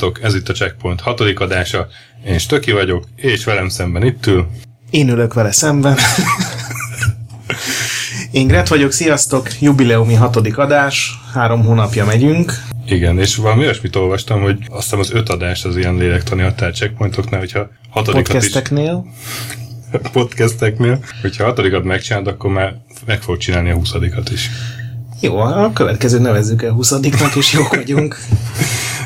Sziasztok, 0.00 0.24
ez 0.24 0.34
itt 0.34 0.48
a 0.48 0.52
Checkpoint 0.52 1.00
hatodik 1.00 1.40
adása. 1.40 1.86
Én 2.26 2.38
Stöki 2.38 2.72
vagyok, 2.72 3.04
és 3.16 3.44
velem 3.44 3.68
szemben 3.68 4.04
itt 4.04 4.26
ül. 4.26 4.46
Én 4.90 5.08
ülök 5.08 5.34
vele 5.34 5.52
szemben. 5.52 5.96
Én 8.30 8.46
Gret 8.46 8.68
vagyok, 8.68 8.92
sziasztok, 8.92 9.60
jubileumi 9.60 10.14
hatodik 10.14 10.58
adás, 10.58 11.18
három 11.32 11.64
hónapja 11.64 12.04
megyünk. 12.04 12.52
Igen, 12.86 13.18
és 13.18 13.36
valami 13.36 13.62
olyasmit 13.62 13.96
olvastam, 13.96 14.40
hogy 14.40 14.58
azt 14.68 14.82
hiszem 14.82 14.98
az 14.98 15.12
öt 15.12 15.28
adás 15.28 15.64
az 15.64 15.76
ilyen 15.76 15.94
lélektani 15.96 16.42
határ 16.42 16.72
checkpointoknál, 16.72 17.40
hogyha 17.40 17.68
hatodikat 17.90 18.32
Podcasteknél. 18.32 19.06
is... 19.92 20.00
Podcasteknél. 20.12 20.98
Hogyha 21.20 21.44
hatodikat 21.44 21.84
megcsinálod, 21.84 22.26
akkor 22.26 22.50
már 22.50 22.74
meg 23.06 23.22
fog 23.22 23.36
csinálni 23.36 23.70
a 23.70 23.74
huszadikat 23.74 24.30
is. 24.30 24.50
Jó, 25.20 25.36
a 25.36 25.70
következő 25.72 26.18
nevezzük 26.18 26.62
el 26.62 26.72
huszadiknak, 26.72 27.36
és 27.36 27.52
jók 27.52 27.74
vagyunk. 27.74 28.18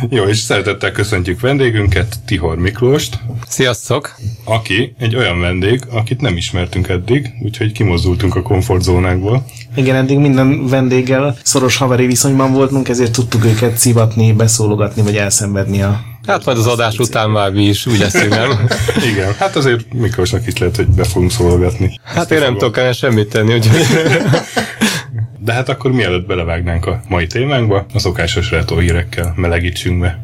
Jó, 0.09 0.25
és 0.25 0.39
szeretettel 0.39 0.93
köszöntjük 0.93 1.41
vendégünket, 1.41 2.17
Tihor 2.27 2.59
Miklóst. 2.59 3.19
Sziasztok! 3.49 4.15
Aki 4.45 4.95
egy 4.99 5.17
olyan 5.17 5.41
vendég, 5.41 5.83
akit 5.91 6.21
nem 6.21 6.37
ismertünk 6.37 6.89
eddig, 6.89 7.31
úgyhogy 7.43 7.73
kimozdultunk 7.73 8.35
a 8.35 8.43
komfortzónánkból. 8.43 9.45
Igen, 9.77 9.97
eddig 9.97 10.19
minden 10.19 10.67
vendéggel 10.67 11.37
szoros 11.43 11.77
haveri 11.77 12.07
viszonyban 12.07 12.53
voltunk, 12.53 12.89
ezért 12.89 13.13
tudtuk 13.13 13.45
őket 13.45 13.77
szivatni, 13.77 14.33
beszólogatni, 14.33 15.03
vagy 15.03 15.17
elszenvedni 15.17 15.83
a 15.83 16.01
Hát 16.27 16.45
majd 16.45 16.59
az 16.59 16.67
adás 16.67 16.99
után 16.99 17.31
már 17.31 17.53
mi 17.53 17.65
is 17.65 17.87
úgy 17.87 17.99
leszünk, 17.99 18.29
nem? 18.29 18.67
Igen, 19.13 19.35
hát 19.39 19.57
azért 19.57 19.93
Miklósnak 19.93 20.47
is 20.47 20.59
lehet, 20.59 20.77
hogy 20.77 20.89
be 20.89 21.05
fogunk 21.05 21.31
szólogatni. 21.31 22.01
Hát 22.05 22.31
én 22.31 22.39
nem 22.39 22.53
tudok 22.53 22.77
el 22.79 22.93
semmit 22.93 23.29
tenni, 23.29 23.55
úgyhogy... 23.55 23.87
De 25.45 25.53
hát 25.53 25.69
akkor 25.69 25.93
mielőtt 25.93 26.27
belevágnánk 26.27 26.87
a 26.87 27.01
mai 27.09 27.27
témánkba, 27.27 27.87
a 27.95 27.99
szokásos 27.99 28.51
retro 28.51 28.79
hírekkel 28.79 29.33
melegítsünk 29.37 30.01
be. 30.01 30.23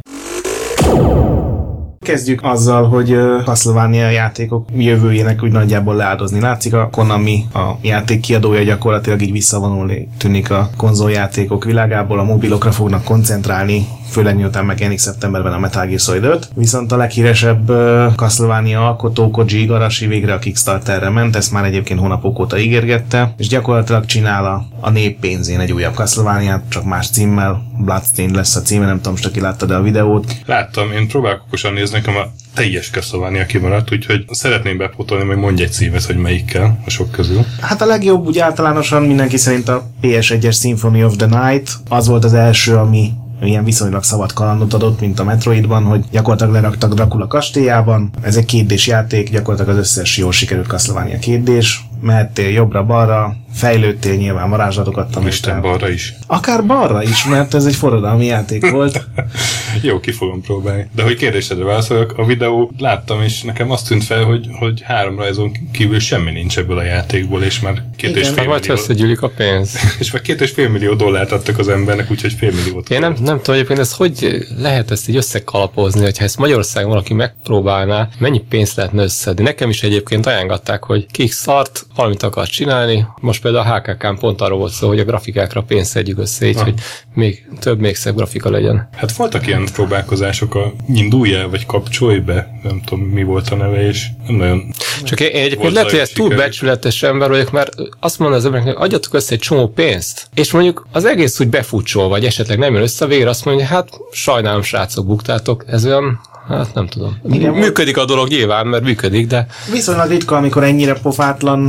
Kezdjük 1.98 2.40
azzal, 2.42 2.88
hogy 2.88 3.16
Castlevania 3.44 4.10
játékok 4.10 4.68
jövőjének 4.76 5.42
úgy 5.42 5.52
nagyjából 5.52 5.94
leáldozni 5.94 6.40
látszik. 6.40 6.74
A 6.74 6.88
Konami, 6.90 7.44
a 7.54 7.70
játék 7.82 8.20
kiadója 8.20 8.62
gyakorlatilag 8.62 9.22
így 9.22 9.32
visszavonulni 9.32 10.08
tűnik 10.18 10.50
a 10.50 10.70
konzoljátékok 10.76 11.64
világából, 11.64 12.18
a 12.18 12.24
mobilokra 12.24 12.72
fognak 12.72 13.04
koncentrálni, 13.04 13.86
főleg 14.10 14.36
miután 14.36 14.64
megjelenik 14.64 14.98
szeptemberben 14.98 15.52
a 15.52 15.58
Metal 15.58 15.86
Gear 15.86 16.00
Solid 16.00 16.24
5. 16.24 16.48
Viszont 16.54 16.92
a 16.92 16.96
leghíresebb 16.96 17.72
Castlevania 18.16 18.86
alkotó 18.86 19.30
Koji 19.30 19.60
Igarashi 19.60 20.06
végre 20.06 20.32
a 20.32 20.38
Kickstarterre 20.38 21.08
ment, 21.08 21.36
ezt 21.36 21.52
már 21.52 21.64
egyébként 21.64 22.00
hónapok 22.00 22.38
óta 22.38 22.58
ígérgette, 22.58 23.34
és 23.36 23.48
gyakorlatilag 23.48 24.04
csinál 24.04 24.44
a, 24.44 24.66
a 24.80 24.90
nép 24.90 25.20
pénzén 25.20 25.60
egy 25.60 25.72
újabb 25.72 25.94
castlevania 25.94 26.62
csak 26.68 26.84
más 26.84 27.10
címmel, 27.10 27.62
Bloodstained 27.78 28.34
lesz 28.34 28.56
a 28.56 28.62
címe, 28.62 28.86
nem 28.86 28.96
tudom, 28.96 29.12
most 29.12 29.26
aki 29.26 29.40
látta 29.40 29.66
de 29.66 29.74
a 29.74 29.82
videót. 29.82 30.36
Láttam, 30.46 30.92
én 30.92 31.08
próbálok 31.08 31.42
okosan 31.46 31.72
nézni, 31.72 31.96
nekem 31.96 32.16
a 32.16 32.26
teljes 32.54 32.90
Castlevania 32.90 33.46
kimaradt, 33.46 33.92
úgyhogy 33.92 34.24
szeretném 34.30 34.78
bepótolni, 34.78 35.24
hogy 35.24 35.36
mondj 35.36 35.62
egy 35.62 35.72
címet, 35.72 36.04
hogy 36.04 36.16
melyikkel 36.16 36.78
a 36.86 36.90
sok 36.90 37.10
közül. 37.10 37.44
Hát 37.60 37.82
a 37.82 37.86
legjobb 37.86 38.26
úgy 38.26 38.38
általánosan 38.38 39.02
mindenki 39.02 39.36
szerint 39.36 39.68
a 39.68 39.90
PS1-es 40.02 40.60
Symphony 40.60 41.02
of 41.02 41.16
the 41.16 41.26
Night, 41.26 41.70
az 41.88 42.06
volt 42.06 42.24
az 42.24 42.34
első, 42.34 42.76
ami 42.76 43.12
ilyen 43.46 43.64
viszonylag 43.64 44.02
szabad 44.02 44.32
kalandot 44.32 44.74
adott, 44.74 45.00
mint 45.00 45.20
a 45.20 45.24
Metroidban, 45.24 45.84
hogy 45.84 46.04
gyakorlatilag 46.10 46.52
leraktak 46.52 46.94
Dracula 46.94 47.26
kastélyában. 47.26 48.10
Ez 48.20 48.36
egy 48.36 48.44
kétdés 48.44 48.86
játék, 48.86 49.30
gyakorlatilag 49.30 49.78
az 49.78 49.80
összes 49.80 50.18
jól 50.18 50.32
sikerült 50.32 50.66
Castlevania 50.66 51.18
kétdés. 51.18 51.84
Mehettél 52.00 52.48
jobbra-balra, 52.48 53.36
fejlődtél 53.52 54.14
nyilván, 54.14 54.50
varázslatokat 54.50 55.04
tanultál. 55.04 55.28
Isten 55.28 55.60
balra 55.60 55.88
is. 55.88 56.14
Akár 56.26 56.66
balra 56.66 57.02
is, 57.02 57.24
mert 57.24 57.54
ez 57.54 57.64
egy 57.64 57.74
forradalmi 57.74 58.24
játék 58.24 58.70
volt. 58.70 59.06
Jó, 59.82 60.00
ki 60.00 60.12
fogom 60.12 60.40
próbálni. 60.40 60.88
De 60.94 61.02
hogy 61.02 61.16
kérdésedre 61.16 61.64
válaszoljak, 61.64 62.12
a 62.16 62.24
videó 62.24 62.72
láttam, 62.78 63.22
és 63.22 63.42
nekem 63.42 63.70
azt 63.70 63.88
tűnt 63.88 64.04
fel, 64.04 64.24
hogy, 64.24 64.48
hogy 64.58 64.82
három 64.82 65.16
rajzon 65.16 65.52
kívül 65.72 65.98
semmi 65.98 66.30
nincs 66.30 66.58
ebből 66.58 66.78
a 66.78 66.82
játékból, 66.82 67.42
és 67.42 67.60
már 67.60 67.82
két 67.96 68.10
Igen. 68.10 68.22
és 68.22 68.28
fél 68.28 68.44
Vagy 68.46 68.60
millió, 68.60 68.74
összegyűlik 68.74 69.22
a 69.22 69.28
pénz. 69.28 69.76
és 70.00 70.10
már 70.10 70.22
két 70.22 70.40
és 70.40 70.50
fél 70.50 70.68
millió 70.68 70.94
dollárt 70.94 71.32
adtak 71.32 71.58
az 71.58 71.68
embernek, 71.68 72.10
úgyhogy 72.10 72.32
fél 72.32 72.52
milliót. 72.52 72.90
Én 72.90 73.00
nem, 73.00 73.16
nem 73.20 73.36
tudom 73.36 73.54
egyébként, 73.54 73.78
ez 73.78 73.92
hogy 73.92 74.46
lehet 74.58 74.90
ezt 74.90 75.08
így 75.08 75.16
összekalapozni, 75.16 76.02
hogyha 76.02 76.24
ezt 76.24 76.38
Magyarországon 76.38 76.90
valaki 76.90 77.14
megpróbálná, 77.14 78.08
mennyi 78.18 78.42
pénzt 78.48 78.76
lehetne 78.76 79.02
összedni. 79.02 79.42
Nekem 79.42 79.68
is 79.68 79.82
egyébként 79.82 80.26
ajánlották, 80.26 80.84
hogy 80.84 81.06
Kickstart, 81.10 81.86
valamit 81.94 82.22
akar 82.22 82.46
csinálni. 82.46 83.06
Most 83.20 83.39
például 83.40 83.66
a 83.70 83.74
HKK-n 83.76 84.18
pont 84.18 84.40
arról 84.40 84.58
volt 84.58 84.72
szó, 84.72 84.88
hogy 84.88 84.98
a 84.98 85.04
grafikákra 85.04 85.62
pénzt 85.62 85.90
szedjük 85.90 86.18
össze, 86.18 86.46
így, 86.46 86.56
Ah. 86.56 86.62
hogy 86.64 86.74
még 87.14 87.46
több, 87.60 87.80
még 87.80 87.96
szebb 87.96 88.16
grafika 88.16 88.50
legyen. 88.50 88.88
Hát 88.96 89.12
voltak 89.12 89.46
ilyen 89.46 89.68
próbálkozások, 89.72 90.54
a 90.54 90.72
indulj 90.88 91.34
el, 91.34 91.48
vagy 91.48 91.66
kapcsolj 91.66 92.18
be, 92.18 92.58
nem 92.62 92.80
tudom 92.84 93.04
mi 93.04 93.22
volt 93.22 93.48
a 93.48 93.54
neve, 93.56 93.86
és 93.86 94.06
nem 94.26 94.36
nagyon 94.36 94.72
Csak 95.04 95.20
én, 95.20 95.28
én 95.28 95.42
egyébként 95.42 95.72
lehet, 95.72 95.90
hogy 95.90 95.98
ez 95.98 96.08
túl 96.08 96.36
becsületes 96.36 97.02
ember 97.02 97.28
vagyok, 97.28 97.50
mert 97.50 97.74
azt 98.00 98.18
mondom 98.18 98.38
az 98.38 98.44
embereknek, 98.44 98.76
hogy 98.76 98.84
adjatok 98.86 99.14
össze 99.14 99.32
egy 99.34 99.38
csomó 99.38 99.68
pénzt, 99.68 100.28
és 100.34 100.52
mondjuk 100.52 100.86
az 100.92 101.04
egész 101.04 101.40
úgy 101.40 101.48
befutcsol, 101.48 102.08
vagy 102.08 102.24
esetleg 102.24 102.58
nem 102.58 102.72
jön 102.72 102.82
össze, 102.82 103.06
végre 103.06 103.28
azt 103.28 103.44
mondja, 103.44 103.66
hát 103.66 103.88
sajnálom, 104.12 104.62
srácok, 104.62 105.06
buktátok, 105.06 105.64
ez 105.66 105.86
olyan, 105.86 106.20
hát 106.56 106.74
nem 106.74 106.86
tudom. 106.86 107.18
Igen, 107.30 107.52
működik 107.52 107.96
a 107.96 108.04
dolog 108.04 108.28
nyilván, 108.28 108.66
mert 108.66 108.82
működik, 108.82 109.26
de 109.26 109.46
Viszonylag 109.72 110.08
ritka, 110.08 110.36
amikor 110.36 110.64
ennyire 110.64 110.92
pofátlan 110.92 111.60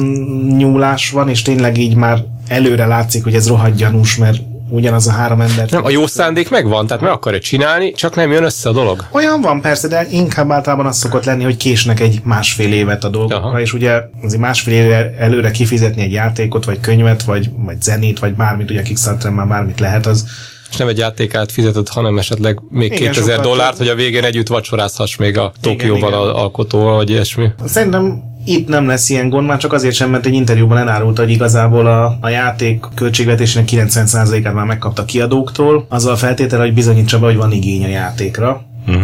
nyúlás 0.57 1.11
van, 1.11 1.29
és 1.29 1.41
tényleg 1.41 1.77
így 1.77 1.95
már 1.95 2.23
előre 2.47 2.85
látszik, 2.85 3.23
hogy 3.23 3.35
ez 3.35 3.47
rohadt 3.47 3.75
gyanús, 3.75 4.17
mert 4.17 4.37
ugyanaz 4.71 5.07
a 5.07 5.11
három 5.11 5.41
ember. 5.41 5.69
nem, 5.69 5.85
a 5.85 5.89
jó 5.89 6.07
szándék 6.07 6.49
megvan, 6.49 6.87
tehát 6.87 7.03
meg 7.03 7.11
akarja 7.11 7.39
csinálni, 7.39 7.91
csak 7.91 8.15
nem 8.15 8.31
jön 8.31 8.43
össze 8.43 8.69
a 8.69 8.71
dolog. 8.71 9.05
Olyan 9.11 9.41
van 9.41 9.61
persze, 9.61 9.87
de 9.87 10.07
inkább 10.09 10.51
általában 10.51 10.85
az 10.85 10.97
szokott 10.97 11.25
lenni, 11.25 11.43
hogy 11.43 11.57
késnek 11.57 11.99
egy 11.99 12.21
másfél 12.23 12.73
évet 12.73 13.03
a 13.03 13.09
dolgokra, 13.09 13.37
Aha. 13.37 13.61
és 13.61 13.73
ugye 13.73 14.01
azért 14.23 14.41
másfél 14.41 14.73
éve 14.73 15.15
előre 15.17 15.51
kifizetni 15.51 16.01
egy 16.01 16.11
játékot, 16.11 16.65
vagy 16.65 16.79
könyvet, 16.79 17.23
vagy, 17.23 17.49
vagy 17.55 17.81
zenét, 17.81 18.19
vagy 18.19 18.33
bármit, 18.33 18.69
ugye 18.69 18.81
Kickstarteren 18.81 19.35
már 19.35 19.47
bármit 19.47 19.79
lehet, 19.79 20.05
az 20.05 20.25
És 20.71 20.77
nem 20.77 20.87
egy 20.87 20.97
játékát 20.97 21.51
fizetett, 21.51 21.89
hanem 21.89 22.17
esetleg 22.17 22.59
még 22.69 22.91
Igen, 22.91 23.11
2000 23.11 23.35
sokkal 23.35 23.51
dollárt, 23.51 23.77
hogy 23.77 23.87
a 23.87 23.95
végén 23.95 24.23
együtt 24.23 24.47
vacsorázhass 24.47 25.15
még 25.15 25.37
a 25.37 25.51
Tokióban 25.61 26.13
alkotóval, 26.13 26.95
vagy 26.95 27.09
ilyesmi. 27.09 27.47
Szerintem 27.65 28.23
itt 28.45 28.67
nem 28.67 28.87
lesz 28.87 29.09
ilyen 29.09 29.29
gond, 29.29 29.47
már 29.47 29.57
csak 29.57 29.73
azért 29.73 29.95
sem, 29.95 30.09
mert 30.09 30.25
egy 30.25 30.33
interjúban 30.33 30.77
elárulta, 30.77 31.21
hogy 31.21 31.31
igazából 31.31 31.87
a, 31.87 32.17
a 32.21 32.29
játék 32.29 32.85
költségvetésének 32.95 33.69
90%-át 33.71 34.53
már 34.53 34.65
megkapta 34.65 35.05
kiadóktól, 35.05 35.85
azzal 35.89 36.13
a 36.13 36.17
feltétel, 36.17 36.59
hogy 36.59 36.73
bizonyítsa 36.73 37.19
be, 37.19 37.25
hogy 37.25 37.35
van 37.35 37.51
igény 37.51 37.83
a 37.83 37.87
játékra. 37.87 38.65
uh-huh. 38.87 39.03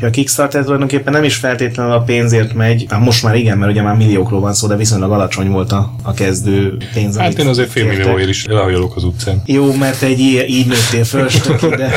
Ja, 0.00 0.06
a 0.06 0.10
Kickstarter 0.10 0.62
tulajdonképpen 0.62 1.12
nem 1.12 1.24
is 1.24 1.36
feltétlenül 1.36 1.92
a 1.92 2.00
pénzért 2.00 2.54
megy, 2.54 2.86
hát 2.88 3.00
most 3.00 3.22
már 3.22 3.34
igen, 3.34 3.58
mert 3.58 3.70
ugye 3.70 3.82
már 3.82 3.96
milliókról 3.96 4.40
van 4.40 4.54
szó, 4.54 4.66
de 4.66 4.76
viszonylag 4.76 5.12
alacsony 5.12 5.50
volt 5.50 5.72
a, 5.72 5.92
a 6.02 6.12
kezdő 6.12 6.76
pénz. 6.94 7.16
Hát 7.16 7.38
én 7.38 7.46
azért 7.46 7.70
fél 7.70 7.82
kértek. 7.82 8.04
millióért 8.04 8.28
is 8.28 8.44
elhajolok 8.44 8.96
az 8.96 9.04
utcán. 9.04 9.42
Jó, 9.46 9.74
mert 9.74 10.02
egy 10.02 10.18
ilyen, 10.18 10.46
így 10.46 10.66
nőttél 10.66 11.04
föl, 11.04 11.28
stöki, 11.38 11.66
de 11.66 11.90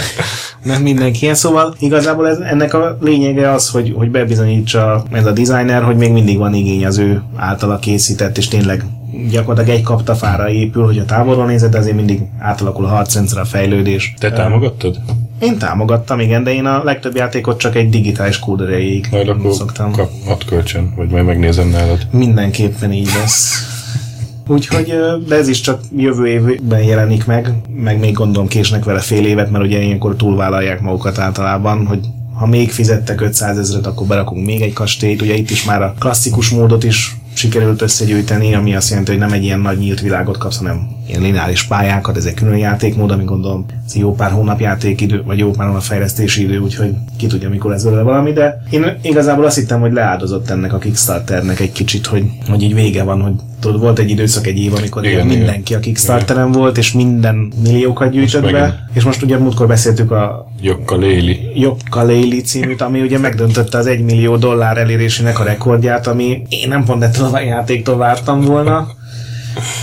nem 0.64 0.82
mindenki 0.82 1.20
ilyen. 1.22 1.36
Szóval 1.36 1.76
igazából 1.80 2.28
ez, 2.28 2.38
ennek 2.38 2.74
a 2.74 2.98
lényege 3.02 3.52
az, 3.52 3.70
hogy, 3.70 3.94
hogy 3.96 4.12
bebizonyítsa 4.12 5.04
ez 5.12 5.26
a 5.26 5.32
designer, 5.32 5.84
hogy 5.84 5.96
még 5.96 6.12
mindig 6.12 6.38
van 6.38 6.54
igény 6.54 6.86
az 6.86 6.98
ő 6.98 7.22
általa 7.36 7.80
készített, 7.80 8.38
és 8.38 8.48
tényleg 8.48 8.86
gyakorlatilag 9.30 9.78
egy 9.78 9.84
kaptafára 9.84 10.50
épül, 10.50 10.86
hogy 10.86 10.98
a 10.98 11.06
távolról 11.06 11.46
nézed, 11.46 11.72
de 11.72 11.78
azért 11.78 11.96
mindig 11.96 12.22
átalakul 12.40 12.86
a 12.86 12.88
harcrendszer, 12.88 13.40
a 13.40 13.46
fejlődés. 13.46 14.14
Te 14.18 14.32
támogattad? 14.32 15.00
Én 15.42 15.58
támogattam, 15.58 16.20
igen, 16.20 16.44
de 16.44 16.54
én 16.54 16.66
a 16.66 16.84
legtöbb 16.84 17.16
játékot 17.16 17.60
csak 17.60 17.76
egy 17.76 17.90
digitális 17.90 18.40
kód 18.40 18.62
erejéig 18.62 19.08
Majd 19.12 19.28
akkor 19.28 19.54
szoktam. 19.54 19.92
kap, 19.92 20.10
add 20.28 20.46
kölcsön, 20.46 20.94
vagy 20.96 21.10
majd 21.10 21.26
megnézem 21.26 21.70
nálad. 21.70 22.08
Mindenképpen 22.12 22.94
így 22.94 23.10
lesz. 23.22 23.66
Úgyhogy, 24.48 24.94
de 25.28 25.36
ez 25.36 25.48
is 25.48 25.62
csak 25.62 25.82
jövő 25.96 26.28
évben 26.28 26.84
jelenik 26.84 27.26
meg, 27.26 27.54
meg 27.76 28.00
még 28.00 28.14
gondolom 28.14 28.48
késnek 28.48 28.84
vele 28.84 29.00
fél 29.00 29.26
évet, 29.26 29.52
mert 29.52 29.64
ugye 29.64 29.82
ilyenkor 29.82 30.16
túlvállalják 30.16 30.82
magukat 30.82 31.18
általában, 31.18 31.86
hogy 31.86 32.00
ha 32.34 32.48
még 32.48 32.72
fizettek 32.72 33.22
500 33.22 33.58
ezeret, 33.58 33.88
akkor 33.88 34.08
berakunk 34.08 34.46
még 34.46 34.62
egy 34.62 34.74
kastélyt. 34.74 35.22
Ugye 35.22 35.34
itt 35.34 35.50
is 35.50 35.66
már 35.66 35.82
a 35.82 35.94
klasszikus 36.00 36.50
módot 36.50 36.84
is 36.84 37.16
sikerült 37.34 37.82
összegyűjteni, 37.82 38.54
ami 38.54 38.76
azt 38.76 38.90
jelenti, 38.90 39.12
hogy 39.12 39.20
nem 39.20 39.32
egy 39.32 39.44
ilyen 39.44 39.60
nagy 39.60 39.78
nyílt 39.78 40.02
világot 40.02 40.38
kapsz, 40.38 40.58
hanem 40.58 40.88
ilyen 41.08 41.22
lineáris 41.22 41.64
pályákat, 41.64 42.18
ez 42.18 42.26
egy 42.26 42.34
külön 42.34 42.58
játékmód, 42.58 43.12
ami 43.12 43.24
gondolom 43.24 43.66
ez 43.86 43.96
jó 43.96 44.16
pár 44.16 44.32
hónap 44.32 44.60
játékidő, 44.60 45.24
vagy 45.24 45.38
jó 45.38 45.52
pár 45.52 45.68
hónap 45.68 45.82
fejlesztési 45.82 46.44
idő, 46.44 46.58
úgyhogy 46.58 46.94
ki 47.18 47.28
tudja, 47.28 47.50
mikor 47.50 47.72
lesz 47.72 47.84
belőle 47.84 48.02
valami, 48.02 48.32
de 48.32 48.62
én 48.70 48.98
igazából 49.02 49.46
azt 49.46 49.58
hittem, 49.58 49.80
hogy 49.80 49.94
leáldozott 49.94 50.50
ennek 50.50 50.74
a 50.74 50.78
Kickstarternek 50.78 51.60
egy 51.60 51.72
kicsit, 51.72 52.06
hogy, 52.06 52.26
hogy 52.48 52.62
így 52.62 52.74
vége 52.74 53.04
van, 53.04 53.22
hogy 53.22 53.34
tudod, 53.62 53.80
volt 53.80 54.00
egy 54.00 54.10
időszak, 54.10 54.48
egy 54.48 54.58
év, 54.58 54.74
amikor 54.76 55.06
Igen, 55.06 55.26
igen, 55.26 55.38
mindenki 55.38 55.74
a 55.74 55.80
Kickstarteren 55.80 56.52
volt, 56.52 56.78
és 56.78 56.92
minden 56.92 57.52
milliókat 57.64 58.12
gyűjtött 58.12 58.42
Most 58.42 58.54
be, 58.54 58.60
megint. 58.60 58.80
és 58.94 59.04
most 59.04 59.22
ugye 59.22 59.38
múltkor 59.38 59.68
beszéltük 59.68 60.12
a 60.12 60.52
Jokka 60.62 60.98
Léli. 60.98 61.40
Jokkaléli 61.56 62.42
címűt, 62.42 62.82
ami 62.82 63.02
ugye 63.02 63.18
megdöntötte 63.18 63.78
az 63.78 63.86
1 63.86 64.04
millió 64.04 64.36
dollár 64.38 64.78
elérésének 64.78 65.40
a 65.40 65.44
rekordját, 65.44 66.08
ami 66.08 66.42
én 66.50 66.68
nem 66.68 66.84
pont 66.86 67.04
ettől 67.04 67.30
a 67.34 67.40
játéktól 67.40 67.98
vártam 67.98 68.42
volna. 68.42 68.88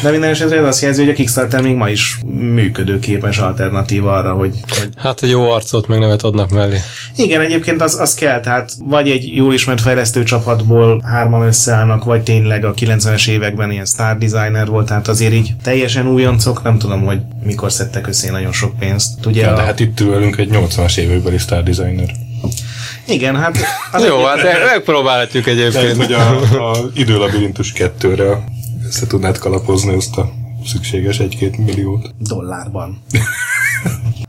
De 0.03 0.11
minden 0.11 0.31
esetre 0.31 0.59
ez 0.59 0.65
azt 0.65 0.83
jelzi, 0.83 1.01
hogy 1.01 1.11
a 1.11 1.15
Kickstarter 1.15 1.61
még 1.63 1.75
ma 1.75 1.89
is 1.89 2.19
működőképes 2.63 3.39
alternatíva 3.39 4.13
arra, 4.17 4.33
hogy, 4.33 4.55
hogy 4.69 4.89
Hát 4.97 5.23
egy 5.23 5.31
jó 5.31 5.51
arcot 5.51 5.87
meg 5.89 5.99
nevet 5.99 6.23
adnak 6.23 6.51
mellé. 6.51 6.77
igen, 7.17 7.41
egyébként 7.41 7.83
az, 7.83 8.01
az 8.01 8.15
kell, 8.15 8.41
tehát 8.41 8.71
vagy 8.85 9.11
egy 9.11 9.37
jól 9.37 9.55
ismert 9.55 9.81
fejlesztő 9.81 10.23
csapatból 10.23 11.03
hárman 11.07 11.47
összeállnak, 11.47 12.05
vagy 12.05 12.23
tényleg 12.23 12.65
a 12.65 12.75
90-es 12.75 13.29
években 13.29 13.71
ilyen 13.71 13.85
star 13.87 14.19
designer 14.19 14.67
volt, 14.67 14.87
tehát 14.87 15.09
azért 15.09 15.33
így 15.33 15.51
teljesen 15.63 16.07
újoncok, 16.09 16.63
nem 16.63 16.79
tudom, 16.79 17.05
hogy 17.05 17.19
mikor 17.45 17.73
szedtek 17.73 18.07
össze 18.07 18.31
nagyon 18.31 18.53
sok 18.53 18.79
pénzt. 18.79 19.27
Ugye 19.27 19.43
Ja, 19.43 19.53
a, 19.53 19.57
de 19.57 19.63
hát 19.63 19.81
itt 19.81 20.01
ül 20.01 20.11
velünk 20.11 20.37
egy 20.37 20.49
80-as 20.53 20.97
évekbeli 20.97 21.39
Star 21.39 21.63
Designer. 21.63 22.11
igen, 23.07 23.37
hát 23.37 23.57
az 23.93 24.05
Jó, 24.05 24.25
hát 24.25 24.43
megpróbálhatjuk 24.75 25.47
egyébként. 25.47 25.97
hogy 25.97 26.13
a, 26.13 26.31
a 26.71 26.77
időlabirintus 26.95 27.73
kettőre 27.73 28.45
össze 28.89 29.07
tudnád 29.07 29.39
kalapozni 29.39 29.95
azt 29.95 30.17
a 30.17 30.31
szükséges 30.67 31.19
egy-két 31.19 31.59
milliót. 31.59 32.15
dollárban. 32.19 32.99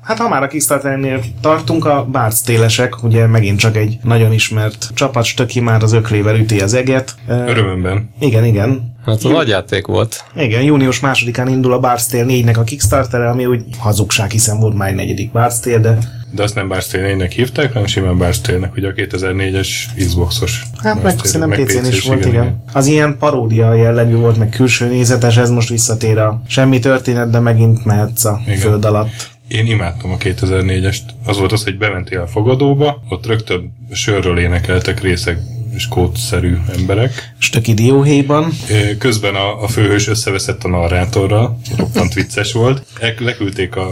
Hát 0.02 0.18
ha 0.18 0.30
már 0.30 0.44
a 0.44 0.48
Kickstarternél 0.48 1.24
tartunk, 1.42 1.86
a 1.86 2.06
Bards 2.12 2.42
télesek, 2.42 3.04
ugye 3.04 3.28
megint 3.28 3.60
csak 3.60 3.76
egy 3.78 3.98
nagyon 4.04 4.34
ismert 4.34 4.92
csapat, 4.94 5.24
stöki 5.24 5.60
már 5.60 5.84
az 5.84 5.94
öklével 5.94 6.36
üti 6.36 6.60
az 6.60 6.74
eget. 6.74 7.16
Örömömben. 7.28 8.10
Igen, 8.20 8.46
igen. 8.46 8.96
Hát 9.06 9.24
a 9.24 9.30
nagy 9.30 9.48
játék 9.48 9.86
volt. 9.88 10.24
Igen, 10.36 10.62
június 10.62 11.00
másodikán 11.00 11.48
indul 11.48 11.74
a 11.74 11.80
Bards 11.80 12.06
Tale 12.08 12.26
4-nek 12.28 12.58
a 12.58 12.64
Kickstarter, 12.64 13.22
ami 13.22 13.46
úgy 13.46 13.64
hazugság, 13.78 14.32
hiszen 14.32 14.60
volt 14.60 14.74
már 14.78 14.90
egy 14.90 14.96
negyedik 14.96 15.32
Bards 15.32 15.60
Tale, 15.60 15.78
de 15.78 15.98
De 16.32 16.44
azt 16.44 16.56
nem 16.56 16.68
Barstale-nek 16.68 17.32
hívták, 17.32 17.74
hanem 17.74 17.88
simán 17.88 18.18
Barstale-nek, 18.18 18.76
ugye 18.76 18.88
a 18.88 18.92
2004-es 18.92 19.68
Xboxos. 19.96 20.64
hát 20.84 21.04
meg 21.04 21.20
szerintem 21.24 21.66
PC-n 21.66 21.86
is 21.86 22.02
volt, 22.04 22.26
igen. 22.26 22.64
Az 22.74 22.86
ilyen 22.88 23.18
paródia 23.18 23.74
jellegű 23.74 24.16
volt, 24.16 24.38
meg 24.38 24.50
külső 24.50 24.88
nézetes, 24.88 25.38
ez 25.38 25.50
most 25.50 25.70
visszatér 25.70 26.18
a 26.18 26.42
semmi 26.48 26.80
történet, 26.80 27.30
de 27.30 27.40
megint 27.40 27.86
mehetsz 27.86 28.26
a 28.26 28.42
Igen. 28.46 28.58
föld 28.58 28.86
alatt. 28.86 29.30
Én 29.48 29.66
imádtam 29.66 30.12
a 30.12 30.18
2004-est. 30.18 30.98
Az 31.26 31.38
volt 31.38 31.52
az, 31.52 31.64
hogy 31.64 31.78
bementél 31.78 32.20
a 32.22 32.28
fogadóba, 32.28 33.02
ott 33.10 33.26
rögtön 33.26 33.74
sörről 33.92 34.40
énekeltek 34.40 35.02
részek 35.02 35.40
és 35.80 35.88
kódszerű 35.88 36.58
emberek. 36.78 37.34
Dióhéjban. 37.74 38.52
Ö, 38.70 38.98
Közben 38.98 39.36
a, 39.36 39.64
a 39.64 39.68
főhős 39.68 40.08
összeveszett 40.08 40.64
a 40.64 40.68
narrátorral, 40.68 41.60
roppant 41.78 42.14
vicces 42.14 42.52
volt. 42.52 42.86
Leküldték 43.20 43.76
a 43.76 43.90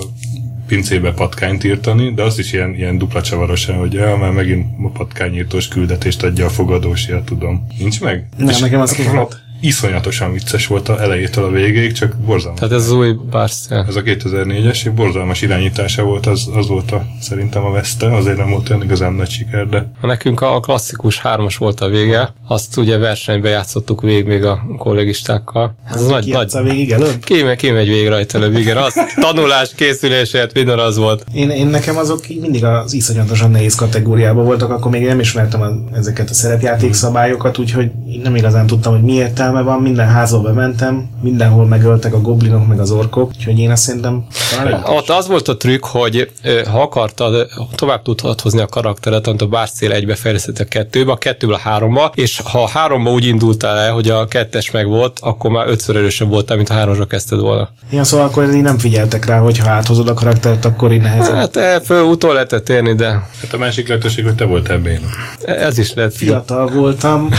pincébe 0.68 1.12
patkányt 1.12 1.64
írtani, 1.64 2.14
de 2.14 2.24
azt 2.24 2.40
is 2.40 2.54
ilyen, 2.54 2.76
ilyen 2.76 2.98
dupla 2.98 3.22
csavarosan, 3.22 3.76
hogy 3.76 3.94
ja, 3.94 4.18
már 4.18 4.32
megint 4.32 4.66
a 4.84 4.90
patkányírtós 4.90 5.68
küldetést 5.68 6.24
adja 6.24 6.46
a 6.46 6.50
fogadós, 6.50 7.08
ja, 7.08 7.24
tudom. 7.24 7.68
Nincs 7.78 8.02
meg? 8.02 8.28
Nem, 8.38 8.50
És 8.50 8.60
nekem 8.60 8.82
az 8.82 8.92
kimaradt. 8.92 9.42
Iszonyatosan 9.60 10.32
vicces 10.32 10.68
volt 10.68 10.90
a 10.90 11.02
elejétől 11.02 11.44
a 11.44 11.50
végéig, 11.50 11.92
csak 11.92 12.16
borzalmas. 12.16 12.60
Tehát 12.60 12.76
ez 12.76 12.84
az 12.84 12.92
új 12.92 13.12
Barcel. 13.30 13.86
Ez 13.88 13.96
a 13.96 14.02
2004-es, 14.02 14.86
egy 14.86 14.94
borzalmas 14.94 15.42
irányítása 15.42 16.04
volt, 16.04 16.26
az, 16.26 16.50
az 16.54 16.68
volt 16.68 16.92
a, 16.92 17.06
szerintem 17.22 17.64
a 17.64 17.72
veszte, 17.72 18.16
azért 18.16 18.38
nem 18.38 18.50
volt 18.50 18.70
olyan 18.70 18.84
igazán 18.84 19.14
nagy 19.14 19.30
siker, 19.30 19.68
de 19.68 19.92
Nekünk 20.02 20.42
a 20.42 20.60
klasszikus 20.60 21.20
hármas 21.20 21.58
volt 21.58 21.80
a 21.80 21.88
vége, 21.88 22.34
azt 22.48 22.78
ugye 22.78 22.98
versenybe 22.98 23.50
játszottuk 23.50 24.02
végig 24.02 24.26
még 24.26 24.46
a 24.46 24.66
kollégistákkal. 24.78 25.76
Ez 25.90 26.02
az 26.02 26.08
nagy, 26.08 26.12
nagy, 26.12 26.28
játsza 26.28 26.64
végig 26.64 26.92
előbb? 26.92 27.24
Kíme, 27.24 27.56
kimegy 27.56 27.88
végig 27.88 28.08
rajta 28.08 28.38
előbb, 28.38 28.58
igen, 28.58 28.78
az 28.78 28.94
tanulás, 29.20 29.72
készülésért, 29.76 30.54
minden 30.54 30.80
az 30.80 30.98
volt. 30.98 31.26
Én, 31.34 31.50
én 31.50 31.68
nekem 31.68 31.98
azok 31.98 32.30
így 32.30 32.40
mindig 32.40 32.66
az 32.66 32.94
iszonyatosan 32.94 33.52
nehéz 33.52 33.76
kategóriában 33.76 34.46
voltak, 34.46 34.70
akkor 34.70 34.92
még 34.92 35.06
nem 35.06 35.20
ismertem 35.20 35.62
a, 35.62 35.96
ezeket 35.98 36.30
a 36.30 36.34
szerepjáték 36.34 36.94
szabályokat, 36.94 37.58
úgyhogy 37.58 37.92
nem 38.24 38.36
igazán 38.36 38.68
tudtam, 38.68 38.94
hogy 38.94 39.04
mi 39.04 39.22
értelme 39.48 39.70
van, 39.72 39.82
minden 39.82 40.08
házba 40.08 40.42
bementem, 40.42 41.10
mindenhol 41.22 41.66
megöltek 41.66 42.14
a 42.14 42.22
goblinok, 42.22 42.68
meg 42.68 42.80
az 42.80 42.92
orkok, 42.92 43.30
úgyhogy 43.36 43.60
én 43.60 43.72
azt 43.72 43.84
szerintem. 43.84 44.26
Ott 44.86 45.10
az 45.10 45.28
volt 45.28 45.48
a 45.48 45.58
trükk, 45.58 45.86
hogy 45.86 46.32
ha 46.72 46.82
akartad, 46.82 47.48
tovább 47.76 48.02
tudtad 48.02 48.42
hozni 48.42 48.62
a 48.62 48.66
karakteret, 48.66 49.28
amit 49.28 49.42
a 49.42 49.48
Barcél 49.48 49.92
egybe 49.92 50.16
fejlesztett 50.16 50.60
a 50.60 50.66
kettőbe, 50.66 51.12
a 51.12 51.18
kettőből 51.18 51.56
a 51.56 51.60
háromba, 51.60 52.12
és 52.16 52.42
ha 52.52 52.64
a 52.64 52.68
háromba 52.68 53.12
úgy 53.12 53.26
indultál 53.26 53.78
el, 53.78 53.94
hogy 53.94 54.10
a 54.10 54.28
kettes 54.28 54.72
meg 54.72 54.88
volt, 54.88 55.20
akkor 55.22 55.52
már 55.52 55.68
ötször 55.68 55.96
erősebb 55.96 56.30
voltál, 56.30 56.56
mint 56.56 56.70
ha 56.70 56.76
háromra 56.76 57.06
kezdted 57.06 57.40
volna. 57.40 57.70
Igen, 57.92 58.04
szóval 58.04 58.26
akkor 58.26 58.54
így 58.54 58.62
nem 58.62 58.78
figyeltek 58.78 59.26
rá, 59.26 59.40
hogy 59.40 59.58
ha 59.58 59.70
áthozod 59.70 60.08
a 60.08 60.14
karaktert, 60.14 60.66
akkor 60.66 60.92
így 60.92 61.02
nehezebb. 61.02 61.36
Hát 61.36 61.56
e, 61.56 61.80
föl 61.80 62.04
utol 62.04 62.34
lehetett 62.34 62.70
érni, 62.70 62.96
de 62.96 63.08
hát 63.10 63.54
a 63.54 63.58
másik 63.58 63.88
lehetőség, 63.88 64.24
hogy 64.24 64.36
te 64.36 64.46
voltál 64.46 64.78
béna. 64.78 65.08
ez 65.46 65.78
is 65.78 65.94
lehet. 65.94 66.16
Fiatal 66.16 66.68
voltam, 66.68 67.30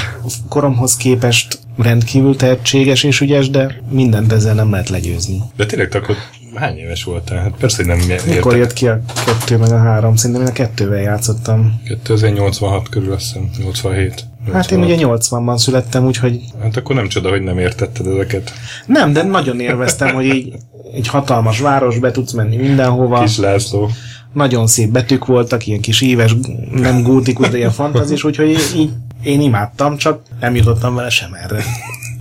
koromhoz 0.49 0.97
képest 0.97 1.59
rendkívül 1.99 2.37
tehetséges 2.37 3.03
és 3.05 3.21
ügyes, 3.21 3.51
de 3.51 3.81
mindent 3.91 4.33
ezzel 4.33 4.55
nem 4.55 4.71
lehet 4.71 4.89
legyőzni. 4.89 5.43
De 5.57 5.67
tényleg 5.67 5.95
akkor 5.95 6.17
hány 6.55 6.77
éves 6.77 7.05
voltál? 7.05 7.39
Hát 7.39 7.53
persze, 7.61 7.77
hogy 7.77 7.87
nem 7.87 7.99
Mikor 7.99 8.33
értek. 8.35 8.57
jött 8.57 8.73
ki 8.73 8.87
a 8.87 9.01
kettő 9.27 9.57
meg 9.57 9.71
a 9.73 9.79
három? 9.79 10.17
Szerintem 10.17 10.45
én 10.45 10.51
a 10.51 10.53
kettővel 10.53 11.01
játszottam. 11.01 11.81
2086 11.85 12.89
körül 12.89 13.13
azt 13.13 13.25
hiszem, 13.25 13.51
87. 13.59 14.25
Hát 14.53 14.71
én 14.71 14.79
86. 14.79 14.85
ugye 14.87 15.07
80-ban 15.07 15.57
születtem, 15.57 16.05
úgyhogy 16.07 16.41
Hát 16.63 16.77
akkor 16.77 16.95
nem 16.95 17.09
csoda, 17.09 17.29
hogy 17.29 17.43
nem 17.43 17.59
értetted 17.59 18.07
ezeket. 18.07 18.53
nem, 18.87 19.13
de 19.13 19.23
nagyon 19.23 19.61
élveztem, 19.61 20.15
hogy 20.15 20.25
így 20.25 20.53
egy 20.95 21.09
hatalmas 21.09 21.61
város, 21.61 21.99
be 21.99 22.11
tudsz 22.11 22.33
menni 22.33 22.57
mindenhova. 22.57 23.23
Kis 23.23 23.39
László. 23.39 23.91
Nagyon 24.33 24.67
szép 24.67 24.89
betűk 24.91 25.27
voltak, 25.27 25.67
ilyen 25.67 25.81
kis 25.81 26.01
éves, 26.03 26.35
nem 26.73 27.03
gótikus, 27.03 27.49
de 27.49 27.57
ilyen 27.57 27.71
fantazis, 27.71 28.25
úgyhogy 28.25 28.51
így 28.77 28.91
én 29.23 29.41
imádtam, 29.41 29.97
csak 29.97 30.23
nem 30.41 30.55
jutottam 30.55 30.95
vele 30.95 31.11
sem 31.11 31.35
erre. 31.35 31.63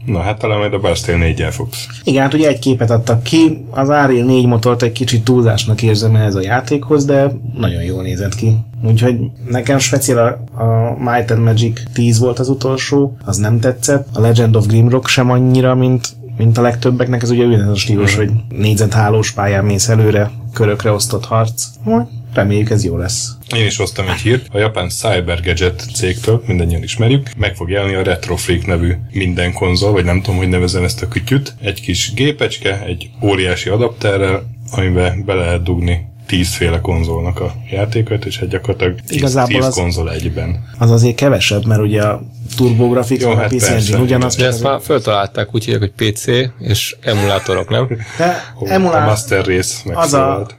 Na 0.08 0.20
hát 0.20 0.40
talán 0.40 0.58
majd 0.58 0.74
a 0.74 0.80
Barstale 0.80 1.18
4 1.18 1.48
fogsz. 1.50 1.88
Igen, 2.04 2.22
hát 2.22 2.34
ugye 2.34 2.48
egy 2.48 2.60
képet 2.60 2.92
adtak 2.92 3.24
ki, 3.24 3.66
az 3.70 3.88
Unreal 3.88 4.26
4 4.26 4.46
motort 4.46 4.82
egy 4.82 4.92
kicsit 4.92 5.24
túlzásnak 5.24 5.82
érzem 5.82 6.16
ehhez 6.16 6.36
a 6.36 6.42
játékhoz, 6.42 7.06
de 7.06 7.32
nagyon 7.58 7.84
jól 7.84 8.04
nézett 8.04 8.36
ki. 8.36 8.58
Úgyhogy 8.84 9.20
nekem 9.50 9.78
speciál 9.78 10.40
a, 10.54 10.64
a 10.64 10.98
Might 11.00 11.32
and 11.32 11.44
Magic 11.44 11.84
10 11.94 12.20
volt 12.20 12.40
az 12.40 12.50
utolsó, 12.50 13.18
az 13.26 13.38
nem 13.38 13.60
tetszett. 13.60 14.08
A 14.14 14.22
Legend 14.22 14.56
of 14.56 14.66
Grimrock 14.66 15.08
sem 15.08 15.32
annyira, 15.32 15.76
mint, 15.76 16.08
mint 16.38 16.58
a 16.58 16.62
legtöbbeknek, 16.62 17.22
ez 17.22 17.30
ugye 17.30 17.46
ugyanaz 17.46 17.70
a 17.70 17.76
stílus, 17.76 18.16
hogy 18.16 18.32
négyzethálós 18.50 19.32
pályán 19.32 19.66
mész 19.66 19.90
előre, 19.90 20.32
körökre 20.54 20.92
osztott 20.92 21.26
harc. 21.26 21.66
Majd 21.84 22.06
reméljük 22.34 22.70
ez 22.70 22.84
jó 22.84 22.98
lesz. 22.98 23.30
Én 23.56 23.66
is 23.66 23.78
hoztam 23.78 24.08
egy 24.08 24.20
hírt, 24.20 24.48
a 24.52 24.58
japán 24.58 24.90
Cyber 24.90 25.42
Gadget 25.44 25.84
cégtől, 25.96 26.44
mindannyian 26.48 26.84
ismerjük, 26.84 27.30
meg 27.38 27.56
fog 27.56 27.70
jelenni 27.70 27.94
a 27.94 28.04
Retro 28.04 28.36
Freak 28.36 28.66
nevű 28.66 28.94
minden 29.12 29.54
konzol, 29.54 29.92
vagy 29.92 30.06
nem 30.06 30.22
tudom, 30.22 30.38
hogy 30.38 30.48
nevezem 30.50 30.84
ezt 30.84 31.02
a 31.02 31.08
kütyüt. 31.08 31.54
Egy 31.62 31.82
kis 31.82 32.14
gépecske, 32.14 32.84
egy 32.86 33.10
óriási 33.24 33.70
adapterrel, 33.70 34.44
amiben 34.72 35.24
be 35.26 35.34
lehet 35.34 35.64
dugni 35.64 36.06
tízféle 36.28 36.80
konzolnak 36.82 37.40
a 37.40 37.54
játékot, 37.72 38.26
és 38.26 38.38
egy 38.40 38.48
gyakorlatilag 38.48 39.00
tíz, 39.08 39.18
Igazából 39.18 39.54
tíz 39.56 39.66
az- 39.66 39.74
konzol 39.76 40.12
egyben. 40.12 40.64
Az 40.78 40.92
azért 40.92 41.16
kevesebb, 41.16 41.66
mert 41.66 41.82
ugye 41.82 42.02
a 42.04 42.22
TurboGrafx, 42.56 43.10
Jó, 43.22 43.30
a 43.30 43.36
hát 43.36 43.46
PC 43.48 43.60
persze, 43.60 43.74
Engine 43.76 43.98
ugyanaz, 44.00 44.36
De 44.36 44.46
ezt 44.46 44.64
már 44.64 44.80
föltalálták, 44.82 45.56
úgy 45.56 45.64
hívják, 45.66 45.92
hogy 45.98 46.12
PC 46.12 46.28
és 46.60 46.96
emulátorok, 47.02 47.70
nem? 47.70 47.88
de 48.18 48.54
Ó, 48.62 48.66
A 48.68 48.80
Master 48.80 49.46
rész 49.46 49.82
az 49.86 49.92
a, 49.94 50.00
megszólalt. 50.00 50.58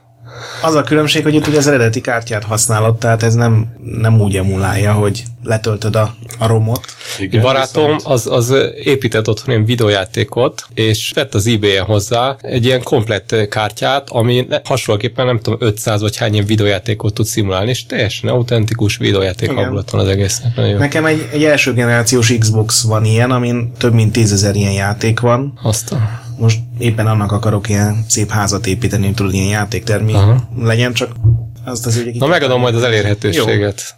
Az 0.62 0.74
a 0.74 0.82
különbség, 0.82 1.22
hogy 1.22 1.34
itt 1.34 1.46
ugye 1.46 1.58
az 1.58 1.66
eredeti 1.66 2.00
kártyát 2.00 2.44
használod, 2.44 2.98
tehát 2.98 3.22
ez 3.22 3.34
nem, 3.34 3.66
nem 4.00 4.20
úgy 4.20 4.36
emulálja, 4.36 4.92
hogy 4.92 5.22
letöltöd 5.44 5.96
a, 5.96 6.14
a 6.38 6.46
romot. 6.46 6.84
Igen, 7.18 7.42
Barátom 7.42 7.96
az, 8.04 8.26
az 8.26 8.54
épített 8.84 9.28
otthon 9.28 9.54
ilyen 9.54 9.64
videójátékot, 9.64 10.62
és 10.74 11.12
vett 11.14 11.34
az 11.34 11.46
eBay-en 11.46 11.84
hozzá 11.84 12.36
egy 12.40 12.64
ilyen 12.64 12.82
komplett 12.82 13.34
kártyát, 13.48 14.10
ami 14.10 14.46
hasonlóképpen 14.64 15.26
nem 15.26 15.40
tudom, 15.40 15.58
500 15.62 16.00
vagy 16.00 16.16
hány 16.16 16.32
ilyen 16.32 16.46
videójátékot 16.46 17.14
tud 17.14 17.26
szimulálni, 17.26 17.70
és 17.70 17.86
teljesen 17.86 18.30
autentikus 18.30 18.96
videójáték 18.96 19.50
Igen. 19.50 19.62
hangulat 19.62 19.90
van 19.90 20.00
az. 20.00 20.42
Nagyon 20.56 20.70
jó. 20.70 20.78
Nekem 20.78 21.04
egy, 21.04 21.28
egy 21.32 21.44
első 21.44 21.72
generációs 21.72 22.38
Xbox 22.38 22.82
van 22.82 23.04
ilyen, 23.04 23.30
amin 23.30 23.72
több 23.78 23.94
mint 23.94 24.12
tízezer 24.12 24.54
ilyen 24.54 24.72
játék 24.72 25.20
van. 25.20 25.58
Azt 25.62 25.92
a... 25.92 26.26
Most 26.38 26.58
éppen 26.78 27.06
annak 27.06 27.32
akarok 27.32 27.68
ilyen 27.68 28.04
szép 28.08 28.30
házat 28.30 28.66
építeni, 28.66 29.12
tudod, 29.14 29.34
ilyen 29.34 29.48
játéktermi 29.48 30.14
Aha. 30.14 30.48
legyen, 30.62 30.92
csak 30.92 31.10
Azt 31.64 31.86
az 31.86 32.02
Na 32.18 32.26
megadom 32.26 32.60
majd 32.60 32.74
az 32.74 32.82
elérhetőséget. 32.82 33.96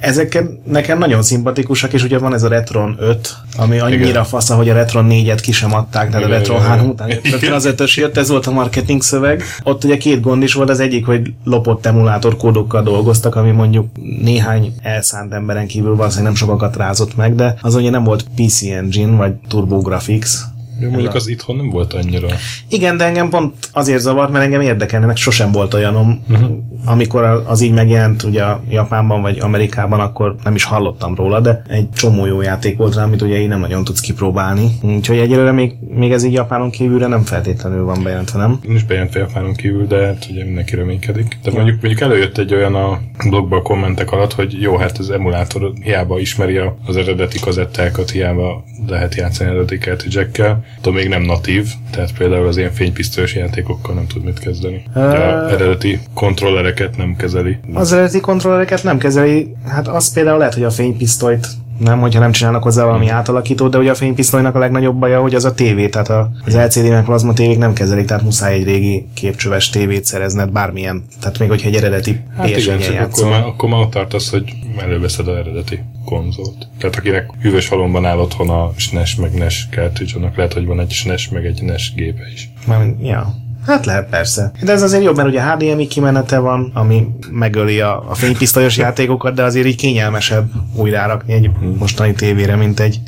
Ezek 0.00 0.44
nekem 0.64 0.98
nagyon 0.98 1.22
szimpatikusak, 1.22 1.92
és 1.92 2.02
ugye 2.04 2.18
van 2.18 2.34
ez 2.34 2.42
a 2.42 2.48
Retron 2.48 2.96
5, 2.98 3.36
ami 3.56 3.78
annyira 3.78 4.08
Igen. 4.08 4.24
fasz, 4.24 4.50
hogy 4.50 4.68
a 4.68 4.74
Retron 4.74 5.06
4-et 5.10 5.38
ki 5.42 5.52
sem 5.52 5.74
adták, 5.74 6.10
tehát 6.10 6.26
a 6.26 6.28
Retron 6.28 6.56
igen, 6.56 6.68
3 6.68 6.84
igen. 6.84 6.94
után 6.94 7.08
rögtön 7.30 7.52
az 7.52 7.64
5 7.64 7.94
jött, 7.94 8.16
ez 8.16 8.28
volt 8.28 8.46
a 8.46 8.50
marketing 8.50 9.02
szöveg. 9.02 9.42
Ott 9.62 9.84
ugye 9.84 9.96
két 9.96 10.20
gond 10.20 10.42
is 10.42 10.54
volt, 10.54 10.70
az 10.70 10.80
egyik, 10.80 11.06
hogy 11.06 11.32
lopott 11.44 11.86
emulátor 11.86 12.36
kódokkal 12.36 12.82
dolgoztak, 12.82 13.34
ami 13.34 13.50
mondjuk 13.50 13.86
néhány 14.22 14.74
elszánt 14.82 15.32
emberen 15.32 15.66
kívül 15.66 15.96
valószínűleg 15.96 16.32
nem 16.32 16.34
sokakat 16.34 16.76
rázott 16.76 17.16
meg, 17.16 17.34
de 17.34 17.54
az 17.60 17.74
ugye 17.74 17.90
nem 17.90 18.04
volt 18.04 18.24
PC 18.36 18.62
Engine, 18.62 19.16
vagy 19.16 19.32
TurboGrafx, 19.48 20.44
Jó, 20.82 20.90
mondjuk 20.90 21.14
az 21.14 21.28
itthon 21.28 21.56
nem 21.56 21.70
volt 21.70 21.92
annyira. 21.92 22.28
igen, 22.68 22.96
de 22.96 23.04
engem 23.04 23.28
pont 23.28 23.54
azért 23.72 24.00
zavart, 24.00 24.32
mert 24.32 24.44
engem 24.44 24.60
érdekelne, 24.60 25.06
meg 25.06 25.16
sosem 25.16 25.52
volt 25.52 25.74
olyanom. 25.74 26.22
Uh-huh. 26.30 26.50
Amikor 26.84 27.42
az 27.46 27.60
így 27.60 27.72
megjelent 27.72 28.22
ugye 28.22 28.44
Japánban 28.68 29.22
vagy 29.22 29.38
Amerikában, 29.38 30.00
akkor 30.00 30.36
nem 30.44 30.54
is 30.54 30.64
hallottam 30.64 31.14
róla, 31.14 31.40
de 31.40 31.62
egy 31.68 31.90
csomó 31.90 32.26
jó 32.26 32.40
játék 32.40 32.76
volt 32.76 32.94
rá, 32.94 33.02
amit 33.02 33.22
ugye 33.22 33.40
így 33.40 33.48
nem 33.48 33.60
nagyon 33.60 33.84
tudsz 33.84 34.00
kipróbálni. 34.00 34.70
Úgyhogy 34.82 35.18
egyelőre 35.18 35.52
még, 35.52 35.74
még 35.94 36.12
ez 36.12 36.24
így 36.24 36.32
Japánon 36.32 36.70
kívülre 36.70 37.06
nem 37.06 37.22
feltétlenül 37.22 37.84
van 37.84 38.02
bejelentve, 38.02 38.38
nem? 38.38 38.60
Én 38.68 38.74
is 38.74 38.84
bejelentve 38.84 39.20
Japánon 39.20 39.54
kívül, 39.54 39.86
de 39.86 40.06
hát 40.06 40.26
ugye 40.30 40.44
mindenki 40.44 40.74
reménykedik. 40.74 41.38
De 41.42 41.50
mondjuk, 41.50 41.80
mondjuk 41.80 42.00
előjött 42.00 42.38
egy 42.38 42.54
olyan 42.54 42.74
a 42.74 43.00
blogban 43.28 43.62
kommentek 43.62 44.12
alatt, 44.12 44.32
hogy 44.32 44.60
jó, 44.60 44.76
hát 44.76 44.98
az 44.98 45.10
emulátor 45.10 45.72
hiába 45.82 46.18
ismeri 46.18 46.60
az 46.86 46.96
eredeti 46.96 47.38
kazettákat, 47.38 48.10
hiába 48.10 48.64
lehet 48.86 49.14
játszani 49.14 49.50
eredeti 49.50 49.78
cartridge-ekkel, 49.78 50.64
de 50.82 50.90
még 50.90 51.08
nem 51.08 51.22
natív, 51.22 51.68
tehát 51.90 52.12
például 52.18 52.46
az 52.46 52.56
ilyen 52.56 52.72
fénypisztolyos 52.72 53.34
játékokkal 53.34 53.94
nem 53.94 54.06
tud 54.06 54.24
mit 54.24 54.38
kezdeni. 54.38 54.82
Ö- 54.94 55.02
A 55.02 55.50
eredeti 55.50 56.00
kontrollereket 56.14 56.96
nem 56.96 57.16
kezeli. 57.16 57.58
Az 57.72 57.92
eredeti 57.92 58.20
kontrollereket 58.20 58.82
nem 58.82 58.98
kezeli, 58.98 59.54
hát 59.68 59.88
az 59.88 60.12
például 60.12 60.38
lehet, 60.38 60.54
hogy 60.54 60.64
a 60.64 60.70
fénypisztolyt 60.70 61.46
nem, 61.82 62.00
hogyha 62.00 62.20
nem 62.20 62.32
csinálnak 62.32 62.62
hozzá 62.62 62.84
valami 62.84 63.08
átalakítót, 63.08 63.70
de 63.70 63.78
ugye 63.78 63.90
a 63.90 63.94
fénypisztolynak 63.94 64.54
a 64.54 64.58
legnagyobb 64.58 64.96
baja, 64.98 65.20
hogy 65.20 65.34
az 65.34 65.44
a 65.44 65.54
tévé, 65.54 65.88
tehát 65.88 66.08
a, 66.08 66.30
az 66.44 66.56
LCD 66.56 66.88
meg 66.88 67.04
plazma 67.04 67.32
tévék 67.32 67.58
nem 67.58 67.72
kezelik, 67.72 68.06
tehát 68.06 68.22
muszáj 68.22 68.54
egy 68.54 68.64
régi 68.64 69.06
képcsöves 69.14 69.70
tévét 69.70 70.04
szerezned 70.04 70.50
bármilyen, 70.50 71.04
tehát 71.20 71.38
még 71.38 71.48
hogyha 71.48 71.68
egy 71.68 71.74
eredeti 71.74 72.20
Hát 72.36 72.48
igen, 72.48 72.60
csak 72.60 72.74
akkor 72.74 72.94
játszol. 72.94 73.30
már, 73.30 73.42
akkor 73.46 73.68
már 73.68 73.80
ott 73.80 73.90
tartasz, 73.90 74.30
hogy 74.30 74.52
előveszed 74.78 75.28
az 75.28 75.36
eredeti 75.36 75.82
konzolt. 76.04 76.68
Tehát 76.78 76.96
akinek 76.96 77.30
hűvös 77.40 77.68
halomban 77.68 78.04
áll 78.06 78.18
otthon 78.18 78.50
a 78.50 78.70
SNES 78.76 79.14
meg 79.14 79.34
NES 79.34 79.68
cartridge 79.70 80.12
annak 80.16 80.36
lehet, 80.36 80.52
hogy 80.52 80.66
van 80.66 80.80
egy 80.80 80.90
SNES 80.90 81.28
meg 81.28 81.46
egy 81.46 81.62
NES 81.62 81.92
gépe 81.94 82.22
is. 82.34 82.50
Mármint, 82.66 83.06
ja. 83.06 83.34
Hát 83.66 83.86
lehet 83.86 84.08
persze. 84.08 84.52
De 84.62 84.72
ez 84.72 84.82
azért 84.82 85.02
jobb, 85.02 85.16
mert 85.16 85.28
ugye 85.28 85.42
HDMI 85.42 85.86
kimenete 85.86 86.38
van, 86.38 86.70
ami 86.74 87.08
megöli 87.30 87.80
a, 87.80 88.10
a 88.10 88.14
fénypisztolyos 88.14 88.76
játékokat, 88.84 89.34
de 89.34 89.42
azért 89.42 89.66
így 89.66 89.76
kényelmesebb 89.76 90.50
újrárakni 90.74 91.32
egy 91.32 91.50
mostani 91.78 92.12
tévére, 92.12 92.56
mint 92.56 92.80
egy, 92.80 93.00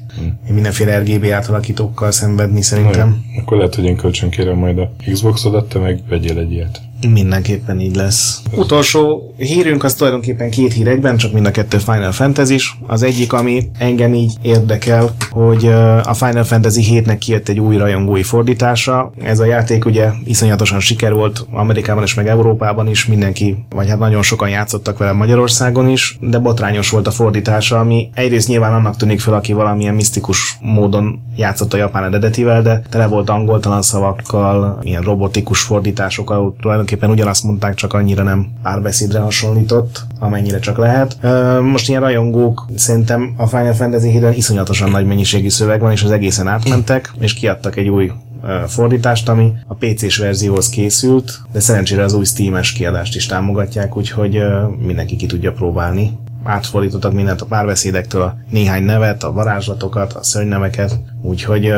egy 0.46 0.54
mindenféle 0.54 0.98
RGB 0.98 1.24
átalakítókkal 1.24 2.10
szenvedni 2.10 2.62
szerintem. 2.62 3.24
Jó, 3.34 3.40
Akkor 3.40 3.56
lehet, 3.56 3.74
hogy 3.74 3.84
én 3.84 3.96
kölcsönkérem 3.96 4.56
majd 4.56 4.78
a 4.78 4.90
Xboxodat, 5.12 5.68
te 5.68 5.78
meg 5.78 6.00
vegyél 6.08 6.38
egy 6.38 6.52
ilyet. 6.52 6.80
Mindenképpen 7.12 7.80
így 7.80 7.96
lesz. 7.96 8.42
Utolsó 8.56 9.34
hírünk 9.36 9.84
az 9.84 9.94
tulajdonképpen 9.94 10.50
két 10.50 10.72
hír 10.72 10.88
egyben, 10.88 11.16
csak 11.16 11.32
mind 11.32 11.46
a 11.46 11.50
kettő 11.50 11.78
Final 11.78 12.12
fantasy 12.12 12.58
-s. 12.58 12.72
Az 12.86 13.02
egyik, 13.02 13.32
ami 13.32 13.68
engem 13.78 14.14
így 14.14 14.32
érdekel, 14.42 15.14
hogy 15.30 15.66
a 16.02 16.14
Final 16.14 16.44
Fantasy 16.44 16.82
7-nek 16.90 17.16
kijött 17.18 17.48
egy 17.48 17.60
új 17.60 17.76
rajongói 17.76 18.22
fordítása. 18.22 19.12
Ez 19.22 19.40
a 19.40 19.44
játék 19.44 19.84
ugye 19.84 20.10
iszonyatosan 20.24 20.80
siker 20.80 21.12
volt 21.12 21.46
Amerikában 21.50 22.02
és 22.02 22.14
meg 22.14 22.28
Európában 22.28 22.88
is, 22.88 23.06
mindenki, 23.06 23.64
vagy 23.70 23.88
hát 23.88 23.98
nagyon 23.98 24.22
sokan 24.22 24.48
játszottak 24.48 24.98
vele 24.98 25.12
Magyarországon 25.12 25.88
is, 25.88 26.18
de 26.20 26.38
botrányos 26.38 26.90
volt 26.90 27.06
a 27.06 27.10
fordítása, 27.10 27.78
ami 27.78 28.10
egyrészt 28.14 28.48
nyilván 28.48 28.72
annak 28.72 28.96
tűnik 28.96 29.20
fel, 29.20 29.34
aki 29.34 29.52
valamilyen 29.52 29.94
misztikus 29.94 30.56
módon 30.60 31.20
játszott 31.36 31.72
a 31.72 31.76
japán 31.76 32.04
eredetivel, 32.04 32.62
de 32.62 32.82
tele 32.90 33.06
volt 33.06 33.30
angoltalan 33.30 33.82
szavakkal, 33.82 34.78
ilyen 34.82 35.02
robotikus 35.02 35.60
fordításokkal, 35.60 36.54
tulajdonképpen 36.60 36.93
ugyanazt 37.02 37.42
mondták, 37.42 37.74
csak 37.74 37.92
annyira 37.92 38.22
nem 38.22 38.46
párbeszédre 38.62 39.18
hasonlított, 39.18 40.06
amennyire 40.18 40.58
csak 40.58 40.78
lehet. 40.78 41.18
Most 41.62 41.88
ilyen 41.88 42.00
rajongók, 42.00 42.66
szerintem 42.76 43.34
a 43.36 43.46
Final 43.46 43.72
Fantasy 43.72 44.10
7 44.10 44.36
iszonyatosan 44.36 44.90
nagy 44.90 45.06
mennyiségű 45.06 45.48
szöveg 45.48 45.80
van, 45.80 45.92
és 45.92 46.02
az 46.02 46.10
egészen 46.10 46.48
átmentek, 46.48 47.12
és 47.20 47.34
kiadtak 47.34 47.76
egy 47.76 47.88
új 47.88 48.12
fordítást, 48.66 49.28
ami 49.28 49.52
a 49.66 49.74
PC-s 49.74 50.16
verzióhoz 50.16 50.68
készült, 50.68 51.40
de 51.52 51.60
szerencsére 51.60 52.02
az 52.02 52.14
új 52.14 52.24
Steam-es 52.24 52.72
kiadást 52.72 53.16
is 53.16 53.26
támogatják, 53.26 53.96
úgyhogy 53.96 54.42
mindenki 54.86 55.16
ki 55.16 55.26
tudja 55.26 55.52
próbálni 55.52 56.18
átfordítottak 56.44 57.12
mindent 57.12 57.40
a 57.40 57.46
párbeszédektől, 57.46 58.22
a 58.22 58.36
néhány 58.50 58.82
nevet, 58.82 59.24
a 59.24 59.32
varázslatokat, 59.32 60.12
a 60.12 60.22
szörnyneveket, 60.22 60.98
úgyhogy 61.22 61.68
uh, 61.68 61.76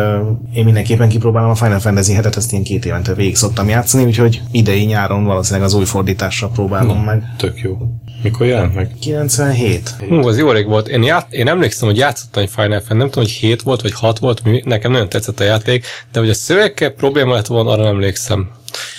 én 0.54 0.64
mindenképpen 0.64 1.08
kipróbálom 1.08 1.50
a 1.50 1.54
Final 1.54 1.78
Fantasy 1.78 2.16
7-et, 2.16 2.36
ezt 2.36 2.52
én 2.52 2.62
két 2.62 2.84
évente 2.84 3.14
végig 3.14 3.36
szoktam 3.36 3.68
játszani, 3.68 4.04
úgyhogy 4.04 4.40
idei 4.50 4.84
nyáron 4.84 5.24
valószínűleg 5.24 5.66
az 5.66 5.74
új 5.74 5.84
fordítással 5.84 6.50
próbálom 6.50 7.04
meg. 7.04 7.22
Tök 7.36 7.58
jó. 7.58 7.78
Mikor 8.22 8.46
jelent 8.46 8.74
meg? 8.74 8.94
97. 9.00 9.94
Hú, 10.08 10.26
az 10.26 10.38
jó 10.38 10.50
rég 10.50 10.66
volt. 10.66 10.88
Én, 10.88 11.02
ját, 11.02 11.32
én 11.32 11.48
emlékszem, 11.48 11.88
hogy 11.88 11.96
játszottam 11.96 12.42
egy 12.42 12.50
Final 12.50 12.68
Fantasy, 12.68 12.98
nem 12.98 13.10
tudom, 13.10 13.24
hogy 13.24 13.32
7 13.32 13.62
volt, 13.62 13.82
vagy 13.82 13.92
6 13.92 14.18
volt, 14.18 14.64
nekem 14.64 14.90
nagyon 14.90 15.08
tetszett 15.08 15.40
a 15.40 15.44
játék, 15.44 15.84
de 16.12 16.20
hogy 16.20 16.30
a 16.30 16.34
szövegkel 16.34 16.90
probléma 16.90 17.34
lett 17.34 17.46
volna, 17.46 17.70
arra 17.70 17.82
nem 17.82 17.92
emlékszem. 17.94 18.50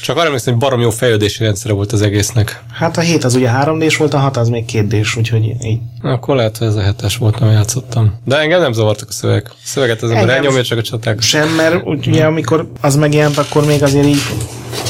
Csak 0.02 0.18
arra 0.18 0.26
emlékszem, 0.26 0.54
hogy 0.54 0.62
barom 0.62 0.80
jó 0.80 0.90
fejlődési 0.90 1.44
rendszere 1.44 1.74
volt 1.74 1.92
az 1.92 2.02
egésznek. 2.02 2.64
Hát 2.74 2.98
a 2.98 3.02
7 3.02 3.24
az 3.24 3.36
ugye 3.36 3.50
3D-s 3.54 3.98
volt, 3.98 4.14
a 4.14 4.18
6 4.18 4.38
az 4.38 4.50
még 4.50 4.66
2D-s, 4.74 5.18
úgyhogy 5.18 5.56
így. 5.64 5.80
Akkor 6.02 6.36
lehet, 6.36 6.58
hogy 6.58 6.68
ez 6.68 6.76
a 6.76 6.82
hetes 6.82 7.18
volt, 7.18 7.40
nem 7.40 7.52
játszottam. 7.52 8.20
De 8.26 8.38
engem 8.38 8.62
nem 8.62 8.74
zavartak 8.74 9.10
a 9.10 9.12
szöveg. 9.12 9.46
A 9.50 9.54
szöveget 9.64 10.02
az 10.02 10.10
ember 10.10 10.36
elnyomja, 10.36 10.64
csak 10.64 10.78
a 10.78 10.82
csaták. 10.82 11.22
Sem, 11.22 11.50
mert 11.50 11.86
ugye 11.86 12.26
amikor 12.26 12.72
az 12.82 12.96
megjelent, 12.96 13.38
akkor 13.38 13.66
még 13.66 13.84
azért 13.84 14.06
így 14.06 14.22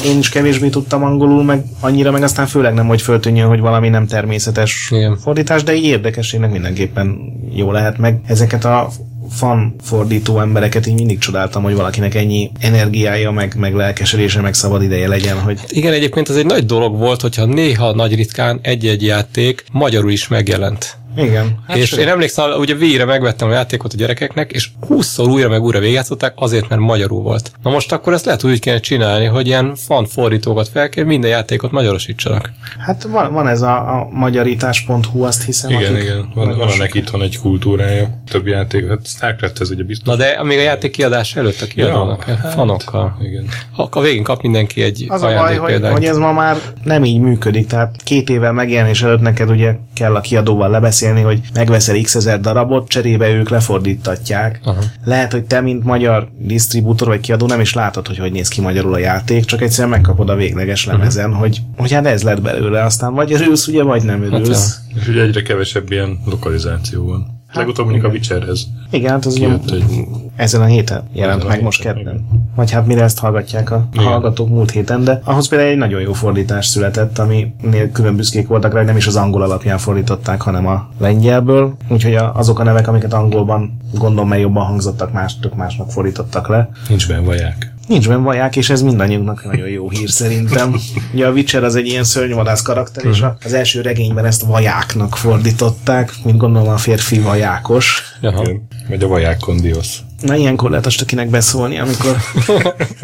én 0.05 0.17
is 0.17 0.29
kevésbé 0.29 0.69
tudtam 0.69 1.03
angolul, 1.03 1.43
meg 1.43 1.63
annyira, 1.79 2.11
meg 2.11 2.23
aztán 2.23 2.47
főleg 2.47 2.73
nem, 2.73 2.87
hogy 2.87 3.01
föltűnjön, 3.01 3.47
hogy 3.47 3.59
valami 3.59 3.89
nem 3.89 4.07
természetes 4.07 4.89
Igen. 4.91 5.17
fordítás, 5.17 5.63
de 5.63 5.73
így 5.73 5.83
érdekességnek 5.83 6.51
mindenképpen 6.51 7.17
jó 7.53 7.71
lehet 7.71 7.97
meg. 7.97 8.21
Ezeket 8.25 8.65
a 8.65 8.89
fan 9.29 9.75
fordító 9.81 10.39
embereket 10.39 10.87
így 10.87 10.93
mindig 10.93 11.17
csodáltam, 11.17 11.63
hogy 11.63 11.75
valakinek 11.75 12.15
ennyi 12.15 12.51
energiája, 12.59 13.31
meg, 13.31 13.55
meg 13.57 13.73
lelkesedése, 13.73 14.41
meg 14.41 14.53
szabad 14.53 14.83
ideje 14.83 15.07
legyen, 15.07 15.39
hogy 15.39 15.59
Igen, 15.67 15.93
egyébként 15.93 16.29
ez 16.29 16.35
egy 16.35 16.45
nagy 16.45 16.65
dolog 16.65 16.97
volt, 16.97 17.21
hogyha 17.21 17.45
néha 17.45 17.93
nagy 17.93 18.15
ritkán 18.15 18.59
egy-egy 18.61 19.03
játék 19.03 19.63
magyarul 19.71 20.11
is 20.11 20.27
megjelent. 20.27 20.97
Igen. 21.17 21.59
Hát 21.67 21.77
és 21.77 21.91
én 21.91 22.07
emlékszem, 22.07 22.51
ugye 22.59 22.75
végre 22.75 23.05
megvettem 23.05 23.49
a 23.49 23.51
játékot 23.51 23.93
a 23.93 23.97
gyerekeknek, 23.97 24.51
és 24.51 24.69
20-szor 24.89 25.29
újra 25.29 25.49
meg 25.49 25.63
újra 25.63 25.79
végigjátszották 25.79 26.33
azért, 26.35 26.69
mert 26.69 26.81
magyarul 26.81 27.21
volt. 27.21 27.51
Na 27.63 27.69
most 27.69 27.91
akkor 27.91 28.13
ezt 28.13 28.25
lehet 28.25 28.43
úgy 28.43 28.59
kéne 28.59 28.79
csinálni, 28.79 29.25
hogy 29.25 29.47
ilyen 29.47 29.75
fan 29.75 30.05
fordítókat 30.05 30.67
fel 30.67 30.89
kell, 30.89 31.03
minden 31.03 31.29
játékot 31.29 31.71
magyarosítsanak. 31.71 32.51
Hát 32.79 33.03
van, 33.03 33.33
van 33.33 33.47
ez 33.47 33.61
a, 33.61 33.75
a 33.75 34.07
magyarítás.hu, 34.11 35.23
azt 35.23 35.43
hiszem. 35.43 35.69
Igen, 35.69 35.93
akik 35.93 36.03
igen. 36.03 36.31
Van, 36.33 36.57
van 36.57 36.69
ennek 36.69 36.93
itthon 36.93 37.21
egy 37.21 37.39
kultúrája. 37.39 38.09
Több 38.29 38.47
játék. 38.47 38.87
Hát 38.87 39.07
Starcraft 39.07 39.61
ez 39.61 39.69
ugye 39.69 39.83
biztos. 39.83 40.07
Na 40.07 40.15
de 40.15 40.43
még 40.43 40.57
a 40.57 40.61
játék 40.61 40.91
kiadás 40.91 41.35
előtt 41.35 41.61
a 41.61 41.65
kiadónak, 41.65 42.23
Ja, 42.27 42.39
ja, 42.43 42.49
fanokkal. 42.49 43.17
Igen. 43.21 43.45
Ha 43.71 43.89
a 43.91 44.01
végén 44.01 44.23
kap 44.23 44.41
mindenki 44.41 44.81
egy 44.81 45.05
Az 45.07 45.23
a 45.23 45.33
baj, 45.33 45.55
hogy, 45.55 45.87
hogy 45.91 46.05
ez 46.05 46.17
ma 46.17 46.31
már 46.31 46.57
nem 46.83 47.03
így 47.03 47.19
működik, 47.19 47.67
tehát 47.67 47.95
két 48.03 48.29
évvel 48.29 48.51
megjelenés 48.51 49.01
előtt 49.03 49.21
neked 49.21 49.49
ugye 49.49 49.75
kell 49.93 50.15
a 50.15 50.21
kiadóval 50.21 50.69
lebeszélni, 50.69 51.06
hogy 51.15 51.41
megveszel 51.53 52.01
x 52.01 52.15
ezer 52.15 52.39
darabot, 52.39 52.87
cserébe 52.87 53.29
ők 53.29 53.49
lefordítatják. 53.49 54.59
Aha. 54.63 54.81
Lehet, 55.03 55.31
hogy 55.31 55.43
te, 55.43 55.61
mint 55.61 55.83
magyar 55.83 56.29
disztribútor 56.37 57.07
vagy 57.07 57.19
kiadó 57.19 57.45
nem 57.45 57.59
is 57.59 57.73
látod, 57.73 58.07
hogy 58.07 58.17
hogy 58.17 58.31
néz 58.31 58.47
ki 58.47 58.61
magyarul 58.61 58.93
a 58.93 58.97
játék, 58.97 59.45
csak 59.45 59.61
egyszerűen 59.61 59.89
megkapod 59.89 60.29
a 60.29 60.35
végleges 60.35 60.85
lemezen, 60.85 61.33
hogy, 61.33 61.61
hogy 61.77 61.91
hát 61.91 62.05
ez 62.05 62.23
lett 62.23 62.41
belőle, 62.41 62.83
aztán 62.83 63.13
vagy 63.13 63.33
örülsz, 63.33 63.67
ugye, 63.67 63.83
vagy 63.83 64.03
nem 64.03 64.23
örülsz. 64.23 64.77
És 64.95 65.07
ugye 65.07 65.21
egyre 65.21 65.41
kevesebb 65.41 65.91
ilyen 65.91 66.19
lokalizáció 66.25 67.05
van. 67.05 67.36
Legutóbb 67.57 67.85
mondjuk 67.85 68.05
a 68.05 68.09
Witcherhez. 68.09 68.67
Igen, 68.89 69.11
hát 69.11 69.25
az 69.25 69.33
Kijött 69.33 69.71
egy... 69.71 70.07
ezen 70.35 70.61
a 70.61 70.65
héten 70.65 71.03
jelent 71.13 71.37
Ezen 71.37 71.51
meg 71.51 71.63
most 71.63 71.81
kedden. 71.81 72.27
Vagy 72.55 72.71
hát 72.71 72.87
mire 72.87 73.03
ezt 73.03 73.19
hallgatják 73.19 73.71
a 73.71 73.87
Igen. 73.93 74.05
hallgatók 74.05 74.49
múlt 74.49 74.71
héten, 74.71 75.03
de 75.03 75.21
ahhoz 75.23 75.47
például 75.47 75.69
egy 75.69 75.77
nagyon 75.77 76.01
jó 76.01 76.13
fordítás 76.13 76.65
született, 76.65 77.17
aminél 77.17 77.91
külön 77.91 78.15
büszkék 78.15 78.47
voltak 78.47 78.73
rá, 78.73 78.83
nem 78.83 78.97
is 78.97 79.07
az 79.07 79.15
angol 79.15 79.41
alapján 79.41 79.77
fordították, 79.77 80.41
hanem 80.41 80.67
a 80.67 80.89
lengyelből. 80.97 81.75
Úgyhogy 81.89 82.15
azok 82.15 82.59
a 82.59 82.63
nevek, 82.63 82.87
amiket 82.87 83.13
angolban 83.13 83.77
gondolom, 83.93 84.27
mely 84.27 84.41
jobban 84.41 84.65
hangzottak, 84.65 85.13
más, 85.13 85.39
tök 85.39 85.55
másnak 85.55 85.91
fordítottak 85.91 86.47
le. 86.47 86.69
Nincs 86.89 87.07
benne 87.07 87.25
vaják. 87.25 87.75
Nincs 87.87 88.07
benne 88.07 88.21
vaják, 88.23 88.55
és 88.55 88.69
ez 88.69 88.81
mindannyiunknak 88.81 89.43
nagyon 89.45 89.67
jó 89.67 89.89
hír 89.89 90.09
szerintem. 90.09 90.75
Ugye 91.13 91.27
a 91.27 91.31
Witcher 91.31 91.63
az 91.63 91.75
egy 91.75 91.87
ilyen 91.87 92.03
szörnyvadász 92.03 92.61
karakter, 92.61 93.05
és 93.05 93.21
a- 93.21 93.37
az 93.45 93.53
első 93.53 93.81
regényben 93.81 94.25
ezt 94.25 94.41
vajáknak 94.41 95.17
fordították, 95.17 96.11
mint 96.23 96.37
gondolom 96.37 96.67
a 96.69 96.77
férfi 96.77 97.19
vajákos. 97.19 98.03
Igen. 98.21 98.67
Vagy 98.89 99.03
a 99.03 99.07
vaják 99.07 99.37
kondiosz. 99.39 99.99
Na 100.21 100.35
ilyenkor 100.35 100.69
lehet 100.69 100.85
azt 100.85 101.01
akinek 101.01 101.29
beszólni, 101.29 101.77
amikor 101.79 102.17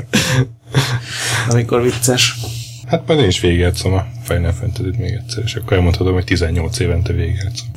amikor 1.49 1.81
vicces. 1.81 2.35
Hát 2.87 3.07
majd 3.07 3.19
én 3.19 3.27
is 3.27 3.39
végigjátszom 3.39 3.93
a 3.93 4.05
Final 4.23 4.51
fantasy 4.51 4.89
még 4.97 5.11
egyszer, 5.13 5.43
és 5.45 5.55
akkor 5.55 5.77
elmondhatom, 5.77 6.13
hogy 6.13 6.23
18 6.23 6.79
évente 6.79 7.13
végigjátszom. 7.13 7.67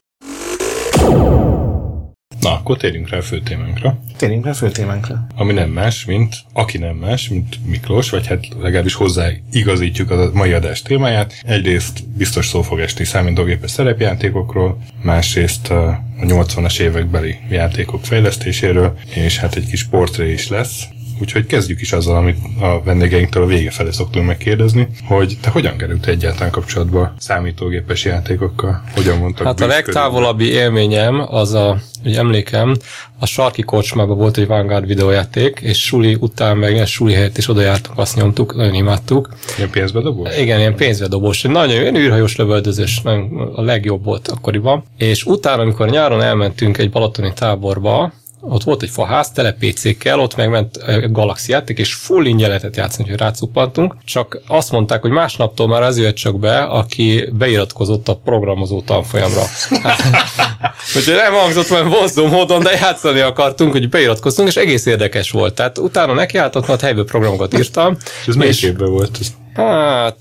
Na, 2.47 2.53
akkor 2.53 2.77
térjünk 2.77 3.09
rá 3.09 3.19
a 3.19 3.23
fő 3.23 3.41
témánkra. 3.41 3.99
Térjünk 4.17 4.45
rá 4.45 4.51
a 4.51 4.55
fő 4.55 4.71
témánkra. 4.71 5.27
Ami 5.35 5.53
nem 5.53 5.71
más, 5.71 6.05
mint, 6.05 6.37
aki 6.53 6.79
nem 6.79 6.97
más, 6.97 7.29
mint 7.29 7.59
Miklós, 7.67 8.11
vagy 8.11 8.27
hát 8.27 8.49
legalábbis 8.61 8.95
hozzá 8.95 9.29
igazítjuk 9.53 10.11
a 10.11 10.31
mai 10.33 10.53
adás 10.53 10.83
témáját. 10.83 11.35
Egyrészt 11.45 12.09
biztos 12.09 12.47
szó 12.47 12.63
fog 12.63 12.81
esni 12.81 13.05
számítógépes 13.05 13.71
szerepjátékokról, 13.71 14.79
másrészt 15.03 15.71
a 15.71 16.03
80-as 16.21 16.81
évekbeli 16.81 17.37
játékok 17.51 18.05
fejlesztéséről, 18.05 18.99
és 19.15 19.39
hát 19.39 19.55
egy 19.55 19.67
kis 19.67 19.85
portré 19.85 20.33
is 20.33 20.49
lesz, 20.49 20.89
Úgyhogy 21.21 21.47
kezdjük 21.47 21.81
is 21.81 21.93
azzal, 21.93 22.17
amit 22.17 22.39
a 22.61 22.83
vendégeinktől 22.83 23.43
a 23.43 23.47
vége 23.47 23.71
felé 23.71 23.91
szoktunk 23.91 24.27
megkérdezni, 24.27 24.89
hogy 25.05 25.39
te 25.41 25.51
hogyan 25.51 25.77
került 25.77 26.07
egyáltalán 26.07 26.51
kapcsolatba 26.51 27.15
számítógépes 27.19 28.05
játékokkal? 28.05 28.83
Hogyan 28.95 29.19
mondtak? 29.19 29.47
Hát 29.47 29.61
a 29.61 29.67
legtávolabbi 29.67 30.51
élményem 30.51 31.27
az 31.29 31.55
a, 31.55 31.79
hogy 32.03 32.15
emlékem, 32.15 32.77
a 33.19 33.27
sarki 33.27 33.63
kocsmában 33.63 34.17
volt 34.17 34.37
egy 34.37 34.47
Vanguard 34.47 34.87
videójáték, 34.87 35.61
és 35.63 35.85
suli 35.85 36.17
után 36.21 36.57
meg 36.57 36.77
egy 36.77 36.87
suli 36.87 37.13
helyett 37.13 37.39
is 37.39 37.49
oda 37.49 37.61
jártunk, 37.61 37.99
azt 37.99 38.17
nyomtuk, 38.17 38.55
nagyon 38.55 38.75
imádtuk. 38.75 39.29
Ilyen 39.57 39.71
pénzbedobós? 39.71 40.39
Igen, 40.39 40.59
ilyen 40.59 40.75
pénzbedobós. 40.75 41.43
Nagyon 41.43 41.81
ilyen 41.81 41.97
űrhajós 41.97 42.37
lövöldözés, 42.37 43.01
nagyon 43.01 43.53
a 43.55 43.63
legjobb 43.63 44.05
volt 44.05 44.29
akkoriban. 44.29 44.85
És 44.97 45.25
utána, 45.25 45.63
amikor 45.63 45.91
nyáron 45.91 46.23
elmentünk 46.23 46.79
egy 46.79 46.91
balatoni 46.91 47.33
táborba, 47.35 48.13
ott 48.41 48.63
volt 48.63 48.83
egy 48.83 48.91
faház, 48.91 49.31
tele 49.31 49.53
PC-kkel, 49.53 50.21
ott 50.21 50.37
megment 50.37 50.79
Galaxy 51.13 51.53
játék, 51.53 51.79
és 51.79 51.95
full 51.95 52.25
ingyen 52.25 52.49
lehetett 52.49 52.77
játszani, 52.77 53.09
hogy 53.09 53.19
rácuppantunk. 53.19 53.95
Csak 54.05 54.41
azt 54.47 54.73
mondták, 54.73 55.01
hogy 55.01 55.11
másnaptól 55.11 55.69
már 55.69 55.83
az 55.83 55.99
jött 55.99 56.15
csak 56.15 56.39
be, 56.39 56.59
aki 56.59 57.29
beiratkozott 57.33 58.09
a 58.09 58.17
programozó 58.25 58.81
tanfolyamra. 58.81 59.43
Úgyhogy 60.97 61.15
nem 61.15 61.33
hangzott 61.33 61.71
olyan 61.71 61.89
vonzó 61.89 62.27
módon, 62.27 62.63
de 62.63 62.71
játszani 62.71 63.21
akartunk, 63.21 63.73
hogy 63.73 63.89
beiratkoztunk, 63.89 64.49
és 64.49 64.57
egész 64.57 64.87
érdekes 64.87 65.31
volt. 65.31 65.55
Tehát 65.55 65.79
utána 65.79 66.13
nekiálltott, 66.13 66.67
mert 66.67 66.81
helyből 66.81 67.05
programokat 67.05 67.59
írtam. 67.59 67.97
És 68.21 68.27
ez 68.27 68.35
melyik 68.35 68.63
évben 68.63 68.91
volt? 68.91 69.19
Hát, 69.55 70.19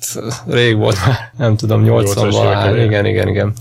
rég 0.47 0.77
volt 0.77 1.05
már, 1.05 1.31
nem 1.37 1.55
tudom, 1.55 1.83
80-ban. 1.85 2.81
Igen, 2.85 3.05
igen, 3.05 3.27
igen. 3.27 3.53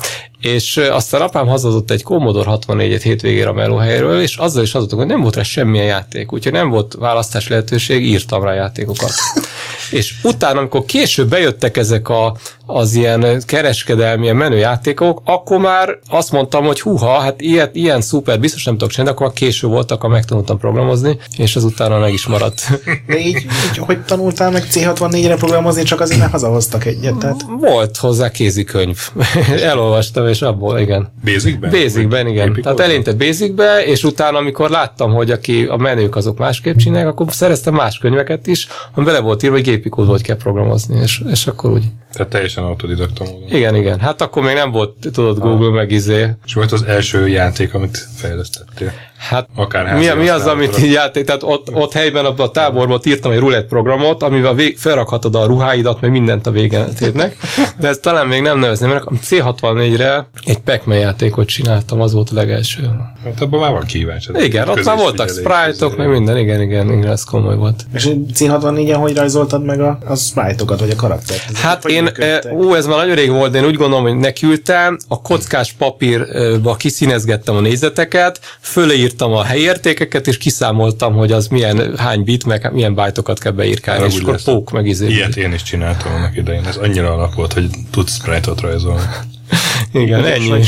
És 0.45 0.77
aztán 0.77 1.21
apám 1.21 1.47
hazazott 1.47 1.91
egy 1.91 2.03
Commodore 2.03 2.51
64-et 2.55 3.01
hétvégére 3.03 3.49
a 3.49 3.53
melóhelyről, 3.53 4.21
és 4.21 4.37
azzal 4.37 4.63
is 4.63 4.73
hazudtunk, 4.73 5.01
hogy 5.01 5.11
nem 5.11 5.21
volt 5.21 5.37
rá 5.37 5.43
semmilyen 5.43 5.87
játék, 5.87 6.33
úgyhogy 6.33 6.53
nem 6.53 6.69
volt 6.69 6.95
választás 6.99 7.49
lehetőség, 7.49 8.07
írtam 8.07 8.45
rá 8.45 8.53
játékokat. 8.53 9.13
és 9.91 10.15
utána, 10.23 10.59
amikor 10.59 10.85
később 10.85 11.29
bejöttek 11.29 11.77
ezek 11.77 12.09
a, 12.09 12.37
az 12.67 12.95
ilyen 12.95 13.43
kereskedelmi, 13.47 14.23
ilyen 14.23 14.37
menő 14.37 14.57
játékok, 14.57 15.23
akkor 15.25 15.59
már 15.59 15.99
azt 16.09 16.33
mondtam, 16.33 16.65
hogy 16.65 16.81
huha, 16.81 17.19
hát 17.19 17.41
ilyet, 17.41 17.75
ilyen 17.75 18.01
szuper, 18.01 18.41
biztos 18.41 18.65
nem 18.65 18.75
tudok 18.75 18.91
csinálni, 18.91 19.17
akkor 19.17 19.33
késő 19.33 19.67
voltak, 19.67 19.99
akkor 19.99 20.11
megtanultam 20.11 20.59
programozni, 20.59 21.19
és 21.37 21.57
az 21.57 21.65
utána 21.65 21.99
meg 21.99 22.13
is 22.13 22.27
maradt. 22.27 22.63
De 23.07 23.19
így, 23.19 23.37
így 23.37 23.79
hogy 23.79 24.05
tanultál 24.05 24.51
meg 24.51 24.67
C64-re 24.71 25.37
programozni, 25.37 25.83
csak 25.83 26.01
azért, 26.01 26.21
mert 26.21 26.31
hazahoztak 26.31 26.85
egyet? 26.85 27.17
Tehát... 27.17 27.41
Volt 27.59 27.97
hozzá 27.97 28.31
kézikönyv. 28.31 28.99
Elolvastam, 29.63 30.27
és 30.35 30.43
abból, 30.43 30.79
igen. 30.79 31.12
Basicben? 31.25 31.71
Basicben, 31.71 32.26
igen. 32.26 32.49
Épikóban? 32.49 32.76
Tehát 32.76 32.91
elinte 32.93 33.12
Basicbe, 33.12 33.85
és 33.85 34.05
utána, 34.05 34.38
amikor 34.38 34.71
láttam, 34.71 35.12
hogy 35.12 35.31
aki 35.31 35.64
a 35.64 35.76
menők 35.76 36.17
azok 36.17 36.38
másképp 36.38 36.76
csinálják, 36.76 37.09
akkor 37.09 37.26
szereztem 37.31 37.75
más 37.75 37.99
könyveket 37.99 38.47
is, 38.47 38.69
ami 38.95 39.05
bele 39.05 39.21
volt 39.21 39.43
írva, 39.43 39.57
hogy 39.57 39.64
gépi 39.64 39.88
kód 39.88 40.09
hogy 40.09 40.23
kell 40.23 40.37
programozni, 40.37 41.00
és, 41.00 41.23
és 41.31 41.47
akkor 41.47 41.71
úgy. 41.71 41.85
Tehát 42.12 42.31
teljesen 42.33 42.64
autodidakta 42.64 43.25
módon. 43.25 43.49
Igen, 43.49 43.75
igen. 43.75 44.00
Hát 44.00 44.21
akkor 44.21 44.43
még 44.43 44.55
nem 44.55 44.71
volt, 44.71 44.97
tudod, 45.12 45.38
Google 45.38 45.67
ah. 45.67 45.75
meg 45.75 45.91
izé. 45.91 46.26
És 46.45 46.55
volt 46.55 46.73
az 46.73 46.83
első 46.83 47.29
játék, 47.29 47.75
amit 47.75 48.09
fejlesztettél? 48.17 48.93
Hát 49.28 49.49
Akár 49.54 49.97
mi, 49.97 50.23
mi 50.23 50.28
az, 50.28 50.47
amit 50.47 50.78
így 50.78 50.93
játék, 50.93 51.25
tehát 51.25 51.43
ott, 51.43 51.73
ott 51.73 51.93
helyben 51.93 52.25
a, 52.25 52.43
a 52.43 52.50
táborban 52.50 53.00
írtam 53.04 53.33
egy 53.33 53.38
roulette 53.38 53.66
programot, 53.66 54.23
amivel 54.23 54.54
vég, 54.54 54.78
felrakhatod 54.78 55.35
a 55.35 55.45
ruháidat, 55.45 56.00
meg 56.00 56.11
mindent 56.11 56.47
a 56.47 56.50
végén 56.50 56.95
térnek. 56.99 57.37
De 57.78 57.89
ezt 57.89 58.00
talán 58.00 58.26
még 58.26 58.43
nem 58.43 58.58
nevezném, 58.58 58.91
mert 58.91 59.04
C64-re 59.30 60.28
egy 60.45 60.58
pac 60.58 60.82
játékot 60.87 61.47
csináltam, 61.47 62.00
az 62.00 62.13
volt 62.13 62.30
a 62.30 62.34
legelső. 62.34 62.91
Hát 63.25 63.41
abban 63.41 63.60
már 63.60 63.71
van 63.71 63.84
kíváncsi. 63.84 64.30
Igen, 64.39 64.69
ott 64.69 64.84
már 64.84 64.97
voltak 64.97 65.28
sprite-ok, 65.28 65.97
meg 65.97 66.08
minden, 66.08 66.37
igen, 66.37 66.60
igen, 66.60 66.93
igen, 66.93 67.10
ez 67.10 67.25
komoly 67.25 67.56
volt. 67.56 67.84
És 67.95 68.08
C64-en 68.34 68.97
hogy 68.99 69.17
rajzoltad 69.17 69.65
meg 69.65 69.80
a, 69.80 69.99
a 70.06 70.15
sprite-okat, 70.15 70.80
vagy 70.80 70.91
a 70.91 70.97
karaktert? 70.97 71.45
Ez 71.50 71.60
hát 71.60 71.84
én, 71.84 72.10
ú, 72.52 72.75
ez 72.75 72.87
már 72.87 72.97
nagyon 72.97 73.15
rég 73.15 73.30
volt, 73.30 73.52
de 73.52 73.58
én 73.58 73.65
úgy 73.65 73.76
gondolom, 73.76 74.04
hogy 74.04 74.17
nekiültem, 74.17 74.99
a 75.08 75.23
kockás 75.23 75.73
papírba 75.73 76.75
kiszínezgettem 76.75 77.56
a 77.56 77.60
nézeteket, 77.60 78.41
fölé 78.60 78.97
írtam 79.15 79.33
a 79.33 79.43
helyértékeket, 79.43 80.27
és 80.27 80.39
kiszámoltam, 80.39 81.15
hogy 81.15 81.33
az 81.33 81.47
milyen, 81.47 81.97
hány 81.97 82.25
bit, 82.25 82.45
meg 82.45 82.73
milyen 82.73 82.95
bájtokat 82.95 83.39
kell 83.39 83.53
beírkálni, 83.53 84.05
és 84.05 84.19
akkor 84.19 84.43
pók 84.43 84.71
meg 84.71 84.87
izé. 84.87 85.09
Ilyet 85.09 85.37
én 85.37 85.53
is 85.53 85.63
csináltam 85.63 86.13
annak 86.13 86.37
idején. 86.37 86.65
Ez 86.67 86.77
annyira 86.77 87.13
alap 87.13 87.35
volt, 87.35 87.53
hogy 87.53 87.69
tudsz 87.91 88.15
sprite-ot 88.15 88.61
rajzolni. 88.61 89.03
Igen, 89.93 90.25
ennyi. 90.25 90.65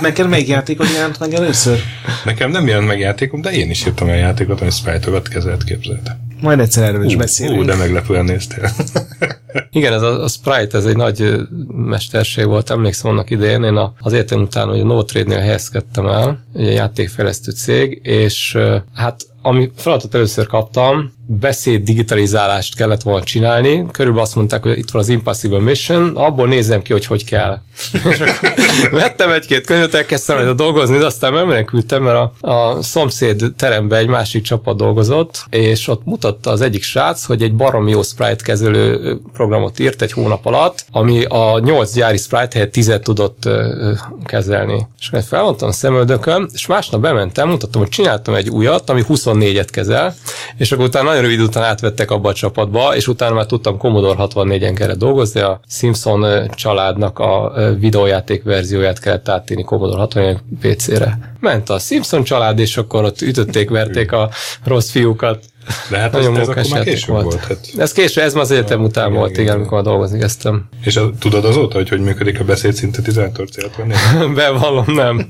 Neked 0.00 0.28
melyik 0.28 0.48
játékot 0.48 0.92
jelent 0.94 1.18
meg 1.18 1.34
először? 1.34 1.78
Nekem 2.24 2.50
nem 2.50 2.66
jelent 2.66 2.86
meg 2.86 2.98
játékom, 2.98 3.40
de 3.40 3.50
én 3.50 3.70
is 3.70 3.86
írtam 3.86 4.06
olyan 4.08 4.18
játékot, 4.18 4.60
ami 4.60 4.70
sprite-okat 4.70 5.28
kezelt 5.28 5.64
képzelte. 5.64 6.18
Majd 6.40 6.60
egyszer 6.60 6.84
erről 6.84 7.04
is 7.04 7.16
beszélünk. 7.16 7.60
Ú, 7.60 7.64
de 7.64 7.74
meglepően 7.74 8.24
néztél. 8.24 8.70
Igen, 9.70 9.92
ez 9.92 10.02
a, 10.02 10.22
a 10.22 10.28
Sprite, 10.28 10.78
ez 10.78 10.84
egy 10.84 10.96
nagy 10.96 11.34
mesterség 11.68 12.46
volt. 12.46 12.70
Emlékszem 12.70 13.10
annak 13.10 13.30
idején, 13.30 13.62
én 13.62 13.76
a, 13.76 13.92
az 14.00 14.12
értem 14.12 14.40
után, 14.40 14.68
hogy 14.68 14.80
a 14.80 14.84
NoTrade-nél 14.84 15.38
helyezkedtem 15.38 16.06
el, 16.06 16.44
egy 16.54 16.72
játékfejlesztő 16.72 17.52
cég, 17.52 18.00
és 18.02 18.58
hát 18.94 19.22
ami 19.42 19.70
feladatot 19.76 20.14
először 20.14 20.46
kaptam, 20.46 21.12
beszéd 21.30 21.82
digitalizálást 21.82 22.76
kellett 22.76 23.02
volna 23.02 23.24
csinálni. 23.24 23.86
Körülbelül 23.92 24.26
azt 24.26 24.34
mondták, 24.34 24.62
hogy 24.62 24.78
itt 24.78 24.90
van 24.90 25.02
az 25.02 25.08
Impossible 25.08 25.60
Mission, 25.60 26.16
abból 26.16 26.48
nézem 26.48 26.82
ki, 26.82 26.92
hogy 26.92 27.06
hogy 27.06 27.24
kell. 27.24 27.58
vettem 28.90 29.30
egy-két 29.30 29.66
könyvet, 29.66 29.94
elkezdtem 29.94 30.48
a 30.48 30.52
dolgozni, 30.52 30.98
de 30.98 31.06
aztán 31.06 31.32
menekültem, 31.32 32.02
mert 32.02 32.16
a, 32.40 32.50
a 32.50 32.82
szomszéd 32.82 33.44
teremben 33.56 33.98
egy 33.98 34.06
másik 34.06 34.42
csapat 34.42 34.76
dolgozott, 34.76 35.44
és 35.50 35.88
ott 35.88 36.04
mutatta 36.04 36.50
az 36.50 36.60
egyik 36.60 36.82
srác, 36.82 37.24
hogy 37.24 37.42
egy 37.42 37.54
baromi 37.54 37.90
jó 37.90 38.02
sprite 38.02 38.44
kezelő 38.44 39.16
programot 39.32 39.78
írt 39.78 40.02
egy 40.02 40.12
hónap 40.12 40.46
alatt, 40.46 40.84
ami 40.90 41.24
a 41.24 41.58
nyolc 41.58 41.94
gyári 41.94 42.16
sprite 42.16 42.48
helyett 42.52 42.72
tizet 42.72 43.02
tudott 43.02 43.48
kezelni. 44.24 44.86
És 44.98 45.10
felmondtam 45.28 45.68
a 45.68 45.72
szemöldökön, 45.72 46.48
és 46.52 46.66
másnap 46.66 47.00
bementem, 47.00 47.48
mutattam, 47.48 47.80
hogy 47.80 47.90
csináltam 47.90 48.34
egy 48.34 48.48
újat, 48.48 48.90
ami 48.90 49.04
24-et 49.08 49.68
kezel, 49.70 50.14
és 50.56 50.72
akkor 50.72 50.84
utána 50.84 51.17
nagyon 51.20 51.36
rövid 51.36 51.48
után 51.48 51.64
átvettek 51.64 52.10
abba 52.10 52.28
a 52.28 52.32
csapatba, 52.32 52.96
és 52.96 53.08
utána 53.08 53.34
már 53.34 53.46
tudtam 53.46 53.78
Commodore 53.78 54.26
64-en 54.28 54.74
kellett 54.76 54.98
dolgozni, 54.98 55.40
a 55.40 55.60
Simpson 55.68 56.50
családnak 56.54 57.18
a 57.18 57.52
videójáték 57.78 58.42
verzióját 58.42 59.00
kellett 59.00 59.28
átírni 59.28 59.62
Commodore 59.62 59.98
64 59.98 60.38
PC-re. 60.60 61.18
Ment 61.40 61.70
a 61.70 61.78
Simpson 61.78 62.24
család, 62.24 62.58
és 62.58 62.76
akkor 62.76 63.04
ott 63.04 63.20
ütötték, 63.20 63.70
verték 63.70 64.12
a 64.12 64.30
rossz 64.64 64.90
fiúkat. 64.90 65.44
De 65.90 65.98
hát 65.98 66.12
Nagyon 66.12 66.34
ez, 66.34 66.40
ez 66.40 66.48
akkor 66.48 66.64
már 66.70 66.82
később 66.82 67.08
volt. 67.08 67.24
volt 67.24 67.44
hát. 67.44 67.58
Ez 67.76 67.92
később, 67.92 68.24
ez 68.24 68.34
már 68.34 68.42
az 68.42 68.50
egyetem 68.50 68.82
után 68.82 69.06
igen, 69.06 69.18
volt, 69.18 69.30
igen, 69.30 69.42
igen, 69.42 69.56
amikor 69.56 69.82
dolgozni 69.82 70.18
kezdtem. 70.18 70.68
És 70.84 70.96
a, 70.96 71.10
tudod 71.18 71.44
azóta, 71.44 71.76
hogy 71.76 71.88
hogy 71.88 72.00
működik 72.00 72.40
a 72.40 72.44
beszédszintetizátor 72.44 73.48
célt 73.48 73.70
Bevallom, 74.34 74.84
nem. 74.86 75.28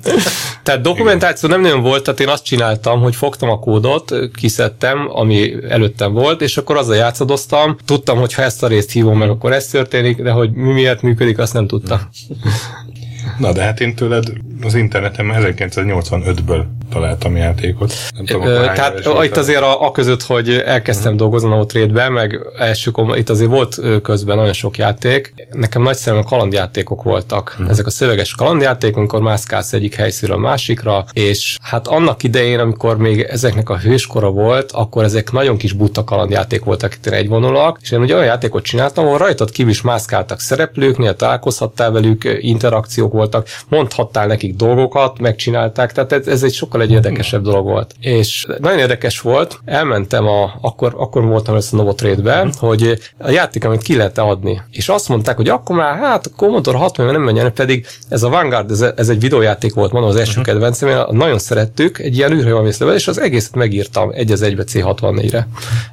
tehát 0.62 0.80
dokumentáció 0.80 1.48
nem 1.48 1.60
nagyon 1.60 1.82
volt, 1.82 2.04
tehát 2.04 2.20
én 2.20 2.28
azt 2.28 2.44
csináltam, 2.44 3.00
hogy 3.00 3.16
fogtam 3.16 3.48
a 3.48 3.58
kódot, 3.58 4.14
kiszedtem, 4.34 5.08
ami 5.12 5.54
előttem 5.68 6.12
volt, 6.12 6.40
és 6.40 6.56
akkor 6.56 6.76
azzal 6.76 6.96
játszadoztam. 6.96 7.76
Tudtam, 7.84 8.18
hogy 8.18 8.34
ha 8.34 8.42
ezt 8.42 8.62
a 8.62 8.66
részt 8.66 8.90
hívom 8.90 9.18
meg, 9.18 9.28
akkor 9.30 9.52
ez 9.52 9.66
történik, 9.66 10.22
de 10.22 10.30
hogy 10.30 10.52
mi 10.52 10.72
miért 10.72 11.02
működik, 11.02 11.38
azt 11.38 11.52
nem 11.52 11.66
tudtam. 11.66 11.98
Na, 13.38 13.52
de 13.52 13.62
hát 13.62 13.80
én 13.80 13.94
tőled 13.94 14.32
az 14.62 14.74
interneten 14.74 15.32
1985-ből 15.34 16.64
találtam 16.90 17.36
játékot. 17.36 17.92
Nem 18.14 18.24
tudom, 18.24 18.46
Ö, 18.46 18.64
tehát 18.64 19.00
itt 19.24 19.36
azért 19.36 19.62
a, 19.62 19.86
a 19.86 19.90
között, 19.90 20.22
hogy 20.22 20.50
elkezdtem 20.50 21.12
uh-huh. 21.12 21.28
dolgozni 21.28 21.52
a 21.52 21.66
trade 21.66 22.08
meg 22.08 22.40
első, 22.58 22.92
itt 23.14 23.28
azért 23.28 23.50
volt 23.50 23.80
közben 24.02 24.36
nagyon 24.36 24.52
sok 24.52 24.76
játék. 24.76 25.34
Nekem 25.52 25.82
nagyszerűen 25.82 26.24
kalandjátékok 26.24 27.02
voltak. 27.02 27.50
Uh-huh. 27.52 27.70
Ezek 27.70 27.86
a 27.86 27.90
szöveges 27.90 28.34
kalandjátékok, 28.34 28.96
amikor 28.96 29.20
mászkálsz 29.20 29.72
egyik 29.72 29.94
helyszínről 29.94 30.36
a 30.36 30.40
másikra, 30.40 31.04
és 31.12 31.56
hát 31.62 31.86
annak 31.86 32.22
idején, 32.22 32.58
amikor 32.58 32.96
még 32.96 33.20
ezeknek 33.20 33.68
a 33.68 33.78
hőskora 33.78 34.30
volt, 34.30 34.72
akkor 34.72 35.04
ezek 35.04 35.32
nagyon 35.32 35.56
kis 35.56 35.72
buta 35.72 36.04
kalandjáték 36.04 36.64
voltak 36.64 36.94
itt 36.94 37.06
egy 37.06 37.28
vonulak, 37.28 37.78
és 37.82 37.90
én 37.90 38.00
ugye 38.00 38.14
olyan 38.14 38.26
játékot 38.26 38.64
csináltam, 38.64 39.06
ahol 39.06 39.18
rajtad 39.18 39.50
kívül 39.50 39.70
is 39.70 39.82
mászkáltak 39.82 40.40
szereplőknél, 40.40 41.16
találkozhattál 41.16 41.90
velük, 41.90 42.38
interakciók 42.40 43.12
voltak 43.18 43.48
mondhattál 43.68 44.26
nekik 44.26 44.54
dolgokat, 44.54 45.18
megcsinálták, 45.18 45.92
tehát 45.92 46.12
ez, 46.12 46.26
ez 46.26 46.42
egy 46.42 46.52
sokkal 46.52 46.80
egy 46.80 46.90
érdekesebb 46.90 47.42
dolog 47.42 47.64
volt. 47.64 47.94
És 48.00 48.46
nagyon 48.58 48.78
érdekes 48.78 49.20
volt, 49.20 49.60
elmentem 49.64 50.26
a, 50.26 50.58
akkor, 50.60 50.94
akkor 50.96 51.24
voltam 51.24 51.54
ezt 51.54 51.72
a 51.72 51.76
Novotrade-be, 51.76 52.48
hogy 52.58 52.98
a 53.18 53.30
játék, 53.30 53.64
amit 53.64 53.82
ki 53.82 53.96
lehet 53.96 54.18
adni. 54.18 54.62
És 54.70 54.88
azt 54.88 55.08
mondták, 55.08 55.36
hogy 55.36 55.48
akkor 55.48 55.76
már 55.76 55.96
hát 55.96 56.26
a 56.26 56.30
Commodore 56.36 56.78
60 56.78 57.12
nem 57.12 57.22
menjen, 57.22 57.52
pedig 57.52 57.86
ez 58.08 58.22
a 58.22 58.28
Vanguard, 58.28 58.70
ez, 58.70 58.80
ez 58.96 59.08
egy 59.08 59.20
videójáték 59.20 59.74
volt, 59.74 59.92
mondom, 59.92 60.10
az 60.10 60.16
első 60.16 60.30
uh-huh. 60.30 60.46
kedvencem, 60.46 60.88
én 60.88 61.04
nagyon 61.10 61.38
szerettük, 61.38 61.98
egy 61.98 62.16
ilyen 62.16 62.32
űrhajómészlővel, 62.32 62.94
és 62.94 63.08
az 63.08 63.20
egészet 63.20 63.54
megírtam 63.54 64.10
egy 64.14 64.32
az 64.32 64.42
egybe 64.42 64.64
C64-re. 64.66 65.48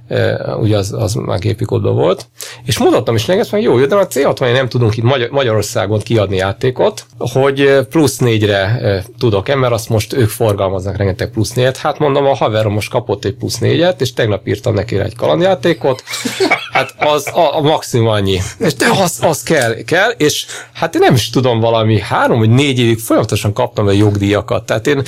E, 0.07 0.55
ugye 0.55 0.77
az, 0.77 0.93
az 0.93 1.13
már 1.13 1.39
gépi 1.39 1.65
kódban 1.65 1.95
volt. 1.95 2.27
És 2.65 2.77
mutattam 2.77 3.15
is 3.15 3.25
nekik, 3.25 3.49
hogy 3.49 3.63
jó, 3.63 3.85
de 3.85 3.95
a 3.95 4.07
C64 4.07 4.51
nem 4.51 4.69
tudunk 4.69 4.97
itt 4.97 5.03
Magyar- 5.03 5.31
Magyarországon 5.31 5.99
kiadni 5.99 6.35
játékot, 6.35 7.05
hogy 7.17 7.79
plusz 7.89 8.17
négyre 8.17 8.57
e, 8.57 9.03
tudok-e, 9.19 9.55
mert 9.55 9.73
azt 9.73 9.89
most 9.89 10.13
ők 10.13 10.29
forgalmaznak 10.29 10.97
rengeteg 10.97 11.29
plusz 11.29 11.53
négyet. 11.53 11.77
Hát 11.77 11.99
mondom, 11.99 12.25
a 12.25 12.35
haverom 12.35 12.73
most 12.73 12.89
kapott 12.89 13.25
egy 13.25 13.33
plusz 13.33 13.57
négyet, 13.57 14.01
és 14.01 14.13
tegnap 14.13 14.47
írtam 14.47 14.73
neki 14.73 14.99
egy 14.99 15.15
kalandjátékot, 15.15 16.03
hát 16.71 16.93
az 16.97 17.27
a, 17.33 17.57
a 17.57 17.61
maximum 17.61 18.07
annyi. 18.07 18.39
És 18.59 18.73
de 18.73 18.87
az, 19.03 19.19
az 19.21 19.43
kell, 19.43 19.73
kell, 19.73 20.09
és 20.09 20.45
hát 20.73 20.95
én 20.95 21.01
nem 21.01 21.13
is 21.13 21.29
tudom 21.29 21.59
valami 21.59 21.99
három 21.99 22.39
vagy 22.39 22.49
négy 22.49 22.79
évig 22.79 22.99
folyamatosan 22.99 23.53
kaptam 23.53 23.87
a 23.87 23.91
jogdíjakat. 23.91 24.65
Tehát 24.65 24.87
én 24.87 25.01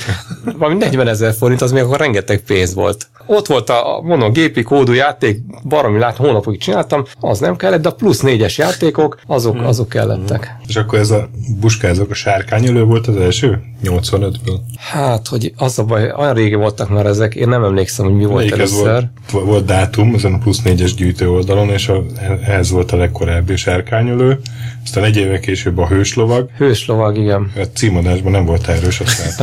valami 0.58 0.78
40 0.78 1.08
ezer 1.08 1.34
forint, 1.34 1.60
az 1.62 1.72
még 1.72 1.82
akkor 1.82 1.98
rengeteg 1.98 2.42
pénz 2.46 2.74
volt. 2.74 3.08
Ott 3.30 3.46
volt 3.46 3.70
a, 3.70 4.00
mondom, 4.02 4.32
gépi 4.32 4.62
kódú 4.62 4.92
játék, 4.92 5.40
baromi 5.64 5.98
lát, 5.98 6.16
hónapokig 6.16 6.60
csináltam, 6.60 7.04
az 7.20 7.38
nem 7.38 7.56
kellett, 7.56 7.82
de 7.82 7.88
a 7.88 7.94
plusz 7.94 8.20
négyes 8.20 8.58
játékok, 8.58 9.20
azok, 9.26 9.56
hmm. 9.56 9.66
azok 9.66 9.88
kellettek. 9.88 10.56
És 10.66 10.76
akkor 10.76 10.98
ez 10.98 11.10
a 11.10 11.28
buskázók, 11.60 12.10
a 12.10 12.14
sárkányölő 12.14 12.84
volt 12.84 13.06
az 13.06 13.16
első? 13.16 13.62
85-ből? 13.84 14.58
Hát, 14.76 15.26
hogy 15.26 15.52
az 15.56 15.78
a 15.78 15.84
baj, 15.84 16.12
olyan 16.16 16.34
régi 16.34 16.54
voltak 16.54 16.88
már 16.88 17.06
ezek, 17.06 17.34
én 17.34 17.48
nem 17.48 17.64
emlékszem, 17.64 18.04
hogy 18.04 18.14
mi 18.14 18.24
volt 18.24 18.36
Melyik 18.36 18.52
először. 18.52 19.08
volt, 19.30 19.44
volt 19.46 19.64
dátum 19.64 20.14
ezen 20.14 20.32
a 20.32 20.38
plusz 20.38 20.62
négyes 20.62 20.94
gyűjtő 20.94 21.30
oldalon, 21.30 21.68
és 21.68 21.88
a, 21.88 22.02
ez 22.46 22.70
volt 22.70 22.92
a 22.92 22.96
legkorábbi 22.96 23.56
sárkányölő, 23.56 24.40
aztán 24.84 25.04
egy 25.04 25.16
éve 25.16 25.40
később 25.40 25.78
a 25.78 25.86
hőslovag. 25.86 26.50
Hőslovag, 26.56 27.16
igen. 27.16 27.52
A 27.56 27.62
címadásban 27.74 28.32
nem 28.32 28.44
volt 28.44 28.68
erős, 28.68 29.00
azt. 29.00 29.42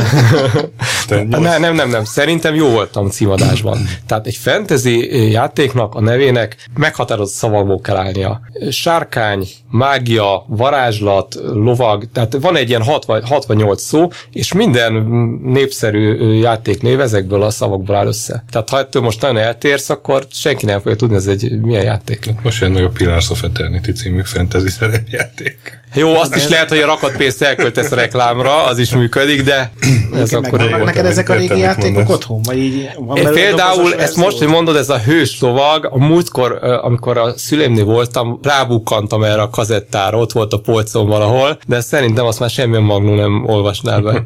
Nem, 1.08 1.60
nem, 1.60 1.74
nem, 1.74 1.90
nem. 1.90 2.04
Szerintem 2.04 2.54
jó 2.54 2.68
voltam 2.68 3.10
címadásban. 3.10 3.78
Tehát 4.06 4.26
egy 4.26 4.36
fantasy 4.36 5.30
játéknak 5.30 5.94
a 5.94 6.00
nevének 6.00 6.56
meghatározott 6.76 7.34
szavakból 7.34 7.80
kell 7.80 7.96
állnia. 7.96 8.40
Sárkány, 8.70 9.46
mágia, 9.70 10.44
varázslat, 10.48 11.34
lovag, 11.52 12.04
tehát 12.12 12.36
van 12.40 12.56
egy 12.56 12.68
ilyen 12.68 12.82
60, 12.82 13.24
68 13.24 13.82
szó, 13.82 14.08
és 14.36 14.52
minden 14.52 14.92
népszerű 15.42 16.32
játéknév 16.32 17.00
ezekből 17.00 17.42
a 17.42 17.50
szavakból 17.50 17.96
áll 17.96 18.06
össze. 18.06 18.44
Tehát 18.50 18.68
ha 18.68 18.78
ettől 18.78 19.02
most 19.02 19.20
nagyon 19.20 19.38
eltérsz, 19.38 19.90
akkor 19.90 20.26
senki 20.30 20.64
nem 20.64 20.80
fogja 20.80 20.96
tudni, 20.96 21.16
ez 21.16 21.26
egy 21.26 21.60
milyen 21.60 21.84
játék. 21.84 22.34
Most 22.42 22.60
jön 22.60 22.76
a 22.76 22.88
Pillars 22.88 23.30
of 23.30 23.42
Eternity 23.42 23.90
című 23.90 24.20
fantasy 24.24 24.68
szerepjáték. 24.68 25.84
Jó, 25.94 26.14
azt 26.14 26.36
is 26.36 26.48
lehet, 26.48 26.68
hogy 26.68 26.78
a 26.78 26.86
rakat 26.86 27.16
pénzt 27.16 27.42
elköltesz 27.42 27.90
a 27.90 27.94
reklámra, 27.94 28.64
az 28.64 28.78
is 28.78 28.94
működik, 28.94 29.42
de 29.42 29.72
ez 30.14 30.30
Nekem 30.30 30.44
akkor... 30.44 30.70
Meg, 30.70 30.84
neked 30.84 31.06
ezek 31.06 31.28
a 31.28 31.34
régi 31.34 31.58
játékok 31.58 32.08
otthon? 32.08 32.42
Vagy 32.42 32.58
így 32.58 32.90
van 32.98 33.32
Például, 33.32 33.94
ezt 33.94 34.16
most, 34.16 34.38
hogy 34.38 34.48
mondod, 34.48 34.76
ez 34.76 34.88
a 34.88 34.98
hős 34.98 35.40
lovag, 35.40 35.88
a 35.90 35.98
múltkor, 35.98 36.58
amikor 36.82 37.18
a 37.18 37.38
szüleimnél 37.38 37.84
voltam, 37.84 38.38
rábukkantam 38.42 39.22
erre 39.22 39.40
a 39.42 39.50
kazettára, 39.50 40.18
ott 40.18 40.32
volt 40.32 40.52
a 40.52 40.58
polcon 40.58 41.06
valahol, 41.06 41.58
de 41.66 41.80
szerintem 41.80 42.26
azt 42.26 42.40
már 42.40 42.50
semmilyen 42.50 42.82
magnó 42.82 43.14
nem 43.14 43.44
olvasnál 43.46 44.00
be. 44.00 44.25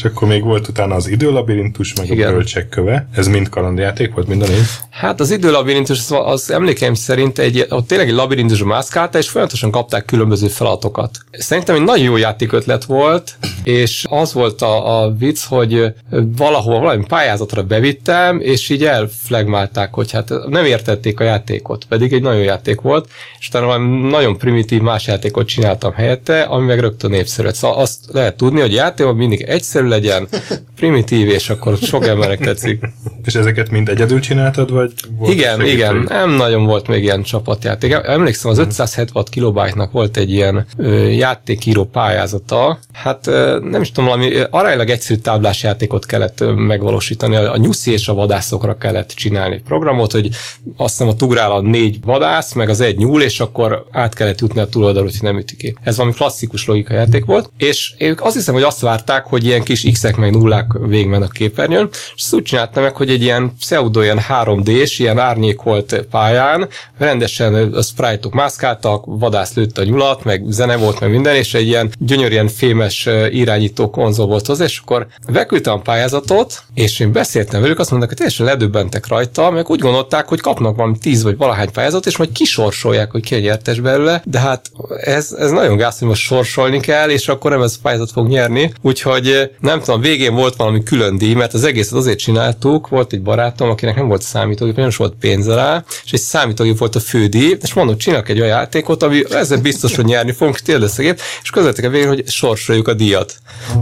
És 0.00 0.06
akkor 0.06 0.28
még 0.28 0.44
volt 0.44 0.68
utána 0.68 0.94
az 0.94 1.06
időlabirintus, 1.06 1.94
meg 1.94 2.10
Igen. 2.10 2.28
a 2.28 2.32
bölcsek 2.32 2.68
köve. 2.68 3.08
Ez 3.14 3.26
mind 3.26 3.48
kalandjáték 3.48 4.14
volt, 4.14 4.28
mind 4.28 4.42
a 4.42 4.46
név? 4.46 4.68
Hát 4.90 5.20
az 5.20 5.30
időlabirintus, 5.30 5.98
az, 5.98 6.14
az 6.24 6.50
emlékeim 6.50 6.94
szerint 6.94 7.38
egy, 7.38 7.66
ott 7.68 7.86
tényleg 7.86 8.08
egy 8.08 8.14
labirintusra 8.14 8.66
mászkálta, 8.66 9.18
és 9.18 9.28
folyamatosan 9.28 9.70
kapták 9.70 10.04
különböző 10.04 10.46
feladatokat. 10.46 11.18
Szerintem 11.30 11.74
egy 11.74 11.82
nagyon 11.82 12.04
jó 12.04 12.16
játékötlet 12.16 12.84
volt, 12.84 13.34
és 13.64 14.04
az 14.08 14.32
volt 14.32 14.62
a, 14.62 15.02
a 15.02 15.12
vicc, 15.18 15.44
hogy 15.44 15.94
valahol 16.36 16.80
valami 16.80 17.04
pályázatra 17.08 17.62
bevittem, 17.62 18.40
és 18.40 18.68
így 18.68 18.84
elflegmálták, 18.84 19.94
hogy 19.94 20.10
hát 20.10 20.32
nem 20.48 20.64
értették 20.64 21.20
a 21.20 21.24
játékot, 21.24 21.84
pedig 21.84 22.12
egy 22.12 22.22
nagyon 22.22 22.42
játék 22.42 22.80
volt, 22.80 23.08
és 23.38 23.48
utána 23.48 23.66
valami 23.66 24.10
nagyon 24.10 24.38
primitív 24.38 24.80
más 24.80 25.06
játékot 25.06 25.46
csináltam 25.46 25.92
helyette, 25.92 26.42
ami 26.42 26.66
meg 26.66 26.80
rögtön 26.80 27.10
népszerű. 27.10 27.48
Szóval 27.52 27.76
azt 27.76 27.98
lehet 28.12 28.36
tudni, 28.36 28.60
hogy 28.60 28.72
játékban 28.72 29.16
mindig 29.16 29.42
egyszerű 29.42 29.88
legyen, 29.90 30.28
primitív, 30.76 31.28
és 31.28 31.50
akkor 31.50 31.76
sok 31.76 32.06
emberek 32.06 32.38
tetszik. 32.38 32.84
és 33.24 33.34
ezeket 33.34 33.70
mind 33.70 33.88
egyedül 33.88 34.20
csináltad, 34.20 34.70
vagy? 34.72 34.92
Igen, 35.24 35.66
igen, 35.66 36.04
nem 36.08 36.30
nagyon 36.30 36.64
volt 36.64 36.86
még 36.86 37.02
ilyen 37.02 37.22
csapatjáték. 37.22 37.92
Emlékszem, 38.02 38.50
az 38.50 38.58
576 38.58 39.28
kilobájtnak 39.28 39.92
volt 39.92 40.16
egy 40.16 40.30
ilyen 40.30 40.66
ö, 40.76 41.08
játékíró 41.08 41.84
pályázata. 41.84 42.78
Hát 42.92 43.26
ö, 43.26 43.58
nem 43.62 43.80
is 43.80 43.92
tudom, 43.92 44.10
valami 44.10 44.40
aránylag 44.50 44.90
egyszerű 44.90 45.20
táblás 45.20 45.62
játékot 45.62 46.06
kellett 46.06 46.40
ö, 46.40 46.52
megvalósítani. 46.52 47.36
A, 47.36 47.52
a 47.52 47.56
nyuszi 47.56 47.92
és 47.92 48.08
a 48.08 48.14
vadászokra 48.14 48.76
kellett 48.76 49.10
csinálni 49.10 49.54
egy 49.54 49.62
programot, 49.62 50.12
hogy 50.12 50.28
azt 50.76 50.92
hiszem 50.92 51.08
a 51.08 51.16
tugrál 51.16 51.52
a 51.52 51.60
négy 51.60 51.98
vadász, 52.04 52.52
meg 52.52 52.68
az 52.68 52.80
egy 52.80 52.96
nyúl, 52.96 53.22
és 53.22 53.40
akkor 53.40 53.86
át 53.90 54.14
kellett 54.14 54.40
jutni 54.40 54.60
a 54.60 54.68
túloldalról, 54.68 55.10
hogy 55.10 55.22
nem 55.22 55.38
ütik 55.38 55.58
ki. 55.58 55.76
Ez 55.82 55.96
valami 55.96 56.14
klasszikus 56.14 56.66
logika 56.66 56.94
játék 56.94 57.24
volt, 57.24 57.50
és 57.56 57.94
ők 57.98 58.24
azt 58.24 58.34
hiszem, 58.34 58.54
hogy 58.54 58.62
azt 58.62 58.80
várták, 58.80 59.24
hogy 59.24 59.44
ilyen 59.44 59.62
kis 59.62 59.79
x-ek 59.92 60.16
meg 60.16 60.30
nullák 60.30 60.66
végben 60.86 61.22
a 61.22 61.28
képernyőn, 61.28 61.88
és 61.92 62.22
azt 62.22 62.34
úgy 62.34 62.42
csináltam 62.42 62.82
meg, 62.82 62.96
hogy 62.96 63.10
egy 63.10 63.22
ilyen 63.22 63.52
pseudo, 63.58 64.02
ilyen 64.02 64.20
3D-s, 64.28 64.98
ilyen 64.98 65.18
árnyékolt 65.18 66.04
pályán, 66.10 66.68
rendesen 66.98 67.72
a 67.72 67.82
sprite-ok 67.82 68.34
mászkáltak, 68.34 69.04
vadász 69.06 69.54
lőtt 69.54 69.78
a 69.78 69.84
nyulat, 69.84 70.24
meg 70.24 70.42
zene 70.48 70.76
volt, 70.76 71.00
meg 71.00 71.10
minden, 71.10 71.34
és 71.34 71.54
egy 71.54 71.66
ilyen 71.66 71.90
gyönyörűen 71.98 72.48
fémes 72.48 73.08
irányító 73.30 73.90
konzol 73.90 74.26
volt 74.26 74.46
hozzá, 74.46 74.64
és 74.64 74.80
akkor 74.84 75.06
beküldtem 75.32 75.72
a 75.72 75.80
pályázatot, 75.80 76.62
és 76.74 77.00
én 77.00 77.12
beszéltem 77.12 77.60
velük, 77.60 77.78
azt 77.78 77.90
mondták, 77.90 78.10
hogy 78.10 78.18
teljesen 78.18 78.46
ledöbbentek 78.46 79.06
rajta, 79.06 79.50
meg 79.50 79.70
úgy 79.70 79.80
gondolták, 79.80 80.28
hogy 80.28 80.40
kapnak 80.40 80.76
valami 80.76 80.98
tíz 80.98 81.22
vagy 81.22 81.36
valahány 81.36 81.72
pályázatot, 81.72 82.06
és 82.06 82.16
majd 82.16 82.32
kisorsolják, 82.32 83.10
hogy 83.10 83.22
ki 83.22 83.34
a 83.34 83.38
nyertes 83.38 83.80
belőle, 83.80 84.22
de 84.24 84.38
hát 84.38 84.70
ez, 85.00 85.32
ez 85.38 85.50
nagyon 85.50 85.76
gáz, 85.76 85.98
hogy 85.98 86.08
most 86.08 86.22
sorsolni 86.22 86.80
kell, 86.80 87.10
és 87.10 87.28
akkor 87.28 87.50
nem 87.50 87.62
ez 87.62 87.74
a 87.76 87.80
pályázat 87.82 88.10
fog 88.10 88.28
nyerni. 88.28 88.72
Úgyhogy 88.82 89.50
nem 89.60 89.80
tudom, 89.80 90.00
végén 90.00 90.34
volt 90.34 90.56
valami 90.56 90.82
külön 90.82 91.18
díj, 91.18 91.34
mert 91.34 91.54
az 91.54 91.64
egészet 91.64 91.92
azért 91.92 92.18
csináltuk, 92.18 92.88
volt 92.88 93.12
egy 93.12 93.22
barátom, 93.22 93.70
akinek 93.70 93.96
nem 93.96 94.08
volt 94.08 94.22
számítógép, 94.22 94.76
nem 94.76 94.88
is 94.88 94.96
volt 94.96 95.14
pénze 95.20 95.54
rá, 95.54 95.84
és 96.04 96.12
egy 96.12 96.20
számítógép 96.20 96.78
volt 96.78 96.94
a 96.94 97.00
fődíj, 97.00 97.56
és 97.62 97.74
mondom, 97.74 97.96
csinálok 97.96 98.28
egy 98.28 98.40
olyan 98.40 98.56
játékot, 98.56 99.02
ami 99.02 99.22
ezzel 99.30 99.60
biztos, 99.60 99.96
hogy 99.96 100.04
nyerni 100.04 100.32
fogunk, 100.32 100.58
tényleg 100.58 100.90
gép, 100.96 101.20
és 101.42 101.50
közöttek 101.50 101.84
a 101.84 101.88
végén, 101.88 102.08
hogy 102.08 102.28
sorsoljuk 102.28 102.88
a 102.88 102.94
díjat. 102.94 103.36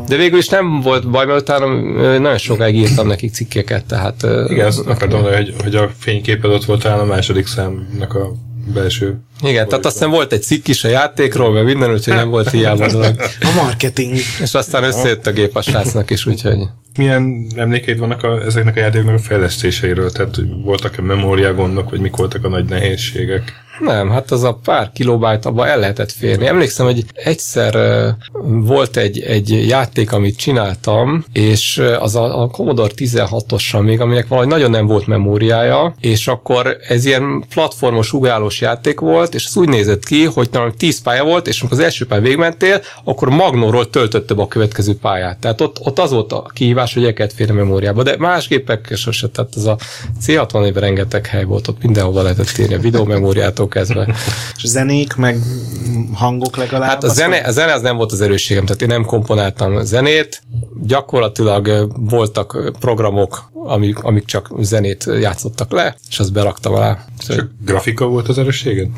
De 0.09 0.17
végül 0.17 0.39
is 0.39 0.49
nem 0.49 0.81
volt 0.81 1.11
baj, 1.11 1.27
mert 1.27 1.41
utána 1.41 1.67
nagyon 2.19 2.39
sokáig 2.39 2.77
írtam 2.77 3.07
nekik 3.07 3.33
cikkeket, 3.33 3.85
tehát... 3.85 4.27
Igen, 4.49 4.67
azt 4.67 4.79
akartam, 4.87 5.23
hogy, 5.23 5.55
hogy 5.63 5.75
a 5.75 5.91
fényképed 5.99 6.51
ott 6.51 6.65
volt 6.65 6.83
talán 6.83 6.99
a 6.99 7.05
második 7.05 7.47
számnak 7.47 8.15
a 8.15 8.33
belső. 8.75 9.21
Igen, 9.43 9.69
tehát 9.69 9.87
aztán 9.87 10.11
volt 10.11 10.33
egy 10.33 10.43
cikk 10.43 10.67
is 10.67 10.85
a 10.85 10.89
játékról, 10.89 11.53
mert 11.53 11.67
minden, 11.67 11.93
úgyhogy 11.93 12.15
nem 12.15 12.29
volt 12.29 12.51
hiába 12.51 12.91
dolog. 12.91 13.15
A 13.41 13.63
marketing. 13.63 14.17
És 14.41 14.55
aztán 14.55 14.85
összejött 14.85 15.27
a 15.27 15.33
gép 15.33 15.57
a 15.57 15.63
srácnak 15.63 16.11
is, 16.11 16.27
úgyhogy... 16.27 16.59
Milyen 16.97 17.47
emlékeid 17.57 17.99
vannak 17.99 18.23
a, 18.23 18.45
ezeknek 18.45 18.77
a 18.77 18.81
játékoknak 18.81 19.15
a 19.15 19.23
fejlesztéseiről? 19.23 20.11
Tehát 20.11 20.37
voltak-e 20.65 21.03
memóriagondok, 21.03 21.91
vagy 21.91 22.01
mik 22.01 22.17
voltak 22.17 22.45
a 22.45 22.49
nagy 22.49 22.65
nehézségek? 22.65 23.53
Nem, 23.79 24.11
hát 24.11 24.31
az 24.31 24.43
a 24.43 24.59
pár 24.65 24.91
kilobájt 24.93 25.45
abban 25.45 25.67
el 25.67 25.79
lehetett 25.79 26.13
férni. 26.13 26.47
Emlékszem, 26.47 26.87
hogy 26.87 27.05
egyszer 27.15 27.77
volt 28.43 28.97
egy, 28.97 29.21
egy 29.21 29.67
játék, 29.69 30.13
amit 30.13 30.37
csináltam, 30.37 31.25
és 31.33 31.83
az 31.99 32.17
a, 32.17 32.43
a 32.43 32.49
Commodore 32.49 32.93
16-ossal 32.97 33.83
még, 33.83 34.01
aminek 34.01 34.29
valahogy 34.29 34.51
nagyon 34.51 34.71
nem 34.71 34.87
volt 34.87 35.07
memóriája, 35.07 35.95
és 36.01 36.29
akkor 36.29 36.77
ez 36.89 37.05
ilyen 37.05 37.45
platformos, 37.55 38.13
ugrálós 38.13 38.61
játék 38.61 39.01
volt, 39.01 39.35
és 39.35 39.47
az 39.47 39.57
úgy 39.57 39.69
nézett 39.69 40.05
ki, 40.05 40.25
hogy 40.25 40.51
talán 40.51 40.73
10 40.77 41.03
pálya 41.03 41.25
volt, 41.25 41.47
és 41.47 41.61
amikor 41.61 41.79
az 41.79 41.85
első 41.85 42.07
pálya 42.07 42.23
végmentél, 42.23 42.81
akkor 43.05 43.29
Magnóról 43.29 43.91
töltötte 43.91 44.35
be 44.35 44.43
a 44.43 44.49
következő 44.49 44.97
pályát. 44.97 45.39
Tehát 45.39 45.61
ott, 45.61 45.81
ott 45.81 45.99
az 45.99 46.11
volt 46.11 46.33
a 46.33 46.51
kihívás, 46.55 46.95
hogy 46.95 47.13
kellett 47.13 47.33
férni 47.33 47.55
memóriába, 47.55 48.03
de 48.03 48.15
más 48.19 48.49
gépek 48.49 48.93
sose, 48.97 49.29
tehát 49.29 49.55
az 49.55 49.67
a 49.67 49.79
C60 50.27 50.67
éve 50.67 50.81
rengeteg 50.81 51.27
hely 51.27 51.45
volt, 51.45 51.69
ott 51.69 51.83
mindenhova 51.83 52.23
lehetett 52.23 52.59
írni 52.59 52.75
a 52.75 52.79
videómemóriától 52.79 53.68
kezdve. 53.69 54.15
És 54.57 54.69
zenék, 54.69 55.15
meg 55.15 55.39
hangok 56.15 56.57
legalább? 56.57 56.89
Hát 56.89 57.05
a 57.05 57.09
zene, 57.09 57.37
a 57.37 57.51
zene 57.51 57.73
az 57.73 57.81
nem 57.81 57.97
volt 57.97 58.13
az 58.13 58.21
erősségem, 58.21 58.65
tehát 58.65 58.83
én 58.83 58.89
nem 58.89 59.05
komponáltam 59.05 59.85
zenét, 59.85 60.43
gyakorlatilag 60.83 61.93
voltak 62.11 62.73
programok, 62.81 63.51
amik, 63.53 63.99
amik 63.99 64.25
csak 64.25 64.51
zenét 64.61 65.05
játszottak 65.21 65.73
le, 65.73 65.97
és 66.11 66.19
azt 66.19 66.33
beraktam 66.33 66.75
alá. 66.75 66.99
Csak 67.27 67.51
grafika 67.65 68.07
volt 68.07 68.29
az 68.29 68.39
erősséged? 68.39 68.89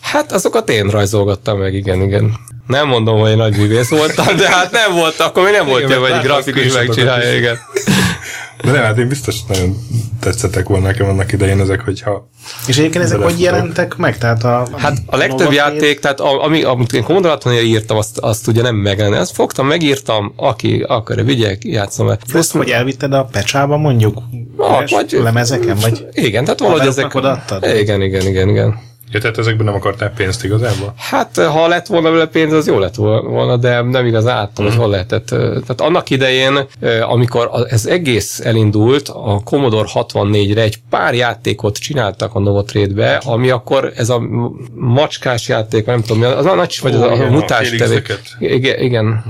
Hát 0.00 0.32
azokat 0.32 0.70
én 0.70 0.88
rajzolgattam 0.88 1.58
meg, 1.58 1.74
igen, 1.74 2.02
igen. 2.02 2.34
Nem 2.66 2.88
mondom, 2.88 3.18
hogy 3.18 3.30
én 3.30 3.36
nagy 3.36 3.56
művész 3.56 3.88
voltam, 3.88 4.36
de 4.36 4.48
hát 4.48 4.70
nem 4.70 4.92
volt, 4.92 5.20
akkor 5.20 5.42
még 5.44 5.52
nem 5.52 5.66
volt 5.66 5.82
Igen, 5.82 6.00
mert 6.00 6.14
hogy 6.14 6.22
grafikus 6.22 6.72
megcsinálja, 6.72 7.36
igen. 7.36 7.58
De 8.62 8.70
nem, 8.72 8.82
hát 8.82 8.98
én 8.98 9.08
biztos 9.08 9.44
nagyon 9.48 9.76
tetszettek 10.20 10.68
volna 10.68 10.86
nekem 10.86 11.08
annak 11.08 11.32
idején 11.32 11.60
ezek, 11.60 11.80
hogyha 11.80 12.28
És 12.66 12.78
egyébként 12.78 13.04
ezek 13.04 13.18
hogy 13.18 13.40
jelentek 13.40 13.96
meg? 13.96 14.18
Tehát 14.18 14.44
a, 14.44 14.66
Hát 14.76 14.96
a 15.06 15.16
legtöbb 15.16 15.52
játék, 15.52 15.98
tehát 16.00 16.20
a- 16.20 16.44
ami, 16.44 16.62
amit 16.62 16.92
én 16.92 17.02
64 17.02 17.64
írtam, 17.64 17.96
azt, 17.96 18.18
azt 18.18 18.46
ugye 18.46 18.62
nem 18.62 18.74
megjelenni. 18.76 19.16
Azt 19.16 19.34
fogtam, 19.34 19.66
megírtam, 19.66 20.32
aki 20.36 20.84
akarja, 20.88 21.24
vigye, 21.24 21.56
játszom 21.60 22.08
el. 22.08 22.18
Plusz, 22.30 22.50
hogy 22.50 22.70
elvitted 22.70 23.12
a 23.12 23.24
pecsába 23.24 23.76
mondjuk? 23.76 24.18
Ah, 24.56 24.90
vagy- 24.90 25.18
lemezeken? 25.22 25.76
Vagy 25.80 26.06
Igen, 26.12 26.44
tehát 26.44 26.60
valahogy 26.60 26.86
ezek... 26.86 27.14
odaadtad? 27.14 27.64
Igen, 27.76 28.02
igen, 28.02 28.26
igen, 28.26 28.48
igen. 28.48 28.78
Ja, 29.12 29.20
tehát 29.20 29.38
ezekben 29.38 29.64
nem 29.64 29.74
akartál 29.74 30.12
pénzt 30.16 30.44
igazából? 30.44 30.94
Hát, 30.96 31.36
ha 31.36 31.68
lett 31.68 31.86
volna 31.86 32.10
vele 32.10 32.26
pénz, 32.26 32.52
az 32.52 32.66
jó 32.66 32.78
lett 32.78 32.94
volna, 32.94 33.56
de 33.56 33.80
nem 33.82 34.06
igazán 34.06 34.36
láttam, 34.36 34.64
hogy 34.64 34.74
hol 34.74 34.90
lehetett. 34.90 35.26
Tehát 35.26 35.80
annak 35.80 36.10
idején, 36.10 36.58
amikor 37.08 37.50
ez 37.68 37.86
egész 37.86 38.40
elindult, 38.40 39.08
a 39.08 39.40
Commodore 39.44 39.88
64-re 39.94 40.62
egy 40.62 40.78
pár 40.90 41.14
játékot 41.14 41.76
csináltak 41.76 42.34
a 42.34 42.38
Novotrade-be, 42.40 43.20
ami 43.24 43.50
akkor 43.50 43.92
ez 43.96 44.10
a 44.10 44.22
macskás 44.74 45.48
játék, 45.48 45.86
nem 45.86 46.02
tudom, 46.02 46.22
az, 46.22 46.46
a 46.46 46.54
nagy, 46.54 46.78
vagy 46.82 46.94
az 46.94 47.00
a, 47.00 47.12
a 47.12 47.44
tevék. 47.44 47.78
Felixeket. 47.78 48.20
Igen, 48.38 48.80
igen. 48.80 49.24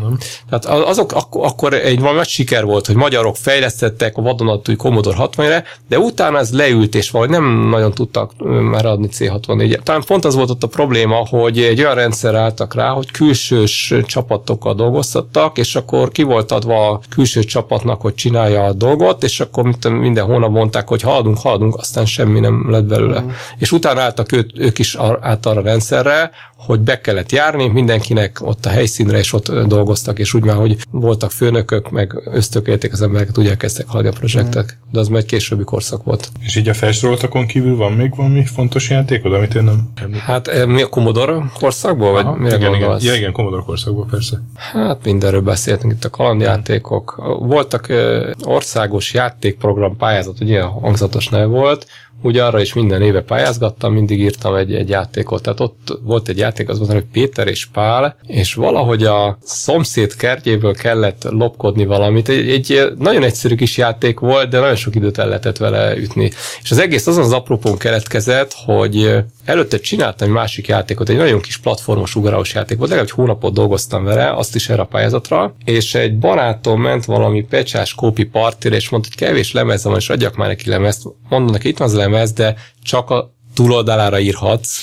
Tehát 0.50 0.64
azok 0.86 1.12
ak- 1.12 1.44
akkor 1.44 1.74
egy 1.74 1.98
valami 2.00 2.16
nagy 2.16 2.28
siker 2.28 2.64
volt, 2.64 2.86
hogy 2.86 2.96
magyarok 2.96 3.36
fejlesztettek 3.36 4.16
a 4.16 4.22
vadonatúj 4.22 4.76
Commodore 4.76 5.16
60-re, 5.20 5.64
de 5.88 5.98
utána 5.98 6.38
ez 6.38 6.52
leült, 6.52 6.94
és 6.94 7.10
valahogy 7.10 7.34
nem 7.34 7.68
nagyon 7.68 7.92
tudtak 7.92 8.32
már 8.70 8.86
adni 8.86 9.08
C64. 9.18 9.65
Talán 9.82 10.02
pont 10.06 10.24
az 10.24 10.34
volt 10.34 10.50
ott 10.50 10.62
a 10.62 10.66
probléma, 10.66 11.26
hogy 11.28 11.58
egy 11.58 11.80
olyan 11.80 11.94
rendszer 11.94 12.34
álltak 12.34 12.74
rá, 12.74 12.88
hogy 12.88 13.10
külsős 13.10 13.94
csapatokkal 14.06 14.74
dolgoztattak, 14.74 15.58
és 15.58 15.74
akkor 15.74 16.10
ki 16.10 16.22
volt 16.22 16.52
adva 16.52 16.90
a 16.90 17.00
külső 17.08 17.44
csapatnak, 17.44 18.00
hogy 18.00 18.14
csinálja 18.14 18.64
a 18.64 18.72
dolgot, 18.72 19.22
és 19.22 19.40
akkor 19.40 19.74
minden 19.82 20.24
hónap 20.24 20.50
mondták, 20.50 20.88
hogy 20.88 21.02
haladunk, 21.02 21.38
haladunk, 21.38 21.76
aztán 21.76 22.06
semmi 22.06 22.40
nem 22.40 22.70
lett 22.70 22.84
belőle. 22.84 23.20
Mm. 23.20 23.28
És 23.58 23.72
utána 23.72 24.00
álltak 24.00 24.32
őt, 24.32 24.50
ők 24.58 24.78
is 24.78 24.96
át 25.20 25.46
arra 25.46 25.60
a 25.60 25.64
rendszerre, 25.64 26.30
hogy 26.56 26.80
be 26.80 27.00
kellett 27.00 27.32
járni, 27.32 27.68
mindenkinek 27.68 28.38
ott 28.40 28.66
a 28.66 28.68
helyszínre 28.68 29.18
is 29.18 29.32
ott 29.32 29.52
dolgoztak, 29.52 30.18
és 30.18 30.34
úgy 30.34 30.44
már, 30.44 30.56
hogy 30.56 30.76
voltak 30.90 31.30
főnökök, 31.30 31.90
meg 31.90 32.20
ösztökélték 32.24 32.92
az 32.92 33.02
embereket, 33.02 33.38
úgy 33.38 33.46
elkezdtek 33.46 33.86
haladni 33.86 34.10
a 34.10 34.18
projektek. 34.18 34.78
De 34.92 34.98
az 34.98 35.08
már 35.08 35.20
egy 35.20 35.26
későbbi 35.26 35.64
korszak 35.64 36.04
volt. 36.04 36.30
És 36.40 36.56
így 36.56 36.68
a 36.68 36.74
felsoroltakon 36.74 37.46
kívül 37.46 37.76
van 37.76 37.92
még 37.92 38.16
valami 38.16 38.44
fontos 38.44 38.90
játékod, 38.90 39.32
amit 39.32 39.54
én 39.56 39.64
nem? 39.64 39.92
Hát 40.18 40.48
eh, 40.48 40.66
mi 40.66 40.82
a 40.82 40.86
Commodore 40.88 41.50
korszakból, 41.58 42.12
vagy 42.12 42.24
Aha, 42.24 42.36
mire 42.36 42.56
igen, 42.56 42.74
igen. 42.74 42.98
Ja, 43.00 43.14
igen, 43.14 43.32
Commodore 43.32 43.62
korszakból 43.62 44.06
persze. 44.10 44.42
Hát 44.54 45.04
mindenről 45.04 45.40
beszéltünk 45.40 45.92
itt 45.92 46.04
a 46.04 46.10
kalandjátékok. 46.10 47.16
Voltak 47.38 47.88
ö, 47.88 48.30
országos 48.44 49.14
játékprogram 49.14 49.96
pályázat, 49.96 50.40
ugye 50.40 50.50
ilyen 50.50 50.66
hangzatos 50.66 51.28
neve 51.28 51.44
volt, 51.44 51.86
úgy 52.22 52.38
arra 52.38 52.60
is 52.60 52.72
minden 52.72 53.02
éve 53.02 53.22
pályázgattam, 53.22 53.92
mindig 53.92 54.20
írtam 54.20 54.54
egy, 54.54 54.74
egy 54.74 54.88
játékot. 54.88 55.42
Tehát 55.42 55.60
ott 55.60 55.98
volt 56.02 56.28
egy 56.28 56.38
játék, 56.38 56.68
az 56.68 56.78
volt, 56.78 56.92
hogy 56.92 57.04
Péter 57.12 57.46
és 57.46 57.66
Pál, 57.66 58.16
és 58.26 58.54
valahogy 58.54 59.04
a 59.04 59.38
szomszéd 59.42 60.16
kertjéből 60.16 60.74
kellett 60.74 61.22
lopkodni 61.30 61.86
valamit. 61.86 62.28
Egy, 62.28 62.48
egy 62.48 62.92
nagyon 62.98 63.22
egyszerű 63.22 63.54
kis 63.54 63.76
játék 63.76 64.18
volt, 64.18 64.48
de 64.48 64.58
nagyon 64.58 64.76
sok 64.76 64.94
időt 64.94 65.18
el 65.18 65.26
lehetett 65.26 65.56
vele 65.56 65.96
ütni. 65.96 66.30
És 66.62 66.70
az 66.70 66.78
egész 66.78 67.06
azon 67.06 67.24
az 67.24 67.32
apropón 67.32 67.78
keletkezett, 67.78 68.52
hogy 68.64 69.24
előtte 69.44 69.78
csináltam 69.78 70.28
egy 70.28 70.34
másik 70.34 70.66
játékot, 70.66 71.08
egy 71.08 71.16
nagyon 71.16 71.40
kis 71.40 71.56
platformos 71.56 72.14
ugrálós 72.14 72.54
játék 72.54 72.78
volt, 72.78 72.90
legalább 72.90 73.10
egy 73.10 73.16
hónapot 73.16 73.52
dolgoztam 73.52 74.04
vele, 74.04 74.30
azt 74.30 74.54
is 74.54 74.68
erre 74.68 74.82
a 74.82 74.86
pályázatra, 74.86 75.54
és 75.64 75.94
egy 75.94 76.18
barátom 76.18 76.80
ment 76.80 77.04
valami 77.04 77.42
pecsás 77.42 77.94
kópi 77.94 78.24
partira, 78.24 78.74
és 78.74 78.88
mondta, 78.88 79.08
hogy 79.14 79.26
kevés 79.26 79.52
lemez 79.52 79.84
van, 79.84 79.96
és 79.96 80.08
adjak 80.08 80.36
már 80.36 80.48
neki 80.48 80.68
lemezt. 80.68 81.02
Mondom 81.28 81.52
neki, 81.52 81.68
itt 81.68 81.78
van 81.78 81.88
az 81.88 81.94
a 82.06 82.08
lemez, 82.08 82.32
de 82.32 82.54
csak 82.82 83.10
a 83.10 83.35
túloldalára 83.56 84.18
írhatsz, 84.18 84.82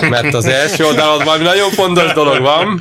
mert 0.00 0.34
az 0.34 0.44
első 0.44 0.84
oldalon 0.84 1.24
valami 1.24 1.44
nagyon 1.44 1.70
fontos 1.70 2.12
dolog 2.12 2.40
van. 2.40 2.80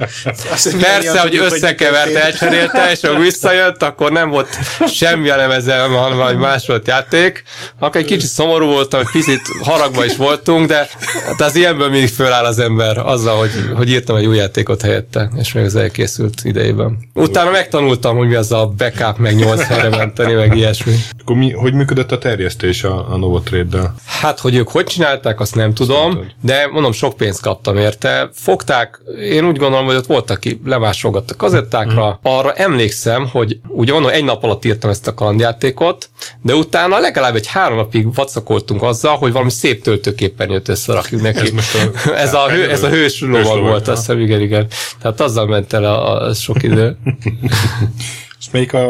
Persze, 0.79 1.19
hogy 1.19 1.35
összekevert, 1.35 2.15
elcserélte, 2.15 2.91
és 2.91 3.01
ha 3.01 3.19
visszajött, 3.19 3.83
akkor 3.83 4.11
nem 4.11 4.29
volt 4.29 4.57
semmi 4.87 5.29
a 5.29 5.35
lemezen, 5.35 5.89
hanem 5.89 6.17
valami 6.17 6.37
más 6.37 6.67
volt 6.67 6.87
játék. 6.87 7.43
Akkor 7.79 8.01
egy 8.01 8.07
kicsit 8.07 8.29
szomorú 8.29 8.65
voltam, 8.65 8.99
egy 8.99 9.11
picit 9.11 9.41
haragba 9.61 10.05
is 10.05 10.15
voltunk, 10.15 10.67
de 10.67 10.89
hát 11.25 11.41
az 11.41 11.55
ilyenből 11.55 11.89
mindig 11.89 12.09
föláll 12.09 12.45
az 12.45 12.59
ember 12.59 12.97
azzal, 12.97 13.37
hogy, 13.37 13.51
hogy 13.75 13.89
írtam 13.89 14.15
egy 14.15 14.25
új 14.25 14.35
játékot 14.35 14.81
helyette, 14.81 15.29
és 15.37 15.53
még 15.53 15.65
az 15.65 15.75
elkészült 15.75 16.41
idejében. 16.43 16.97
Utána 17.13 17.49
megtanultam, 17.49 18.17
hogy 18.17 18.27
mi 18.27 18.35
az 18.35 18.51
a 18.51 18.73
backup, 18.77 19.17
meg 19.17 19.35
8 19.35 19.63
helyre 19.63 19.89
menteni, 19.89 20.33
meg 20.33 20.57
ilyesmi. 20.57 20.95
Akkor 21.21 21.35
mi, 21.35 21.51
hogy 21.51 21.73
működött 21.73 22.11
a 22.11 22.17
terjesztés 22.17 22.83
a, 22.83 23.13
a 23.13 23.17
Novotrade-del? 23.17 23.95
Hát, 24.05 24.39
hogy 24.39 24.55
ők 24.55 24.69
hogy 24.69 24.85
csinálták, 25.15 25.39
azt 25.39 25.55
nem 25.55 25.73
tudom, 25.73 26.31
de 26.41 26.67
mondom, 26.71 26.91
sok 26.91 27.17
pénzt 27.17 27.41
kaptam 27.41 27.77
érte. 27.77 28.29
Fogták, 28.33 28.99
én 29.21 29.45
úgy 29.47 29.57
gondolom, 29.57 29.85
hogy 29.85 29.95
ott 29.95 30.05
voltak, 30.05 30.37
aki 30.37 30.61
lemásolgattak 30.65 31.37
kazettákra. 31.37 32.19
Arra 32.21 32.53
emlékszem, 32.53 33.27
hogy 33.31 33.59
ugye 33.67 33.91
mondom, 33.91 34.11
egy 34.11 34.23
nap 34.23 34.43
alatt 34.43 34.65
írtam 34.65 34.89
ezt 34.89 35.07
a 35.07 35.13
kalandjátékot, 35.13 36.09
de 36.41 36.53
utána 36.55 36.99
legalább 36.99 37.35
egy 37.35 37.47
három 37.47 37.77
napig 37.77 38.13
vacakoltunk 38.15 38.83
azzal, 38.83 39.17
hogy 39.17 39.31
valami 39.31 39.51
szép 39.51 39.83
töltőképernyőt 39.83 40.67
összerakjuk 40.67 41.21
neki. 41.21 41.53
Ez 41.55 41.73
a- 41.75 42.11
ez, 42.25 42.33
a, 42.33 42.49
hő, 42.49 42.69
ez 42.69 42.83
a 42.83 42.89
hős 42.89 43.21
lovag 43.21 43.61
volt, 43.61 43.87
azt 43.87 43.99
hiszem, 43.99 44.19
igen, 44.19 44.41
igen. 44.41 44.67
Tehát 45.01 45.21
azzal 45.21 45.45
ment 45.45 45.73
el 45.73 45.83
a, 45.83 46.21
a 46.21 46.33
sok 46.33 46.63
idő. 46.63 46.97
És 48.39 48.45
melyik 48.51 48.73
a 48.73 48.87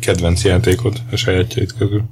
kedvenc 0.00 0.44
játékod 0.44 0.96
a 1.12 1.16
sajátjait 1.16 1.74
közül? 1.78 2.02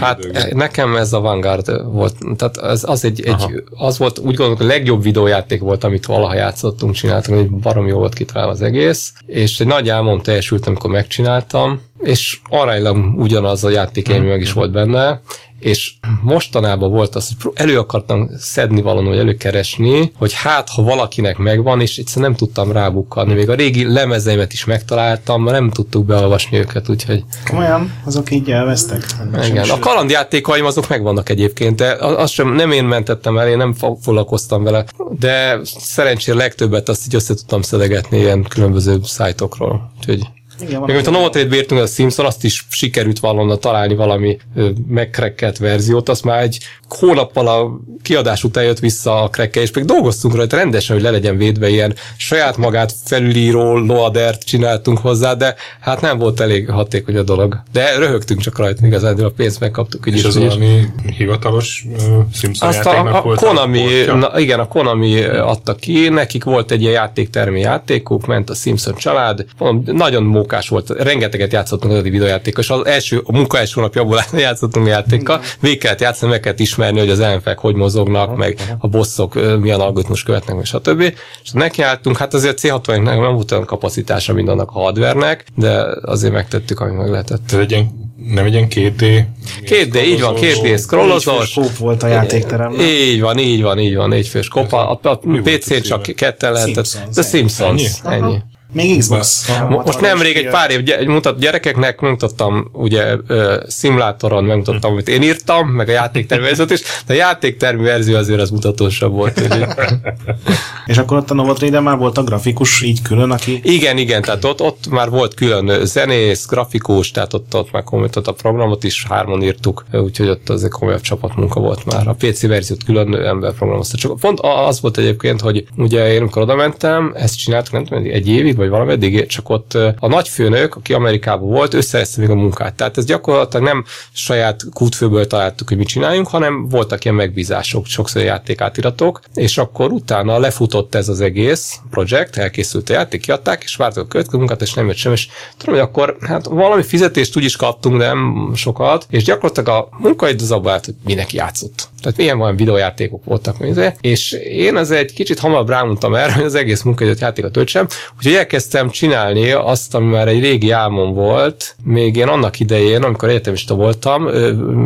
Hát 0.00 0.18
időkben. 0.18 0.56
nekem 0.56 0.96
ez 0.96 1.12
a 1.12 1.20
Vanguard 1.20 1.92
volt, 1.92 2.16
tehát 2.36 2.56
az, 2.56 2.84
az 2.88 3.04
egy, 3.04 3.20
egy 3.20 3.64
az 3.70 3.98
volt, 3.98 4.18
úgy 4.18 4.34
gondolom, 4.34 4.56
a 4.60 4.64
legjobb 4.64 5.02
videójáték 5.02 5.60
volt, 5.60 5.84
amit 5.84 6.06
valaha 6.06 6.34
játszottunk, 6.34 6.94
csináltunk, 6.94 7.38
hogy 7.38 7.50
barom 7.50 7.86
jó 7.86 7.98
volt 7.98 8.14
kitalálva 8.14 8.52
az 8.52 8.62
egész, 8.62 9.12
és 9.26 9.60
egy 9.60 9.66
nagy 9.66 9.88
álmom 9.88 10.20
teljesült, 10.20 10.66
amikor 10.66 10.90
megcsináltam, 10.90 11.80
és 12.02 12.38
aránylag 12.48 13.18
ugyanaz 13.18 13.64
a 13.64 13.70
játék 13.70 14.08
élmény 14.08 14.28
meg 14.28 14.40
is 14.40 14.52
volt 14.52 14.72
benne, 14.72 15.20
és 15.58 15.92
mostanában 16.22 16.90
volt 16.90 17.14
az, 17.14 17.30
hogy 17.42 17.52
elő 17.54 17.78
akartam 17.78 18.30
szedni 18.38 18.82
valahogy 18.82 19.18
előkeresni, 19.18 20.12
hogy 20.16 20.32
hát, 20.32 20.68
ha 20.68 20.82
valakinek 20.82 21.36
megvan, 21.36 21.80
és 21.80 21.98
egyszerűen 21.98 22.30
nem 22.30 22.38
tudtam 22.38 22.72
rábukkanni. 22.72 23.34
Még 23.34 23.50
a 23.50 23.54
régi 23.54 23.92
lemezeimet 23.92 24.52
is 24.52 24.64
megtaláltam, 24.64 25.42
mert 25.42 25.58
nem 25.58 25.70
tudtuk 25.70 26.04
beolvasni 26.04 26.58
őket, 26.58 26.88
úgyhogy 26.88 27.24
Komolyan, 27.44 27.92
azok 28.04 28.30
így 28.30 28.50
elvesztek? 28.50 29.06
igen, 29.48 29.70
a 29.70 29.78
kalandjátékaim 29.78 30.64
azok 30.64 30.88
megvannak 30.88 31.28
egyébként, 31.28 31.76
de 31.76 31.96
azt 32.00 32.32
sem 32.32 32.54
nem 32.54 32.70
én 32.70 32.84
mentettem 32.84 33.38
el, 33.38 33.48
én 33.48 33.56
nem 33.56 33.74
fo- 33.74 33.98
foglalkoztam 34.02 34.62
vele, 34.62 34.84
de 35.18 35.58
szerencsére 35.64 36.36
legtöbbet 36.36 36.88
azt 36.88 37.06
így 37.06 37.14
össze 37.14 37.34
tudtam 37.34 37.62
szedegetni 37.62 38.18
ilyen 38.18 38.42
különböző 38.42 38.98
szájtokról. 39.02 39.90
Úgyhogy 39.98 40.20
Igen, 40.60 40.80
még 40.80 40.94
amit 40.94 41.06
a 41.06 41.10
Novotrade 41.10 41.48
bírtunk, 41.48 41.80
a 41.80 41.86
Simpson, 41.86 42.26
azt 42.26 42.44
is 42.44 42.66
sikerült 42.68 43.18
valonna 43.18 43.56
találni 43.56 43.94
valami 43.94 44.38
megkrekkelt 44.86 45.58
verziót, 45.58 46.08
azt 46.08 46.24
már 46.24 46.42
egy 46.42 46.58
hónappal 46.88 47.48
a 47.48 47.80
kiadás 48.02 48.44
után 48.44 48.64
jött 48.64 48.78
vissza 48.78 49.22
a 49.22 49.28
krekke, 49.28 49.60
és 49.60 49.72
még 49.72 49.84
dolgoztunk 49.84 50.34
rajta 50.34 50.56
rendesen, 50.56 50.94
hogy 50.94 51.04
le 51.04 51.10
legyen 51.10 51.36
védve 51.36 51.68
ilyen 51.68 51.94
saját 52.16 52.56
magát 52.56 52.94
felülíró 53.04 53.76
loadert 53.76 54.44
csináltunk 54.44 54.98
hozzá, 54.98 55.34
de 55.34 55.54
hát 55.80 56.00
nem 56.00 56.18
volt 56.18 56.40
elég 56.40 56.70
hatékony 56.70 57.16
a 57.16 57.22
dolog. 57.22 57.62
De 57.72 57.96
röhögtünk 57.98 58.40
csak 58.40 58.58
rajta, 58.58 58.86
igazán 58.86 59.18
a 59.18 59.28
pénzt 59.28 59.60
megkaptuk. 59.60 60.06
Így 60.06 60.14
És 60.14 60.20
is, 60.20 60.26
az 60.26 60.36
valami 60.36 60.82
hivatalos 61.16 61.84
uh, 61.88 62.24
Simpson 62.32 62.68
Azt 62.68 62.86
a, 62.86 63.16
a 63.16 63.22
volt 63.22 63.38
Konami, 63.38 63.80
portja? 63.80 64.14
na, 64.14 64.40
igen, 64.40 64.60
a 64.60 64.68
Konami 64.68 65.24
adta 65.24 65.74
ki, 65.74 66.08
nekik 66.08 66.44
volt 66.44 66.70
egy 66.70 66.80
ilyen 66.80 66.92
játéktermi 66.92 67.60
játékuk, 67.60 68.26
ment 68.26 68.50
a 68.50 68.54
Simpson 68.54 68.94
család, 68.94 69.44
nagyon 69.84 70.22
mókás 70.46 70.68
volt, 70.68 70.90
rengeteget 70.90 71.52
játszottunk 71.52 71.92
az 71.92 72.02
videójátékkal, 72.02 72.62
és 72.62 72.70
az 72.70 72.86
első, 72.86 73.20
a 73.24 73.32
munka 73.32 73.58
első 73.58 73.72
hónapjából 73.74 74.20
játszottunk 74.46 74.86
a 74.86 74.88
játékkal, 74.88 75.40
végig 75.60 75.78
kellett 75.78 76.00
játszani, 76.00 76.30
meg 76.30 76.40
kellett 76.40 76.60
ismerni, 76.60 76.98
hogy 76.98 77.10
az 77.10 77.20
ellenfelek 77.20 77.58
hogy 77.58 77.74
mozognak, 77.74 78.36
meg 78.36 78.76
a 78.78 78.88
bosszok 78.88 79.60
milyen 79.60 79.80
algoritmus 79.80 80.22
követnek, 80.22 80.56
meg 80.56 80.64
stb. 80.64 81.00
És 81.42 81.50
nekiálltunk, 81.52 82.16
hát 82.16 82.34
azért 82.34 82.58
C60-nek 82.62 83.20
nem 83.20 83.34
volt 83.34 83.52
olyan 83.52 83.64
kapacitása, 83.64 84.32
mint 84.32 84.48
annak 84.48 84.70
a 84.70 84.72
hardvernek, 84.72 85.44
de 85.54 85.86
azért 86.02 86.32
megtettük, 86.32 86.80
amit 86.80 86.96
meg 86.96 87.10
lehetett. 87.10 87.52
Ez 87.52 87.58
egy 87.58 87.70
ilyen, 87.70 88.10
nem 88.34 88.44
egy 88.44 88.52
ilyen 88.52 88.66
2D? 88.70 89.22
Két 89.64 89.90
d 89.90 89.96
így 89.96 90.20
van, 90.20 90.34
két 90.34 90.62
d 90.62 90.78
scrollozós, 90.78 91.54
Kóp 91.54 91.76
volt 91.76 92.02
a 92.02 92.06
játékteremben. 92.06 92.80
így 92.86 93.20
van, 93.20 93.38
így 93.38 93.62
van, 93.62 93.78
így 93.78 93.96
van, 93.96 94.08
négy 94.08 94.28
fős 94.28 94.48
kopa. 94.48 94.88
A, 94.88 94.98
a 95.02 95.16
PC-n 95.16 95.80
csak 95.80 96.02
ketten 96.02 96.52
lehetett. 96.52 96.98
The 97.12 97.22
Simpsons, 97.22 98.00
ennyi? 98.04 98.16
ennyi. 98.22 98.38
Még 98.76 98.98
Xbox. 98.98 99.48
Mo- 99.68 99.84
Most 99.86 100.00
nemrég 100.00 100.36
egy 100.36 100.48
pár 100.48 100.70
év 100.70 100.82
gy- 100.82 101.06
mutat 101.06 101.38
gyerekeknek 101.38 102.00
megmutattam, 102.00 102.68
ugye 102.72 103.14
uh, 103.28 103.54
szimulátoron 103.66 104.44
megmutattam, 104.44 104.92
amit 104.92 105.08
én 105.08 105.22
írtam, 105.22 105.68
meg 105.68 105.88
a 105.88 105.92
játéktervezőt 105.92 106.70
is, 106.70 106.82
de 107.06 107.12
a 107.12 107.16
játéktermi 107.16 107.82
verzió 107.82 108.16
azért 108.16 108.40
az 108.40 108.50
mutatósabb 108.50 109.12
volt. 109.12 109.40
És 110.86 110.98
akkor 110.98 111.16
ott 111.16 111.30
a 111.30 111.34
Novotrade 111.34 111.80
már 111.80 111.96
volt 111.96 112.18
a 112.18 112.22
grafikus 112.22 112.82
így 112.82 113.02
külön, 113.02 113.30
aki 113.30 113.60
Igen, 113.64 113.98
igen, 113.98 114.22
tehát 114.22 114.44
ott, 114.44 114.60
ott 114.62 114.88
már 114.90 115.10
volt 115.10 115.34
külön 115.34 115.86
zenész, 115.86 116.46
grafikus, 116.46 117.10
tehát 117.10 117.32
ott, 117.34 117.54
ott 117.54 117.70
már 117.70 117.82
komoly, 117.84 118.08
ott 118.16 118.26
a 118.26 118.32
programot 118.32 118.84
is 118.84 119.06
hárman 119.08 119.42
írtuk, 119.42 119.84
úgyhogy 119.92 120.28
ott 120.28 120.48
az 120.48 120.64
egy 120.64 120.70
komolyabb 120.70 121.00
csapatmunka 121.00 121.60
volt 121.60 121.84
már. 121.84 122.08
A 122.08 122.14
PC 122.18 122.46
verziót 122.46 122.84
külön 122.84 123.14
ember 123.14 123.52
programozta. 123.52 123.96
Csak 123.96 124.20
pont 124.20 124.40
az 124.40 124.80
volt 124.80 124.98
egyébként, 124.98 125.40
hogy 125.40 125.64
ugye 125.76 126.12
én 126.12 126.20
amikor 126.20 126.42
oda 126.42 126.54
mentem, 126.54 127.12
ezt 127.16 127.38
csináltuk, 127.38 127.72
nem 127.72 127.84
tudom, 127.84 128.04
egy 128.04 128.28
évig, 128.28 128.56
vagy 128.56 128.65
valameddig, 128.68 129.26
csak 129.26 129.48
ott 129.48 129.74
a 129.98 130.08
nagyfőnök, 130.08 130.74
aki 130.74 130.92
Amerikában 130.92 131.48
volt, 131.48 131.74
összeeszte 131.74 132.20
még 132.20 132.30
a 132.30 132.34
munkát. 132.34 132.74
Tehát 132.74 132.98
ez 132.98 133.04
gyakorlatilag 133.04 133.66
nem 133.66 133.84
saját 134.12 134.60
kútfőből 134.72 135.26
találtuk, 135.26 135.68
hogy 135.68 135.76
mit 135.76 135.86
csináljunk, 135.86 136.28
hanem 136.28 136.68
voltak 136.68 137.04
ilyen 137.04 137.16
megbízások, 137.16 137.86
sokszor 137.86 138.22
játékátiratok, 138.22 139.20
és 139.34 139.58
akkor 139.58 139.90
utána 139.90 140.38
lefutott 140.38 140.94
ez 140.94 141.08
az 141.08 141.20
egész 141.20 141.78
projekt, 141.90 142.36
elkészült 142.36 142.90
a 142.90 142.92
játék, 142.92 143.20
kiadták, 143.20 143.62
és 143.62 143.76
vártuk 143.76 144.04
a 144.04 144.06
következő 144.06 144.38
munkát, 144.38 144.62
és 144.62 144.72
nem 144.72 144.86
jött 144.86 144.96
sem, 144.96 145.12
és 145.12 145.28
tudom, 145.56 145.74
hogy 145.74 145.84
akkor 145.84 146.16
hát 146.20 146.46
valami 146.46 146.82
fizetést 146.82 147.36
úgy 147.36 147.44
is 147.44 147.56
kaptunk, 147.56 147.98
de 147.98 148.06
nem 148.06 148.52
sokat, 148.54 149.06
és 149.10 149.24
gyakorlatilag 149.24 149.68
a 149.68 149.88
munkaidő 149.98 150.44
az 150.44 150.50
abban 150.50 150.72
állt, 150.72 150.84
hogy 150.84 150.94
mindenki 151.04 151.36
játszott. 151.36 151.88
Tehát 152.02 152.16
milyen 152.16 152.40
olyan 152.40 152.56
videójátékok 152.56 153.24
voltak, 153.24 153.56
és 154.00 154.32
én 154.32 154.76
az 154.76 154.90
egy 154.90 155.12
kicsit 155.12 155.38
hamarabb 155.38 155.68
rámondtam 155.68 156.14
erre, 156.14 156.32
hogy 156.32 156.44
az 156.44 156.54
egész 156.54 156.82
munkaidőt 156.82 157.20
játékot 157.20 157.52
töltsem, 157.52 157.86
úgyhogy 158.16 158.34
elkezdtem 158.34 158.55
csinálni 158.90 159.50
azt, 159.50 159.94
ami 159.94 160.06
már 160.06 160.28
egy 160.28 160.40
régi 160.40 160.70
álmom 160.70 161.14
volt, 161.14 161.76
még 161.84 162.16
én 162.16 162.28
annak 162.28 162.60
idején, 162.60 163.02
amikor 163.02 163.28
egyetemista 163.28 163.74
voltam, 163.74 164.22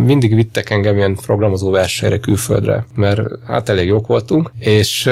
mindig 0.05 0.35
vittek 0.35 0.71
engem 0.71 0.97
ilyen 0.97 1.15
programozó 1.15 1.71
versenyre 1.71 2.19
külföldre, 2.19 2.87
mert 2.95 3.21
hát 3.47 3.69
elég 3.69 3.87
jók 3.87 4.07
voltunk, 4.07 4.53
és 4.59 5.11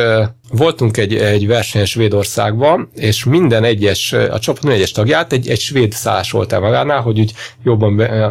voltunk 0.51 0.97
egy, 0.97 1.15
egy 1.15 1.47
versenyen 1.47 1.87
Svédországban, 1.87 2.91
és 2.95 3.25
minden 3.25 3.65
egyes, 3.65 4.13
a 4.13 4.39
csapat 4.39 4.63
minden 4.63 4.79
egyes 4.79 4.93
tagját 4.93 5.33
egy, 5.33 5.49
egy 5.49 5.61
svéd 5.61 5.93
szállás 5.93 6.31
volt 6.31 6.53
el 6.53 6.61
magánál, 6.61 7.01
hogy 7.01 7.19
úgy 7.19 7.33
jobban 7.65 7.97
be, 7.97 8.31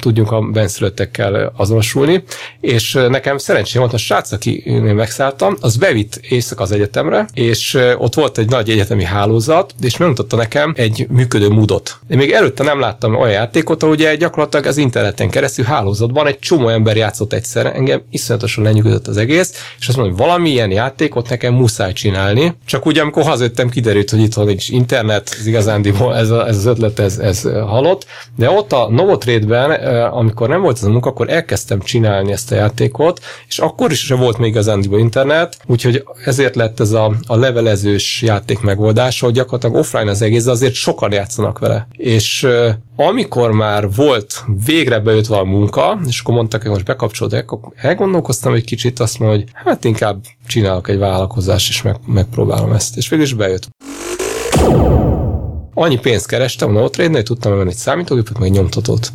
tudjunk 0.00 0.32
a 0.32 0.40
benszülöttekkel 0.40 1.52
azonosulni, 1.56 2.22
és 2.60 2.92
nekem 3.08 3.38
szerencsém 3.38 3.80
volt, 3.80 3.92
a 3.92 3.96
srác, 3.96 4.32
aki 4.32 4.62
én 4.64 4.82
megszálltam, 4.82 5.56
az 5.60 5.76
bevitt 5.76 6.20
éjszaka 6.28 6.62
az 6.62 6.72
egyetemre, 6.72 7.28
és 7.34 7.78
ott 7.98 8.14
volt 8.14 8.38
egy 8.38 8.48
nagy 8.48 8.70
egyetemi 8.70 9.04
hálózat, 9.04 9.74
és 9.80 9.96
megmutatta 9.96 10.36
nekem 10.36 10.72
egy 10.76 11.06
működő 11.10 11.48
módot. 11.48 11.98
Én 12.08 12.16
még 12.16 12.32
előtte 12.32 12.62
nem 12.62 12.80
láttam 12.80 13.14
olyan 13.14 13.32
játékot, 13.32 13.82
ahol 13.82 13.94
gyakorlatilag 13.94 14.66
az 14.66 14.76
interneten 14.76 15.30
keresztül 15.30 15.64
hálózatban 15.64 16.26
egy 16.26 16.38
csomó 16.38 16.68
ember 16.68 16.96
játszott 16.96 17.32
egyszerre, 17.32 17.72
engem 17.72 18.02
iszonyatosan 18.10 18.64
lenyűgözött 18.64 19.06
az 19.06 19.16
egész, 19.16 19.74
és 19.78 19.88
azt 19.88 19.96
mondom, 19.96 20.16
hogy 20.16 20.26
valamilyen 20.26 20.70
játékot 20.70 21.28
nekem 21.28 21.55
muszáj 21.56 21.92
csinálni. 21.92 22.54
Csak 22.66 22.86
ugye, 22.86 23.00
amikor 23.00 23.22
hazajöttem, 23.22 23.68
kiderült, 23.68 24.10
hogy 24.10 24.20
itt 24.20 24.36
nincs 24.36 24.68
internet, 24.68 25.36
ez 25.38 25.46
igazándiból 25.46 26.16
ez, 26.16 26.30
a, 26.30 26.46
ez 26.46 26.56
az 26.56 26.66
ötlet, 26.66 26.98
ez, 26.98 27.18
ez 27.18 27.42
halott. 27.42 28.06
De 28.36 28.50
ott 28.50 28.72
a 28.72 28.88
Novotrade-ben, 28.90 29.70
amikor 30.10 30.48
nem 30.48 30.60
volt 30.60 30.76
ez 30.76 30.82
a 30.84 30.90
munka, 30.90 31.08
akkor 31.08 31.30
elkezdtem 31.30 31.80
csinálni 31.80 32.32
ezt 32.32 32.52
a 32.52 32.54
játékot, 32.54 33.20
és 33.48 33.58
akkor 33.58 33.90
is 33.90 34.04
sem 34.04 34.18
volt 34.18 34.38
még 34.38 34.50
igazándiból 34.50 34.98
internet, 34.98 35.56
úgyhogy 35.66 36.04
ezért 36.24 36.56
lett 36.56 36.80
ez 36.80 36.92
a, 36.92 37.12
a 37.26 37.36
levelezős 37.36 38.22
játék 38.22 38.60
megoldása, 38.60 39.24
hogy 39.24 39.34
gyakorlatilag 39.34 39.76
offline 39.76 40.10
az 40.10 40.22
egész, 40.22 40.44
de 40.44 40.50
azért 40.50 40.74
sokan 40.74 41.12
játszanak 41.12 41.58
vele. 41.58 41.88
És 41.92 42.46
amikor 42.96 43.50
már 43.50 43.90
volt 43.94 44.44
végre 44.64 45.00
bejött 45.00 45.26
valami 45.26 45.50
munka, 45.50 46.00
és 46.06 46.20
akkor 46.20 46.34
mondtak, 46.34 46.62
hogy 46.62 46.70
most 46.70 46.84
bekapcsolódok, 46.84 47.52
akkor 47.52 47.72
elgondolkoztam 47.76 48.54
egy 48.54 48.64
kicsit, 48.64 49.00
azt 49.00 49.18
mondom, 49.18 49.38
hogy 49.38 49.48
hát 49.52 49.84
inkább 49.84 50.24
csinálok 50.46 50.88
egy 50.88 50.98
vállalkozást, 50.98 51.68
és 51.68 51.82
meg, 51.82 51.96
megpróbálom 52.06 52.72
ezt. 52.72 52.96
És 52.96 53.08
végül 53.08 53.24
is 53.24 53.34
bejött. 53.34 53.68
Annyi 55.74 55.98
pénzt 55.98 56.26
kerestem 56.26 56.68
a 56.68 56.80
Notrade-nél, 56.80 57.16
hogy 57.16 57.24
tudtam 57.24 57.56
venni 57.56 57.70
egy 57.70 57.76
számítógépet, 57.76 58.38
meg 58.38 58.48
egy 58.48 58.54
nyomtatót. 58.54 59.12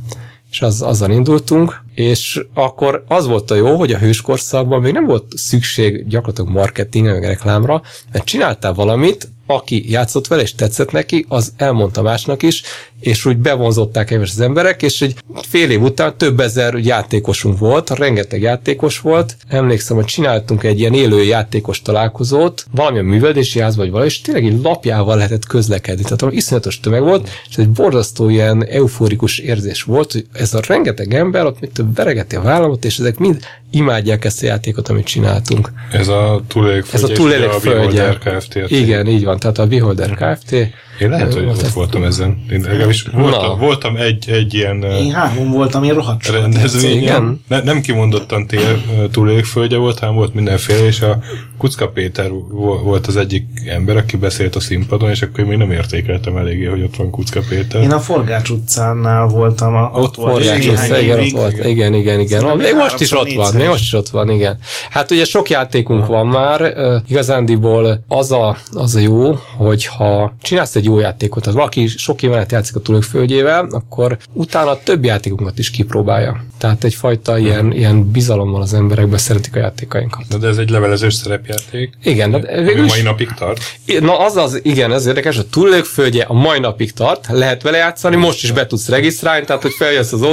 És 0.51 0.61
az, 0.61 0.81
azzal 0.81 1.11
indultunk, 1.11 1.83
és 1.93 2.45
akkor 2.53 3.03
az 3.07 3.27
volt 3.27 3.51
a 3.51 3.55
jó, 3.55 3.75
hogy 3.75 3.91
a 3.91 3.97
hőskorszakban 3.97 4.81
még 4.81 4.93
nem 4.93 5.05
volt 5.05 5.37
szükség 5.37 6.07
gyakorlatilag 6.07 6.51
marketingre, 6.51 7.11
meg 7.11 7.23
reklámra, 7.23 7.81
mert 8.11 8.25
csináltál 8.25 8.73
valamit, 8.73 9.29
aki 9.55 9.91
játszott 9.91 10.27
vele, 10.27 10.41
és 10.41 10.55
tetszett 10.55 10.91
neki, 10.91 11.25
az 11.27 11.53
elmondta 11.57 12.01
másnak 12.01 12.43
is, 12.43 12.63
és 12.99 13.25
úgy 13.25 13.37
bevonzották 13.37 14.11
egyes 14.11 14.31
az 14.31 14.39
emberek, 14.39 14.81
és 14.81 15.01
egy 15.01 15.15
fél 15.49 15.69
év 15.69 15.81
után 15.81 16.17
több 16.17 16.39
ezer 16.39 16.73
játékosunk 16.73 17.57
volt, 17.57 17.89
rengeteg 17.89 18.41
játékos 18.41 18.99
volt. 18.99 19.37
Emlékszem, 19.47 19.95
hogy 19.95 20.05
csináltunk 20.05 20.63
egy 20.63 20.79
ilyen 20.79 20.93
élő 20.93 21.23
játékos 21.23 21.81
találkozót, 21.81 22.65
valamilyen 22.71 23.05
művelési 23.05 23.59
ház 23.59 23.75
vagy 23.75 23.89
valami, 23.89 24.07
és 24.07 24.21
tényleg 24.21 24.45
egy 24.45 24.61
lapjával 24.61 25.15
lehetett 25.15 25.45
közlekedni. 25.45 26.03
Tehát 26.03 26.19
valami 26.19 26.37
iszonyatos 26.37 26.79
tömeg 26.79 27.01
volt, 27.01 27.29
és 27.49 27.57
egy 27.57 27.69
borzasztó 27.69 28.29
ilyen 28.29 28.65
euforikus 28.65 29.37
érzés 29.37 29.83
volt, 29.83 30.11
hogy 30.11 30.25
ez 30.33 30.53
a 30.53 30.59
rengeteg 30.67 31.13
ember 31.13 31.45
ott 31.45 31.59
mit 31.59 31.83
veregeti 31.95 32.35
a 32.35 32.41
vállamot, 32.41 32.85
és 32.85 32.97
ezek 32.97 33.17
mind 33.17 33.39
imádják 33.71 34.25
ezt 34.25 34.43
a 34.43 34.45
játékot, 34.45 34.89
amit 34.89 35.05
csináltunk. 35.05 35.71
Ez 35.91 36.07
a 36.07 36.41
túlélék 36.47 36.85
Ez 36.93 37.03
a 37.03 37.07
túlélék 37.07 37.49
földje. 37.49 38.09
a 38.09 38.17
Kft. 38.17 38.59
Igen, 38.67 39.07
így 39.07 39.23
van. 39.23 39.39
Tehát 39.39 39.57
a 39.57 39.67
Beholder 39.67 40.15
Kft. 40.15 40.55
Én 41.01 41.09
lehet, 41.09 41.33
hogy 41.33 41.45
ott 41.45 41.67
voltam 41.67 42.03
ezen. 42.03 42.45
Én 42.51 42.61
legalábbis 42.61 43.03
voltam, 43.13 43.59
voltam 43.59 43.95
egy, 43.95 44.29
egy 44.29 44.53
ilyen 44.53 44.83
én 44.83 45.11
három 45.11 45.51
voltam, 45.51 45.83
én 45.83 45.93
rohadt 45.93 46.27
rendezvényen. 46.27 47.01
Igen. 47.01 47.43
Ne, 47.47 47.61
nem 47.61 47.81
kimondottan 47.81 48.47
tél 48.47 48.81
ö, 48.99 49.07
túlélőföldje 49.07 49.77
volt, 49.77 49.99
hanem 49.99 50.15
volt 50.15 50.33
mindenféle, 50.33 50.85
és 50.85 51.01
a 51.01 51.19
Kucka 51.57 51.87
Péter 51.87 52.29
vo- 52.49 52.83
volt 52.83 53.07
az 53.07 53.17
egyik 53.17 53.45
ember, 53.65 53.97
aki 53.97 54.17
beszélt 54.17 54.55
a 54.55 54.59
színpadon, 54.59 55.09
és 55.09 55.21
akkor 55.21 55.39
én 55.39 55.45
még 55.45 55.57
nem 55.57 55.71
értékeltem 55.71 56.37
eléggé, 56.37 56.65
hogy 56.65 56.81
ott 56.81 56.95
van 56.95 57.09
Kucka 57.09 57.39
Péter. 57.49 57.81
Én 57.81 57.91
a 57.91 57.99
Forgács 57.99 58.49
utcánál 58.49 59.27
voltam. 59.27 59.75
A, 59.75 59.91
ott, 59.93 60.15
volt 60.15 60.31
Forgács 60.31 60.67
össze, 60.67 61.01
igen, 61.01 61.19
ott 61.19 61.29
volt. 61.29 61.65
Igen, 61.65 61.93
igen, 61.93 62.19
igen. 62.19 62.39
Szerintem 62.39 62.57
Még 62.57 62.75
most 62.75 62.99
is 62.99 63.11
ott 63.11 63.33
van, 63.33 63.55
még 63.55 63.67
most 63.67 63.81
is 63.81 63.93
ott 63.93 64.09
van, 64.09 64.29
igen. 64.29 64.57
Hát 64.89 65.11
ugye 65.11 65.25
sok 65.25 65.49
játékunk 65.49 66.05
van 66.05 66.27
már, 66.27 66.73
igazándiból 67.07 68.03
az 68.07 68.31
a, 68.31 68.57
az 68.71 68.95
a 68.95 68.99
jó, 68.99 69.39
hogy 69.57 69.85
ha 69.85 70.35
csinálsz 70.41 70.75
egy 70.75 70.87
jó 70.91 70.99
játékot, 70.99 71.43
tehát 71.43 71.57
valaki 71.57 71.87
sok 71.87 72.23
éven 72.23 72.39
át 72.39 72.51
játszik 72.51 72.75
a 72.75 72.79
túlökföldjével, 72.79 73.67
akkor 73.71 74.17
utána 74.33 74.77
több 74.83 75.03
játékunkat 75.03 75.59
is 75.59 75.71
kipróbálja. 75.71 76.43
Tehát 76.57 76.83
egyfajta 76.83 77.37
ilyen, 77.37 77.71
ilyen 77.71 78.11
bizalom 78.11 78.51
van 78.51 78.61
az 78.61 78.73
emberekben, 78.73 79.19
szeretik 79.19 79.55
a 79.55 79.59
játékainkat. 79.59 80.39
De 80.39 80.47
ez 80.47 80.57
egy 80.57 80.69
levelezős 80.69 81.13
szerepjáték. 81.13 81.93
Igen, 82.03 82.31
de 82.31 82.61
végül 82.63 82.85
is 82.85 82.91
mai 82.91 83.01
napig 83.01 83.29
tart. 83.37 83.61
Na 83.99 84.19
az 84.19 84.35
az, 84.35 84.59
igen, 84.63 84.91
ez 84.93 85.05
érdekes, 85.05 85.37
a 85.37 85.49
túllőkföldje 85.49 86.23
a 86.23 86.33
mai 86.33 86.59
napig 86.59 86.93
tart, 86.93 87.27
lehet 87.29 87.61
vele 87.61 87.77
játszani, 87.77 88.15
most 88.15 88.43
is 88.43 88.51
be 88.51 88.67
tudsz 88.67 88.89
regisztrálni, 88.89 89.45
tehát 89.45 89.61
hogy 89.61 89.73
feljössz 89.73 90.11
az 90.11 90.25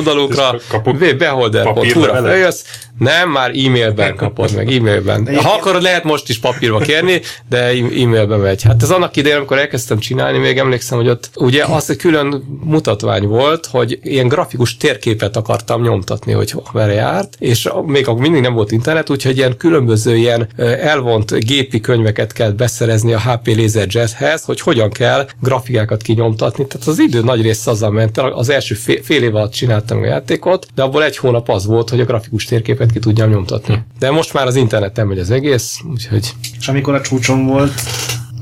kapok 0.68 1.16
beholder.hu-ra 1.18 2.14
feljössz, 2.14 2.64
nem, 2.98 3.30
már 3.30 3.50
e-mailben 3.50 4.16
kapod 4.16 4.54
meg, 4.54 4.72
e-mailben. 4.72 5.36
Ha 5.36 5.52
akarod, 5.52 5.82
lehet 5.82 6.04
most 6.04 6.28
is 6.28 6.38
papírba 6.38 6.78
kérni, 6.78 7.20
de 7.48 7.58
e-mailben 8.02 8.40
megy. 8.40 8.62
Hát 8.62 8.82
ez 8.82 8.90
annak 8.90 9.16
idején, 9.16 9.36
amikor 9.36 9.58
elkezdtem 9.58 9.98
csinálni, 9.98 10.38
még 10.38 10.58
emlékszem, 10.58 10.98
hogy 10.98 11.08
ott 11.08 11.30
ugye 11.34 11.64
az 11.64 11.90
egy 11.90 11.96
külön 11.96 12.60
mutatvány 12.64 13.26
volt, 13.26 13.66
hogy 13.66 13.98
ilyen 14.02 14.28
grafikus 14.28 14.76
térképet 14.76 15.36
akartam 15.36 15.82
nyomtatni, 15.82 16.32
hogy 16.32 16.54
merre 16.72 16.92
járt, 16.92 17.36
és 17.38 17.68
még 17.86 18.08
akkor 18.08 18.20
mindig 18.20 18.40
nem 18.40 18.54
volt 18.54 18.72
internet, 18.72 19.10
úgyhogy 19.10 19.36
ilyen 19.36 19.56
különböző 19.56 20.16
ilyen 20.16 20.48
elvont 20.80 21.34
gépi 21.34 21.80
könyveket 21.80 22.32
kell 22.32 22.50
beszerezni 22.50 23.12
a 23.12 23.20
HP 23.20 23.56
LaserJethez, 23.56 24.44
hogy 24.44 24.60
hogyan 24.60 24.90
kell 24.90 25.26
grafikákat 25.40 26.02
kinyomtatni. 26.02 26.66
Tehát 26.66 26.86
az 26.86 26.98
idő 26.98 27.22
nagy 27.22 27.42
része 27.42 27.70
azzal 27.70 27.90
ment 27.90 28.18
el, 28.18 28.32
az 28.32 28.48
első 28.48 28.74
fél, 28.74 29.02
fél 29.02 29.22
év 29.22 29.34
alatt 29.34 29.52
csináltam 29.52 30.02
a 30.02 30.06
játékot, 30.06 30.66
de 30.74 30.82
abból 30.82 31.04
egy 31.04 31.16
hónap 31.16 31.48
az 31.48 31.66
volt, 31.66 31.90
hogy 31.90 32.00
a 32.00 32.04
grafikus 32.04 32.44
térképet 32.44 32.87
ki 32.92 32.98
tudjam 32.98 33.30
nyomtatni. 33.30 33.82
De 33.98 34.10
most 34.10 34.32
már 34.32 34.46
az 34.46 34.56
interneten 34.56 35.06
megy 35.06 35.18
az 35.18 35.30
egész, 35.30 35.80
úgyhogy 35.90 36.32
És 36.58 36.68
amikor 36.68 36.94
a 36.94 37.00
csúcson 37.00 37.46
volt, 37.46 37.72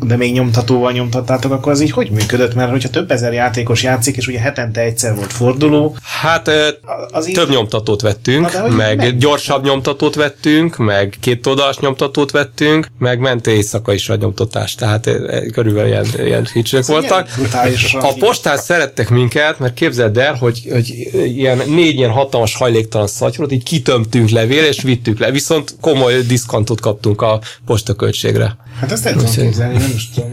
de 0.01 0.17
még 0.17 0.33
nyomtatóval 0.33 0.93
nyomtattátok, 0.93 1.53
akkor 1.53 1.73
az 1.73 1.81
így 1.81 1.91
hogy 1.91 2.11
működött? 2.11 2.55
Mert 2.55 2.71
hogyha 2.71 2.89
több 2.89 3.11
ezer 3.11 3.33
játékos 3.33 3.83
játszik, 3.83 4.17
és 4.17 4.27
ugye 4.27 4.39
hetente 4.39 4.81
egyszer 4.81 5.15
volt 5.15 5.33
forduló, 5.33 5.97
Hát 6.21 6.51
az 7.11 7.29
így... 7.29 7.35
több 7.35 7.51
nyomtatót 7.51 8.01
vettünk, 8.01 8.53
Na, 8.53 8.69
meg, 8.69 8.97
meg- 8.97 9.17
gyorsabb 9.19 9.65
nyomtatót 9.65 10.15
vettünk, 10.15 10.77
meg 10.77 11.15
két 11.21 11.47
oldalas 11.47 11.79
nyomtatót 11.79 12.31
vettünk, 12.31 12.87
meg 12.99 13.19
ment 13.19 13.47
éjszaka 13.47 13.93
is 13.93 14.09
a 14.09 14.17
nyomtatás, 14.17 14.75
tehát 14.75 15.11
körülbelül 15.53 15.89
ilyen, 15.89 16.07
ilyen 16.19 16.45
feature 16.45 16.83
voltak. 16.87 17.29
A 17.53 17.67
így- 17.67 18.19
postán 18.19 18.57
szerettek 18.57 19.09
minket, 19.11 19.59
mert 19.59 19.75
képzeld 19.75 20.19
el, 20.19 20.35
hogy, 20.35 20.69
hogy 20.73 21.09
ilyen 21.13 21.63
négy 21.67 21.97
ilyen 21.97 22.11
hatalmas 22.11 22.57
hajléktalan 22.57 23.07
szatyrot 23.07 23.53
így 23.53 23.63
kitömtünk 23.63 24.29
levél, 24.29 24.65
és 24.65 24.83
vittük 24.83 25.19
le, 25.19 25.31
viszont 25.31 25.75
komoly 25.81 26.23
diszkontot 26.23 26.81
kaptunk 26.81 27.23
a 27.23 27.41
postaköltségre. 27.67 28.57
Hát 28.81 28.93
ezt 28.93 29.07
el 29.07 29.13
tudom 29.13 29.31
képzelni, 29.33 29.77
nem 29.79 29.93
is 29.95 30.11
tudom. 30.11 30.33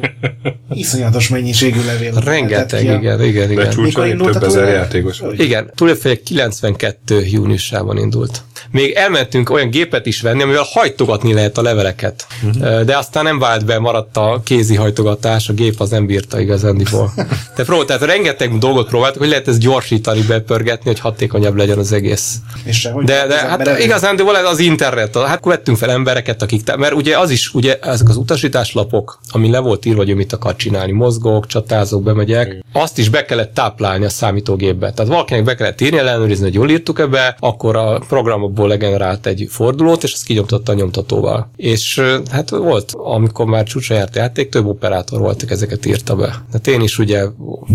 Iszonyatos 0.74 1.30
mennyiségű 1.30 1.86
levél. 1.86 2.14
Rengeteg, 2.26 2.82
ki 2.82 2.88
a- 2.88 2.94
igen, 2.94 3.24
igen, 3.24 3.52
igen. 3.52 3.72
Indult 4.06 4.32
több 4.34 4.42
a 4.42 4.46
ezer 4.46 4.68
játékos. 4.68 5.22
Igen, 5.38 5.72
túlélőfejek 5.76 6.22
92 6.24 7.26
júniusában 7.26 7.98
indult. 7.98 8.42
Még 8.72 8.92
elmentünk 8.92 9.50
olyan 9.50 9.70
gépet 9.70 10.06
is 10.06 10.22
venni, 10.22 10.42
amivel 10.42 10.66
hajtogatni 10.72 11.34
lehet 11.34 11.58
a 11.58 11.62
leveleket. 11.62 12.28
Uh-huh. 12.44 12.82
De 12.82 12.98
aztán 12.98 13.24
nem 13.24 13.40
vált 13.40 13.66
be, 13.66 13.80
maradt 13.80 14.18
a 14.18 14.42
kézi 14.44 14.76
hajtogatás, 14.76 15.50
a 15.50 15.54
gép 15.54 15.80
az 15.80 15.90
nem 15.90 16.06
bírta 16.06 16.40
igazándiból. 16.40 17.14
De 17.56 17.64
próbált, 17.64 17.88
tehát 17.88 18.04
rengeteg 18.04 18.58
dolgot 18.58 18.88
próbáltuk, 18.88 19.20
hogy 19.20 19.30
lehet 19.30 19.48
ezt 19.48 19.60
gyorsítani, 19.60 20.22
bepörgetni, 20.22 20.90
hogy 20.90 21.00
hatékonyabb 21.00 21.56
legyen 21.56 21.78
az 21.78 21.92
egész. 21.92 22.36
És 22.64 22.80
sehogy 22.80 23.06
De, 23.06 23.28
de 23.28 23.36
az 23.36 23.42
hát 23.42 23.80
igazándiból 23.80 24.38
ez 24.38 24.46
az 24.46 24.60
internet, 24.60 25.18
hát 25.18 25.36
akkor 25.38 25.52
vettünk 25.52 25.78
fel 25.78 25.92
embereket, 25.92 26.42
akik, 26.42 26.76
mert 26.76 26.94
ugye 26.94 27.18
az 27.18 27.30
is, 27.30 27.54
ugye 27.54 27.80
ezek 27.82 28.10
az 28.10 28.18
utasításlapok, 28.34 29.20
ami 29.30 29.50
le 29.50 29.60
volt 29.60 29.86
írva, 29.86 30.04
hogy 30.04 30.16
mit 30.16 30.34
akar 30.34 30.56
csinálni, 30.56 30.92
mozgok, 30.92 31.48
csatázok, 31.48 32.04
bemegyek, 32.04 32.64
azt 32.72 32.98
is 32.98 33.10
be 33.10 33.26
kellett 33.26 33.54
táplálni 33.54 34.06
a 34.06 34.10
számítógépbe. 34.10 34.92
Tehát 34.92 35.12
valakinek 35.12 35.44
be 35.44 35.56
kellett 35.56 35.82
írni, 35.82 35.98
ellenőrizni, 35.98 36.44
hogy 36.44 36.54
jól 36.54 36.70
írtuk 36.70 37.00
ebbe, 37.00 37.36
akkor 37.40 37.76
a 37.76 38.00
programokból 38.08 38.68
legenerált 38.68 39.26
egy 39.26 39.48
fordulót, 39.50 40.04
és 40.04 40.14
azt 40.14 40.26
kinyomtatta 40.26 40.72
a 40.72 40.76
nyomtatóval. 40.76 41.50
És 41.56 42.02
hát 42.32 42.50
volt, 42.50 42.92
amikor 42.96 43.46
már 43.46 43.64
csúcsra 43.64 43.96
járt 43.96 44.16
játék, 44.16 44.50
több 44.50 44.66
operátor 44.66 45.20
voltak, 45.20 45.52
ezeket 45.52 45.86
írta 45.86 46.16
be. 46.16 46.26
Tehát 46.26 46.68
én 46.68 46.82
is 46.82 47.00
ugye 47.00 47.26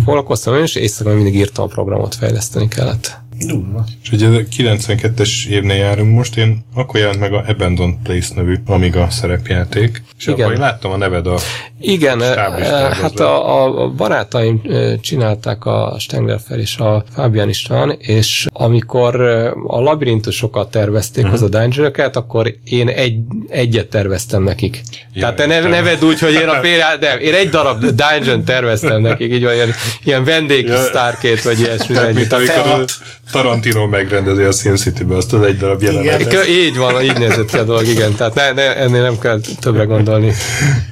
foglalkoztam, 0.04 0.54
én 0.54 0.62
is 0.62 0.74
éjszaka 0.74 1.14
mindig 1.14 1.34
írtam 1.34 1.64
a 1.64 1.68
programot, 1.68 2.14
fejleszteni 2.14 2.68
kellett. 2.68 3.26
Durva. 3.46 3.84
És 4.02 4.10
ugye 4.10 4.26
a 4.26 4.30
92-es 4.30 5.46
évnél 5.46 5.76
járunk 5.76 6.14
most, 6.14 6.36
én 6.36 6.64
akkor 6.74 7.00
jelent 7.00 7.20
meg 7.20 7.32
a 7.32 7.44
Abandoned 7.48 7.96
Place 8.02 8.34
nevű 8.34 8.54
Amiga 8.66 9.10
szerepjáték, 9.10 10.02
és 10.18 10.26
Igen. 10.26 10.40
akkor 10.40 10.52
én 10.52 10.60
láttam 10.60 10.90
a 10.90 10.96
neved 10.96 11.26
a 11.26 11.38
Igen, 11.80 12.20
Stáblistában 12.20 12.90
eh, 12.90 12.96
hát 12.96 13.12
az 13.12 13.20
a, 13.20 13.82
a 13.82 13.88
barátaim 13.88 14.60
eh, 14.68 14.94
csinálták 15.00 15.64
a 15.64 15.96
Stengler 15.98 16.40
fel 16.46 16.58
és 16.58 16.76
a 16.76 17.04
Fábián 17.14 17.48
István, 17.48 17.96
és 17.98 18.46
amikor 18.52 19.20
eh, 19.20 19.50
a 19.66 19.80
labirintusokat 19.80 20.70
tervezték 20.70 21.24
uh-huh. 21.24 21.40
hozzá 21.40 21.58
a 21.58 21.62
dungeon 21.62 22.10
akkor 22.12 22.54
én 22.64 22.88
egy, 22.88 23.18
egyet 23.48 23.86
terveztem 23.88 24.42
nekik. 24.42 24.82
Ja, 25.12 25.20
Tehát 25.20 25.36
te 25.36 25.46
ne, 25.46 25.54
értem. 25.54 25.70
neved 25.70 26.04
úgy, 26.04 26.18
hogy 26.18 26.32
én 26.32 26.48
a 26.48 26.60
például, 26.60 26.98
de 26.98 27.14
én 27.14 27.34
egy 27.34 27.48
darab 27.48 27.84
dungeon 27.84 28.44
terveztem 28.44 29.00
nekik, 29.00 29.32
így 29.32 29.44
van, 29.44 29.54
ilyen, 29.54 29.70
ilyen 30.04 30.24
vendég 30.24 30.66
Ja. 30.66 30.76
sztárkét, 30.76 31.42
vagy 31.42 31.60
ilyesmi. 31.60 31.94
Tehát, 31.94 32.14
mint 32.14 32.32
amikor 32.32 32.84
Tarantino 33.30 33.86
megrendezi 33.86 34.42
a 34.42 34.52
Sin 34.52 34.76
City-be 34.76 35.16
azt 35.16 35.32
az 35.32 35.42
egy 35.42 35.56
darab 35.56 35.82
jelenetet. 35.82 36.46
Így 36.48 36.76
van, 36.76 37.02
így 37.02 37.18
nézett 37.18 37.50
ki 37.50 37.56
a 37.56 37.64
dolog, 37.64 37.86
igen. 37.86 38.14
Tehát 38.14 38.34
ne, 38.34 38.52
ne, 38.52 38.76
ennél 38.76 39.02
nem 39.02 39.18
kell 39.18 39.40
többre 39.60 39.84
gondolni. 39.84 40.32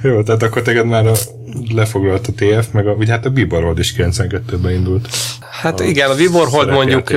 Jó, 0.03 0.23
tehát 0.23 0.43
akkor 0.43 0.61
téged 0.61 0.85
már 0.85 1.07
a, 1.07 1.13
lefoglalt 1.73 2.27
a 2.27 2.31
TF, 2.35 2.71
meg 2.71 2.87
a, 2.87 2.91
ugye 2.91 3.11
hát 3.11 3.25
a 3.25 3.29
Bibarold 3.29 3.79
is 3.79 3.93
92-ben 3.97 4.71
indult. 4.71 5.07
Hát 5.61 5.79
igen, 5.79 6.09
a 6.09 6.13
Viborhold 6.13 6.69
mondjuk 6.69 7.11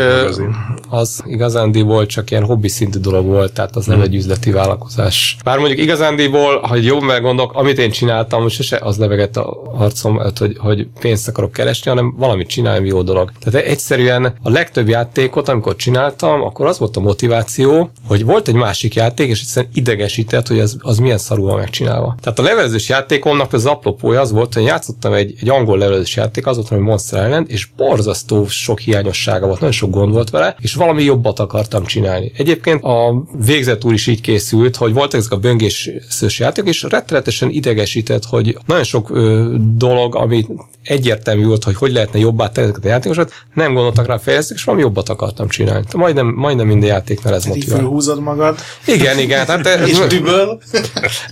az 0.89 1.22
igazándiból 1.26 2.07
csak 2.07 2.31
ilyen 2.31 2.45
hobbi 2.45 2.68
szintű 2.68 2.99
dolog 2.99 3.26
volt, 3.26 3.53
tehát 3.53 3.76
az 3.76 3.87
nem 3.87 4.01
egy 4.01 4.14
üzleti 4.14 4.51
vállalkozás. 4.51 5.37
Bár 5.45 5.59
mondjuk 5.59 5.81
igazándiból, 5.81 6.61
ha 6.61 6.76
jól 6.76 7.01
meggondolok, 7.01 7.53
amit 7.55 7.78
én 7.78 7.91
csináltam, 7.91 8.43
most 8.43 8.55
sose 8.55 8.78
az 8.83 8.99
levegett 8.99 9.37
a 9.37 9.62
arcom, 9.78 10.18
hát, 10.18 10.39
hogy, 10.39 10.57
hogy 10.59 10.87
pénzt 11.01 11.28
akarok 11.28 11.53
keresni, 11.53 11.91
hanem 11.91 12.14
valamit 12.16 12.49
csináljam 12.49 12.85
jó 12.85 13.03
dolog. 13.03 13.33
Tehát 13.41 13.66
egyszerűen 13.66 14.35
a 14.43 14.51
legtöbb 14.51 14.89
játékot, 14.89 15.49
amikor 15.49 15.76
csináltam, 15.76 16.43
akkor 16.43 16.66
az 16.66 16.78
volt 16.78 16.97
a 16.97 17.01
motiváció, 17.01 17.91
hogy 18.07 18.24
volt 18.24 18.49
egy 18.49 18.55
másik 18.55 18.95
játék, 18.95 19.28
és 19.28 19.41
egyszerűen 19.41 19.72
idegesített, 19.74 20.47
hogy 20.47 20.61
az, 20.61 20.76
az 20.81 20.99
milyen 20.99 21.18
szarul 21.18 21.47
van 21.47 21.59
megcsinálva. 21.59 22.16
Tehát 22.20 22.39
a 22.39 22.43
levelezős 22.43 22.89
játékomnak 22.89 23.53
az 23.53 23.66
apropója 23.66 24.20
az 24.21 24.33
volt, 24.33 24.55
hogy 24.55 24.62
játszottam 24.62 25.12
egy, 25.12 25.35
egy 25.41 25.49
angol 25.49 25.79
levelezős 25.79 26.16
játék, 26.16 26.47
az 26.47 26.57
volt, 26.57 26.68
hogy 26.68 26.79
Monster 26.79 27.27
Island, 27.27 27.51
és 27.51 27.68
borzasztó 27.77 28.47
sok 28.49 28.81
hiányossága 28.81 29.47
volt, 29.47 29.59
nagyon 29.59 29.75
sok 29.75 29.91
gond 29.91 30.12
volt 30.12 30.31
vele, 30.31 30.57
és 30.61 30.75
valami 30.75 31.03
jobbat 31.03 31.39
akartam 31.39 31.85
csinálni. 31.85 32.33
Egyébként 32.37 32.83
a 32.83 33.25
végzet 33.45 33.85
úr 33.85 33.93
is 33.93 34.07
így 34.07 34.21
készült, 34.21 34.77
hogy 34.77 34.93
voltak 34.93 35.18
ezek 35.21 35.33
a 35.33 35.37
böngészős 35.37 36.39
játék, 36.39 36.66
és 36.66 36.83
rettenetesen 36.83 37.51
idegesített, 37.51 38.25
hogy 38.25 38.59
nagyon 38.66 38.85
sok 38.85 39.11
ö, 39.11 39.55
dolog, 39.77 40.16
ami 40.16 40.47
egyértelmű 40.83 41.45
volt, 41.45 41.64
hogy 41.64 41.77
hogy 41.77 41.93
lehetne 41.93 42.18
jobbá 42.18 42.51
tenni 42.51 42.66
ezeket 42.66 42.85
a 42.85 42.89
játékosokat, 42.89 43.33
nem 43.55 43.75
gondoltak 43.75 44.07
rá 44.07 44.18
fejlesztők, 44.18 44.57
és 44.57 44.64
valami 44.64 44.83
jobbat 44.83 45.09
akartam 45.09 45.49
csinálni. 45.49 45.87
Majdnem, 45.97 46.27
majdnem 46.27 46.66
minden 46.66 46.89
játéknál 46.89 47.35
ez 47.35 47.45
motivál. 47.45 47.79
fölhúzod 47.79 48.21
magad, 48.21 48.59
Igen, 48.87 49.18
igen. 49.18 49.47
Hát, 49.47 49.66
és 49.91 49.99
düböl. 49.99 50.61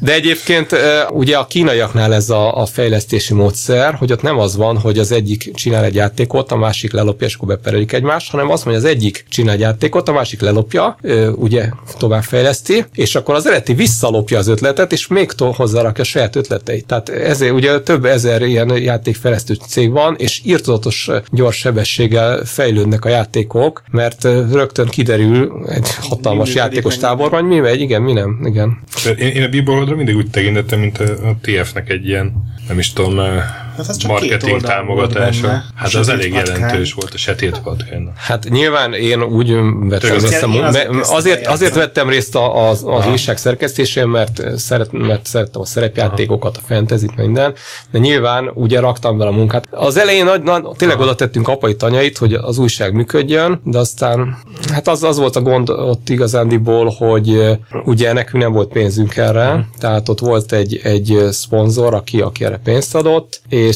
de 0.01 0.13
egyébként 0.13 0.77
ugye 1.11 1.37
a 1.37 1.47
kínaiaknál 1.47 2.15
ez 2.15 2.31
a, 2.31 2.61
a 2.61 2.67
fejlesztési 2.79 3.35
módszer, 3.35 3.95
hogy 3.95 4.13
ott 4.13 4.23
nem 4.23 4.39
az 4.39 4.57
van, 4.57 4.79
hogy 4.79 4.99
az 4.99 5.13
egyik 5.13 5.55
csinál 5.55 5.85
egy 5.85 5.95
játékot, 5.95 6.53
a 6.53 6.57
másik 6.57 6.93
lelopja, 6.93 7.27
és 7.27 7.35
akkor 7.35 7.49
beperelik 7.49 7.93
egymást, 7.93 8.31
hanem 8.31 8.51
az, 8.51 8.63
hogy 8.63 8.75
az 8.75 8.85
egyik 8.85 9.25
csinál 9.29 9.55
egy 9.55 9.61
játékot, 9.61 10.09
a 10.09 10.13
másik 10.13 10.41
lelopja, 10.41 10.97
ugye 11.35 11.69
továbbfejleszti, 11.99 12.85
és 12.95 13.15
akkor 13.15 13.35
az 13.35 13.47
eredeti 13.47 13.75
visszalopja 13.75 14.39
az 14.39 14.49
ötletet, 14.49 14.93
és 14.93 15.07
még 15.07 15.31
hozzárakja 15.39 16.03
a 16.03 16.07
saját 16.07 16.37
ötleteit. 16.37 16.87
Tehát 16.87 17.09
ezért 17.09 17.53
ugye 17.53 17.81
több 17.81 18.05
ezer 18.05 18.43
ilyen 18.43 18.77
játékfejlesztő 18.77 19.55
cég 19.69 19.91
van, 19.91 20.15
és 20.19 20.41
írtozatos 20.45 21.11
gyors 21.31 21.57
sebességgel 21.57 22.45
fejlődnek 22.45 23.05
a 23.05 23.09
játékok, 23.09 23.83
mert 23.91 24.23
rögtön 24.53 24.87
kiderül 24.87 25.67
egy 25.69 25.89
hatalmas 26.01 26.49
működik, 26.49 26.73
játékos 26.73 26.97
táborban, 26.97 27.45
mi 27.45 27.59
megy, 27.59 27.81
igen, 27.81 28.03
mi 28.03 28.13
nem, 28.13 28.41
igen. 28.45 28.79
Én, 29.19 29.29
én 29.29 29.43
a 29.43 29.49
Bibaroldra 29.49 29.97
mindig 29.97 30.17
úgy 30.17 30.31
tekintettem, 30.31 30.81
mint 30.81 30.99
a, 30.99 31.05
a 31.05 31.37
TF-nek 31.43 31.91
egy 31.91 32.07
ilyen, 32.07 32.33
nem 32.69 32.79
is 32.79 32.93
tudom, 32.93 33.41
Hát 33.79 33.89
az 33.89 33.97
csak 33.97 34.11
marketing 34.11 34.61
támogatása. 34.61 35.41
volt 35.41 35.53
benne. 35.53 35.65
Hát 35.75 35.95
az 35.95 36.09
elég 36.09 36.33
patkány. 36.33 36.59
jelentős 36.59 36.93
volt, 36.93 37.15
a 37.15 37.19
sötét 37.19 37.61
patkány. 37.61 38.09
Hát 38.17 38.49
nyilván 38.49 38.93
én 38.95 39.23
úgy 39.23 39.53
vettem 39.81 40.15
Azt 40.15 40.31
részt, 40.31 40.43
én 40.43 40.63
azért 40.63 40.89
azért, 41.09 41.47
azért 41.47 41.75
vettem 41.75 42.09
részt 42.09 42.35
a- 42.35 42.69
az, 42.69 42.83
az 42.87 43.07
újság 43.07 43.37
szerkesztésén, 43.39 44.07
mert, 44.07 44.43
szeret, 44.59 44.93
mert 44.93 45.27
szerettem 45.27 45.61
a 45.61 45.65
szerepjátékokat, 45.65 46.57
a 46.57 46.61
fantasy 46.67 47.07
minden, 47.17 47.55
de 47.91 47.99
nyilván 47.99 48.51
ugye 48.55 48.81
raktam 48.81 49.19
bele 49.19 49.31
a 49.31 49.33
munkát. 49.33 49.67
Az 49.71 49.97
elején 49.97 50.25
nagy, 50.25 50.43
nagy, 50.43 50.63
tényleg 50.77 51.01
oda 51.01 51.15
tettünk 51.15 51.49
apai 51.49 51.77
tanyait, 51.77 52.19
hogy 52.19 52.33
az 52.35 52.59
újság 52.59 52.93
működjön, 52.95 53.61
de 53.65 53.79
aztán 53.79 54.37
hát 54.73 54.89
az, 54.89 55.03
az 55.03 55.19
volt 55.19 55.37
a 55.37 55.41
gond 55.43 55.69
ott 55.71 56.09
igazándiból, 56.09 56.95
hogy 56.99 57.29
eh, 57.35 57.57
ugye 57.85 58.13
nekünk 58.13 58.43
nem 58.43 58.53
volt 58.53 58.73
pénzünk 58.73 59.17
erre, 59.17 59.69
tehát 59.79 60.09
ott 60.09 60.19
volt 60.21 60.53
egy, 60.53 60.81
egy 60.83 61.19
szponzor, 61.31 61.95
aki, 61.95 62.21
aki 62.21 62.45
erre 62.45 62.61
pénzt 62.65 62.95
adott, 62.95 63.41
és 63.49 63.68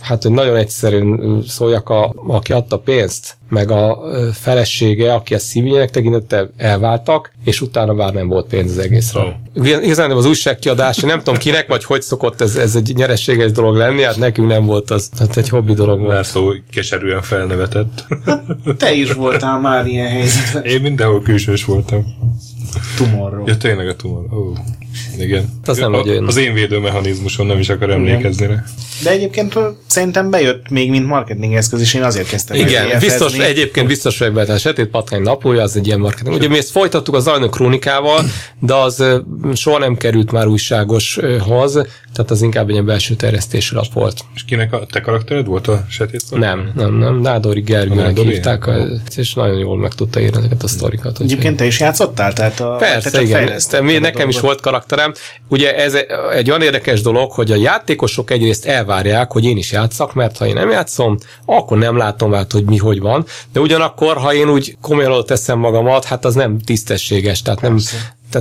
hát 0.00 0.22
hogy 0.22 0.32
nagyon 0.32 0.56
egyszerűen 0.56 1.42
szóljak, 1.48 1.88
a, 1.88 2.14
aki 2.26 2.52
adta 2.52 2.78
pénzt, 2.78 3.36
meg 3.48 3.70
a 3.70 3.98
felesége, 4.32 5.14
aki 5.14 5.34
a 5.34 5.38
szívények 5.38 5.90
tekintette, 5.90 6.50
elváltak, 6.56 7.32
és 7.44 7.60
utána 7.60 7.92
már 7.92 8.12
nem 8.12 8.28
volt 8.28 8.46
pénz 8.46 8.70
az 8.70 8.78
egészre. 8.78 9.20
Oh. 9.20 9.82
Igazán 9.82 10.10
az 10.10 10.26
újságkiadás, 10.26 10.96
nem 10.96 11.18
tudom 11.18 11.36
kinek, 11.36 11.66
vagy 11.66 11.84
hogy 11.84 12.02
szokott 12.02 12.40
ez, 12.40 12.56
ez 12.56 12.76
egy 12.76 12.92
nyereséges 12.94 13.52
dolog 13.52 13.76
lenni, 13.76 14.02
hát 14.02 14.16
nekünk 14.16 14.48
nem 14.48 14.64
volt 14.64 14.90
az, 14.90 15.10
hát 15.18 15.36
egy 15.36 15.48
hobbi 15.48 15.74
dolog 15.74 16.00
volt. 16.00 16.12
László 16.12 16.54
keserűen 16.70 17.22
felnevetett. 17.22 18.06
Te 18.78 18.92
is 18.92 19.12
voltál 19.12 19.60
már 19.60 19.86
ilyen 19.86 20.08
helyzetben. 20.08 20.64
Én 20.64 20.80
mindenhol 20.80 21.22
külsős 21.22 21.64
voltam. 21.64 22.04
Tumorról. 22.96 23.42
Ja, 23.46 23.56
tényleg 23.56 23.88
a 23.88 23.96
tumor. 23.96 24.24
Ó, 24.32 24.52
igen. 25.18 25.48
Az 25.64 25.78
nem 25.78 25.92
a, 25.94 25.96
vagy 25.96 26.08
olyan. 26.08 26.26
az 26.26 26.36
én 26.36 26.54
védőmechanizmuson 26.54 27.46
nem 27.46 27.58
is 27.58 27.68
akar 27.68 27.90
emlékezni 27.90 28.46
rá. 28.46 28.62
De 29.02 29.10
egyébként 29.10 29.58
szerintem 29.86 30.30
bejött 30.30 30.68
még 30.70 30.90
mint 30.90 31.06
marketing 31.06 31.54
eszköz, 31.54 31.80
és 31.80 31.94
én 31.94 32.02
azért 32.02 32.28
kezdtem 32.28 32.56
el 32.56 32.62
Igen, 32.68 32.86
TF-ezni. 32.86 33.06
biztos, 33.08 33.38
egyébként 33.38 33.86
biztos 33.86 34.18
vagyok 34.18 34.34
benne, 34.34 34.52
a 34.52 34.58
Sötét 34.58 34.86
Patkány 34.86 35.22
naplója, 35.22 35.62
az 35.62 35.76
egy 35.76 35.86
ilyen 35.86 35.98
marketing. 36.00 36.34
Ugye 36.36 36.48
mi 36.48 36.56
ezt 36.58 36.70
folytattuk 36.70 37.14
az 37.14 37.26
Arnök 37.26 37.50
Krónikával, 37.50 38.24
de 38.60 38.74
az 38.74 39.04
soha 39.54 39.78
nem 39.78 39.96
került 39.96 40.32
már 40.32 40.46
újságoshoz, 40.46 41.72
tehát 42.12 42.30
az 42.30 42.42
inkább 42.42 42.64
egy 42.66 42.72
ilyen 42.72 42.84
belső 42.86 43.14
terjesztési 43.14 43.74
lap 43.74 43.92
volt. 43.92 44.20
És 44.34 44.44
kinek 44.44 44.72
a 44.72 44.86
te 44.90 45.00
karaktered 45.00 45.46
volt 45.46 45.68
a 45.68 45.84
sötét 45.90 46.22
patkány? 46.30 46.40
Nem, 46.40 46.72
nem, 46.74 46.94
nem. 46.98 47.20
Nádori 47.20 47.60
Gergőnek 47.60 48.18
hívták, 48.18 48.66
a- 48.66 48.86
és 49.16 49.34
nagyon 49.34 49.58
jól 49.58 49.78
meg 49.78 49.92
tudta 49.94 50.20
írni 50.20 50.36
ezeket 50.38 50.62
a 50.62 50.68
sztorikat. 50.68 51.20
Egyébként 51.20 51.56
te 51.56 51.64
is 51.66 51.80
játszottál? 51.80 52.32
Tehát 52.32 52.60
a, 52.60 52.76
Persze, 52.76 53.22
igen. 53.22 53.60
mi, 53.82 53.96
a 53.96 54.00
nekem 54.00 54.28
is 54.28 54.40
volt 54.40 54.60
karakterem. 54.86 55.12
Ugye 55.48 55.76
ez 55.76 55.94
egy 56.32 56.50
olyan 56.50 56.62
érdekes 56.62 57.00
dolog, 57.00 57.32
hogy 57.32 57.52
a 57.52 57.56
játékosok 57.56 58.30
egyrészt 58.30 58.66
elvárják, 58.66 59.32
hogy 59.32 59.44
én 59.44 59.56
is 59.56 59.72
játszak, 59.72 60.14
mert 60.14 60.38
ha 60.38 60.46
én 60.46 60.54
nem 60.54 60.70
játszom, 60.70 61.18
akkor 61.44 61.78
nem 61.78 61.96
látom 61.96 62.34
át, 62.34 62.52
hogy 62.52 62.64
mi 62.64 62.76
hogy 62.76 63.00
van. 63.00 63.24
De 63.52 63.60
ugyanakkor, 63.60 64.16
ha 64.16 64.34
én 64.34 64.48
úgy 64.48 64.76
komolyan 64.80 65.24
teszem 65.24 65.58
magamat, 65.58 66.04
hát 66.04 66.24
az 66.24 66.34
nem 66.34 66.58
tisztességes. 66.60 67.42
Tehát 67.42 67.60
nem. 67.60 67.78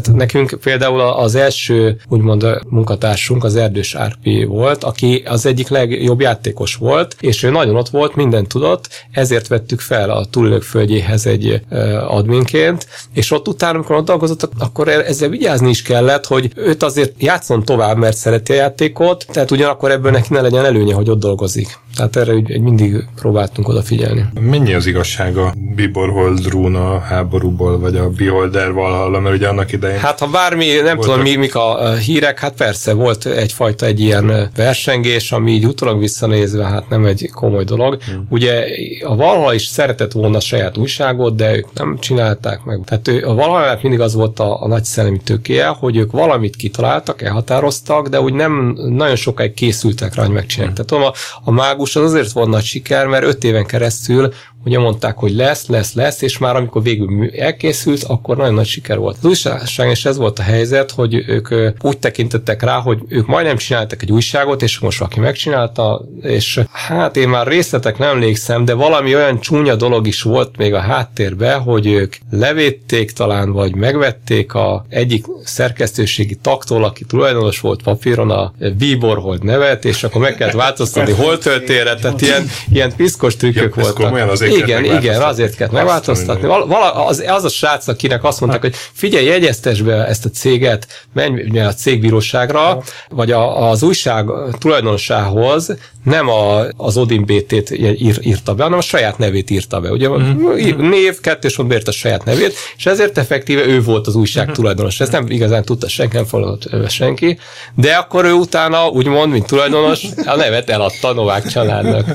Tehát 0.01 0.19
nekünk 0.19 0.57
például 0.63 1.01
az 1.01 1.35
első, 1.35 1.97
úgymond 2.07 2.45
munkatársunk 2.69 3.43
az 3.43 3.55
Erdős 3.55 3.95
Árpi 3.95 4.43
volt, 4.43 4.83
aki 4.83 5.23
az 5.25 5.45
egyik 5.45 5.67
legjobb 5.67 6.21
játékos 6.21 6.75
volt, 6.75 7.15
és 7.19 7.43
ő 7.43 7.49
nagyon 7.49 7.75
ott 7.75 7.89
volt, 7.89 8.15
mindent 8.15 8.47
tudott, 8.47 8.89
ezért 9.11 9.47
vettük 9.47 9.79
fel 9.79 10.09
a 10.09 10.25
túlélők 10.25 10.63
földjéhez 10.63 11.25
egy 11.25 11.61
adminként, 12.07 12.87
és 13.13 13.31
ott 13.31 13.47
utána, 13.47 13.73
amikor 13.75 13.95
ott 13.95 14.05
dolgozott, 14.05 14.49
akkor 14.59 14.87
ezzel 14.87 15.29
vigyázni 15.29 15.69
is 15.69 15.81
kellett, 15.81 16.25
hogy 16.25 16.51
őt 16.55 16.83
azért 16.83 17.21
játszon 17.21 17.63
tovább, 17.63 17.97
mert 17.97 18.17
szereti 18.17 18.51
a 18.51 18.55
játékot, 18.55 19.25
tehát 19.31 19.51
ugyanakkor 19.51 19.91
ebből 19.91 20.11
neki 20.11 20.33
ne 20.33 20.41
legyen 20.41 20.65
előnye, 20.65 20.93
hogy 20.93 21.09
ott 21.09 21.19
dolgozik. 21.19 21.79
Tehát 21.95 22.15
erre 22.15 22.33
úgy, 22.33 22.61
mindig 22.61 23.05
próbáltunk 23.15 23.67
odafigyelni. 23.67 24.25
Mennyi 24.39 24.73
az 24.73 24.85
igazság 24.85 25.37
a 25.37 25.53
Biborhold 25.75 26.47
Rúna 26.47 26.99
háborúból, 26.99 27.79
vagy 27.79 27.95
a 27.95 28.09
Beholder 28.09 28.73
Valhalla, 28.73 29.19
mert 29.19 29.35
ugye 29.35 29.47
annak 29.47 29.71
idején... 29.71 29.99
Hát 29.99 30.19
ha 30.19 30.27
bármi, 30.27 30.65
nem 30.65 30.83
voltak... 30.83 31.03
tudom 31.03 31.19
mi, 31.19 31.35
mik 31.35 31.55
a 31.55 31.93
hírek, 31.93 32.39
hát 32.39 32.53
persze 32.53 32.93
volt 32.93 33.25
egyfajta 33.25 33.85
egy 33.85 33.99
ilyen 33.99 34.49
versengés, 34.55 35.31
ami 35.31 35.51
így 35.51 35.65
utólag 35.65 35.99
visszanézve, 35.99 36.65
hát 36.65 36.89
nem 36.89 37.05
egy 37.05 37.29
komoly 37.33 37.63
dolog. 37.63 37.97
Hmm. 38.03 38.25
Ugye 38.29 38.65
a 39.03 39.15
Valhalla 39.15 39.53
is 39.53 39.65
szeretett 39.65 40.11
volna 40.11 40.39
saját 40.39 40.77
újságot, 40.77 41.35
de 41.35 41.55
ők 41.55 41.73
nem 41.73 41.97
csinálták 41.99 42.63
meg. 42.63 42.79
Tehát 42.85 43.07
ő, 43.07 43.27
a 43.27 43.33
Valhalla 43.33 43.79
mindig 43.81 44.01
az 44.01 44.13
volt 44.13 44.39
a, 44.39 44.63
a 44.63 44.67
nagy 44.67 44.83
szellemi 44.83 45.19
tőkéje, 45.23 45.67
hogy 45.67 45.97
ők 45.97 46.11
valamit 46.11 46.55
kitaláltak, 46.55 47.21
elhatároztak, 47.21 48.07
de 48.07 48.21
úgy 48.21 48.33
nem 48.33 48.77
nagyon 48.89 49.15
sokáig 49.15 49.53
készültek 49.53 50.15
rá, 50.15 50.23
hogy 50.23 50.33
megcsinálják. 50.33 50.77
Hmm. 50.77 50.85
Tehát 50.85 51.05
a, 51.07 51.13
a 51.43 51.51
mágus 51.51 51.84
az 51.93 52.03
azért 52.03 52.31
volt 52.31 52.49
nagy 52.49 52.63
siker, 52.63 53.07
mert 53.07 53.25
öt 53.25 53.43
éven 53.43 53.65
keresztül 53.65 54.33
ugye 54.65 54.79
mondták, 54.79 55.17
hogy 55.17 55.35
lesz, 55.35 55.67
lesz, 55.67 55.93
lesz, 55.93 56.21
és 56.21 56.37
már 56.37 56.55
amikor 56.55 56.83
végül 56.83 57.31
elkészült, 57.37 58.03
akkor 58.03 58.37
nagyon 58.37 58.53
nagy 58.53 58.65
siker 58.65 58.97
volt. 58.97 59.17
Az 59.17 59.25
újság, 59.25 59.89
és 59.89 60.05
ez 60.05 60.17
volt 60.17 60.39
a 60.39 60.43
helyzet, 60.43 60.91
hogy 60.91 61.23
ők 61.27 61.49
úgy 61.81 61.97
tekintettek 61.97 62.63
rá, 62.63 62.79
hogy 62.79 62.99
ők 63.07 63.27
majdnem 63.27 63.57
csináltak 63.57 64.01
egy 64.01 64.11
újságot, 64.11 64.61
és 64.61 64.79
most 64.79 64.99
valaki 64.99 65.19
megcsinálta, 65.19 66.05
és 66.21 66.59
hát 66.71 67.17
én 67.17 67.29
már 67.29 67.47
részletek 67.47 67.97
nem 67.97 68.09
emlékszem, 68.09 68.65
de 68.65 68.73
valami 68.73 69.15
olyan 69.15 69.39
csúnya 69.39 69.75
dolog 69.75 70.07
is 70.07 70.21
volt 70.21 70.57
még 70.57 70.73
a 70.73 70.79
háttérben, 70.79 71.59
hogy 71.59 71.87
ők 71.87 72.15
levédték 72.31 73.11
talán, 73.11 73.51
vagy 73.51 73.75
megvették 73.75 74.53
a 74.53 74.85
egyik 74.89 75.25
szerkesztőségi 75.43 76.35
taktól, 76.35 76.83
aki 76.83 77.03
tulajdonos 77.05 77.59
volt 77.59 77.83
papíron 77.83 78.31
a 78.31 78.53
Bíborhold 78.77 79.43
nevet, 79.43 79.85
és 79.85 80.03
akkor 80.03 80.21
meg 80.21 80.35
kellett 80.35 80.53
változtatni 80.53 81.11
hol 81.23 81.37
töltére, 81.37 81.95
tehát 81.95 82.21
ilyen, 82.21 82.49
ilyen 82.71 82.93
piszkos 82.95 83.35
trükkök 83.35 83.75
ja, 83.75 83.83
voltak. 83.83 84.29
Az 84.29 84.41
igen, 84.55 84.83
igen, 84.83 85.21
azért 85.21 85.55
kell 85.55 85.69
megváltoztatni. 85.71 86.47
Vala, 86.47 87.05
az, 87.05 87.23
az 87.27 87.43
a 87.43 87.49
srác, 87.49 87.87
akinek 87.87 88.23
azt 88.23 88.39
mondták, 88.39 88.61
hogy 88.61 88.75
figyelj, 88.93 89.25
jegyeztes 89.25 89.81
be 89.81 90.05
ezt 90.07 90.25
a 90.25 90.29
céget, 90.29 90.87
menj 91.13 91.59
a 91.59 91.73
cégbíróságra, 91.73 92.83
vagy 93.09 93.31
a, 93.31 93.69
az 93.69 93.83
újság 93.83 94.25
tulajdonosához, 94.59 95.75
nem 96.03 96.29
a, 96.29 96.63
az 96.77 96.97
Odin 96.97 97.25
BT-t 97.25 97.71
ír, 97.71 98.17
írta 98.21 98.53
be, 98.53 98.63
hanem 98.63 98.77
a 98.77 98.81
saját 98.81 99.17
nevét 99.17 99.49
írta 99.49 99.79
be. 99.79 99.91
Ugye 99.91 100.09
mm-hmm. 100.09 100.89
név, 100.89 101.19
kettős 101.19 101.57
mond 101.57 101.81
a 101.85 101.91
saját 101.91 102.23
nevét, 102.23 102.53
és 102.77 102.85
ezért 102.85 103.17
effektíve 103.17 103.65
ő 103.65 103.81
volt 103.81 104.07
az 104.07 104.15
újság 104.15 104.43
mm-hmm. 104.43 104.53
tulajdonos. 104.53 104.99
Ezt 104.99 105.11
nem 105.11 105.25
igazán 105.29 105.63
tudta 105.63 105.87
senki, 105.87 106.15
nem 106.15 106.25
fogadott 106.25 106.89
senki, 106.89 107.37
de 107.75 107.93
akkor 107.93 108.25
ő 108.25 108.33
utána, 108.33 108.87
úgymond, 108.87 109.31
mint 109.31 109.47
tulajdonos, 109.47 110.03
a 110.25 110.35
nevet 110.35 110.69
eladta 110.69 111.07
a 111.07 111.13
Novák 111.13 111.47
családnak. 111.47 112.05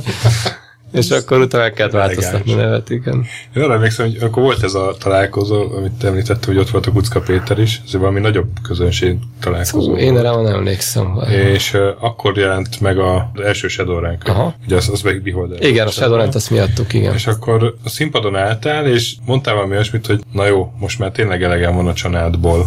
És 0.92 1.10
akkor 1.10 1.40
utána 1.40 1.62
meg 1.62 1.72
kellett 1.72 1.92
változtatni 1.92 2.54
nevet, 2.54 2.90
igen. 2.90 3.24
Én 3.56 3.62
arra 3.62 3.74
emlékszem, 3.74 4.06
hogy 4.06 4.16
akkor 4.20 4.42
volt 4.42 4.62
ez 4.62 4.74
a 4.74 4.94
találkozó, 4.98 5.76
amit 5.76 6.04
említett, 6.04 6.44
hogy 6.44 6.58
ott 6.58 6.70
volt 6.70 6.86
a 6.86 6.92
Kucka 6.92 7.20
Péter 7.20 7.58
is, 7.58 7.80
ez 7.86 7.92
valami 7.92 8.20
nagyobb 8.20 8.48
közönség 8.62 9.16
találkozó. 9.40 9.80
Szó, 9.80 9.96
én 9.96 10.16
erre 10.16 10.30
nem 10.30 10.46
emlékszem. 10.46 11.20
És 11.28 11.74
uh, 11.74 11.80
akkor 12.00 12.36
jelent 12.36 12.80
meg 12.80 12.98
az 12.98 13.40
első 13.42 13.68
Shadowrun. 13.68 14.18
Ugye 14.66 14.76
az, 14.76 14.88
az 14.88 15.02
meg 15.02 15.22
Beholder. 15.22 15.64
Igen, 15.64 15.86
a 15.86 15.90
Shadowrun 15.90 16.28
azt 16.32 16.50
miattuk, 16.50 16.92
igen. 16.92 17.14
És 17.14 17.26
akkor 17.26 17.74
a 17.84 17.88
színpadon 17.88 18.36
álltál, 18.36 18.86
és 18.86 19.14
mondtál 19.24 19.54
valami 19.54 19.72
olyasmit, 19.72 20.06
hogy 20.06 20.20
na 20.32 20.46
jó, 20.46 20.72
most 20.78 20.98
már 20.98 21.10
tényleg 21.10 21.42
elegem 21.42 21.74
van 21.74 21.86
a 21.86 21.92
családból 21.92 22.66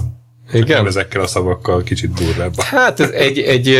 igen? 0.53 0.87
Ezekkel 0.87 1.21
a 1.21 1.27
szavakkal 1.27 1.83
kicsit 1.83 2.13
durvább. 2.13 2.59
Hát 2.59 2.99
ez 2.99 3.09
egy, 3.09 3.39
egy 3.39 3.77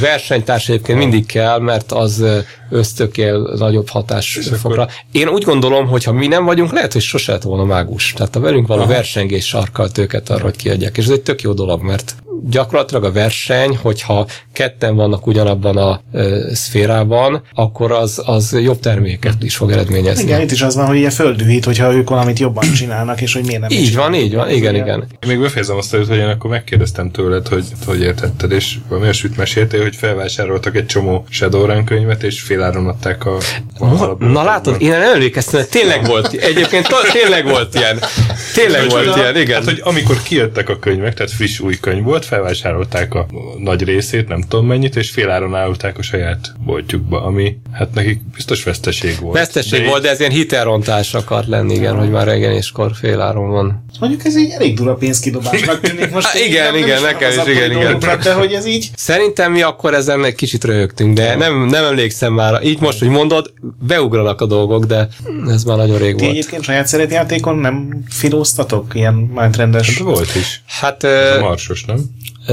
versenytárs 0.00 0.68
egyébként 0.68 0.98
mindig 0.98 1.26
kell, 1.26 1.58
mert 1.58 1.92
az 1.92 2.24
ösztökél 2.70 3.38
nagyobb 3.58 3.88
hatás 3.88 4.38
fokra. 4.60 4.88
Én 5.12 5.28
úgy 5.28 5.44
gondolom, 5.44 5.86
hogy 5.86 6.04
ha 6.04 6.12
mi 6.12 6.26
nem 6.26 6.44
vagyunk, 6.44 6.72
lehet, 6.72 6.92
hogy 6.92 7.02
sose 7.02 7.32
lett 7.32 7.42
volna 7.42 7.64
mágus. 7.64 8.12
Tehát 8.12 8.36
a 8.36 8.40
velünk 8.40 8.66
való 8.66 8.80
Aha. 8.80 8.90
versengés 8.90 9.46
sarkalt 9.46 9.98
őket 9.98 10.30
arra, 10.30 10.42
hogy 10.42 10.56
kiadják. 10.56 10.96
És 10.96 11.04
ez 11.04 11.10
egy 11.10 11.22
tök 11.22 11.42
jó 11.42 11.52
dolog, 11.52 11.82
mert 11.82 12.14
gyakorlatilag 12.44 13.04
a 13.04 13.12
verseny, 13.12 13.76
hogyha 13.82 14.26
ketten 14.52 14.96
vannak 14.96 15.26
ugyanabban 15.26 15.76
a 15.76 16.00
ö, 16.12 16.50
szférában, 16.52 17.42
akkor 17.54 17.92
az, 17.92 18.22
az 18.24 18.56
jobb 18.62 18.80
terméket 18.80 19.42
is 19.42 19.56
fog 19.56 19.70
eredményezni. 19.70 20.22
Igen, 20.22 20.40
itt 20.40 20.50
is 20.50 20.62
az 20.62 20.74
van, 20.74 20.86
hogy 20.86 20.96
ilyen 20.96 21.10
földühít, 21.10 21.64
hogyha 21.64 21.94
ők 21.94 22.08
valamit 22.08 22.38
jobban 22.38 22.72
csinálnak, 22.72 23.20
és 23.20 23.32
hogy 23.32 23.44
miért 23.44 23.60
nem 23.60 23.70
Így 23.70 23.94
van, 23.94 24.14
így 24.14 24.34
van, 24.34 24.50
igen, 24.50 24.74
igen. 24.74 25.06
Még 25.26 25.40
befejezem 25.40 25.76
azt, 25.76 25.90
hogy 25.90 26.16
én 26.16 26.26
akkor 26.26 26.50
megkérdeztem 26.50 27.10
tőled, 27.10 27.48
hogy 27.48 27.64
hogy 27.86 28.00
értetted, 28.00 28.52
és 28.52 28.76
valami 28.88 29.04
olyasmit 29.06 29.36
meséltél, 29.36 29.82
hogy 29.82 29.96
felvásároltak 29.96 30.76
egy 30.76 30.86
csomó 30.86 31.24
Shadowrun 31.28 31.84
könyvet, 31.84 32.22
és 32.22 32.40
féláron 32.40 32.88
adták 32.88 33.26
a... 33.26 33.36
a 33.78 34.16
na 34.18 34.42
látod, 34.44 34.76
én 34.78 34.90
nem 34.90 35.02
emlékeztem, 35.02 35.64
tényleg 35.70 36.06
volt, 36.06 36.32
egyébként 36.32 36.88
tényleg 37.12 37.44
volt 37.44 37.74
ilyen. 37.74 37.98
Tényleg 38.56 38.80
hogy 38.80 38.90
volt 38.90 39.16
ilyen, 39.16 39.36
igen. 39.36 39.54
Hát, 39.54 39.64
hogy 39.64 39.80
amikor 39.84 40.22
kijöttek 40.22 40.68
a 40.68 40.78
könyvek, 40.78 41.14
tehát 41.14 41.32
friss 41.32 41.58
új 41.58 41.76
könyv 41.80 42.04
volt, 42.04 42.24
felvásárolták 42.24 43.14
a 43.14 43.26
nagy 43.58 43.82
részét, 43.82 44.28
nem 44.28 44.40
tudom 44.48 44.66
mennyit, 44.66 44.96
és 44.96 45.10
féláron 45.10 45.54
állulták 45.54 45.98
a 45.98 46.02
saját 46.02 46.52
boltjukba, 46.64 47.22
ami 47.22 47.58
hát 47.72 47.94
nekik 47.94 48.20
biztos 48.34 48.64
veszteség 48.64 49.16
volt. 49.20 49.36
Veszteség 49.36 49.80
de 49.80 49.88
volt, 49.88 50.02
de 50.02 50.10
ez 50.10 50.20
ilyen 50.20 50.32
hitelrontás 50.32 51.14
akart 51.14 51.46
lenni, 51.46 51.74
igen, 51.74 51.96
hogy 51.98 52.10
már 52.10 52.26
reggeléskor 52.26 52.90
féláron 52.94 53.50
van. 53.50 53.84
Mondjuk 54.00 54.24
ez 54.24 54.36
egy 54.36 54.50
elég 54.50 54.76
dura 54.76 54.94
pénzkidobásnak 54.94 55.80
tűnik 55.80 56.10
most. 56.10 56.26
Há, 56.36 56.38
igen, 56.38 56.72
nem, 56.72 56.82
igen, 56.82 57.02
nekem 57.02 57.30
is, 57.30 57.54
igen, 57.54 57.70
igen. 57.70 57.98
De 58.22 58.32
hogy 58.32 58.52
ez 58.52 58.66
így? 58.66 58.90
Szerintem 58.96 59.52
mi 59.52 59.62
akkor 59.62 59.94
ezen 59.94 60.24
egy 60.24 60.34
kicsit 60.34 60.64
röhögtünk, 60.64 61.14
de 61.14 61.34
nem, 61.34 61.66
nem 61.66 61.84
emlékszem 61.84 62.32
már. 62.32 62.64
Így 62.64 62.80
most, 62.80 62.98
hogy 62.98 63.08
mondod, 63.08 63.52
beugranak 63.86 64.40
a 64.40 64.46
dolgok, 64.46 64.84
de 64.84 65.08
ez 65.48 65.64
már 65.64 65.76
nagyon 65.76 65.98
rég 65.98 66.14
Ti 66.14 66.22
volt. 66.22 66.36
egyébként 66.36 66.62
saját 66.62 66.86
szeretjátékon 66.86 67.58
nem 67.58 68.04
filóztatok 68.46 68.94
ilyen 68.94 69.14
mindrendes? 69.14 69.98
Hát 69.98 70.06
volt 70.06 70.34
is. 70.34 70.62
Hát... 70.66 71.04
Ez 71.04 71.36
a 71.36 71.40
marsos, 71.40 71.84
nem? 71.84 71.98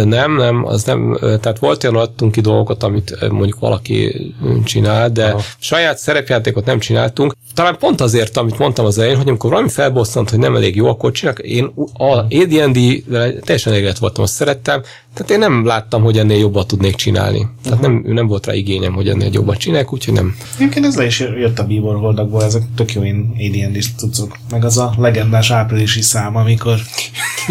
Nem, 0.03 0.35
nem, 0.35 0.65
az 0.65 0.83
nem, 0.83 1.17
tehát 1.19 1.59
volt 1.59 1.83
olyan 1.83 1.95
adtunk 1.95 2.31
ki 2.31 2.41
dolgokat, 2.41 2.83
amit 2.83 3.29
mondjuk 3.29 3.59
valaki 3.59 4.33
csinál, 4.63 5.09
de 5.09 5.25
Aha. 5.25 5.41
saját 5.59 5.97
szerepjátékot 5.97 6.65
nem 6.65 6.79
csináltunk. 6.79 7.33
Talán 7.53 7.77
pont 7.77 8.01
azért, 8.01 8.37
amit 8.37 8.57
mondtam 8.57 8.85
az 8.85 8.97
elején, 8.97 9.17
hogy 9.17 9.27
amikor 9.27 9.49
valami 9.49 9.69
felbosszant, 9.69 10.29
hogy 10.29 10.39
nem 10.39 10.55
elég 10.55 10.75
jó, 10.75 10.87
akkor 10.87 11.11
csinálok. 11.11 11.39
Én 11.39 11.73
a 11.93 12.17
AD&D 12.17 13.03
teljesen 13.43 13.73
elégett 13.73 13.97
voltam, 13.97 14.23
azt 14.23 14.33
szerettem, 14.33 14.81
tehát 15.13 15.31
én 15.31 15.39
nem 15.39 15.65
láttam, 15.65 16.03
hogy 16.03 16.17
ennél 16.17 16.37
jobban 16.37 16.67
tudnék 16.67 16.95
csinálni. 16.95 17.47
Tehát 17.63 17.79
uh-huh. 17.79 18.01
nem, 18.01 18.13
nem 18.13 18.27
volt 18.27 18.45
rá 18.45 18.53
igényem, 18.53 18.93
hogy 18.93 19.09
ennél 19.09 19.29
jobban 19.31 19.55
csinálják, 19.55 19.93
úgyhogy 19.93 20.13
nem. 20.13 20.35
Egyébként 20.55 20.85
ez 20.85 20.95
le 20.95 21.05
is 21.05 21.19
jött 21.19 21.59
a 21.59 21.63
Bíbor 21.63 21.95
Holdakból, 21.95 22.43
ezek 22.43 22.61
tök 22.75 22.93
jó 22.93 23.03
én 23.03 23.33
AD&D 23.37 23.85
tudszok. 23.97 24.37
Meg 24.49 24.65
az 24.65 24.77
a 24.77 24.93
legendás 24.97 25.51
áprilisi 25.51 26.01
szám, 26.01 26.35
amikor 26.35 26.79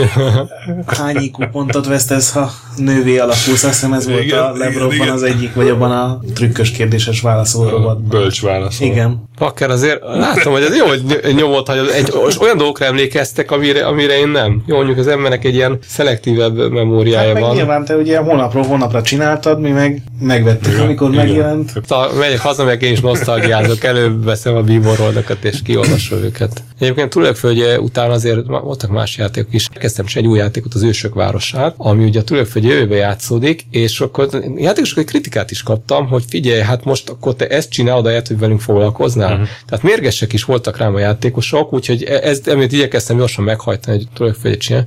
hány 0.86 1.16
IQ 1.16 1.50
pontot 1.50 1.86
vesztesz, 1.86 2.32
ha 2.32 2.50
nővé 2.76 3.18
alakulsz, 3.18 3.64
azt 3.64 3.64
hiszem 3.64 3.92
ez 3.92 4.08
igen, 4.08 4.18
volt 4.18 4.32
a 4.32 4.58
Lebronban 4.58 5.08
az 5.08 5.22
egyik, 5.22 5.54
vagy 5.54 5.68
abban 5.68 5.90
a 5.90 6.20
trükkös 6.34 6.70
kérdéses 6.70 7.20
válaszolóban. 7.20 8.06
Bölcs 8.08 8.42
válasz. 8.42 8.80
Igen. 8.80 9.28
Pakker 9.38 9.70
azért 9.70 10.02
látom, 10.02 10.52
hogy 10.52 10.62
ez 10.62 10.76
jó, 10.76 10.86
hogy 10.86 11.20
nyomott, 11.34 11.66
hogy 11.66 11.78
egy, 11.94 12.12
olyan 12.40 12.56
dolgokra 12.56 12.84
emlékeztek, 12.84 13.50
amire, 13.50 13.86
amire 13.86 14.18
én 14.18 14.28
nem. 14.28 14.62
Jó, 14.66 14.76
mondjuk 14.76 14.98
az 14.98 15.06
embernek 15.06 15.44
egy 15.44 15.54
ilyen 15.54 15.78
szelektívebb 15.86 16.70
memóriája 16.70 17.32
hát 17.34 17.42
van. 17.42 17.51
Nyilván 17.54 17.84
te 17.84 17.96
ugye 17.96 18.18
hónapról 18.18 18.62
hónapra 18.62 19.02
csináltad, 19.02 19.60
mi 19.60 19.70
meg 19.70 20.02
megvettük, 20.20 20.72
igen, 20.72 20.84
amikor 20.84 21.12
igen. 21.12 21.26
megjelent. 21.26 21.72
Ta, 21.86 22.10
megyek 22.18 22.40
haza, 22.40 22.64
meg 22.64 22.82
én 22.82 22.92
is 22.92 23.00
nosztalgiázok, 23.00 23.84
előbb 23.84 24.24
veszem 24.24 24.56
a 24.56 24.62
bíboroldakat 24.62 25.44
és 25.44 25.62
kiolvasom 25.62 26.22
őket. 26.22 26.62
Egyébként 26.78 27.10
Tulajföldje 27.10 27.80
után 27.80 28.10
azért 28.10 28.46
voltak 28.46 28.90
más 28.90 29.16
játékok 29.16 29.54
is. 29.54 29.68
Kezdtem 29.72 30.04
egy 30.14 30.26
új 30.26 30.38
játékot, 30.38 30.74
az 30.74 30.82
Ősök 30.82 31.14
városát, 31.14 31.74
ami 31.78 32.04
ugye 32.04 32.20
a 32.20 32.22
tulajdonföld 32.22 32.64
jövőbe 32.64 32.96
játszódik, 32.96 33.66
és 33.70 34.00
akkor 34.00 34.28
játékosok 34.56 35.04
kritikát 35.04 35.50
is 35.50 35.62
kaptam, 35.62 36.06
hogy 36.06 36.24
figyelj, 36.28 36.60
hát 36.60 36.84
most 36.84 37.08
akkor 37.08 37.34
te 37.34 37.46
ezt 37.46 37.70
csinálod, 37.70 38.06
ahelyett, 38.06 38.26
hogy 38.26 38.38
velünk 38.38 38.60
foglalkoznál. 38.60 39.32
Uh-huh. 39.32 39.48
Tehát 39.66 39.84
mérgesek 39.84 40.32
is 40.32 40.44
voltak 40.44 40.76
rám 40.76 40.94
a 40.94 40.98
játékosok, 40.98 41.72
úgyhogy 41.72 42.02
e- 42.02 42.20
ez, 42.22 42.40
amit 42.46 42.72
igyekeztem 42.72 43.16
gyorsan 43.16 43.44
meghajtani, 43.44 43.96
hogy 43.96 44.06
tulajdonföldet 44.14 44.60
csinálni. 44.60 44.86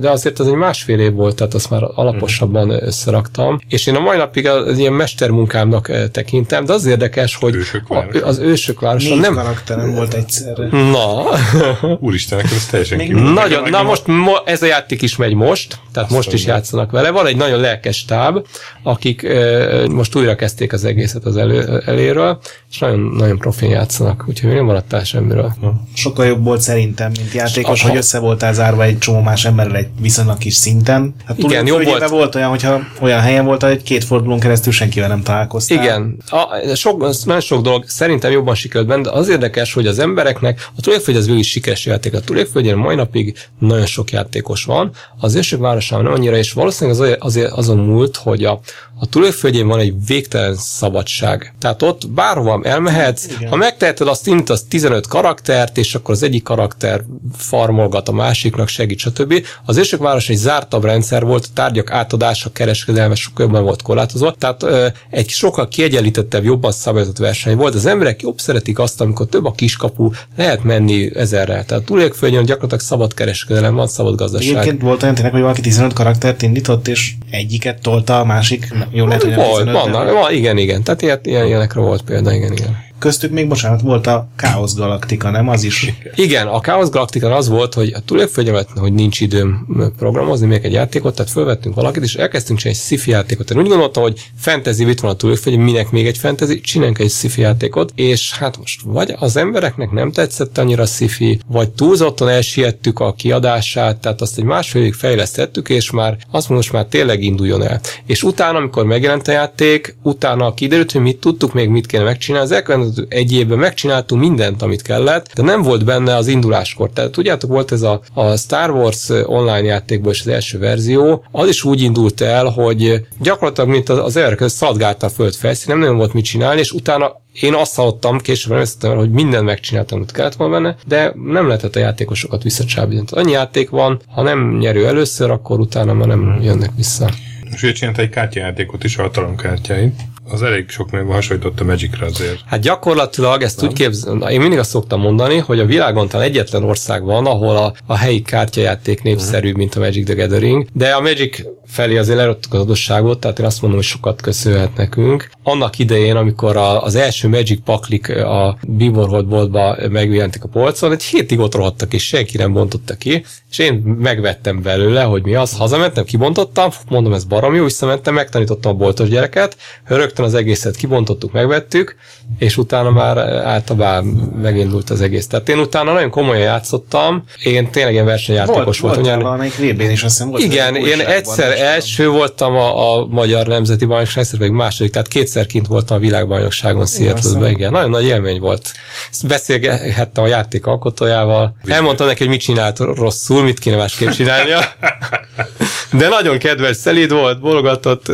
De 0.00 0.10
azért 0.10 0.38
az 0.38 0.46
egy 0.46 0.54
másfél 0.54 1.00
év 1.00 1.12
volt, 1.12 1.36
tehát 1.36 1.54
azt 1.54 1.70
már 1.70 1.82
alaposabban 1.96 2.68
uh-huh. 2.68 2.86
összeraktam. 2.86 3.60
És 3.68 3.86
én 3.86 3.94
a 3.94 4.00
mai 4.00 4.16
napig 4.16 4.46
az 4.46 4.78
ilyen 4.78 4.92
mestermunkámnak 4.92 5.90
tekintem, 6.12 6.64
de 6.64 6.72
az 6.72 6.86
érdekes, 6.86 7.36
hogy 7.36 7.54
Ősök 7.54 7.90
a, 7.90 8.06
az 8.22 8.38
ősök 8.38 8.80
városa 8.80 9.08
Négy 9.08 9.20
nem... 9.20 9.34
karakterem 9.34 9.94
volt 9.94 10.14
egyszerre. 10.14 10.68
Na, 10.70 11.24
Úristen, 12.06 12.38
nekem 12.38 12.56
ez 12.56 12.66
teljesen 12.66 12.98
Még 12.98 13.06
kívül. 13.06 13.32
nagyon, 13.32 13.70
na 13.70 13.82
most 13.82 14.06
mo- 14.06 14.42
ez 14.44 14.62
a 14.62 14.66
játék 14.66 15.02
is 15.02 15.16
megy 15.16 15.34
most, 15.34 15.78
tehát 15.92 16.10
most 16.10 16.32
is 16.32 16.44
játszanak 16.44 16.90
vele. 16.90 17.10
Van 17.10 17.26
egy 17.26 17.36
nagyon 17.36 17.60
lelkes 17.60 18.04
táb, 18.04 18.46
akik 18.82 19.22
ö, 19.22 19.86
most 19.90 20.16
újra 20.16 20.34
kezdték 20.34 20.72
az 20.72 20.84
egészet 20.84 21.24
az 21.24 21.36
elő, 21.36 21.82
eléről, 21.86 22.38
és 22.70 22.78
nagyon, 22.78 23.00
nagyon 23.00 23.38
profin 23.38 23.70
játszanak, 23.70 24.24
úgyhogy 24.28 24.54
nem 24.54 24.64
maradtál 24.64 25.04
semmiről. 25.04 25.54
Sokkal 25.94 26.26
jobb 26.26 26.44
volt 26.44 26.60
szerintem, 26.60 27.10
mint 27.16 27.32
játékos, 27.32 27.80
Aha. 27.80 27.88
hogy 27.88 27.98
össze 27.98 28.18
voltál 28.18 28.52
zárva 28.52 28.82
egy 28.82 28.98
csomó 28.98 29.20
más 29.20 29.44
emberrel 29.44 29.76
egy 29.76 29.88
viszonylag 30.00 30.38
kis 30.38 30.54
szinten. 30.54 31.14
Hát 31.26 31.38
Igen, 31.38 31.66
jobb 31.66 31.85
volt. 31.90 32.08
volt 32.08 32.34
olyan, 32.34 32.48
hogyha 32.48 32.80
olyan 33.00 33.20
helyen 33.20 33.44
volt, 33.44 33.62
hogy 33.62 33.82
két 33.82 34.04
fordulón 34.04 34.40
keresztül 34.40 34.72
senkivel 34.72 35.08
nem 35.08 35.22
találkoztál. 35.22 35.82
Igen, 35.82 36.16
a, 36.30 36.74
sok, 36.74 37.24
nagyon 37.24 37.40
sok 37.40 37.62
dolog 37.62 37.84
szerintem 37.88 38.30
jobban 38.30 38.54
sikerült 38.54 38.88
benne, 38.88 39.02
de 39.02 39.10
az 39.10 39.28
érdekes, 39.28 39.72
hogy 39.72 39.86
az 39.86 39.98
embereknek 39.98 40.68
a 40.76 40.80
Túlélföld 40.80 41.16
az 41.16 41.24
végül 41.24 41.40
is 41.40 41.50
sikeres 41.50 41.86
játék. 41.86 42.14
A 42.14 42.20
Túlélföldjén 42.20 42.76
mai 42.76 42.94
napig 42.94 43.36
nagyon 43.58 43.86
sok 43.86 44.10
játékos 44.10 44.64
van, 44.64 44.90
az 45.20 45.34
ősök 45.34 45.60
városában 45.60 46.04
nem 46.04 46.12
annyira, 46.12 46.36
és 46.36 46.52
valószínűleg 46.52 47.00
az, 47.00 47.16
azért 47.18 47.52
azon 47.52 47.78
múlt, 47.78 48.16
hogy 48.16 48.44
a, 48.44 48.60
a 48.98 49.06
Túlélföldjén 49.06 49.66
van 49.66 49.78
egy 49.78 49.94
végtelen 50.06 50.54
szabadság. 50.56 51.54
Tehát 51.58 51.82
ott 51.82 52.08
bárhova 52.08 52.60
elmehetsz, 52.62 53.24
Igen. 53.24 53.48
ha 53.48 53.56
megteheted, 53.56 54.08
azt 54.08 54.26
indítasz 54.26 54.64
15 54.68 55.06
karaktert, 55.06 55.78
és 55.78 55.94
akkor 55.94 56.14
az 56.14 56.22
egyik 56.22 56.42
karakter 56.42 57.04
farmolgat 57.36 58.08
a 58.08 58.12
másiknak, 58.12 58.68
segít, 58.68 58.98
stb. 58.98 59.46
Az 59.64 59.76
ősök 59.76 60.00
város 60.00 60.28
egy 60.28 60.36
zártabb 60.36 60.84
rendszer 60.84 61.24
volt, 61.24 61.44
a 61.44 61.52
tárgyak 61.76 62.04
átadása, 62.04 62.50
kereskedelme 62.52 63.14
sokkal 63.14 63.44
jobban 63.46 63.62
volt 63.62 63.82
korlátozva, 63.82 64.34
tehát 64.38 64.92
egy 65.10 65.28
sokkal 65.28 65.68
kiegyenlítettebb, 65.68 66.44
jobban 66.44 66.72
szabályozott 66.72 67.18
verseny 67.18 67.56
volt. 67.56 67.74
Az 67.74 67.86
emberek 67.86 68.22
jobb 68.22 68.38
szeretik 68.38 68.78
azt, 68.78 69.00
amikor 69.00 69.26
több 69.26 69.44
a 69.44 69.52
kiskapu, 69.52 70.10
lehet 70.36 70.64
menni 70.64 71.16
ezerrel. 71.16 71.64
Tehát 71.64 71.84
túlélföldjön 71.84 72.44
gyakorlatilag 72.44 72.82
szabad 72.82 73.14
kereskedelem 73.14 73.74
van, 73.74 73.86
szabad 73.86 74.14
gazdaság. 74.14 74.50
Egyébként 74.50 74.82
volt 74.82 75.02
olyan 75.02 75.14
tényleg, 75.14 75.32
hogy 75.32 75.42
valaki 75.42 75.60
15 75.60 75.92
karaktert 75.92 76.42
indított, 76.42 76.88
és 76.88 77.12
egyiket 77.30 77.80
tolta, 77.80 78.20
a 78.20 78.24
másik, 78.24 78.68
jó 78.90 79.06
lehet, 79.06 79.22
hogy 79.22 79.34
volt, 79.34 79.58
15 79.58 79.64
de- 79.64 79.72
vannak, 79.72 80.12
van, 80.12 80.32
igen, 80.32 80.58
igen. 80.58 80.82
Tehát 80.82 81.02
ilyen, 81.02 81.20
ilyen, 81.22 81.46
ilyenekre 81.46 81.80
volt 81.80 82.02
példa, 82.02 82.32
igen, 82.32 82.52
igen. 82.52 82.84
Köztük 83.06 83.30
még, 83.30 83.48
bocsánat, 83.48 83.80
volt 83.80 84.06
a 84.06 84.28
Chaos 84.36 84.74
Galaktika, 84.74 85.30
nem? 85.30 85.48
Az 85.48 85.62
is. 85.62 85.92
Igen, 86.14 86.46
a 86.46 86.60
Chaos 86.60 86.88
Galactica 86.88 87.34
az 87.34 87.48
volt, 87.48 87.74
hogy 87.74 87.92
a 87.92 88.00
túlélföldjelet, 88.00 88.68
hogy 88.74 88.92
nincs 88.92 89.20
időm 89.20 89.66
programozni 89.98 90.46
még 90.46 90.64
egy 90.64 90.72
játékot, 90.72 91.14
tehát 91.14 91.32
felvettünk 91.32 91.74
valakit, 91.74 92.02
és 92.02 92.14
elkezdtünk 92.14 92.58
csinálni 92.58 92.80
egy 92.90 92.98
sci 92.98 93.10
játékot. 93.10 93.50
Én 93.50 93.58
úgy 93.58 93.68
gondoltam, 93.68 94.02
hogy 94.02 94.30
fantasy 94.38 94.88
itt 94.88 95.00
van 95.00 95.10
a 95.10 95.14
túlélföld, 95.14 95.56
minek 95.56 95.90
még 95.90 96.06
egy 96.06 96.18
fantasy, 96.18 96.60
csináljunk 96.60 96.98
egy 96.98 97.10
sci 97.10 97.40
játékot, 97.40 97.92
és 97.94 98.32
hát 98.32 98.58
most 98.58 98.80
vagy 98.84 99.14
az 99.18 99.36
embereknek 99.36 99.90
nem 99.90 100.12
tetszett 100.12 100.58
annyira 100.58 100.82
a 100.82 100.86
sci 100.86 101.40
vagy 101.46 101.70
túlzottan 101.70 102.28
elsiettük 102.28 103.00
a 103.00 103.12
kiadását, 103.12 103.96
tehát 103.96 104.20
azt 104.20 104.38
egy 104.38 104.44
másfél 104.44 104.82
évig 104.82 104.94
fejlesztettük, 104.94 105.68
és 105.68 105.90
már 105.90 106.16
azt 106.30 106.48
most 106.48 106.72
már 106.72 106.84
tényleg 106.84 107.22
induljon 107.22 107.62
el. 107.62 107.80
És 108.06 108.22
utána, 108.22 108.58
amikor 108.58 108.84
megjelent 108.84 109.28
a 109.28 109.32
játék, 109.32 109.96
utána 110.02 110.54
kiderült, 110.54 110.92
hogy 110.92 111.00
mit 111.00 111.18
tudtuk 111.18 111.52
még, 111.52 111.68
mit 111.68 111.86
kéne 111.86 112.04
megcsinálni. 112.04 112.46
Az 112.46 112.52
elkövetkező 112.52 112.95
egy 113.08 113.32
évben 113.32 113.58
megcsináltunk 113.58 114.20
mindent, 114.20 114.62
amit 114.62 114.82
kellett, 114.82 115.30
de 115.34 115.42
nem 115.42 115.62
volt 115.62 115.84
benne 115.84 116.14
az 116.16 116.26
induláskor. 116.26 116.90
Tehát 116.90 117.10
tudjátok, 117.10 117.50
volt 117.50 117.72
ez 117.72 117.82
a, 117.82 118.00
a 118.14 118.36
Star 118.36 118.70
Wars 118.70 119.08
online 119.08 119.62
játékból 119.62 120.12
is 120.12 120.20
az 120.20 120.28
első 120.28 120.58
verzió, 120.58 121.24
az 121.30 121.48
is 121.48 121.64
úgy 121.64 121.82
indult 121.82 122.20
el, 122.20 122.44
hogy 122.44 123.06
gyakorlatilag, 123.20 123.70
mint 123.70 123.88
az, 123.88 123.98
az 123.98 124.16
elkövetkező 124.16 124.48
szaladgálta 124.48 125.06
a 125.06 125.10
föld 125.10 125.34
felszín, 125.34 125.66
nem 125.68 125.78
nagyon 125.78 125.96
volt 125.96 126.12
mit 126.12 126.24
csinálni, 126.24 126.60
és 126.60 126.72
utána 126.72 127.24
én 127.40 127.54
azt 127.54 127.74
hallottam, 127.74 128.18
később 128.18 128.66
arra, 128.80 128.96
hogy 128.96 129.10
mindent 129.10 129.44
megcsináltam, 129.44 129.98
amit 129.98 130.12
kellett 130.12 130.34
volna 130.34 130.54
benne, 130.54 130.76
de 130.86 131.12
nem 131.24 131.46
lehetett 131.46 131.76
a 131.76 131.78
játékosokat 131.78 132.42
visszacsábítani. 132.42 133.22
Annyi 133.22 133.32
játék 133.32 133.70
van, 133.70 134.00
ha 134.08 134.22
nem 134.22 134.56
nyerő 134.58 134.86
először, 134.86 135.30
akkor 135.30 135.60
utána 135.60 135.94
már 135.94 136.06
nem 136.08 136.38
jönnek 136.42 136.70
vissza. 136.76 137.10
És 137.52 137.62
ő 137.62 137.72
csinált 137.72 137.98
egy 137.98 138.08
kártyajátékot 138.08 138.84
is, 138.84 138.96
a 138.96 139.02
hatalomkártyáit. 139.02 140.00
Az 140.30 140.42
elég 140.42 140.68
sok 140.68 140.90
mérve 140.90 141.12
hasonlított 141.12 141.60
a 141.60 141.64
Magicre 141.64 142.06
azért. 142.06 142.40
Hát 142.46 142.60
gyakorlatilag 142.60 143.42
ezt 143.42 143.62
úgy 143.62 143.72
képzel, 143.72 144.30
én 144.30 144.40
mindig 144.40 144.58
azt 144.58 144.70
szoktam 144.70 145.00
mondani, 145.00 145.38
hogy 145.38 145.58
a 145.58 145.64
világon 145.64 146.08
talán 146.08 146.26
egyetlen 146.26 146.64
ország 146.64 147.04
van, 147.04 147.26
ahol 147.26 147.56
a, 147.56 147.74
a 147.86 147.96
helyi 147.96 148.22
kártyajáték 148.22 149.02
népszerűbb, 149.02 149.56
mint 149.56 149.74
a 149.74 149.80
Magic 149.80 150.04
the 150.04 150.14
Gathering, 150.14 150.66
de 150.72 150.90
a 150.90 151.00
Magic 151.00 151.42
felé 151.66 151.96
azért 151.96 152.18
lerodtuk 152.18 152.54
az 152.54 152.60
adosságot, 152.60 153.20
tehát 153.20 153.38
én 153.38 153.46
azt 153.46 153.60
mondom, 153.60 153.78
hogy 153.78 153.88
sokat 153.88 154.20
köszönhet 154.20 154.76
nekünk. 154.76 155.30
Annak 155.42 155.78
idején, 155.78 156.16
amikor 156.16 156.56
a, 156.56 156.82
az 156.82 156.94
első 156.94 157.28
Magic 157.28 157.60
paklik 157.64 158.08
a 158.08 158.58
Bimorhold 158.66 159.26
boltba 159.26 159.76
megjelentek 159.90 160.44
a 160.44 160.48
polcon, 160.48 160.92
egy 160.92 161.02
hétig 161.02 161.38
ott 161.38 161.54
rohadtak, 161.54 161.92
és 161.92 162.06
senki 162.06 162.36
nem 162.36 162.52
bontotta 162.52 162.94
ki, 162.94 163.24
és 163.50 163.58
én 163.58 163.74
megvettem 163.98 164.62
belőle, 164.62 165.02
hogy 165.02 165.22
mi 165.22 165.34
az, 165.34 165.56
hazamentem, 165.56 166.04
kibontottam, 166.04 166.70
mondom, 166.88 167.12
ez 167.12 167.24
barom 167.24 167.54
jó, 167.54 167.64
visszamentem, 167.64 168.14
megtanítottam 168.14 168.72
a 168.72 168.78
boltos 168.78 169.08
gyereket, 169.08 169.56
rögtön 169.84 170.15
az 170.24 170.34
egészet 170.34 170.76
kibontottuk, 170.76 171.32
megvettük, 171.32 171.96
és 172.38 172.56
utána 172.56 172.90
már 172.90 173.18
általában 173.44 174.04
megindult 174.42 174.90
az 174.90 175.00
egész. 175.00 175.26
Tehát 175.26 175.48
én 175.48 175.58
utána 175.58 175.92
nagyon 175.92 176.10
komolyan 176.10 176.42
játszottam, 176.42 177.24
én 177.42 177.70
tényleg 177.70 177.92
ilyen 177.92 178.04
versenyjátékos 178.04 178.78
Volt, 178.78 178.94
voltam. 178.94 179.02
volt 179.02 179.22
valamelyik 179.22 179.56
VB-n 179.56 179.90
is, 179.90 180.02
azt 180.02 180.14
hiszem 180.16 180.30
volt. 180.30 180.42
igen, 180.42 180.76
én 180.76 181.00
egyszer 181.00 181.60
első 181.60 182.08
voltam 182.08 182.54
a, 182.56 182.98
a 182.98 183.06
Magyar 183.06 183.46
Nemzeti 183.46 183.84
Bajnokság, 183.84 184.22
egyszer 184.22 184.38
pedig 184.38 184.52
második, 184.54 184.92
tehát 184.92 185.08
kétszer 185.08 185.46
kint 185.46 185.66
voltam 185.66 185.96
a 185.96 186.00
világbajnokságon 186.00 186.86
Seattle-ben, 186.86 187.50
igen, 187.50 187.70
nagyon 187.70 187.90
nagy 187.90 188.04
élmény 188.04 188.40
volt. 188.40 188.72
Ezt 189.10 189.26
Beszélgethettem 189.26 190.24
a 190.24 190.26
játék 190.26 190.66
alkotójával, 190.66 191.56
elmondtam 191.66 192.06
neki, 192.06 192.18
hogy 192.18 192.28
mit 192.28 192.40
csinált 192.40 192.78
rosszul, 192.78 193.42
mit 193.42 193.58
kéne 193.58 193.76
másképp 193.76 194.08
csinálnia. 194.10 194.60
De 195.98 196.08
nagyon 196.08 196.38
kedves, 196.38 196.76
szelíd 196.76 197.12
volt, 197.12 197.40
bologatott. 197.40 198.12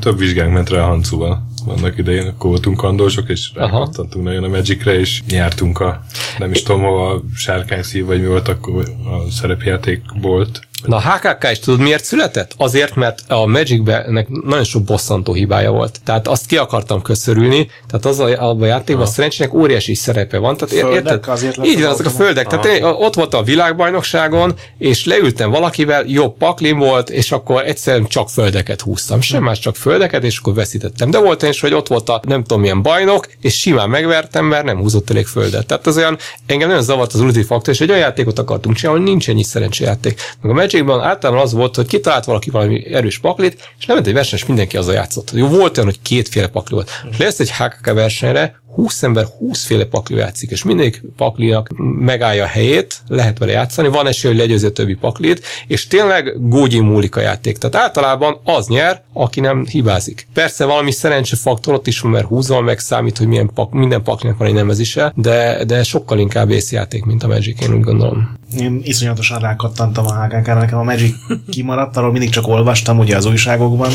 Több 0.00 0.18
vizsgánk 0.18 0.52
ment 0.52 0.70
rá 0.70 0.82
a 0.82 0.86
Hancuval. 0.86 1.46
Vannak 1.64 1.98
idején, 1.98 2.26
akkor 2.26 2.50
voltunk 2.50 2.76
kandósok, 2.76 3.28
és 3.28 3.50
rákattantunk 3.54 4.24
nagyon 4.24 4.44
a 4.44 4.48
Magicre, 4.48 4.98
és 4.98 5.22
nyertünk 5.28 5.80
a, 5.80 6.04
nem 6.38 6.50
is 6.50 6.62
tudom, 6.62 6.82
hova, 6.82 7.22
sárkányszív, 7.34 8.04
vagy 8.04 8.20
mi 8.20 8.26
volt 8.26 8.48
akkor 8.48 8.84
a 9.04 9.30
szerepjáték 9.30 10.02
volt. 10.20 10.68
Na, 10.84 10.96
a 10.96 11.00
HKK 11.00 11.50
is 11.50 11.58
tudod 11.58 11.80
miért 11.80 12.04
született? 12.04 12.54
Azért, 12.56 12.94
mert 12.94 13.22
a 13.28 13.46
Magicben 13.46 14.04
ennek 14.04 14.28
nagyon 14.28 14.64
sok 14.64 14.82
bosszantó 14.82 15.32
hibája 15.32 15.70
volt. 15.70 16.00
Tehát 16.04 16.28
azt 16.28 16.46
ki 16.46 16.56
akartam 16.56 17.02
köszörülni, 17.02 17.70
tehát 17.86 18.04
az 18.04 18.18
a, 18.18 18.48
abban 18.48 18.62
a 18.62 18.66
játékban 18.66 19.04
a 19.04 19.08
szerencsének 19.08 19.54
óriási 19.54 19.94
szerepe 19.94 20.38
van. 20.38 20.56
Tehát 20.56 20.74
Földek 20.74 20.94
érted? 20.94 21.28
azért 21.28 21.66
Így 21.66 21.80
van, 21.80 21.90
azok 21.90 22.06
a 22.06 22.10
földek. 22.10 22.46
Tehát 22.46 22.64
én, 22.64 22.82
ott 22.84 23.14
volt 23.14 23.34
a 23.34 23.42
világbajnokságon, 23.42 24.54
és 24.78 25.04
leültem 25.04 25.50
valakivel, 25.50 26.04
jobb 26.06 26.36
paklim 26.36 26.78
volt, 26.78 27.10
és 27.10 27.32
akkor 27.32 27.66
egyszerűen 27.66 28.06
csak 28.06 28.30
földeket 28.30 28.80
húztam. 28.80 29.20
Sem 29.20 29.42
más, 29.42 29.58
csak 29.58 29.76
földeket, 29.76 30.24
és 30.24 30.38
akkor 30.38 30.54
veszítettem. 30.54 31.10
De 31.10 31.18
volt 31.18 31.42
olyan 31.42 31.54
is, 31.54 31.60
hogy 31.60 31.74
ott 31.74 31.88
volt 31.88 32.08
a 32.08 32.20
nem 32.26 32.42
tudom 32.42 32.60
milyen 32.60 32.82
bajnok, 32.82 33.28
és 33.40 33.58
simán 33.58 33.90
megvertem, 33.90 34.44
mert 34.44 34.64
nem 34.64 34.78
húzott 34.78 35.10
elég 35.10 35.26
földet. 35.26 35.66
Tehát 35.66 35.86
az 35.86 35.96
olyan, 35.96 36.18
engem 36.46 36.68
nagyon 36.68 36.82
zavart 36.82 37.12
az 37.12 37.20
Unity 37.20 37.44
faktor, 37.44 37.74
és 37.74 37.80
egy 37.80 37.88
olyan 37.88 38.00
játékot 38.00 38.38
akartunk 38.38 38.76
csinálni, 38.76 39.00
hogy 39.00 39.10
nincs 39.10 39.28
ennyi 39.28 39.42
szerencsejáték. 39.42 40.20
Meg 40.40 40.50
a 40.50 40.54
Magicban 40.72 41.00
általában 41.00 41.42
az 41.42 41.52
volt, 41.52 41.76
hogy 41.76 41.86
kitalált 41.86 42.24
valaki 42.24 42.50
valami 42.50 42.94
erős 42.94 43.18
paklit, 43.18 43.72
és 43.78 43.86
lement 43.86 44.06
egy 44.06 44.12
verseny, 44.12 44.38
és 44.38 44.46
mindenki 44.46 44.76
azzal 44.76 44.94
játszott. 44.94 45.30
Jó, 45.30 45.46
volt 45.46 45.78
olyan, 45.78 45.90
hogy 45.90 46.02
kétféle 46.02 46.46
pakli 46.46 46.74
volt. 46.74 46.90
És 47.10 47.16
lesz 47.16 47.40
egy 47.40 47.50
HKK 47.50 47.92
versenyre, 47.92 48.60
20 48.74 49.02
ember 49.02 49.24
20 49.38 49.64
féle 49.64 49.84
pakli 49.84 50.16
játszik, 50.16 50.50
és 50.50 50.64
mindig 50.64 51.02
paklinak 51.16 51.68
megállja 51.98 52.44
a 52.44 52.46
helyét, 52.46 52.98
lehet 53.08 53.38
vele 53.38 53.52
játszani, 53.52 53.88
van 53.88 54.06
esély, 54.06 54.30
hogy 54.30 54.40
legyőzi 54.40 54.66
a 54.66 54.70
többi 54.70 54.94
paklit, 54.94 55.42
és 55.66 55.86
tényleg 55.86 56.48
gógyi 56.48 56.80
múlik 56.80 57.16
a 57.16 57.20
játék. 57.20 57.58
Tehát 57.58 57.86
általában 57.86 58.40
az 58.44 58.66
nyer, 58.66 59.02
aki 59.12 59.40
nem 59.40 59.66
hibázik. 59.66 60.26
Persze 60.32 60.64
valami 60.64 60.90
szerencsefaktor 60.90 61.74
ott 61.74 61.86
is 61.86 62.00
van, 62.00 62.12
mert 62.12 62.26
húzol 62.26 62.62
meg 62.62 62.78
számít, 62.78 63.18
hogy 63.18 63.26
milyen 63.26 63.50
pak, 63.54 63.72
minden 63.72 64.02
paklinak 64.02 64.38
van 64.38 64.48
egy 64.48 64.54
nemezise, 64.54 65.12
de, 65.16 65.64
de 65.64 65.82
sokkal 65.82 66.18
inkább 66.18 66.50
észjáték, 66.50 67.04
mint 67.04 67.22
a 67.22 67.26
Magic, 67.28 67.60
én 67.62 67.74
úgy 67.74 67.80
gondolom. 67.80 68.38
Én 68.58 68.80
iszonyatosan 68.84 69.38
rákattantam 69.38 70.06
a 70.06 70.24
HKK-ra, 70.24 70.54
nekem 70.58 70.78
a 70.78 70.82
Magic 70.82 71.14
kimaradt, 71.50 71.96
arról 71.96 72.12
mindig 72.12 72.30
csak 72.30 72.46
olvastam 72.48 72.98
ugye 72.98 73.16
az 73.16 73.24
újságokban. 73.24 73.90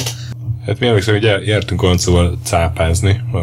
Hát 0.66 0.80
mi 0.80 0.88
emlékszem, 0.88 1.14
hogy 1.14 1.24
jár- 1.24 1.46
jártunk 1.46 1.82
Hancúval 1.82 2.38
cápázni. 2.44 3.22
A 3.34 3.38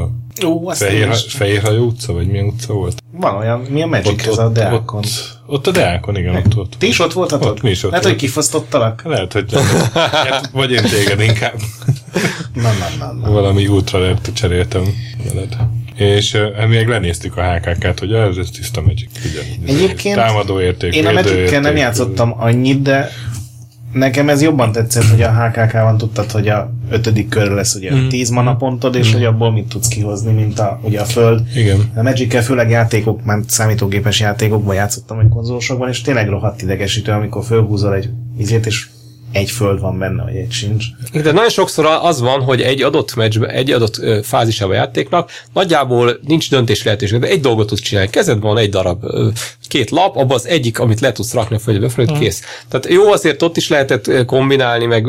Ó, 0.44 0.68
azt 0.68 0.82
Fehér, 0.82 1.08
is. 1.08 1.32
Fehérhajó 1.34 1.84
utca, 1.86 2.12
vagy 2.12 2.26
milyen 2.26 2.44
utca 2.46 2.72
volt? 2.72 3.02
Van 3.10 3.34
olyan, 3.36 3.60
mi 3.60 3.82
a 3.82 3.86
Magic 3.86 4.26
ez 4.26 4.38
a 4.38 4.48
Deákon. 4.48 4.98
ott, 4.98 5.38
Ott 5.46 5.66
a 5.66 5.70
Deákon, 5.70 6.16
igen, 6.16 6.36
ott 6.36 6.54
volt. 6.54 6.74
Ti 6.78 6.86
is 6.86 6.98
ott 7.00 7.12
voltatok? 7.12 7.50
Ott 7.50 7.62
mi 7.62 7.70
is 7.70 7.82
ott 7.84 7.90
Lehet, 7.90 8.04
hogy 8.06 8.14
volt. 8.14 8.24
kifosztottalak? 8.24 9.02
Lehet, 9.04 9.32
hogy 9.32 9.52
hát, 9.94 10.50
vagy 10.52 10.70
én 10.72 10.82
téged 10.82 11.20
inkább. 11.20 11.54
Na, 12.54 12.62
na, 12.62 13.06
na, 13.06 13.12
na. 13.12 13.30
Valami 13.30 13.66
ultralert 13.66 14.30
cseréltem 14.34 14.82
veled. 15.32 15.56
És 15.96 16.34
uh, 16.34 16.66
még 16.66 16.86
lenéztük 16.86 17.36
a 17.36 17.42
HKK-t, 17.42 17.98
hogy 17.98 18.12
ez, 18.12 18.36
ez 18.36 18.48
tiszta 18.50 18.80
Magic. 18.80 19.10
Ugye, 19.30 19.72
Egyébként 19.72 20.16
támadó 20.16 20.60
érték, 20.60 20.94
Én 20.94 21.06
a 21.06 21.12
magic 21.12 21.50
nem 21.60 21.76
játszottam 21.76 22.34
annyit, 22.38 22.82
de 22.82 23.10
nekem 23.92 24.28
ez 24.28 24.42
jobban 24.42 24.72
tetszett, 24.72 25.04
hogy 25.04 25.22
a 25.22 25.32
HKK-ban 25.32 25.98
tudtad, 25.98 26.30
hogy 26.30 26.48
a 26.48 26.72
ötödik 26.90 27.28
kör 27.28 27.50
lesz 27.50 27.74
ugye 27.74 27.94
mm. 27.94 28.08
10 28.08 28.30
mana 28.30 28.56
pontod, 28.56 28.94
és 28.94 29.10
mm. 29.10 29.12
hogy 29.12 29.24
abból 29.24 29.52
mit 29.52 29.68
tudsz 29.68 29.88
kihozni, 29.88 30.32
mint 30.32 30.58
a, 30.58 30.80
ugye 30.82 31.00
a 31.00 31.04
föld. 31.04 31.42
Igen. 31.54 31.92
A 31.94 32.02
magic 32.02 32.44
főleg 32.44 32.70
játékok, 32.70 33.24
már 33.24 33.38
számítógépes 33.46 34.20
játékokban 34.20 34.74
játszottam, 34.74 35.16
vagy 35.16 35.28
konzolosokban, 35.28 35.88
és 35.88 36.00
tényleg 36.00 36.28
rohadt 36.28 36.62
idegesítő, 36.62 37.12
amikor 37.12 37.44
fölhúzol 37.44 37.94
egy 37.94 38.10
izét, 38.38 38.66
és 38.66 38.86
egy 39.32 39.50
föld 39.50 39.80
van 39.80 39.98
benne, 39.98 40.22
vagy 40.22 40.36
egy 40.36 40.50
sincs. 40.52 40.84
De 41.12 41.32
nagyon 41.32 41.48
sokszor 41.48 41.86
az 42.02 42.20
van, 42.20 42.40
hogy 42.40 42.60
egy 42.60 42.82
adott 42.82 43.14
meccsben, 43.14 43.50
egy 43.50 43.70
adott 43.70 44.24
fázisában 44.24 44.74
a 44.74 44.78
játéknak 44.78 45.30
nagyjából 45.52 46.18
nincs 46.26 46.50
döntés 46.50 46.82
lehetőség, 46.82 47.20
de 47.20 47.26
egy 47.26 47.40
dolgot 47.40 47.66
tudsz 47.66 47.80
csinálni. 47.80 48.10
Kezed 48.10 48.40
van 48.40 48.58
egy 48.58 48.70
darab, 48.70 49.04
két 49.72 49.90
lap, 49.90 50.16
abban 50.16 50.36
az 50.36 50.46
egyik, 50.46 50.78
amit 50.78 51.00
le 51.00 51.12
tudsz 51.12 51.34
rakni 51.34 51.56
a 51.56 51.58
földbe, 51.58 51.88
fölött, 51.88 52.18
kész. 52.18 52.42
Tehát 52.68 52.88
jó, 52.88 53.12
azért 53.12 53.42
ott 53.42 53.56
is 53.56 53.68
lehetett 53.68 54.24
kombinálni, 54.24 54.86
meg, 54.86 55.06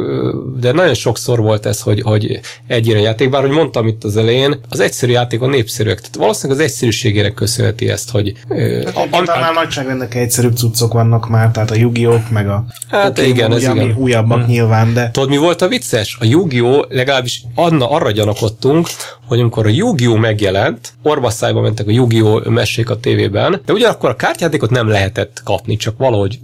de 0.59 0.72
nagyon 0.72 0.93
sokszor 0.93 1.39
volt 1.39 1.66
ez, 1.66 1.82
hogy, 1.82 2.01
hogy 2.01 2.39
egy 2.68 2.88
ilyen 2.88 2.99
játék, 2.99 3.30
bár 3.30 3.41
hogy 3.41 3.51
mondtam 3.51 3.88
itt 3.88 4.03
az 4.03 4.18
elején, 4.18 4.59
az 4.70 4.80
egyszerű 4.80 5.11
játékon 5.11 5.49
népszerűek. 5.49 5.99
Tehát 5.99 6.16
valószínűleg 6.16 6.61
az 6.61 6.66
egyszerűségére 6.66 7.30
köszönheti 7.30 7.89
ezt, 7.89 8.11
hogy 8.11 8.34
ö, 8.49 8.82
A, 8.93 9.01
a, 9.11 9.24
már 9.26 9.53
nagyságrendek 9.53 10.16
egyszerűbb 10.16 10.55
cuccok 10.55 10.93
vannak 10.93 11.30
már, 11.30 11.51
tehát 11.51 11.72
a 11.72 11.76
yu 11.76 11.91
meg 12.30 12.49
a 12.49 12.66
Hát 12.89 13.07
Pokémon, 13.07 13.30
igen, 13.30 13.51
ez 13.51 13.57
ugye, 13.57 13.70
ami 13.70 13.84
igen. 13.84 13.95
újabbak 13.97 14.47
nyilván, 14.47 14.93
de 14.93 15.09
Tudod, 15.11 15.30
mi 15.30 15.38
volt 15.38 15.61
a 15.61 15.68
vicces? 15.68 16.18
A 16.20 16.26
Yu-Gi-Oh! 16.26 16.86
legalábbis 16.89 17.43
Anna 17.55 17.89
arra 17.89 18.11
gyanakodtunk, 18.11 18.88
hogy 19.28 19.39
amikor 19.39 19.66
a 19.66 19.70
Yu-Gi-Oh! 19.70 20.18
megjelent, 20.20 20.93
orvasszájba 21.03 21.61
mentek 21.61 21.88
a 21.88 21.91
Yu-Gi-Oh! 21.91 22.45
mesék 22.45 22.89
a 22.89 22.99
tévében, 22.99 23.61
de 23.66 23.74
ugyanakkor 23.74 24.09
a 24.09 24.16
kártyátékot 24.54 24.70
nem 24.70 24.88
lehetett 24.88 25.41
kapni, 25.43 25.76
csak 25.76 25.97
valahogy 25.97 26.39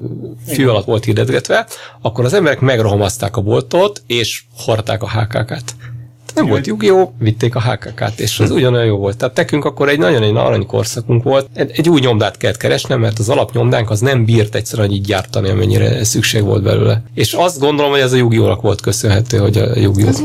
fű 0.48 0.68
alatt 0.68 0.86
volt 0.86 1.04
hirdetgetve, 1.04 1.68
akkor 2.02 2.26
az 2.26 2.34
emberek 2.34 2.60
megrohamazták 2.60 3.38
a 3.38 3.42
boltot, 3.42 4.04
és 4.08 4.44
hordták 4.58 5.04
a 5.04 5.10
HKK-t. 5.10 5.76
Nem 6.40 6.50
volt 6.50 6.68
Yu-Gi-Oh! 6.68 7.10
vitték 7.20 7.56
a 7.56 7.62
HKK-t, 7.62 8.20
és 8.20 8.40
az 8.40 8.52
ugyanolyan 8.52 8.86
jó 8.86 8.98
volt. 8.98 9.18
Tehát 9.18 9.36
nekünk 9.36 9.66
akkor 9.66 9.90
egy 9.90 10.00
nagyon 10.00 10.24
egy 10.24 10.36
arany 10.36 10.66
korszakunk 10.66 11.24
volt. 11.24 11.48
Egy, 11.54 11.72
egy 11.76 11.90
új 11.90 12.00
nyomdát 12.00 12.38
kellett 12.38 12.58
keresnem, 12.58 13.00
mert 13.00 13.20
az 13.20 13.30
alapnyomdánk 13.30 13.90
az 13.90 14.00
nem 14.00 14.26
bírt 14.26 14.56
egyszerűen 14.56 14.92
így 14.92 15.06
gyártani, 15.06 15.50
amennyire 15.50 16.04
szükség 16.04 16.44
volt 16.44 16.64
belőle. 16.64 17.02
És 17.14 17.34
azt 17.34 17.60
gondolom, 17.60 17.92
hogy 17.92 18.00
ez 18.00 18.14
a 18.14 18.16
Yu-Gi-Oh! 18.16 18.62
volt 18.62 18.82
köszönhető, 18.82 19.38
hogy 19.38 19.58
a 19.58 19.80
Yu-Gi-Oh! 19.80 20.10
ez. 20.10 20.22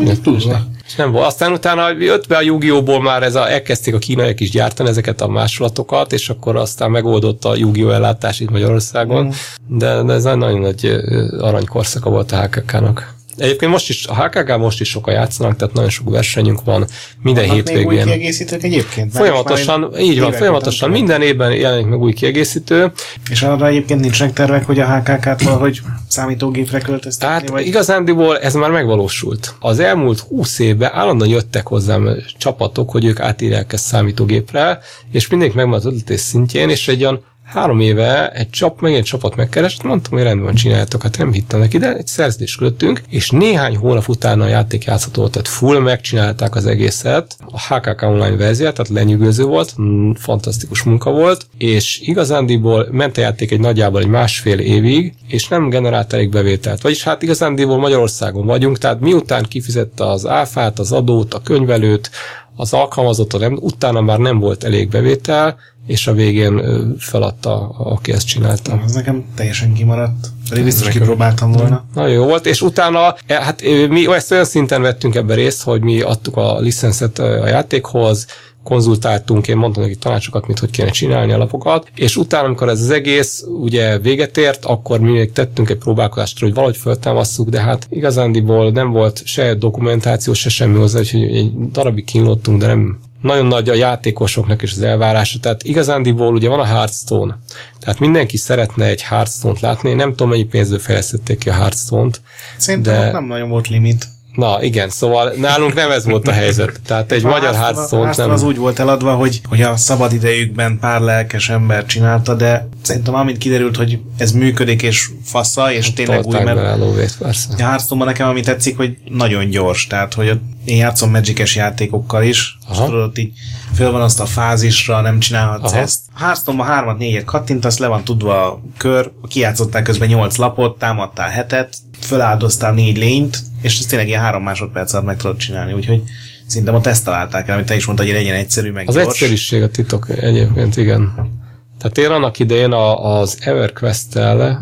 És 0.86 0.94
nem 0.94 1.10
volt. 1.10 1.26
Aztán 1.26 1.52
utána 1.52 1.90
jött 1.98 2.26
be 2.26 2.36
a 2.36 2.42
Yu-Gi-Oh! 2.42 3.02
már 3.02 3.22
ez 3.22 3.34
a, 3.34 3.50
elkezdték 3.50 3.94
a 3.94 3.98
kínaiak 3.98 4.40
is 4.40 4.50
gyártani 4.50 4.88
ezeket 4.88 5.20
a 5.20 5.28
másolatokat, 5.28 6.12
és 6.12 6.28
akkor 6.28 6.56
aztán 6.56 6.90
megoldott 6.90 7.44
a 7.44 7.56
Yu-Gi-Oh! 7.56 7.94
ellátás 7.94 8.40
itt 8.40 8.50
Magyarországon. 8.50 9.32
De, 9.68 10.02
de 10.02 10.12
ez 10.12 10.24
egy 10.24 10.36
nagyon 10.36 10.60
nagy 10.60 10.96
aranykorszaka 11.38 12.10
volt 12.10 12.32
a 12.32 12.42
HKK-nak. 12.42 13.14
Egyébként 13.36 13.70
most 13.70 13.88
is, 13.88 14.06
a 14.06 14.24
HKK 14.24 14.56
most 14.58 14.80
is 14.80 14.88
sokan 14.88 15.14
játszanak, 15.14 15.56
tehát 15.56 15.74
nagyon 15.74 15.90
sok 15.90 16.10
versenyünk 16.10 16.64
van, 16.64 16.86
minden 17.22 17.46
Vannak 17.46 17.66
még 17.66 17.76
új 17.76 17.80
hétvégén. 17.80 18.04
kiegészítők 18.04 18.62
egyébként? 18.62 19.12
Folyamatosan, 19.12 19.98
így 19.98 20.20
van, 20.20 20.32
folyamatosan 20.32 20.88
után 20.88 21.00
minden 21.00 21.22
évben 21.22 21.52
jelenik 21.52 21.86
meg 21.86 21.98
új 21.98 22.12
kiegészítő. 22.12 22.92
És 23.30 23.42
arra 23.42 23.66
egyébként 23.66 24.00
nincsenek 24.00 24.32
tervek, 24.32 24.66
hogy 24.66 24.80
a 24.80 24.96
HKK-t 24.96 25.42
valahogy 25.42 25.80
számítógépre 26.08 26.80
költöztetni, 26.80 27.34
Tehát 27.34 27.48
vagy 27.48 27.66
igazándiból 27.66 28.38
ez 28.38 28.54
már 28.54 28.70
megvalósult. 28.70 29.54
Az 29.60 29.78
elmúlt 29.78 30.18
20 30.18 30.58
évben 30.58 30.90
állandóan 30.92 31.30
jöttek 31.30 31.66
hozzám 31.66 32.08
csapatok, 32.38 32.90
hogy 32.90 33.04
ők 33.04 33.20
átírják 33.20 33.72
ezt 33.72 33.84
számítógépre, 33.84 34.78
és 35.12 35.28
mindenki 35.28 35.56
megvan 35.56 35.74
az 35.74 35.86
ötletés 35.86 36.20
szintjén, 36.20 36.68
és 36.68 36.88
egy 36.88 37.02
olyan 37.02 37.24
három 37.54 37.80
éve 37.80 38.30
egy 38.30 38.50
csap, 38.50 38.80
meg 38.80 38.94
egy 38.94 39.02
csapat 39.02 39.36
megkeresett, 39.36 39.82
mondtam, 39.82 40.12
hogy 40.12 40.22
rendben 40.22 40.54
csináljátok, 40.54 41.02
hát 41.02 41.18
nem 41.18 41.32
hittem 41.32 41.60
neki, 41.60 41.78
de 41.78 41.96
egy 41.96 42.06
szerződést 42.06 42.58
kötöttünk, 42.58 43.02
és 43.08 43.30
néhány 43.30 43.76
hónap 43.76 44.08
utána 44.08 44.44
a 44.44 44.48
játék 44.48 44.84
játszható 44.84 45.20
volt, 45.20 45.32
tehát 45.32 45.48
full 45.48 45.78
megcsinálták 45.78 46.54
az 46.54 46.66
egészet, 46.66 47.36
a 47.50 47.74
HKK 47.74 48.02
online 48.02 48.36
verziót, 48.36 48.74
tehát 48.74 48.92
lenyűgöző 48.92 49.44
volt, 49.44 49.74
mm, 49.80 50.10
fantasztikus 50.12 50.82
munka 50.82 51.10
volt, 51.10 51.46
és 51.58 52.00
igazándiból 52.00 52.88
ment 52.90 53.16
a 53.16 53.20
játék 53.20 53.50
egy 53.50 53.60
nagyjából 53.60 54.00
egy 54.00 54.06
másfél 54.06 54.58
évig, 54.58 55.14
és 55.28 55.48
nem 55.48 55.68
generált 55.68 56.12
elég 56.12 56.30
bevételt. 56.30 56.82
Vagyis 56.82 57.02
hát 57.02 57.22
igazándiból 57.22 57.78
Magyarországon 57.78 58.46
vagyunk, 58.46 58.78
tehát 58.78 59.00
miután 59.00 59.44
kifizette 59.48 60.04
az 60.04 60.26
áfát, 60.26 60.78
az 60.78 60.92
adót, 60.92 61.34
a 61.34 61.42
könyvelőt, 61.42 62.10
az 62.56 62.72
alkalmazottan, 62.72 63.40
nem, 63.40 63.58
utána 63.60 64.00
már 64.00 64.18
nem 64.18 64.38
volt 64.38 64.64
elég 64.64 64.88
bevétel, 64.88 65.56
és 65.86 66.06
a 66.06 66.12
végén 66.12 66.62
feladta, 66.98 67.68
aki 67.68 68.12
ezt 68.12 68.26
csinálta. 68.26 68.80
Ez 68.84 68.92
nekem 68.92 69.24
teljesen 69.34 69.72
kimaradt. 69.72 70.26
Pedig 70.48 70.64
biztos 70.64 70.88
kipróbáltam 70.88 71.52
volna. 71.52 71.84
Nagyon 71.94 72.12
jó 72.12 72.24
volt, 72.24 72.46
és 72.46 72.62
utána, 72.62 73.14
e, 73.26 73.42
hát 73.42 73.62
mi 73.88 74.14
ezt 74.14 74.30
olyan 74.30 74.44
szinten 74.44 74.82
vettünk 74.82 75.14
ebbe 75.14 75.34
részt, 75.34 75.62
hogy 75.62 75.82
mi 75.82 76.00
adtuk 76.00 76.36
a 76.36 76.58
licenszet 76.60 77.18
a 77.18 77.46
játékhoz, 77.46 78.26
konzultáltunk, 78.64 79.48
én 79.48 79.56
mondtam 79.56 79.82
neki 79.82 79.96
tanácsokat, 79.96 80.46
mit 80.46 80.58
hogy 80.58 80.70
kéne 80.70 80.90
csinálni 80.90 81.32
a 81.32 81.38
lapokat, 81.38 81.88
és 81.94 82.16
utána, 82.16 82.46
amikor 82.46 82.68
ez 82.68 82.80
az 82.80 82.90
egész 82.90 83.44
ugye 83.60 83.98
véget 83.98 84.36
ért, 84.36 84.64
akkor 84.64 85.00
mi 85.00 85.10
még 85.10 85.32
tettünk 85.32 85.70
egy 85.70 85.78
próbálkozást, 85.78 86.40
hogy 86.40 86.54
valahogy 86.54 86.76
föltámasszuk, 86.76 87.48
de 87.48 87.60
hát 87.60 87.86
igazándiból 87.90 88.70
nem 88.70 88.90
volt 88.90 89.22
se 89.24 89.54
dokumentáció, 89.54 90.32
se 90.32 90.48
semmi 90.48 90.78
hozzá, 90.78 90.98
úgyhogy 90.98 91.22
egy 91.22 91.52
darabig 91.70 92.04
kínlottunk, 92.04 92.60
de 92.60 92.66
nem 92.66 92.98
nagyon 93.24 93.46
nagy 93.46 93.68
a 93.68 93.74
játékosoknak 93.74 94.62
is 94.62 94.72
az 94.72 94.82
elvárása. 94.82 95.38
Tehát 95.40 95.62
igazándiból 95.62 96.34
ugye 96.34 96.48
van 96.48 96.60
a 96.60 96.64
Hearthstone. 96.64 97.38
Tehát 97.80 97.98
mindenki 97.98 98.36
szeretne 98.36 98.84
egy 98.84 99.02
Hearthstone-t 99.02 99.60
látni. 99.60 99.90
Én 99.90 99.96
nem 99.96 100.10
tudom, 100.10 100.28
mennyi 100.28 100.44
pénzből 100.44 100.78
fejlesztették 100.78 101.38
ki 101.38 101.48
a 101.48 101.52
Hearthstone-t. 101.52 102.20
Szerintem 102.56 102.94
De- 102.94 103.10
nem 103.10 103.24
nagyon 103.24 103.48
volt 103.48 103.68
limit. 103.68 104.06
Na 104.34 104.62
igen, 104.62 104.88
szóval 104.88 105.32
nálunk 105.36 105.74
nem 105.74 105.90
ez 105.90 106.04
volt 106.04 106.28
a 106.28 106.32
helyzet. 106.32 106.80
Tehát 106.86 107.12
egy 107.12 107.24
A 107.24 107.28
magyar 107.28 107.54
Hearthstone 107.54 108.12
nem... 108.16 108.30
az 108.30 108.42
úgy 108.42 108.56
volt 108.56 108.78
eladva, 108.78 109.14
hogy, 109.14 109.40
hogy 109.48 109.62
a 109.62 109.76
szabad 109.76 110.12
idejükben 110.12 110.78
pár 110.78 111.00
lelkes 111.00 111.48
ember 111.48 111.86
csinálta, 111.86 112.34
de 112.34 112.68
szerintem 112.82 113.14
amint 113.14 113.38
kiderült, 113.38 113.76
hogy 113.76 113.98
ez 114.16 114.32
működik 114.32 114.82
és 114.82 115.10
fassa, 115.24 115.72
és 115.72 115.92
tényleg 115.92 116.26
új, 116.26 116.42
mert 116.42 116.58
a 116.58 116.76
lóvét, 116.76 117.16
persze. 117.18 117.78
a 117.88 118.04
nekem 118.04 118.28
ami 118.28 118.40
tetszik, 118.40 118.76
hogy 118.76 118.96
nagyon 119.04 119.48
gyors, 119.48 119.86
tehát 119.86 120.14
hogy 120.14 120.40
én 120.64 120.76
játszom 120.76 121.10
magic 121.10 121.54
játékokkal 121.54 122.22
is, 122.22 122.58
és 122.70 122.76
Aha. 122.76 122.84
tudod, 122.84 123.02
ott 123.02 123.18
így 123.18 123.32
föl 123.74 123.90
van 123.90 124.00
azt 124.00 124.20
a 124.20 124.26
fázisra, 124.26 125.00
nem 125.00 125.18
csinálhatsz 125.18 125.72
Aha. 125.72 125.80
ezt. 125.80 126.00
A 126.14 126.18
Hearthstone-ban 126.18 126.66
hármat, 126.66 126.98
négyet 126.98 127.24
kattintasz, 127.24 127.78
le 127.78 127.86
van 127.86 128.04
tudva 128.04 128.46
a 128.46 128.60
kör, 128.76 129.10
kijátszottál 129.28 129.82
közben 129.82 130.08
nyolc 130.08 130.36
lapot, 130.36 130.78
támadtál 130.78 131.28
hetet, 131.28 131.76
föláldoztál 132.04 132.72
négy 132.72 132.96
lényt, 132.96 133.38
és 133.62 133.78
ez 133.78 133.86
tényleg 133.86 134.08
ilyen 134.08 134.20
három 134.20 134.42
másodperc 134.42 134.92
alatt 134.92 135.06
meg 135.06 135.16
tudod 135.16 135.36
csinálni, 135.36 135.72
úgyhogy 135.72 136.02
szerintem 136.46 136.74
ott 136.74 136.86
ezt 136.86 137.04
találták 137.04 137.48
el, 137.48 137.54
amit 137.54 137.66
te 137.66 137.74
is 137.76 137.86
mondtad, 137.86 138.06
hogy 138.06 138.16
legyen 138.16 138.34
egyszerű, 138.34 138.70
meg 138.70 138.88
Az 138.88 138.94
gyors. 138.94 139.06
egyszerűség 139.06 139.62
a 139.62 139.68
titok 139.68 140.08
egyébként, 140.20 140.76
igen. 140.76 141.32
Tehát 141.78 141.98
én 141.98 142.16
annak 142.16 142.38
idején 142.38 142.72
a, 142.72 143.18
az 143.18 143.38
EverQuest-tel 143.40 144.60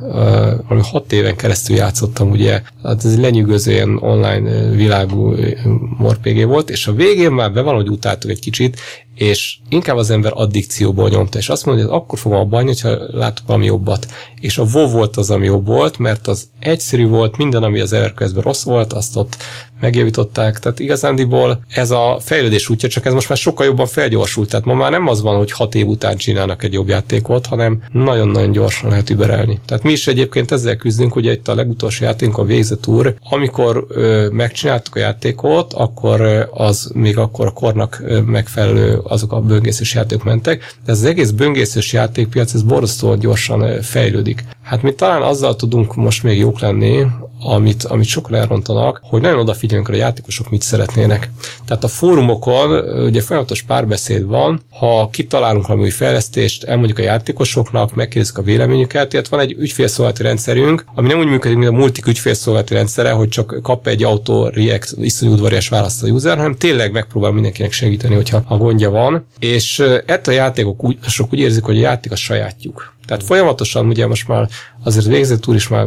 valami 0.69 0.87
hat 0.87 1.13
éven 1.13 1.37
keresztül 1.37 1.77
játszottam, 1.77 2.31
ugye, 2.31 2.63
hát 2.83 3.05
ez 3.05 3.13
egy 3.13 3.19
lenyűgöző 3.19 3.73
ilyen 3.73 3.99
online 4.01 4.71
világú 4.71 5.33
ö, 5.33 5.51
morpg 5.99 6.45
volt, 6.47 6.71
és 6.71 6.87
a 6.87 6.93
végén 6.93 7.31
már 7.31 7.53
be 7.53 7.61
van, 7.61 7.75
hogy 7.75 7.89
utáltuk 7.89 8.31
egy 8.31 8.41
kicsit, 8.41 8.81
és 9.15 9.57
inkább 9.69 9.97
az 9.97 10.11
ember 10.11 10.33
addikcióból 10.35 11.09
nyomta, 11.09 11.39
és 11.39 11.49
azt 11.49 11.67
mondja, 11.67 11.85
hogy 11.85 11.95
akkor 11.95 12.19
fogom 12.19 12.39
abba 12.39 12.57
hagyni, 12.57 12.71
hogyha 12.71 13.19
látok 13.19 13.47
valami 13.47 13.65
jobbat. 13.65 14.07
És 14.41 14.59
a 14.59 14.67
WoW 14.73 14.89
volt 14.89 15.17
az, 15.17 15.31
ami 15.31 15.45
jobb 15.45 15.67
volt, 15.67 15.99
mert 15.99 16.27
az 16.29 16.49
egyszerű 16.59 17.07
volt, 17.07 17.37
minden, 17.37 17.63
ami 17.63 17.81
az 17.81 17.93
EverQuest-ben 17.93 18.43
rossz 18.43 18.63
volt, 18.63 18.93
azt 18.93 19.17
ott 19.17 19.37
megjavították, 19.83 20.59
tehát 20.59 20.79
igazándiból 20.79 21.65
ez 21.69 21.91
a 21.91 22.19
fejlődés 22.21 22.69
útja, 22.69 22.89
csak 22.89 23.07
ez 23.07 23.13
most 23.13 23.29
már 23.29 23.39
sokkal 23.39 23.67
jobban 23.67 23.87
felgyorsult, 23.87 24.49
tehát 24.49 24.65
ma 24.65 24.75
már 24.75 24.91
nem 24.91 25.09
az 25.09 25.23
van, 25.23 25.37
hogy 25.37 25.53
hat 25.53 25.75
év 25.75 25.87
után 25.87 26.17
csinálnak 26.17 26.63
egy 26.63 26.73
jobb 26.73 26.89
játékot, 26.89 27.47
hanem 27.47 27.83
nagyon-nagyon 27.93 28.53
gyorsan 28.53 28.91
lehet 28.91 29.11
überelni. 29.11 29.61
Tehát 29.67 29.83
mi 29.83 29.93
is 29.93 30.07
egyébként 30.07 30.53
ezzel 30.53 30.77
küzdünk, 30.77 31.17
ugye 31.17 31.33
itt 31.33 31.49
a 31.49 31.55
legutolsó 31.55 32.05
játékunk 32.05 32.39
a 32.39 32.45
végzett 32.45 32.87
úr, 32.87 33.15
amikor 33.31 33.87
ö, 33.89 34.29
megcsináltuk 34.31 34.97
a 34.97 34.99
játékot, 34.99 35.73
akkor 35.73 36.21
ö, 36.21 36.43
az 36.51 36.91
még 36.95 37.19
akkor 37.19 37.47
a 37.47 37.51
kornak 37.51 38.03
ö, 38.05 38.21
megfelelő 38.21 39.02
azok 39.05 39.33
a 39.33 39.41
böngészős 39.41 39.95
játékok 39.95 40.25
mentek, 40.25 40.77
de 40.85 40.93
ez 40.93 40.99
az 40.99 41.05
egész 41.05 41.31
böngészős 41.31 41.93
játékpiac, 41.93 42.55
ez 42.55 42.63
borzasztóan 42.63 43.19
gyorsan 43.19 43.83
fejlődik. 43.83 44.45
Hát 44.63 44.83
mi 44.83 44.93
talán 44.93 45.23
azzal 45.23 45.57
tudunk 45.57 45.95
most 45.95 46.23
még 46.23 46.39
jók 46.39 46.61
lenni, 46.61 47.07
amit, 47.45 47.85
amit 47.85 48.07
sokan 48.07 48.35
elrontanak, 48.35 49.01
hogy 49.03 49.21
nagyon 49.21 49.39
odafigyelünk, 49.39 49.89
a 49.89 49.95
játékosok 49.95 50.51
mit 50.51 50.63
szeretnének. 50.63 51.31
Tehát 51.65 51.85
a 51.85 51.89
fórumokon 51.89 52.71
ugye 53.05 53.21
folyamatos 53.21 53.63
párbeszéd 53.63 54.27
van, 54.27 54.61
ha 54.71 55.09
kitalálunk 55.11 55.67
valami 55.67 55.85
új 55.85 55.91
fejlesztést, 55.91 56.65
elmondjuk 56.65 56.99
a 56.99 57.03
játékosoknak, 57.03 57.95
megkérdezzük 57.95 58.39
a 58.39 58.43
véleményüket, 58.43 59.13
illetve 59.13 59.37
van 59.37 59.45
egy 59.45 59.57
ügyfélszolgálati 59.59 60.23
rendszerünk, 60.23 60.85
ami 60.95 61.09
nem 61.09 61.19
úgy 61.19 61.27
működik, 61.27 61.57
mint 61.57 61.71
a 61.71 61.75
multik 61.75 62.07
ügyfélszolgálati 62.07 62.75
rendszere, 62.75 63.11
hogy 63.11 63.29
csak 63.29 63.59
kap 63.63 63.87
egy 63.87 64.03
autó 64.03 64.47
react, 64.47 64.95
iszonyú 65.01 65.33
udvarias 65.33 65.69
választ 65.69 66.03
a 66.03 66.07
user, 66.07 66.37
hanem 66.37 66.57
tényleg 66.57 66.93
megpróbál 66.93 67.31
mindenkinek 67.31 67.73
segíteni, 67.73 68.15
hogyha 68.15 68.43
a 68.47 68.57
gondja 68.57 68.91
van. 68.93 69.27
És 69.39 69.79
ettől 70.07 70.35
a 70.35 70.39
játékok 70.39 70.85
úgy, 70.85 70.99
sok 71.09 71.33
úgy 71.33 71.39
érzik, 71.39 71.65
hogy 71.65 71.77
a 71.77 71.81
játék 71.81 72.13
a 72.13 72.17
sajátjuk. 72.17 72.95
Tehát 73.07 73.23
folyamatosan 73.23 73.87
ugye 73.87 74.07
most 74.07 74.29
már 74.29 74.49
azért 74.85 75.07
végzett 75.07 75.47
úr 75.47 75.55
is 75.55 75.69
már 75.69 75.87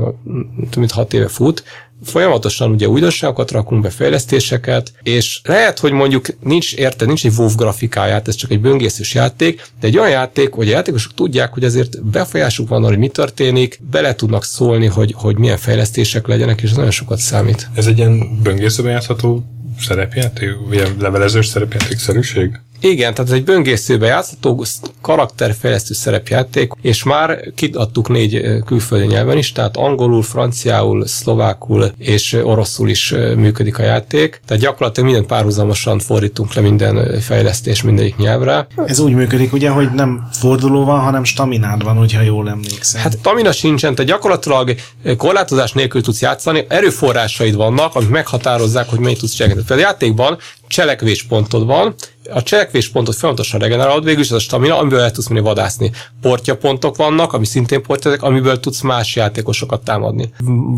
több 0.70 0.78
mint 0.78 0.92
hat 0.92 1.14
éve 1.14 1.28
fut, 1.28 1.64
folyamatosan 2.04 2.72
ugye 2.72 2.88
újdonságokat 2.88 3.52
rakunk 3.52 3.82
be, 3.82 3.90
fejlesztéseket, 3.90 4.94
és 5.04 5.42
lehet, 5.44 5.80
hogy 5.80 5.92
mondjuk 5.92 6.26
nincs 6.40 6.74
érte, 6.74 7.06
nincs 7.06 7.26
egy 7.26 7.34
WoW 7.38 7.56
grafikáját, 7.56 8.28
ez 8.28 8.36
csak 8.36 8.52
egy 8.52 8.62
böngészős 8.62 9.14
játék, 9.14 9.68
de 9.80 9.88
egy 9.88 9.98
olyan 9.98 10.10
játék, 10.10 10.54
hogy 10.54 10.68
a 10.68 10.72
játékosok 10.72 11.14
tudják, 11.14 11.54
hogy 11.54 11.64
azért 11.64 12.04
befolyásuk 12.04 12.68
van 12.68 12.80
arra, 12.80 12.90
hogy 12.90 12.98
mi 12.98 13.08
történik, 13.08 13.80
bele 13.92 14.16
tudnak 14.16 14.44
szólni, 14.44 14.86
hogy, 14.86 15.14
hogy 15.18 15.38
milyen 15.38 15.58
fejlesztések 15.58 16.28
legyenek, 16.28 16.62
és 16.62 16.70
ez 16.70 16.76
nagyon 16.76 16.92
sokat 16.92 17.18
számít. 17.18 17.70
Ez 17.76 17.88
egy 17.88 17.98
ilyen 17.98 18.42
böngészőben 18.44 18.92
játszható 18.92 19.44
szerepjáték, 19.80 20.50
ilyen 20.72 20.96
levelezős 21.00 21.48
szerepjáték-szerűség? 21.48 22.60
Igen, 22.80 23.14
tehát 23.14 23.32
ez 23.32 23.38
egy 23.38 23.44
böngészőbe 23.44 24.06
játszható 24.06 24.66
karakterfejlesztő 25.02 25.94
szerepjáték, 25.94 26.72
és 26.82 27.04
már 27.04 27.40
kiadtuk 27.56 28.10
négy 28.10 28.64
külföldi 28.66 29.06
nyelven 29.06 29.38
is, 29.38 29.52
tehát 29.52 29.78
angolul, 29.78 30.24
franciául, 30.24 31.08
szlovákul 31.08 31.92
és 31.98 32.34
oroszul 32.34 32.90
is 32.90 33.14
működik 33.36 33.80
a 33.80 33.84
játék. 33.84 34.42
Tehát 34.46 34.64
gyakorlatilag 34.64 35.10
minden 35.10 35.28
párhuzamosan 35.28 36.00
fordítunk 36.00 36.54
le 36.54 36.62
minden 36.62 37.20
fejlesztés 37.22 37.82
mindegyik 37.82 38.16
nyelvre. 38.16 38.68
Ez 38.86 39.00
úgy 39.00 39.14
működik 39.14 39.54
ugye, 39.54 39.70
hogy 39.70 39.92
nem 39.92 40.28
forduló 40.32 40.84
van, 40.86 41.00
hanem 41.00 41.24
staminád 41.24 41.84
van, 41.84 41.96
hogyha 41.96 42.22
jól 42.22 42.50
emlékszem. 42.50 43.02
Hát 43.02 43.18
stamina 43.20 43.52
sincsen, 43.52 43.96
tehát 43.96 44.12
gyakorlatilag 44.12 44.76
korlátozás 45.18 45.72
nélkül 45.72 46.02
tudsz 46.02 46.22
játszani, 46.22 46.66
erőforrásaid 46.68 47.56
vannak, 47.56 47.96
amik 47.96 48.10
meghatározzák, 48.10 48.90
hogy 48.90 49.00
mennyit 49.00 49.20
tudsz 49.20 49.34
cselekni. 49.34 49.64
Például 49.68 49.88
a 49.88 49.92
játékban 49.92 50.38
cselekvéspontod 50.68 51.66
van, 51.66 51.96
a 52.34 52.44
cselekvéspontot 52.44 53.16
folyamatosan 53.16 53.60
regenerálod, 53.60 54.04
végül 54.04 54.22
is 54.22 54.30
ez 54.30 54.36
a 54.36 54.40
stamina, 54.40 54.78
amiből 54.78 55.00
el 55.00 55.12
tudsz 55.12 55.28
menni 55.28 55.42
vadászni. 55.42 55.92
Portjapontok 56.22 56.96
vannak, 56.96 57.34
ami 57.34 57.46
szintén 57.46 57.82
portjak, 57.82 58.24
amiből 58.24 58.60
tudsz 58.60 58.82
más 58.82 59.16
játékosokat 59.16 59.84
támadni. 59.84 60.30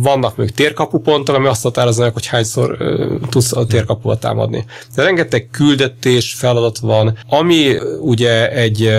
Vannak 0.01 0.35
még 0.37 0.51
térkapupontok, 0.51 1.35
ami 1.35 1.47
azt 1.47 1.63
határozza 1.63 2.09
hogy 2.13 2.25
hányszor 2.25 2.77
uh, 2.79 3.29
tudsz 3.29 3.53
a 3.53 3.65
térkapuval 3.65 4.17
támadni. 4.17 4.65
De 4.95 5.03
rengeteg 5.03 5.49
küldetés, 5.51 6.33
feladat 6.33 6.77
van, 6.77 7.17
ami 7.29 7.75
ugye 8.01 8.51
egy 8.51 8.91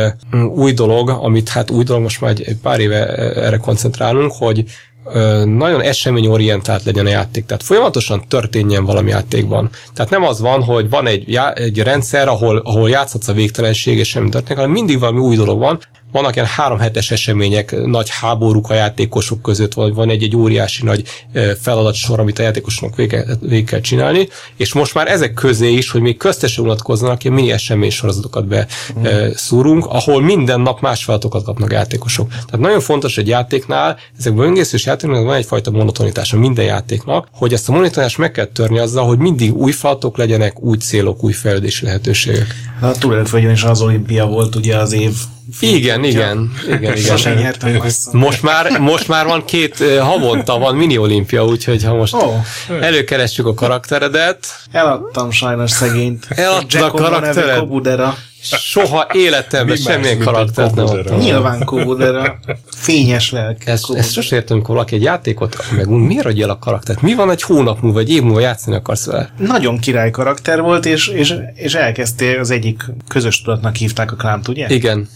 új 0.54 0.72
dolog, 0.72 1.08
amit 1.08 1.48
hát 1.48 1.70
új 1.70 1.84
dolog, 1.84 2.02
most 2.02 2.20
már 2.20 2.30
egy, 2.30 2.42
egy 2.42 2.56
pár 2.56 2.80
éve 2.80 3.06
erre 3.34 3.56
koncentrálunk, 3.56 4.32
hogy 4.38 4.64
nagyon 5.44 5.80
eseményorientált 5.82 6.84
legyen 6.84 7.06
a 7.06 7.08
játék. 7.08 7.46
Tehát 7.46 7.62
folyamatosan 7.62 8.24
történjen 8.28 8.84
valami 8.84 9.10
játékban. 9.10 9.70
Tehát 9.94 10.10
nem 10.10 10.22
az 10.22 10.40
van, 10.40 10.62
hogy 10.62 10.90
van 10.90 11.06
egy, 11.06 11.32
já- 11.32 11.58
egy 11.58 11.78
rendszer, 11.78 12.28
ahol, 12.28 12.56
ahol 12.56 12.90
játszhatsz 12.90 13.28
a 13.28 13.32
végtelenség, 13.32 13.98
és 13.98 14.08
semmi 14.08 14.28
történik, 14.28 14.56
hanem 14.56 14.70
mindig 14.70 14.98
valami 14.98 15.18
új 15.18 15.36
dolog 15.36 15.58
van, 15.58 15.78
vannak 16.12 16.34
ilyen 16.34 16.46
három 16.46 16.78
hetes 16.78 17.10
események, 17.10 17.84
nagy 17.86 18.08
háborúk 18.10 18.70
a 18.70 18.74
játékosok 18.74 19.42
között, 19.42 19.74
vagy 19.74 19.94
van 19.94 20.10
egy, 20.10 20.22
egy 20.22 20.36
óriási 20.36 20.84
nagy 20.84 21.04
feladatsor, 21.60 22.20
amit 22.20 22.38
a 22.38 22.42
játékosoknak 22.42 22.96
végig, 22.96 23.24
végig 23.40 23.66
kell 23.66 23.80
csinálni, 23.80 24.28
és 24.56 24.72
most 24.72 24.94
már 24.94 25.08
ezek 25.08 25.34
közé 25.34 25.72
is, 25.72 25.90
hogy 25.90 26.00
még 26.00 26.16
köztesen 26.16 26.64
unatkoznak, 26.64 27.24
ilyen 27.24 27.36
mini 27.36 27.52
esemény 27.52 27.90
sorozatokat 27.90 28.46
be 28.46 28.66
mm. 28.98 29.04
szúrunk, 29.34 29.86
ahol 29.86 30.22
minden 30.22 30.60
nap 30.60 30.80
más 30.80 31.04
feladatokat 31.04 31.44
kapnak 31.44 31.72
játékosok. 31.72 32.28
Tehát 32.28 32.58
nagyon 32.58 32.80
fontos 32.80 33.18
egy 33.18 33.28
játéknál, 33.28 33.96
ezekben 34.18 34.46
öngészős 34.46 34.86
játékoknak 34.86 35.24
van 35.24 35.34
egyfajta 35.34 35.70
monotonitása 35.70 36.38
minden 36.38 36.64
játéknak, 36.64 37.28
hogy 37.32 37.52
ezt 37.52 37.68
a 37.68 37.72
monotonitást 37.72 38.18
meg 38.18 38.30
kell 38.30 38.46
törni 38.46 38.78
azzal, 38.78 39.06
hogy 39.06 39.18
mindig 39.18 39.56
új 39.56 39.72
feladatok 39.72 40.16
legyenek, 40.16 40.60
új 40.60 40.76
célok, 40.76 41.24
új 41.24 41.32
fejlődési 41.32 41.84
lehetőségek. 41.84 42.54
A 42.80 42.90
túlélőföldjön 42.90 43.52
is 43.52 43.62
az 43.62 43.80
olimpia 43.80 44.26
volt 44.26 44.54
ugye 44.54 44.76
az 44.76 44.92
év 44.92 45.12
igen, 45.60 46.04
igen, 46.04 46.50
igen, 46.66 46.96
igen. 46.96 47.92
Most 48.12 48.42
már, 48.42 48.78
most 48.78 49.08
már 49.08 49.26
van 49.26 49.44
két 49.44 49.84
havonta 50.00 50.58
van 50.58 50.76
mini 50.76 50.98
olimpia, 50.98 51.44
úgyhogy 51.44 51.84
ha 51.84 51.94
most 51.94 52.14
oh, 52.14 52.34
előkeressük 52.80 53.46
a 53.46 53.54
karakteredet. 53.54 54.46
Eladtam 54.72 55.30
sajnos 55.30 55.70
szegényt. 55.70 56.26
Eladtam 56.28 56.82
a 56.82 56.90
karaktered? 56.90 57.68
Soha 58.42 59.06
életemben 59.12 59.76
semmilyen 59.76 60.18
karaktert 60.18 60.74
nem 60.74 60.86
adtam. 60.86 61.18
Nyilván 61.18 61.64
Kobudera. 61.64 62.38
Fényes 62.66 63.30
lelk. 63.30 63.66
Ezt, 63.66 63.90
ezt 63.94 64.12
sosem 64.12 64.38
értem, 64.38 64.56
amikor 64.56 64.74
valaki 64.74 64.94
egy 64.94 65.02
játékot 65.02 65.56
meg 65.76 65.88
miért 65.88 66.26
adja 66.26 66.44
el 66.44 66.50
a 66.50 66.58
karaktert? 66.58 67.02
Mi 67.02 67.14
van 67.14 67.30
egy 67.30 67.42
hónap 67.42 67.80
múlva, 67.80 67.98
egy 67.98 68.10
év 68.10 68.22
múlva 68.22 68.40
játszani 68.40 68.76
akarsz 68.76 69.06
vele? 69.06 69.30
Nagyon 69.38 69.78
király 69.78 70.10
karakter 70.10 70.60
volt, 70.60 70.86
és, 70.86 71.08
és, 71.08 71.34
és 71.54 71.74
elkezdte 71.74 72.40
az 72.40 72.50
egyik 72.50 72.82
közös 73.08 73.42
tudatnak 73.42 73.76
hívták 73.76 74.12
a 74.12 74.16
klánt, 74.16 74.48
ugye? 74.48 74.66
Igen. 74.68 75.08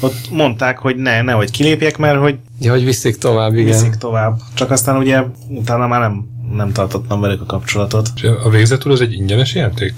Ott 0.00 0.30
mondták, 0.30 0.78
hogy 0.78 0.96
ne, 0.96 1.22
nehogy 1.22 1.50
kilépjek, 1.50 1.96
mert 1.96 2.18
hogy 2.18 2.36
Ja, 2.60 2.70
hogy 2.70 2.84
viszik 2.84 3.16
tovább, 3.16 3.54
igen. 3.54 3.64
Viszik 3.64 3.94
tovább. 3.94 4.38
Csak 4.54 4.70
aztán 4.70 4.96
ugye 4.96 5.22
utána 5.48 5.86
már 5.86 6.00
nem 6.00 6.33
nem 6.56 6.72
tartottam 6.72 7.20
velük 7.20 7.40
a 7.40 7.44
kapcsolatot. 7.44 8.08
És 8.16 8.22
a 8.44 8.50
végzetúr 8.50 8.92
az 8.92 9.00
egy 9.00 9.12
ingyenes 9.12 9.54
játék? 9.54 9.92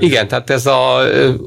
Igen, 0.00 0.28
tehát 0.28 0.50
ez 0.50 0.66
a, 0.66 1.00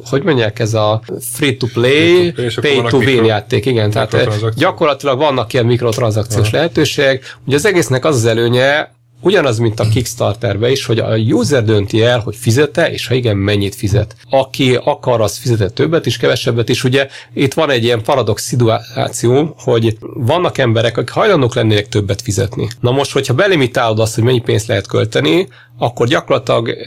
hogy 0.09 0.23
mondják, 0.23 0.59
ez 0.59 0.73
a 0.73 1.01
free-to-play, 1.19 2.33
pay-to-win 2.61 3.23
játék, 3.23 3.65
igen, 3.65 3.89
tehát 3.89 4.55
gyakorlatilag 4.55 5.17
vannak 5.17 5.53
ilyen 5.53 5.65
mikrotranszakciós 5.65 6.47
Aha. 6.47 6.57
lehetőségek. 6.57 7.37
Ugye 7.45 7.55
az 7.55 7.65
egésznek 7.65 8.05
az 8.05 8.15
az 8.15 8.25
előnye, 8.25 8.95
Ugyanaz, 9.22 9.57
mint 9.57 9.80
a 9.80 9.88
Kickstarterbe 9.88 10.72
is, 10.72 10.86
hogy 10.86 10.99
a 10.99 11.15
user 11.15 11.63
dönti 11.63 12.01
el, 12.01 12.20
hogy 12.20 12.36
fizete, 12.36 12.91
és 12.91 13.07
ha 13.07 13.13
igen, 13.13 13.38
mennyit 13.38 13.76
fizet. 13.76 14.15
Aki 14.30 14.76
akar, 14.84 15.22
az 15.22 15.38
fizetett 15.38 15.76
többet 15.76 16.05
is, 16.05 16.18
kevesebbet 16.18 16.70
is. 16.70 16.84
Ugye 16.84 17.07
itt 17.34 17.53
van 17.53 17.70
egy 17.70 17.84
ilyen 17.84 18.03
paradox 18.03 18.43
szituáció, 18.43 19.55
hogy 19.57 19.97
vannak 20.13 20.57
emberek, 20.57 20.97
akik 20.97 21.09
hajlandók 21.09 21.55
lennének 21.55 21.88
többet 21.88 22.22
fizetni. 22.22 22.68
Na 22.80 22.91
most, 22.91 23.11
hogyha 23.11 23.34
belimitálod 23.34 23.99
azt, 23.99 24.15
hogy 24.15 24.24
mennyi 24.24 24.41
pénzt 24.41 24.68
lehet 24.68 24.88
költeni, 24.88 25.47
akkor 25.80 26.07
gyakorlatilag 26.07 26.78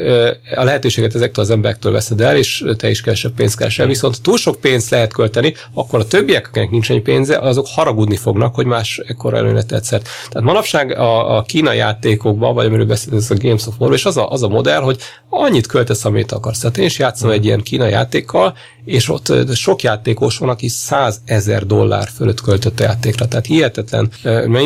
a 0.57 0.65
lehetőséget 0.65 1.15
ezektől 1.15 1.45
az 1.45 1.51
emberektől 1.51 1.93
veszed 1.93 2.21
el, 2.21 2.37
és 2.37 2.65
te 2.77 2.91
is 2.91 3.01
kevesebb 3.01 3.33
pénzt 3.33 3.57
keresel. 3.57 3.87
Viszont 3.87 4.23
túl 4.23 4.37
sok 4.37 4.61
pénzt 4.61 4.91
lehet 4.91 5.13
költeni, 5.13 5.55
akkor 5.75 6.01
a 6.01 6.07
többiek, 6.07 6.47
akiknek 6.47 6.71
nincs 6.71 6.91
ennyi 6.91 7.01
pénze, 7.01 7.39
azok 7.39 7.67
haragudni 7.69 8.17
fognak, 8.17 8.55
hogy 8.55 8.67
más 8.67 9.01
ekkor 9.07 9.35
előre 9.35 9.63
tetszett. 9.63 10.09
Tehát 10.29 10.47
manapság 10.47 10.99
a, 10.99 11.37
a 11.37 11.43
kínai 11.43 11.79
játékokban, 12.21 12.55
vagy 12.55 12.67
amiről 12.67 12.87
beszélünk, 12.87 13.23
ez 13.23 13.31
a 13.31 13.35
Games 13.35 13.67
of 13.67 13.75
War, 13.79 13.93
és 13.93 14.05
az 14.05 14.17
a, 14.17 14.31
az 14.31 14.43
a 14.43 14.49
modell, 14.49 14.81
hogy 14.81 14.99
annyit 15.29 15.67
költesz, 15.67 16.05
amit 16.05 16.33
akarsz. 16.33 16.59
Tehát 16.59 16.79
én 16.79 16.85
is 16.85 16.99
játszom 16.99 17.31
egy 17.31 17.45
ilyen 17.45 17.63
kínai 17.63 17.91
játékkal, 17.91 18.55
és 18.85 19.09
ott 19.09 19.33
sok 19.55 19.83
játékos 19.83 20.39
van, 20.39 20.49
aki 20.49 20.69
100 20.69 21.21
ezer 21.25 21.67
dollár 21.67 22.09
fölött 22.17 22.41
költött 22.41 22.81
a 22.81 22.83
játékra. 22.83 23.29
Tehát 23.29 23.47
hihetetlen. 23.47 24.11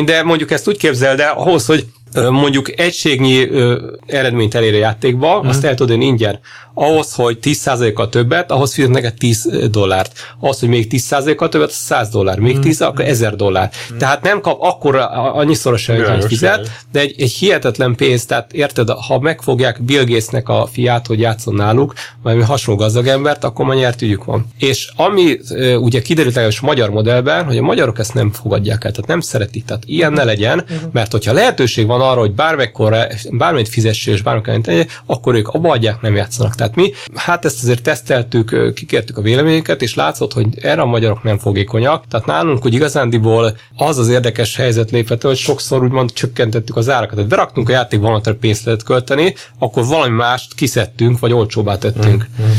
De 0.05 0.23
mondjuk 0.23 0.51
ezt 0.51 0.67
úgy 0.67 0.77
képzeld 0.77 1.19
el, 1.19 1.33
ahhoz, 1.33 1.65
hogy 1.65 1.85
mondjuk 2.29 2.79
egységnyi 2.79 3.49
eredményt 4.05 4.55
elér 4.55 4.73
a 4.73 4.77
játékba, 4.77 5.43
mm. 5.43 5.47
azt 5.47 5.63
el 5.63 5.75
tudod 5.75 6.01
ingyen 6.01 6.39
ahhoz, 6.77 7.13
hogy 7.13 7.37
10%-kal 7.41 8.09
többet, 8.09 8.51
ahhoz 8.51 8.73
fizet 8.73 8.89
neked 8.91 9.13
10 9.13 9.49
dollárt. 9.71 10.13
Ahhoz, 10.39 10.59
hogy 10.59 10.69
még 10.69 10.87
10%-kal 10.89 11.49
többet, 11.49 11.69
az 11.69 11.75
100 11.75 12.09
dollár. 12.09 12.39
Még 12.39 12.59
10, 12.59 12.83
mm. 12.83 12.85
akkor 12.85 13.05
1000 13.05 13.35
dollár. 13.35 13.71
Mm. 13.93 13.97
Tehát 13.97 14.21
nem 14.21 14.41
kap 14.41 14.61
akkor 14.61 14.95
annyiszorosan, 15.33 16.05
hogy 16.05 16.25
fizet, 16.25 16.71
de 16.91 16.99
egy, 16.99 17.15
egy 17.17 17.31
hihetetlen 17.31 17.95
pénz, 17.95 18.25
tehát 18.25 18.53
érted, 18.53 18.89
ha 18.89 19.19
megfogják 19.19 19.83
Bill 19.83 20.03
Gates-nek 20.03 20.49
a 20.49 20.67
fiát, 20.71 21.07
hogy 21.07 21.19
játszon 21.19 21.53
náluk, 21.53 21.93
vagy 22.23 22.43
hasonló 22.43 22.79
gazdag 22.79 23.07
embert, 23.07 23.43
akkor 23.43 23.65
már 23.65 23.77
nyert 23.77 24.01
ügyük 24.01 24.23
van. 24.23 24.45
És 24.57 24.89
ami 24.95 25.39
ugye 25.79 26.01
kiderült 26.01 26.35
legalábbis 26.35 26.61
a 26.61 26.65
magyar 26.65 26.89
modellben, 26.89 27.45
hogy 27.45 27.57
a 27.57 27.61
magyarok 27.61 27.99
ezt 27.99 28.13
nem 28.13 28.31
fogadják 28.31 28.83
el, 28.83 28.91
tehát 28.91 29.07
nem 29.07 29.19
szeretik, 29.19 29.65
tehát 29.65 29.83
ilyen 29.85 30.13
ne 30.13 30.23
legyen, 30.23 30.65
mert 30.91 31.11
hogyha 31.11 31.33
lehetőség 31.33 31.87
van 31.87 32.01
arra, 32.09 32.19
hogy 32.19 32.31
bármekkor, 32.31 33.07
bármit 33.31 33.69
fizessél 33.69 34.13
és 34.13 34.21
bármikor 34.21 34.85
akkor 35.05 35.35
ők 35.35 35.47
abba 35.47 35.71
adják, 35.71 36.01
nem 36.01 36.15
játszanak. 36.15 36.55
Tehát 36.55 36.75
mi, 36.75 36.91
hát 37.15 37.45
ezt 37.45 37.63
azért 37.63 37.83
teszteltük, 37.83 38.73
kikértük 38.73 39.17
a 39.17 39.21
véleményeket, 39.21 39.81
és 39.81 39.95
látszott, 39.95 40.33
hogy 40.33 40.47
erre 40.61 40.81
a 40.81 40.85
magyarok 40.85 41.23
nem 41.23 41.37
fogékonyak. 41.37 42.03
Tehát 42.07 42.25
nálunk, 42.25 42.61
hogy 42.61 42.73
igazándiból 42.73 43.57
az 43.77 43.97
az 43.97 44.09
érdekes 44.09 44.55
helyzet 44.55 44.91
lépett, 44.91 45.21
hogy 45.21 45.37
sokszor 45.37 45.83
úgymond 45.83 46.13
csökkentettük 46.13 46.75
az 46.75 46.89
árakat. 46.89 47.15
Tehát 47.15 47.29
beraktunk 47.29 47.69
a 47.69 47.71
játékban, 47.71 48.21
hogy 48.23 48.33
pénzt 48.33 48.65
lehet 48.65 48.83
költeni, 48.83 49.33
akkor 49.59 49.85
valami 49.85 50.15
mást 50.15 50.55
kiszedtünk, 50.55 51.19
vagy 51.19 51.33
olcsóbbá 51.33 51.77
tettünk. 51.77 52.27
Mm, 52.41 52.45
mm 52.45 52.51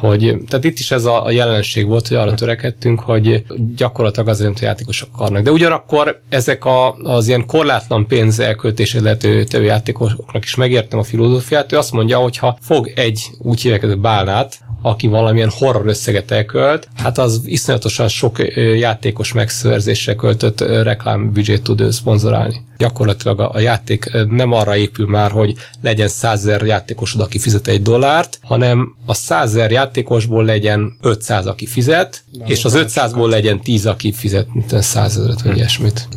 hogy 0.00 0.36
tehát 0.48 0.64
itt 0.64 0.78
is 0.78 0.90
ez 0.90 1.04
a, 1.04 1.30
jelenség 1.30 1.86
volt, 1.86 2.08
hogy 2.08 2.16
arra 2.16 2.34
törekedtünk, 2.34 3.00
hogy 3.00 3.44
gyakorlatilag 3.76 4.28
az 4.28 4.40
a 4.40 4.52
játékosok 4.60 5.08
akarnak. 5.12 5.42
De 5.42 5.50
ugyanakkor 5.50 6.20
ezek 6.28 6.64
a, 6.64 6.94
az 6.94 7.28
ilyen 7.28 7.46
korlátlan 7.46 8.06
pénz 8.06 8.40
elköltését 8.40 9.00
lehető 9.00 9.46
játékosoknak 9.50 10.44
is 10.44 10.54
megértem 10.54 10.98
a 10.98 11.02
filozófiát, 11.02 11.72
ő 11.72 11.76
azt 11.76 11.92
mondja, 11.92 12.18
hogy 12.18 12.36
ha 12.36 12.58
fog 12.60 12.92
egy 12.94 13.26
úgy 13.38 13.60
hívják, 13.60 13.98
bálnát, 14.00 14.58
aki 14.82 15.06
valamilyen 15.06 15.50
horror 15.58 15.86
összeget 15.86 16.30
elkölt, 16.30 16.88
hát 16.96 17.18
az 17.18 17.42
iszonyatosan 17.44 18.08
sok 18.08 18.38
játékos 18.78 19.32
megszerzésre 19.32 20.14
költött 20.14 20.60
reklámbüdzsét 20.60 21.62
tud 21.62 21.92
szponzorálni 21.92 22.68
gyakorlatilag 22.80 23.40
a, 23.40 23.50
a 23.52 23.58
játék 23.58 24.10
nem 24.28 24.52
arra 24.52 24.76
épül 24.76 25.06
már, 25.06 25.30
hogy 25.30 25.54
legyen 25.82 26.08
százezer 26.08 26.62
játékosod, 26.62 27.20
aki 27.20 27.38
fizet 27.38 27.66
egy 27.66 27.82
dollárt, 27.82 28.38
hanem 28.42 28.96
a 29.06 29.14
százezer 29.14 29.70
játékosból 29.90 30.44
legyen 30.44 30.96
500, 31.00 31.46
aki 31.46 31.66
fizet, 31.66 32.22
nem 32.32 32.48
és 32.48 32.64
az 32.64 32.74
500-ból 32.76 33.28
legyen 33.28 33.60
10, 33.60 33.86
aki 33.86 34.12
fizet 34.12 34.46
100 34.68 35.16
ezeret, 35.16 35.42
vagy 35.42 35.56
ilyesmit. 35.56 36.08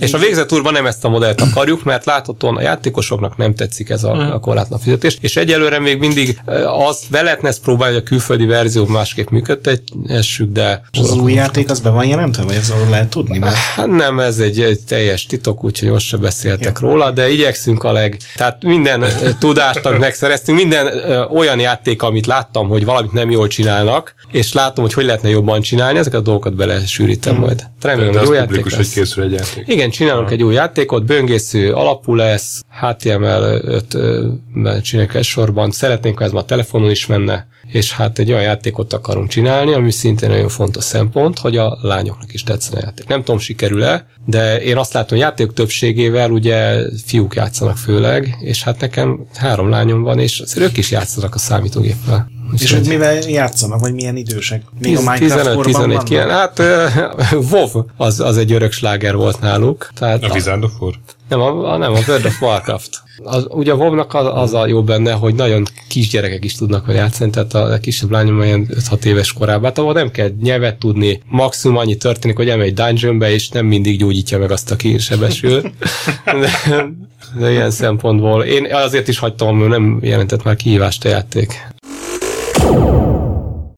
És 0.00 0.12
a 0.12 0.18
végzetúrban 0.18 0.72
nem 0.72 0.86
ezt 0.86 1.04
a 1.04 1.08
modellt 1.08 1.40
akarjuk, 1.40 1.84
mert 1.84 2.04
láthatóan 2.04 2.56
a 2.56 2.60
játékosoknak 2.60 3.36
nem 3.36 3.54
tetszik 3.54 3.88
ez 3.88 4.04
a, 4.04 4.34
a 4.34 4.38
korlátlan 4.38 4.78
fizetés, 4.78 5.18
és 5.20 5.36
egyelőre 5.36 5.78
még 5.78 5.98
mindig 5.98 6.40
az 6.66 7.04
be 7.10 7.22
lehetne 7.22 7.48
ezt 7.48 7.62
próbálni, 7.62 7.94
hogy 7.94 8.02
a 8.02 8.06
külföldi 8.08 8.46
verzió 8.46 8.86
másképp 8.86 9.28
működtessük, 9.28 10.52
de... 10.52 10.82
Az 11.00 11.12
új 11.12 11.32
játék 11.32 11.70
az 11.70 11.80
be 11.80 11.90
van 11.90 12.06
jelentve, 12.06 12.42
vagy 12.42 12.54
ez 12.54 12.72
lehet 12.90 13.08
tudni? 13.08 13.38
Mert... 13.38 13.54
Hát 13.54 13.86
nem, 13.86 14.20
ez 14.20 14.38
egy, 14.38 14.60
egy 14.60 14.80
teljes 14.80 15.26
titok, 15.26 15.64
úgyhogy 15.64 15.90
most 15.90 16.06
se 16.06 16.16
beszéltek 16.16 16.78
ja. 16.80 16.88
róla, 16.88 17.10
de 17.10 17.30
igyekszünk 17.30 17.84
a 17.84 17.92
leg... 17.92 18.16
Tehát 18.36 18.62
minden 18.62 19.04
tudást, 19.38 19.98
megszereztünk, 19.98 20.58
minden 20.58 20.86
ö, 20.86 21.24
olyan 21.24 21.58
játék, 21.58 22.02
amit 22.02 22.26
láttam, 22.26 22.68
hogy 22.72 22.84
valamit 22.84 23.12
nem 23.12 23.30
jól 23.30 23.48
csinálnak, 23.48 24.14
és 24.30 24.52
látom, 24.52 24.84
hogy 24.84 24.92
hogy 24.92 25.04
lehetne 25.04 25.28
jobban 25.28 25.60
csinálni, 25.60 25.98
ezeket 25.98 26.20
a 26.20 26.22
dolgokat 26.22 26.54
belesűrítem 26.54 27.34
hmm. 27.34 27.44
majd. 27.44 27.66
Remélem, 27.80 28.12
hogy 28.12 28.26
jó 28.26 28.32
játék 28.32 28.64
lesz. 28.64 28.74
hogy 28.74 28.90
készül 28.90 29.24
egy 29.24 29.32
játék. 29.32 29.64
Igen, 29.66 29.90
csinálunk 29.90 30.26
ha. 30.26 30.32
egy 30.32 30.42
új 30.42 30.54
játékot, 30.54 31.04
böngésző 31.04 31.72
alapú 31.72 32.14
lesz, 32.14 32.60
HTML 32.80 33.60
5 33.64 34.82
csináljuk 34.82 35.14
egy 35.14 35.24
sorban, 35.24 35.70
szeretnénk, 35.70 36.18
ha 36.18 36.24
ez 36.24 36.32
már 36.32 36.44
telefonon 36.44 36.90
is 36.90 37.06
menne, 37.06 37.46
és 37.72 37.92
hát 37.92 38.18
egy 38.18 38.30
olyan 38.30 38.42
játékot 38.42 38.92
akarunk 38.92 39.28
csinálni, 39.28 39.72
ami 39.72 39.90
szintén 39.90 40.28
nagyon 40.28 40.48
fontos 40.48 40.84
szempont, 40.84 41.38
hogy 41.38 41.56
a 41.56 41.78
lányoknak 41.82 42.32
is 42.32 42.42
tetszen 42.42 42.74
a 42.74 42.80
játék. 42.82 43.06
Nem 43.06 43.22
tudom, 43.22 43.40
sikerül-e, 43.40 44.06
de 44.26 44.62
én 44.62 44.76
azt 44.76 44.92
látom, 44.92 45.08
hogy 45.08 45.26
játékok 45.26 45.54
többségével 45.54 46.30
ugye 46.30 46.76
fiúk 47.06 47.34
játszanak 47.34 47.76
főleg, 47.76 48.36
és 48.40 48.62
hát 48.62 48.80
nekem 48.80 49.26
három 49.34 49.68
lányom 49.68 50.02
van, 50.02 50.18
és 50.18 50.42
ők 50.56 50.76
is 50.76 50.90
játszanak 50.90 51.34
a 51.34 51.38
számítógéppel. 51.38 52.30
És 52.58 52.72
hogy 52.72 52.86
mivel 52.86 53.14
játszanak, 53.14 53.80
vagy 53.80 53.94
milyen 53.94 54.16
idősek? 54.16 54.62
Még 54.80 54.96
10, 54.96 55.06
a 55.06 55.10
Minecraft 55.10 55.62
15, 55.62 55.64
14, 55.64 56.02
9, 56.02 56.30
hát 56.30 56.58
uh, 56.58 57.50
WoW 57.52 57.84
az, 57.96 58.20
az 58.20 58.36
egy 58.36 58.52
örök 58.52 58.72
sláger 58.72 59.16
volt 59.16 59.40
náluk. 59.40 59.90
Tehát 59.94 60.24
a 60.24 60.32
Wizard 60.32 60.64
of 60.64 60.72
War? 60.80 60.94
Nem, 61.28 61.40
a, 61.40 61.72
a, 61.72 61.76
nem, 61.76 61.92
a 61.92 61.98
World 62.06 62.24
of 62.24 62.42
Warcraft. 62.42 63.02
Az, 63.24 63.46
ugye 63.48 63.72
a 63.72 63.74
WoW-nak 63.74 64.14
az, 64.14 64.26
az 64.32 64.54
a 64.54 64.66
jó 64.66 64.82
benne, 64.82 65.12
hogy 65.12 65.34
nagyon 65.34 65.64
kis 65.88 66.08
gyerekek 66.08 66.44
is 66.44 66.54
tudnak 66.54 66.86
vele 66.86 66.98
játszani, 66.98 67.30
tehát 67.30 67.54
a, 67.54 67.72
a 67.72 67.78
kisebb 67.78 68.10
lányom 68.10 68.38
olyan 68.38 68.68
5-6 68.70 69.04
éves 69.04 69.32
korában, 69.32 69.64
hát 69.64 69.78
ahol 69.78 69.92
nem 69.92 70.10
kell 70.10 70.30
nyelvet 70.42 70.78
tudni, 70.78 71.22
maximum 71.28 71.76
annyi 71.76 71.96
történik, 71.96 72.36
hogy 72.36 72.48
elmegy 72.48 72.74
dungeonbe, 72.74 73.30
és 73.30 73.48
nem 73.48 73.66
mindig 73.66 73.98
gyógyítja 73.98 74.38
meg 74.38 74.50
azt, 74.50 74.70
aki 74.70 74.98
sebesül. 74.98 75.62
De, 76.24 76.50
de 77.38 77.50
ilyen 77.50 77.70
szempontból. 77.70 78.44
Én 78.44 78.74
azért 78.74 79.08
is 79.08 79.18
hagytam, 79.18 79.56
mert 79.56 79.70
nem 79.70 79.98
jelentett 80.02 80.42
már 80.42 80.56
kihívást 80.56 81.04
a 81.04 81.08
játék. 81.08 81.66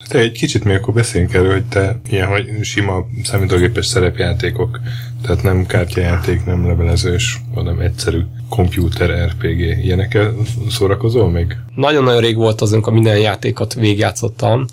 Te 0.08 0.18
egy 0.18 0.32
kicsit 0.32 0.64
még 0.64 0.76
akkor 0.76 0.94
beszéljünk 0.94 1.34
erről, 1.34 1.52
hogy 1.52 1.64
te 1.64 2.00
ilyen 2.08 2.26
hogy 2.26 2.64
sima 2.64 3.06
számítógépes 3.22 3.86
szerepjátékok, 3.86 4.80
tehát 5.26 5.42
nem 5.42 5.66
kártyajáték, 5.66 6.44
nem 6.44 6.66
levelezős, 6.66 7.40
hanem 7.54 7.78
egyszerű 7.78 8.20
komputer 8.48 9.28
RPG. 9.28 9.58
Ilyenekkel 9.84 10.34
szórakozol 10.70 11.30
még? 11.30 11.56
Nagyon-nagyon 11.74 12.20
rég 12.20 12.36
volt 12.36 12.60
az, 12.60 12.72
amikor 12.72 12.92
minden 12.92 13.18
játékot 13.18 13.74
végigjátszottam. 13.74 14.66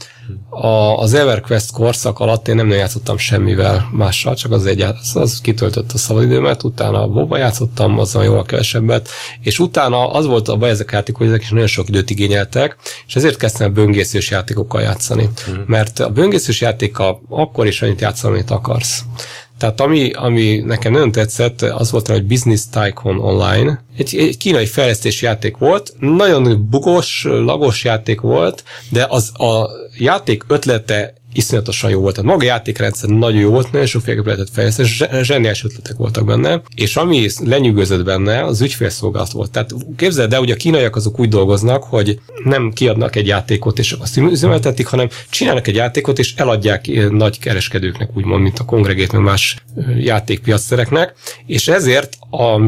A, 0.50 0.98
az 0.98 1.14
EverQuest 1.14 1.72
korszak 1.72 2.20
alatt 2.20 2.48
én 2.48 2.56
nem 2.56 2.66
nagyon 2.66 2.82
játszottam 2.82 3.18
semmivel 3.18 3.90
mással, 3.92 4.36
csak 4.36 4.52
az 4.52 4.66
egy 4.66 4.82
az, 4.82 5.16
az 5.16 5.42
kitöltött 5.42 5.92
a 5.92 5.98
szabadidőmet, 5.98 6.64
utána 6.64 7.04
a 7.04 7.06
WoW 7.06 7.36
játszottam, 7.36 8.00
azzal 8.00 8.24
jól 8.24 8.44
kevesebbet, 8.44 9.10
és 9.42 9.60
utána 9.60 10.12
az 10.12 10.26
volt 10.26 10.48
a 10.48 10.58
baj 10.58 10.70
ezek 10.70 10.92
a 10.92 10.96
játékok, 10.96 11.22
hogy 11.22 11.30
ezek 11.30 11.42
is 11.42 11.50
nagyon 11.50 11.68
sok 11.68 11.88
időt 11.88 12.10
igényeltek, 12.10 12.78
és 13.08 13.16
ezért 13.16 13.38
kezdtem 13.38 13.70
a 13.70 13.74
böngészős 13.74 14.30
játékokkal 14.30 14.82
játszani. 14.82 15.30
Mm. 15.50 15.62
Mert 15.66 16.00
a 16.00 16.10
böngészős 16.10 16.62
játéka 16.62 17.22
akkor 17.30 17.68
is 17.68 17.82
annyit 17.82 18.02
játszol, 18.02 18.32
amit 18.32 18.52
akarsz. 18.52 19.04
Tehát 19.62 19.82
ami, 19.82 20.12
ami 20.12 20.58
nekem 20.66 20.92
nagyon 20.92 21.12
tetszett, 21.12 21.62
az 21.62 21.92
volt, 21.92 22.08
hogy 22.08 22.26
Business 22.26 22.62
Tycoon 22.72 23.20
Online. 23.20 23.84
Egy, 23.98 24.16
egy 24.16 24.38
kínai 24.38 24.66
fejlesztési 24.66 25.26
játék 25.26 25.58
volt, 25.58 25.94
nagyon 26.00 26.68
bugos, 26.70 27.24
lagos 27.30 27.84
játék 27.84 28.22
volt, 28.22 28.64
de 28.90 29.06
az 29.10 29.40
a 29.40 29.70
játék 29.98 30.44
ötlete 30.48 31.14
iszonyatosan 31.34 31.90
jó 31.90 32.00
volt. 32.00 32.16
Tehát 32.16 32.30
maga 32.30 32.44
a 32.44 32.48
játékrendszer 32.48 33.10
nagyon 33.10 33.40
jó 33.40 33.50
volt, 33.50 33.72
nagyon 33.72 33.88
sokféleképp 33.88 34.26
lehetett 34.26 34.50
fejleszteni, 34.54 34.90
zseniás 35.24 35.64
ötletek 35.64 35.96
voltak 35.96 36.26
benne, 36.26 36.62
és 36.76 36.96
ami 36.96 37.28
lenyűgözött 37.46 38.06
benne, 38.06 38.44
az 38.44 38.62
ügyfélszolgálat 38.62 39.32
volt. 39.32 39.52
Tehát 39.52 39.72
képzeld 39.96 40.34
el, 40.34 40.40
hogy 40.40 40.52
a 40.52 40.56
kínaiak 40.56 40.96
azok 40.96 41.20
úgy 41.20 41.30
dolgoznak, 41.30 41.84
hogy 41.84 42.20
nem 42.44 42.72
kiadnak 42.72 43.16
egy 43.16 43.28
játékot 43.28 43.80
és 43.80 43.92
azt 43.92 44.18
üzemeltetik, 44.18 44.88
hanem 44.88 45.08
csinálnak 45.30 45.68
egy 45.68 45.76
játékot 45.76 46.20
és 46.20 46.34
eladják 46.36 47.10
nagy 47.10 47.40
kereskedőknek, 47.40 48.10
úgymond, 48.14 48.42
mint 48.42 48.60
a 48.60 48.66
kongregét, 48.66 49.12
más 49.12 49.56
játékpiacszereknek, 49.98 51.14
és 51.46 51.68
ezért 51.68 52.18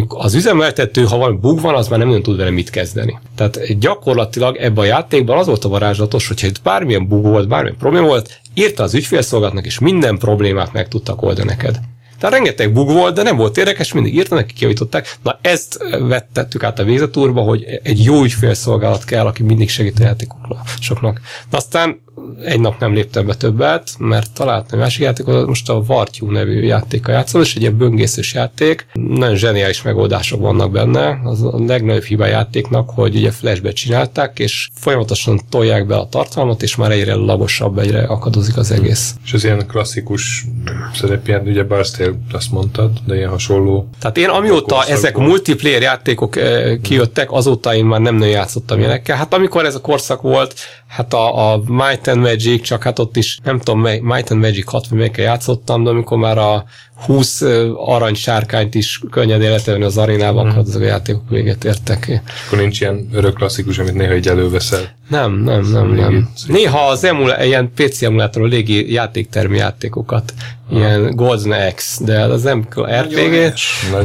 az 0.08 0.34
üzemeltető, 0.34 1.04
ha 1.04 1.18
valami 1.18 1.38
bug 1.38 1.62
van, 1.62 1.76
az 1.76 1.88
már 1.88 2.00
nem 2.00 2.08
nagyon 2.08 2.24
tud 2.24 2.38
vele 2.38 2.50
mit 2.50 2.70
kezdeni. 2.70 3.20
Tehát 3.36 3.80
gyakorlatilag 3.80 4.56
ebben 4.56 4.84
a 4.84 4.88
játékban 4.88 5.38
az 5.38 5.48
volt 5.48 5.66
a 5.66 5.70
varázslatos, 5.70 6.28
hogyha 6.28 6.48
itt 6.48 6.62
bármilyen 6.62 7.08
bug 7.08 7.24
volt, 7.24 7.48
bármilyen 7.48 7.78
probléma 7.78 8.08
volt, 8.08 8.40
írta 8.54 8.84
az 8.84 8.94
ügyfélszolgálatnak, 8.94 9.66
és 9.66 9.80
minden 9.80 10.18
problémát 10.18 10.74
meg 10.74 10.88
tudtak 10.88 11.22
oldani 11.22 11.48
neked. 11.48 11.80
Tehát 12.20 12.38
rengeteg 12.38 12.74
bug 12.74 12.92
volt, 12.92 13.16
de 13.16 13.24
nem 13.24 13.38
volt 13.38 13.58
érdekes, 13.58 13.94
mindig 13.94 14.16
írta, 14.16 14.36
neki 14.36 14.54
kijavították. 14.54 15.16
Na 15.24 15.40
ezt 15.42 15.78
vettettük 16.00 16.64
át 16.64 16.80
a 16.80 16.84
végzetúrba, 16.84 17.42
hogy 17.42 17.66
egy 17.84 18.04
jó 18.04 18.24
ügyfélszolgálat 18.24 19.04
kell, 19.04 19.26
aki 19.26 19.44
mindig 19.44 19.70
segít 19.70 20.00
a 20.00 20.04
játékoknak. 20.04 21.22
Na 21.50 21.58
aztán 21.58 22.03
egy 22.44 22.60
nap 22.60 22.80
nem 22.80 22.94
léptem 22.94 23.26
be 23.26 23.34
többet, 23.36 23.90
mert 23.98 24.34
találtam 24.34 24.74
egy 24.74 24.80
másik 24.80 25.02
játékot, 25.02 25.48
most 25.48 25.70
a 25.70 25.84
Vartyú 25.84 26.32
nevű 26.32 26.62
játéka 26.62 27.12
játszom, 27.12 27.42
és 27.42 27.56
egy 27.56 27.62
ilyen 27.62 27.78
böngészős 27.78 28.34
játék. 28.34 28.86
Nagyon 28.94 29.36
zseniális 29.36 29.82
megoldások 29.82 30.40
vannak 30.40 30.72
benne. 30.72 31.20
Az 31.24 31.44
a 31.44 31.64
legnagyobb 31.66 32.04
hiba 32.04 32.26
játéknak, 32.26 32.90
hogy 32.90 33.16
ugye 33.16 33.32
flashbe 33.32 33.72
csinálták, 33.72 34.40
és 34.40 34.70
folyamatosan 34.74 35.40
tolják 35.50 35.86
be 35.88 35.96
a 35.96 36.08
tartalmat, 36.10 36.62
és 36.62 36.76
már 36.76 36.92
egyre 36.92 37.14
lagosabb, 37.14 37.78
egyre 37.78 38.04
akadozik 38.04 38.58
az 38.58 38.72
egész. 38.72 39.16
És 39.26 39.34
az 39.34 39.44
ilyen 39.44 39.68
klasszikus 39.68 40.46
szerepját, 40.94 41.48
ugye 41.48 41.64
Barstél 41.64 42.18
azt 42.32 42.52
mondtad, 42.52 42.92
de 43.06 43.16
ilyen 43.16 43.30
hasonló. 43.30 43.90
Tehát 44.00 44.18
én 44.18 44.30
amióta 44.30 44.84
ezek 44.84 45.18
multiplayer 45.18 45.82
játékok 45.82 46.36
eh, 46.36 46.78
kijöttek, 46.82 47.32
azóta 47.32 47.76
én 47.76 47.86
már 47.86 48.00
nem 48.00 48.16
nagyon 48.16 48.34
játszottam 48.34 48.80
ilyenekkel. 48.80 49.18
Hát 49.18 49.34
amikor 49.34 49.66
ez 49.66 49.76
a 49.76 49.82
korszak 49.82 50.22
volt, 50.22 50.56
hát 50.94 51.14
a, 51.14 51.52
a 51.52 51.62
Might 51.68 52.08
and 52.08 52.22
Magic, 52.22 52.62
csak 52.62 52.84
hát 52.84 53.00
ott 53.00 53.18
is 53.18 53.40
nem 53.44 53.60
tudom, 53.60 53.80
Might 53.82 54.32
and 54.32 54.42
Magic 54.42 54.70
6 54.70 54.88
vagy 54.88 54.98
melyikkel 54.98 55.26
játszottam, 55.26 55.84
de 55.84 55.90
amikor 55.90 56.18
már 56.18 56.38
a 56.38 56.66
20 57.06 57.42
arany 57.76 58.14
sárkányt 58.14 58.76
is 58.76 59.02
könnyed 59.12 59.42
életelni 59.42 59.84
az 59.84 59.98
arénában, 59.98 60.46
mm. 60.46 60.50
akkor 60.50 60.62
azok 60.68 60.82
a 60.82 60.86
játékok 60.86 61.30
véget 61.30 61.64
értek. 61.64 62.06
És 62.08 62.20
akkor 62.46 62.60
nincs 62.60 62.82
ilyen 62.82 63.08
örök 63.14 63.34
klasszikus, 63.34 63.78
amit 63.78 63.94
néha 63.94 64.16
így 64.16 64.28
előveszel? 64.28 64.96
Nem, 65.10 65.34
nem, 65.34 65.72
nem, 65.72 65.94
nem. 65.94 66.30
Néha 66.48 66.88
az 66.88 67.04
emula, 67.04 67.44
ilyen 67.44 67.72
PC 67.76 68.02
emulátor 68.02 68.48
légi 68.48 68.92
játéktermi 68.92 69.58
játékokat, 69.58 70.34
ilyen 70.72 71.16
Golden 71.16 71.74
X, 71.76 72.00
de 72.02 72.22
az 72.22 72.44
nem 72.44 72.68
RPG, 73.02 73.54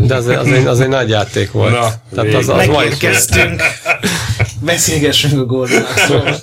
de 0.07 0.15
az, 0.15 0.27
az, 0.27 0.47
egy, 0.53 0.67
az 0.67 0.81
egy 0.81 0.89
nagy 0.89 1.09
játék 1.09 1.51
volt. 1.51 1.73
Na, 1.73 1.89
Tehát 2.15 2.35
az, 2.35 2.49
az 2.49 2.67
Megérkeztünk. 2.67 3.63
Beszélgessünk 4.65 5.41
a 5.41 5.45
Golden 5.45 5.85
X-ról. 5.95 6.37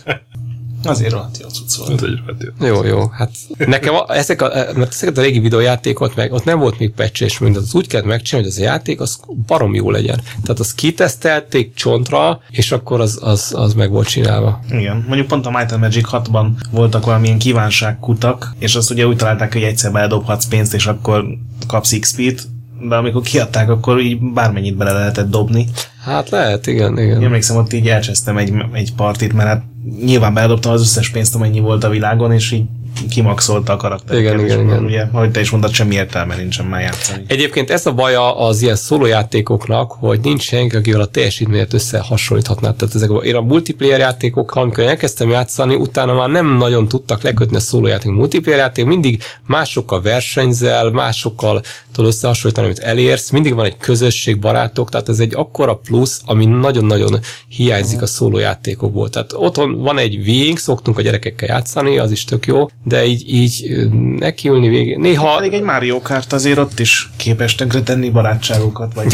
Azért 0.86 1.12
rohadt 1.12 1.38
jó 1.42 1.48
cucc 1.48 1.76
volt. 1.76 2.04
Ez 2.04 2.10
egy 2.10 2.20
jó. 2.60 2.68
Jó, 2.68 2.84
jó. 2.84 3.08
Hát 3.08 3.32
nekem 3.58 3.94
a, 3.94 4.16
ezek 4.16 4.42
a, 4.42 4.52
mert 4.76 4.94
ezeket 4.94 5.18
a 5.18 5.22
régi 5.22 5.40
videójátékot 5.40 6.16
meg, 6.16 6.34
ott 6.34 6.44
nem 6.44 6.60
volt 6.60 6.80
még 6.80 6.92
patch 6.92 7.22
és 7.22 7.40
mind, 7.40 7.56
az 7.56 7.76
úgy 7.76 7.88
kellett 7.88 8.06
megcsinálni, 8.06 8.50
hogy 8.50 8.58
az 8.58 8.68
a 8.68 8.70
játék 8.72 9.00
az 9.02 9.20
barom 9.48 9.74
jó 9.74 9.92
legyen. 9.92 10.22
Tehát 10.44 10.60
az 10.60 10.74
kitesztelték 10.74 11.74
csontra, 11.74 12.40
és 12.50 12.72
akkor 12.72 13.02
az, 13.02 13.20
az, 13.22 13.54
az 13.56 13.74
meg 13.74 13.90
volt 13.90 14.08
csinálva. 14.08 14.60
Igen. 14.70 15.06
Mondjuk 15.08 15.28
pont 15.28 15.46
a 15.46 15.52
Might 15.52 15.72
and 15.72 15.82
Magic 15.82 16.08
6-ban 16.12 16.48
voltak 16.72 17.06
valamilyen 17.06 17.38
kívánságkutak, 17.38 18.56
és 18.60 18.76
azt 18.76 18.92
ugye 18.92 19.08
úgy 19.08 19.16
találták, 19.16 19.54
hogy 19.54 19.64
egyszer 19.64 19.92
beledobhatsz 19.92 20.46
pénzt, 20.46 20.74
és 20.74 20.86
akkor 20.86 21.26
kapsz 21.68 22.00
XP-t, 22.00 22.48
de 22.90 22.96
amikor 22.96 23.22
kiadták, 23.22 23.70
akkor 23.70 24.00
így 24.00 24.20
bármennyit 24.20 24.78
bele 24.78 24.92
lehetett 24.92 25.30
dobni. 25.30 25.68
Hát 26.04 26.30
lehet, 26.30 26.68
igen, 26.68 26.98
igen. 26.98 27.20
Én 27.20 27.26
emlékszem, 27.26 27.58
ott 27.58 27.74
így 27.74 27.88
elcsesztem 27.88 28.38
egy, 28.38 28.54
egy 28.74 28.94
partit, 28.94 29.34
mert 29.34 29.48
hát 29.48 29.64
nyilván 30.06 30.34
beledobtam 30.34 30.72
az 30.72 30.82
összes 30.82 31.10
pénzt, 31.10 31.36
amennyi 31.36 31.60
volt 31.60 31.84
a 31.84 31.90
világon, 31.90 32.32
és 32.32 32.52
így 32.52 32.66
kimaxolta 33.10 33.74
a 33.74 33.78
karaktereket. 33.78 34.34
Igen, 34.34 34.46
igen, 34.46 34.66
igen. 34.66 34.84
Ugye, 34.84 35.08
ahogy 35.12 35.32
te 35.32 35.40
is 35.40 35.50
mondtad, 35.50 35.74
semmi 35.74 35.96
értelme 35.96 36.36
nincsen 36.36 36.66
már 36.66 36.82
játszani. 36.82 37.24
Egyébként 37.28 37.70
ez 37.70 37.86
a 37.86 37.94
baja 37.94 38.38
az 38.38 38.62
ilyen 38.62 38.76
szólójátékoknak, 38.76 39.92
hogy 39.92 40.20
nincs 40.20 40.42
senki, 40.42 40.76
akivel 40.76 41.02
a 41.02 41.06
teljesítményet 41.06 41.74
összehasonlíthatná. 41.74 42.74
Tehát 42.74 42.96
ezek 42.96 43.10
én 43.24 43.36
a 43.36 43.42
multiplayer 43.42 44.00
játékokkal, 44.00 44.64
amikor 44.64 44.84
elkezdtem 44.84 45.30
játszani, 45.30 45.76
utána 45.76 46.14
már 46.14 46.30
nem 46.30 46.58
nagyon 46.58 46.88
tudtak 46.88 47.22
lekötni 47.22 47.56
a 47.56 47.60
szólójáték. 47.60 48.12
Multiplayer 48.12 48.60
játék 48.60 48.86
mindig 48.86 49.24
másokkal 49.48 50.02
versenyzel, 50.02 50.90
másokkal 50.90 51.62
tudod 51.94 52.10
összehasonlítani, 52.10 52.68
amit 52.68 52.80
elérsz, 52.80 53.30
mindig 53.30 53.54
van 53.54 53.66
egy 53.66 53.78
közösség, 53.78 54.40
barátok, 54.40 54.90
tehát 54.90 55.10
ez 55.10 55.20
egy 55.20 55.34
akkora 55.36 55.76
plusz, 55.76 56.22
ami 56.26 56.46
nagyon-nagyon 56.46 57.20
hiányzik 57.48 58.02
a 58.02 58.06
szólójátékokból. 58.06 59.10
Tehát 59.10 59.34
otthon 59.34 59.82
van 59.82 59.98
egy 59.98 60.16
Wing, 60.16 60.58
szoktunk 60.58 60.98
a 60.98 61.02
gyerekekkel 61.02 61.48
játszani, 61.48 61.98
az 61.98 62.12
is 62.12 62.26
tök 62.26 62.46
jó, 62.46 62.68
de 62.88 63.06
így, 63.06 63.34
így 63.34 63.66
ö, 63.70 63.84
nekiülni 64.18 64.68
végén. 64.68 65.00
Néha 65.00 65.36
Pedig 65.36 65.54
egy 65.54 65.62
Mario 65.62 66.02
Kart 66.02 66.34
azért 66.34 66.58
ott 66.58 66.80
is 66.80 67.10
képes 67.18 67.56
tönkretenni 67.56 68.10
barátságokat, 68.10 68.94
vagy 68.94 69.14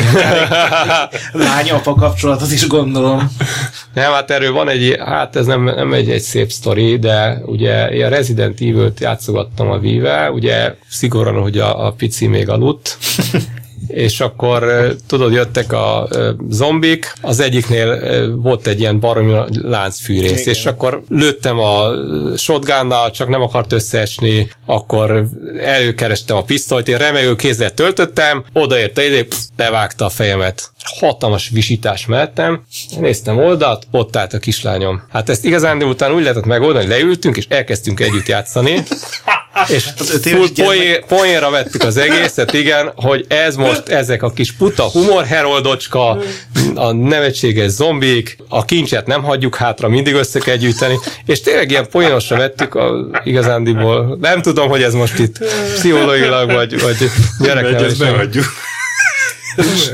lány-apa 1.33 1.93
kapcsolatot 1.95 2.51
is 2.51 2.67
gondolom. 2.67 3.31
Nem, 3.93 4.11
hát 4.11 4.31
erről 4.31 4.51
van 4.51 4.69
egy, 4.69 4.97
hát 5.05 5.35
ez 5.35 5.45
nem, 5.45 5.63
nem 5.63 5.93
egy, 5.93 6.09
egy 6.09 6.21
szép 6.21 6.51
sztori, 6.51 6.97
de 6.97 7.41
ugye 7.45 7.89
én 7.89 8.05
a 8.05 8.09
Resident 8.09 8.61
Evil-t 8.61 8.99
játszogattam 8.99 9.69
a 9.69 9.79
Vive, 9.79 10.31
ugye 10.31 10.75
szigorúan, 10.89 11.41
hogy 11.41 11.57
a, 11.57 11.85
a 11.85 11.91
pici 11.91 12.27
még 12.27 12.49
aludt, 12.49 12.97
és 13.87 14.19
akkor 14.19 14.91
tudod, 15.07 15.33
jöttek 15.33 15.73
a 15.73 16.07
zombik, 16.49 17.13
az 17.21 17.39
egyiknél 17.39 17.99
volt 18.35 18.67
egy 18.67 18.79
ilyen 18.79 18.99
baromi 18.99 19.33
láncfűrész, 19.61 20.41
Igen. 20.41 20.53
és 20.53 20.65
akkor 20.65 21.03
lőttem 21.09 21.59
a 21.59 21.91
shotgunnal, 22.37 23.11
csak 23.11 23.29
nem 23.29 23.41
akart 23.41 23.71
összeesni, 23.71 24.49
akkor 24.65 25.25
előkerestem 25.59 26.37
a 26.37 26.43
pisztolyt, 26.43 26.87
én 26.87 26.97
remegő 26.97 27.35
kézzel 27.35 27.73
töltöttem, 27.73 28.43
odaérte 28.53 29.05
ide, 29.05 29.23
pff, 29.23 29.37
levágta 29.57 30.05
a 30.05 30.09
fejemet. 30.09 30.71
Hatalmas 30.99 31.49
visítás 31.49 32.05
mellettem, 32.05 32.63
néztem 32.99 33.37
oldalt, 33.37 33.87
ott 33.91 34.15
állt 34.15 34.33
a 34.33 34.39
kislányom. 34.39 35.03
Hát 35.09 35.29
ezt 35.29 35.45
igazán 35.45 35.79
de 35.79 35.85
utána 35.85 36.13
úgy 36.13 36.21
lehetett 36.21 36.45
megoldani, 36.45 36.85
hogy 36.85 36.93
leültünk, 36.93 37.37
és 37.37 37.45
elkezdtünk 37.49 37.99
együtt 37.99 38.27
játszani, 38.27 38.83
és 39.67 39.87
Az 39.99 40.13
öt 40.13 40.27
full 40.27 40.65
poén, 40.65 41.03
poénra 41.07 41.49
vettük 41.49 41.83
az 41.83 41.97
egészet, 41.97 42.53
igen, 42.53 42.91
hogy 42.95 43.25
ez 43.27 43.55
most 43.55 43.87
ezek 43.89 44.23
a 44.23 44.31
kis 44.31 44.51
puta 44.51 44.83
humor 44.83 45.25
heroldocska, 45.25 46.17
a 46.75 46.91
nevetséges 46.91 47.71
zombik, 47.71 48.37
a 48.49 48.65
kincset 48.65 49.07
nem 49.07 49.23
hagyjuk 49.23 49.55
hátra, 49.55 49.87
mindig 49.89 50.13
össze 50.13 50.39
kell 50.39 50.55
gyűjteni, 50.55 50.99
és 51.25 51.41
tényleg 51.41 51.69
ilyen 51.69 51.87
poénosra 51.89 52.37
vettük 52.37 52.75
a, 52.75 53.09
igazándiból. 53.23 54.17
Nem 54.21 54.41
tudom, 54.41 54.69
hogy 54.69 54.83
ez 54.83 54.93
most 54.93 55.19
itt 55.19 55.37
pszichológilag, 55.73 56.51
vagy, 56.51 56.81
vagy 56.81 56.95
Megy, 56.99 57.09
ezt 57.09 57.45
gyereknevelésben. 57.45 58.11
behagyjuk. 58.11 58.45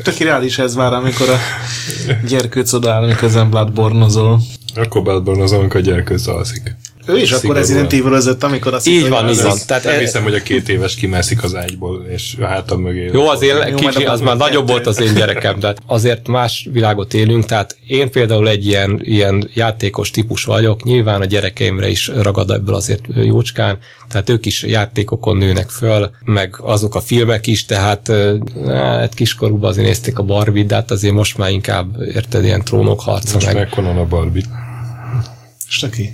Tök 0.04 0.18
reális 0.18 0.58
ez 0.58 0.76
már, 0.76 0.94
amikor 0.94 1.30
a 1.30 1.40
gyerkőc 2.28 2.74
odáll, 2.74 3.06
miközben 3.06 3.50
Bloodborne-ozol. 3.50 4.40
Akkor 4.76 5.02
Bloodborne 5.02 5.44
azon, 5.44 5.60
amikor 5.60 5.80
a 5.80 5.84
gyerkőz 5.84 6.28
alszik. 6.28 6.76
Ő 7.08 7.18
is 7.18 7.32
akkor. 7.32 7.56
Resident 7.56 7.94
evil 7.94 8.36
amikor 8.40 8.74
azt 8.74 8.88
Így 8.88 9.10
van, 9.10 9.30
így 9.30 9.42
van. 9.42 9.58
Tehát 9.68 9.84
nem 9.84 10.00
hiszem, 10.00 10.24
hogy 10.24 10.34
a 10.34 10.42
két 10.42 10.70
éves 10.70 10.96
kimászik 10.96 11.44
az 11.44 11.56
ágyból, 11.56 12.06
és 12.10 12.36
a 12.42 12.46
hátam 12.46 12.82
mögé. 12.82 13.10
Jó, 13.14 13.28
az 13.28 13.42
én 13.42 13.56
Jó, 13.70 13.76
kicsi, 13.76 14.06
az 14.06 14.22
már 14.22 14.38
nagyobb 14.38 14.68
volt 14.68 14.88
az 14.88 15.02
én 15.02 15.14
gyerekem, 15.14 15.60
de 15.60 15.76
azért 15.86 16.28
más 16.28 16.68
világot 16.72 17.14
élünk, 17.14 17.46
tehát 17.46 17.78
én 17.88 18.12
például 18.12 18.50
egy 18.50 18.66
ilyen, 18.66 19.00
ilyen 19.04 19.50
játékos 19.54 20.12
típus 20.12 20.44
vagyok, 20.44 20.84
nyilván 20.84 21.22
a 21.22 21.26
gyerekeimre 21.26 21.90
is 21.90 22.08
ragad 22.08 22.52
ebből 22.52 22.76
azért 22.76 23.02
jócskán, 23.16 23.78
tehát 24.10 24.30
ők 24.30 24.46
is 24.46 24.64
játékokon 24.64 25.38
nőnek 25.38 25.70
föl, 25.70 26.10
meg 26.26 26.56
azok 26.62 26.96
a 26.96 27.02
filmek 27.02 27.48
is, 27.48 27.66
tehát 27.66 28.12
hát 28.68 29.14
kiskorúban 29.14 29.70
azért 29.70 29.88
nézték 29.88 30.20
a 30.20 30.24
barbie 30.24 30.64
de 30.64 30.76
hát 30.76 30.92
azért 30.92 31.14
most 31.14 31.38
már 31.38 31.52
inkább, 31.52 32.02
érted, 32.02 32.44
ilyen 32.44 32.64
trónok 32.64 33.02
harca 33.02 33.34
Most 33.34 33.46
meg. 33.46 33.56
meg 33.56 33.70
Conan 33.70 33.98
a 33.98 34.06
Barbie. 34.06 34.44
Stöki. 35.68 36.10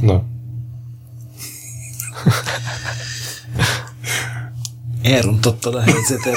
Na, 0.00 0.22
Elrontottad 5.02 5.74
a 5.74 5.80
helyzetet. 5.80 6.36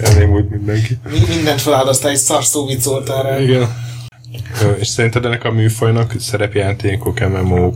elnémult 0.00 0.50
mindenki. 0.50 0.98
Mi- 1.10 1.34
Mindent 1.34 1.60
feláldoztál, 1.60 2.10
egy 2.10 2.16
szarszó 2.16 2.66
viccoltál 2.66 3.22
rá. 3.22 3.40
Igen. 3.40 3.74
És 4.78 4.86
szerinted 4.88 5.24
ennek 5.24 5.44
a 5.44 5.50
műfajnak 5.50 6.14
szerepjátékok, 6.18 7.20
MMO, 7.20 7.72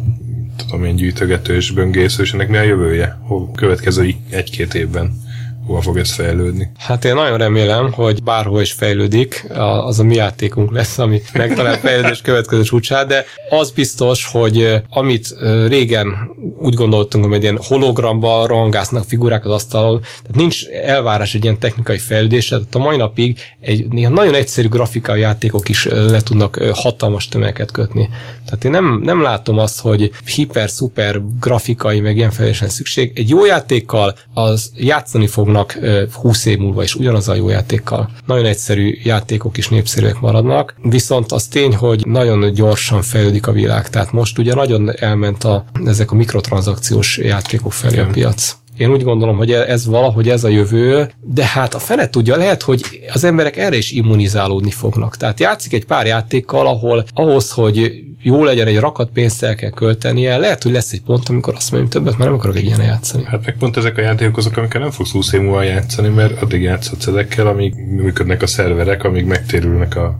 tudom 0.57 0.85
én, 0.85 0.97
gyűjtögetős, 0.97 1.71
böngészős, 1.71 2.33
ennek 2.33 2.49
mi 2.49 2.57
a 2.57 2.63
jövője? 2.63 3.19
Hol 3.23 3.51
következő 3.55 4.15
egy-két 4.31 4.75
évben? 4.75 5.23
Hova 5.71 5.83
fog 5.83 5.99
ez 5.99 6.13
fejlődni? 6.13 6.71
Hát 6.79 7.05
én 7.05 7.15
nagyon 7.15 7.39
remélem, 7.39 7.93
hogy 7.93 8.23
bárhol 8.23 8.61
is 8.61 8.73
fejlődik, 8.73 9.47
az 9.85 9.99
a 9.99 10.05
mi 10.05 10.15
játékunk 10.15 10.73
lesz, 10.73 10.99
ami 10.99 11.23
megtalál 11.33 11.79
fejlődés 11.79 12.21
következő 12.21 12.63
csúcsát, 12.63 13.07
de 13.07 13.25
az 13.51 13.71
biztos, 13.71 14.27
hogy 14.27 14.83
amit 14.89 15.35
régen 15.67 16.31
úgy 16.59 16.75
gondoltunk, 16.75 17.25
hogy 17.25 17.35
egy 17.35 17.43
ilyen 17.43 17.61
hologramba 17.63 18.47
rohangásznak 18.47 19.05
figurák 19.05 19.45
az 19.45 19.51
asztalon, 19.51 20.01
tehát 20.01 20.35
nincs 20.35 20.67
elvárás 20.67 21.35
egy 21.35 21.45
ilyen 21.45 21.59
technikai 21.59 21.99
fejlődésre, 21.99 22.57
tehát 22.57 22.75
a 22.75 22.79
mai 22.79 22.97
napig 22.97 23.39
egy 23.61 23.89
nagyon 23.89 24.35
egyszerű 24.35 24.69
grafikai 24.69 25.21
játékok 25.21 25.69
is 25.69 25.85
le 25.85 26.21
tudnak 26.21 26.57
hatalmas 26.73 27.29
tömegeket 27.29 27.71
kötni. 27.71 28.09
Tehát 28.45 28.65
én 28.65 28.71
nem, 28.71 29.01
nem 29.05 29.23
látom 29.23 29.59
azt, 29.59 29.81
hogy 29.81 30.11
hiper-szuper 30.35 31.21
grafikai, 31.41 32.01
meg 32.01 32.17
ilyen 32.17 32.31
fejlődésen 32.31 32.69
szükség. 32.69 33.13
Egy 33.15 33.29
jó 33.29 33.45
játékkal 33.45 34.15
az 34.35 34.73
játszani 34.77 35.27
fognak 35.27 35.59
ö, 35.81 36.03
20 36.13 36.45
év 36.45 36.59
múlva 36.59 36.83
is 36.83 36.95
ugyanaz 36.95 37.29
a 37.29 37.35
jó 37.35 37.49
játékkal. 37.49 38.11
Nagyon 38.27 38.45
egyszerű 38.45 38.99
játékok 39.03 39.57
is 39.57 39.69
népszerűek 39.69 40.21
maradnak, 40.21 40.75
viszont 40.83 41.33
az 41.33 41.47
tény, 41.47 41.75
hogy 41.77 42.07
nagyon 42.07 42.53
gyorsan 42.53 43.03
fejlődik 43.03 43.47
a 43.47 43.53
világ. 43.53 43.89
Tehát 43.89 44.13
most 44.13 44.39
ugye 44.39 44.55
nagyon 44.55 44.93
elment 44.97 45.45
a, 45.45 45.65
ezek 45.85 46.11
a 46.11 46.15
mikrotranszakciós 46.15 47.19
játékok 47.19 47.73
felé 47.73 47.99
a 47.99 48.07
piac. 48.13 48.59
Én 48.81 48.91
úgy 48.91 49.03
gondolom, 49.03 49.37
hogy 49.37 49.53
ez 49.53 49.87
valahogy 49.87 50.29
ez 50.29 50.45
a 50.45 50.49
jövő, 50.49 51.11
de 51.21 51.45
hát 51.45 51.75
a 51.75 51.79
fene 51.79 52.11
tudja, 52.11 52.37
lehet, 52.37 52.63
hogy 52.63 53.01
az 53.13 53.25
emberek 53.25 53.57
erre 53.57 53.77
is 53.77 53.91
immunizálódni 53.93 54.71
fognak. 54.71 55.17
Tehát 55.17 55.41
játszik 55.41 55.73
egy 55.73 55.85
pár 55.85 56.07
játékkal, 56.07 56.67
ahol 56.67 57.05
ahhoz, 57.15 57.51
hogy 57.51 58.05
jó 58.23 58.45
legyen 58.45 58.67
egy 58.67 58.79
rakat 58.79 59.11
pénzt 59.13 59.43
el 59.43 59.55
kell 59.55 59.71
költenie, 59.71 60.37
lehet, 60.37 60.63
hogy 60.63 60.73
lesz 60.73 60.93
egy 60.93 61.03
pont, 61.03 61.29
amikor 61.29 61.55
azt 61.55 61.71
mondja, 61.73 61.89
hogy 61.93 62.01
többet 62.01 62.19
már 62.19 62.29
nem 62.29 62.37
akarok 62.39 62.57
egy 62.57 62.65
ilyen 62.65 62.83
játszani. 62.83 63.25
Hát 63.25 63.45
meg 63.45 63.57
pont 63.59 63.77
ezek 63.77 63.97
a 63.99 64.01
játékok 64.01 64.37
azok, 64.37 64.57
amikkel 64.57 64.81
nem 64.81 64.91
fogsz 64.91 65.11
20 65.11 65.33
év 65.33 65.41
múlva 65.41 65.63
játszani, 65.63 66.09
mert 66.09 66.43
addig 66.43 66.63
játszhatsz 66.63 67.07
ezekkel, 67.07 67.47
amíg 67.47 67.75
működnek 67.75 68.43
a 68.43 68.47
szerverek, 68.47 69.05
amíg 69.05 69.25
megtérülnek 69.25 69.97
a, 69.97 70.19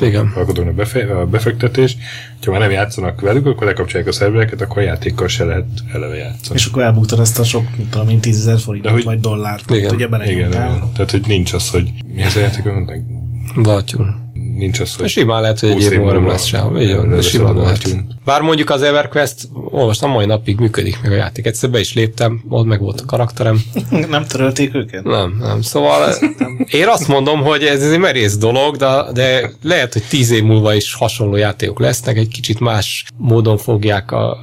Igen. 0.00 0.32
alkotóknak 0.36 0.72
a, 0.72 0.76
befe, 0.76 1.18
a 1.18 1.26
befektetés. 1.26 1.96
Ha 2.44 2.50
már 2.50 2.60
nem 2.60 2.70
játszanak 2.70 3.20
velük, 3.20 3.46
akkor 3.46 3.66
lekapcsolják 3.66 4.08
a 4.08 4.12
szervereket, 4.12 4.60
akkor 4.60 4.78
a 4.78 4.84
játékkal 4.84 5.28
se 5.28 5.44
lehet 5.44 5.64
eleve 5.92 6.14
játszani. 6.16 6.58
És 6.58 6.66
akkor 6.66 6.82
elbuktad 6.82 7.20
ezt 7.20 7.38
a 7.38 7.44
sok, 7.44 7.64
mit 7.76 7.86
tudom 7.90 8.08
én, 8.08 8.20
10 8.20 8.38
ezer 8.38 8.58
forintot, 8.58 8.90
De 8.90 8.96
hogy- 8.96 9.04
vagy 9.04 9.20
dollárt. 9.20 9.70
Igen. 9.70 9.94
Ugye 9.94 10.04
Igen, 10.06 10.20
igen. 10.30 10.50
Tehát, 10.94 11.10
hogy 11.10 11.24
nincs 11.26 11.52
az, 11.52 11.70
hogy 11.70 11.90
mi 12.14 12.22
ez 12.22 12.36
a 12.36 12.40
játék, 12.40 12.64
mondták? 12.64 13.00
Nincs 14.56 14.80
az, 14.80 14.96
hogy 14.96 15.08
Simán 15.08 15.40
lehet, 15.40 15.60
hogy 15.60 15.68
egy 15.68 15.74
20 15.74 15.90
év 15.90 15.98
múlva 15.98 16.12
nem 16.12 16.26
lesz 16.26 16.44
sem. 16.44 16.76
Lesz 17.10 17.26
simán 17.26 17.56
lehet. 17.56 17.96
Bár 18.24 18.40
mondjuk 18.40 18.70
az 18.70 18.82
EverQuest, 18.82 19.48
olvastam, 19.70 20.10
mai 20.10 20.26
napig 20.26 20.58
működik 20.58 20.98
meg 21.02 21.12
a 21.12 21.14
játék. 21.14 21.46
Egyszer 21.46 21.70
be 21.70 21.80
is 21.80 21.94
léptem, 21.94 22.44
ott 22.48 22.66
meg 22.66 22.80
volt 22.80 23.00
a 23.00 23.04
karakterem. 23.04 23.62
Nem 24.08 24.24
törölték 24.24 24.74
őket? 24.74 25.04
Nem, 25.04 25.36
nem. 25.40 25.62
Szóval 25.62 26.14
én 26.80 26.88
azt 26.88 27.08
mondom, 27.08 27.42
hogy 27.42 27.62
ez 27.62 27.92
egy 27.92 27.98
merész 27.98 28.36
dolog, 28.36 28.76
de, 28.76 29.04
de 29.12 29.50
lehet, 29.62 29.92
hogy 29.92 30.02
tíz 30.08 30.30
év 30.30 30.42
múlva 30.42 30.74
is 30.74 30.94
hasonló 30.94 31.36
játékok 31.36 31.78
lesznek, 31.78 32.16
egy 32.16 32.28
kicsit 32.28 32.60
más 32.60 33.04
módon 33.16 33.56
fogják 33.56 34.12
a, 34.12 34.42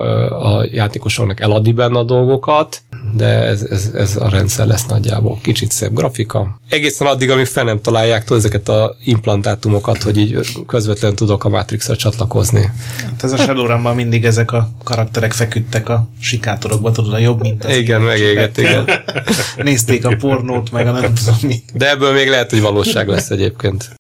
a 0.57 0.65
játékosoknak 0.71 1.39
eladni 1.39 1.71
benne 1.71 1.99
a 1.99 2.03
dolgokat, 2.03 2.81
de 3.13 3.25
ez, 3.25 3.63
ez, 3.63 3.91
ez 3.95 4.15
a 4.15 4.29
rendszer 4.29 4.67
lesz 4.67 4.85
nagyjából. 4.85 5.39
Kicsit 5.41 5.71
szebb 5.71 5.93
grafika. 5.93 6.59
Egészen 6.69 7.07
addig, 7.07 7.29
amíg 7.29 7.45
fel 7.45 7.63
nem 7.63 7.81
találják 7.81 8.23
tudod, 8.23 8.43
ezeket 8.43 8.69
a 8.69 8.95
implantátumokat, 9.05 10.03
hogy 10.03 10.17
így 10.17 10.39
közvetlenül 10.67 11.17
tudok 11.17 11.43
a 11.43 11.49
Matrix-ra 11.49 11.95
csatlakozni. 11.95 12.69
Hát 13.03 13.23
ez 13.23 13.31
a 13.31 13.37
Shadowrun-ban 13.37 13.95
mindig 13.95 14.25
ezek 14.25 14.51
a 14.51 14.69
karakterek 14.83 15.31
feküdtek 15.31 15.89
a 15.89 16.07
sikátorokba, 16.19 16.91
tudod, 16.91 17.13
a 17.13 17.17
jobb, 17.17 17.41
mint 17.41 17.63
az 17.65 17.75
Igen, 17.75 18.01
megégett, 18.01 18.57
igen. 18.57 18.89
Nézték 19.57 20.05
a 20.05 20.15
pornót, 20.15 20.71
meg 20.71 20.87
a 20.87 20.91
nem 20.91 21.13
tudom 21.13 21.35
mi. 21.41 21.55
De 21.73 21.89
ebből 21.89 22.13
még 22.13 22.29
lehet, 22.29 22.49
hogy 22.49 22.61
valóság 22.61 23.07
lesz 23.07 23.29
egyébként. 23.29 23.99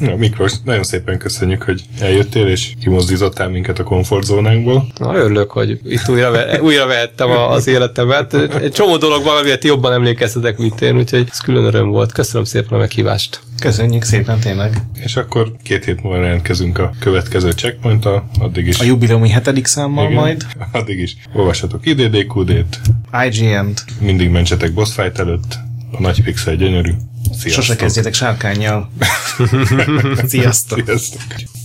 Ja, 0.00 0.16
Miklós, 0.16 0.52
nagyon 0.64 0.82
szépen 0.82 1.18
köszönjük, 1.18 1.62
hogy 1.62 1.82
eljöttél, 2.00 2.46
és 2.46 2.72
kimozdítottál 2.80 3.48
minket 3.48 3.78
a 3.78 3.82
komfortzónánkból. 3.82 4.86
Na, 4.98 5.14
örülök, 5.14 5.50
hogy 5.50 5.78
itt 5.84 6.08
újra, 6.08 6.30
ve- 6.30 6.60
újra 6.62 6.86
vehettem 6.86 7.30
a- 7.30 7.50
az 7.50 7.66
életemet. 7.66 8.34
Egy 8.34 8.72
csomó 8.72 8.96
dolog 8.96 9.22
van, 9.24 9.36
amire 9.36 9.58
jobban 9.60 9.92
emlékeztetek, 9.92 10.58
mint 10.58 10.80
én, 10.80 10.96
úgyhogy 10.96 11.26
ez 11.30 11.38
külön 11.38 11.64
öröm 11.64 11.88
volt. 11.88 12.12
Köszönöm 12.12 12.44
szépen 12.44 12.72
a 12.72 12.76
meghívást. 12.80 13.40
Köszönjük 13.60 14.02
szépen 14.04 14.38
tényleg. 14.38 14.76
És 15.04 15.16
akkor 15.16 15.52
két 15.62 15.84
hét 15.84 16.02
múlva 16.02 16.18
jelentkezünk 16.22 16.78
a 16.78 16.90
következő 17.00 17.50
checkpoint 17.50 18.04
addig 18.38 18.66
is. 18.66 18.78
A 18.80 18.84
jubileumi 18.84 19.28
hetedik 19.28 19.66
számmal 19.66 20.04
Igen, 20.04 20.16
majd. 20.16 20.46
Addig 20.72 20.98
is 20.98 21.16
olvassatok 21.34 21.86
IDDQD-t, 21.86 22.80
IGN-t. 23.30 23.84
mindig 24.00 24.30
mentsetek 24.30 24.72
boss 24.72 24.92
fight 24.92 25.18
előtt, 25.18 25.58
a 25.92 26.00
nagy 26.00 26.22
pixel 26.22 26.54
gyönyörű. 26.56 26.90
Sziasztok! 27.24 27.52
Sose 27.52 27.76
kezdjetek 27.76 28.14
sárkányjal. 28.14 28.90
Sziasztok. 30.26 30.82
Sziasztok! 30.84 31.59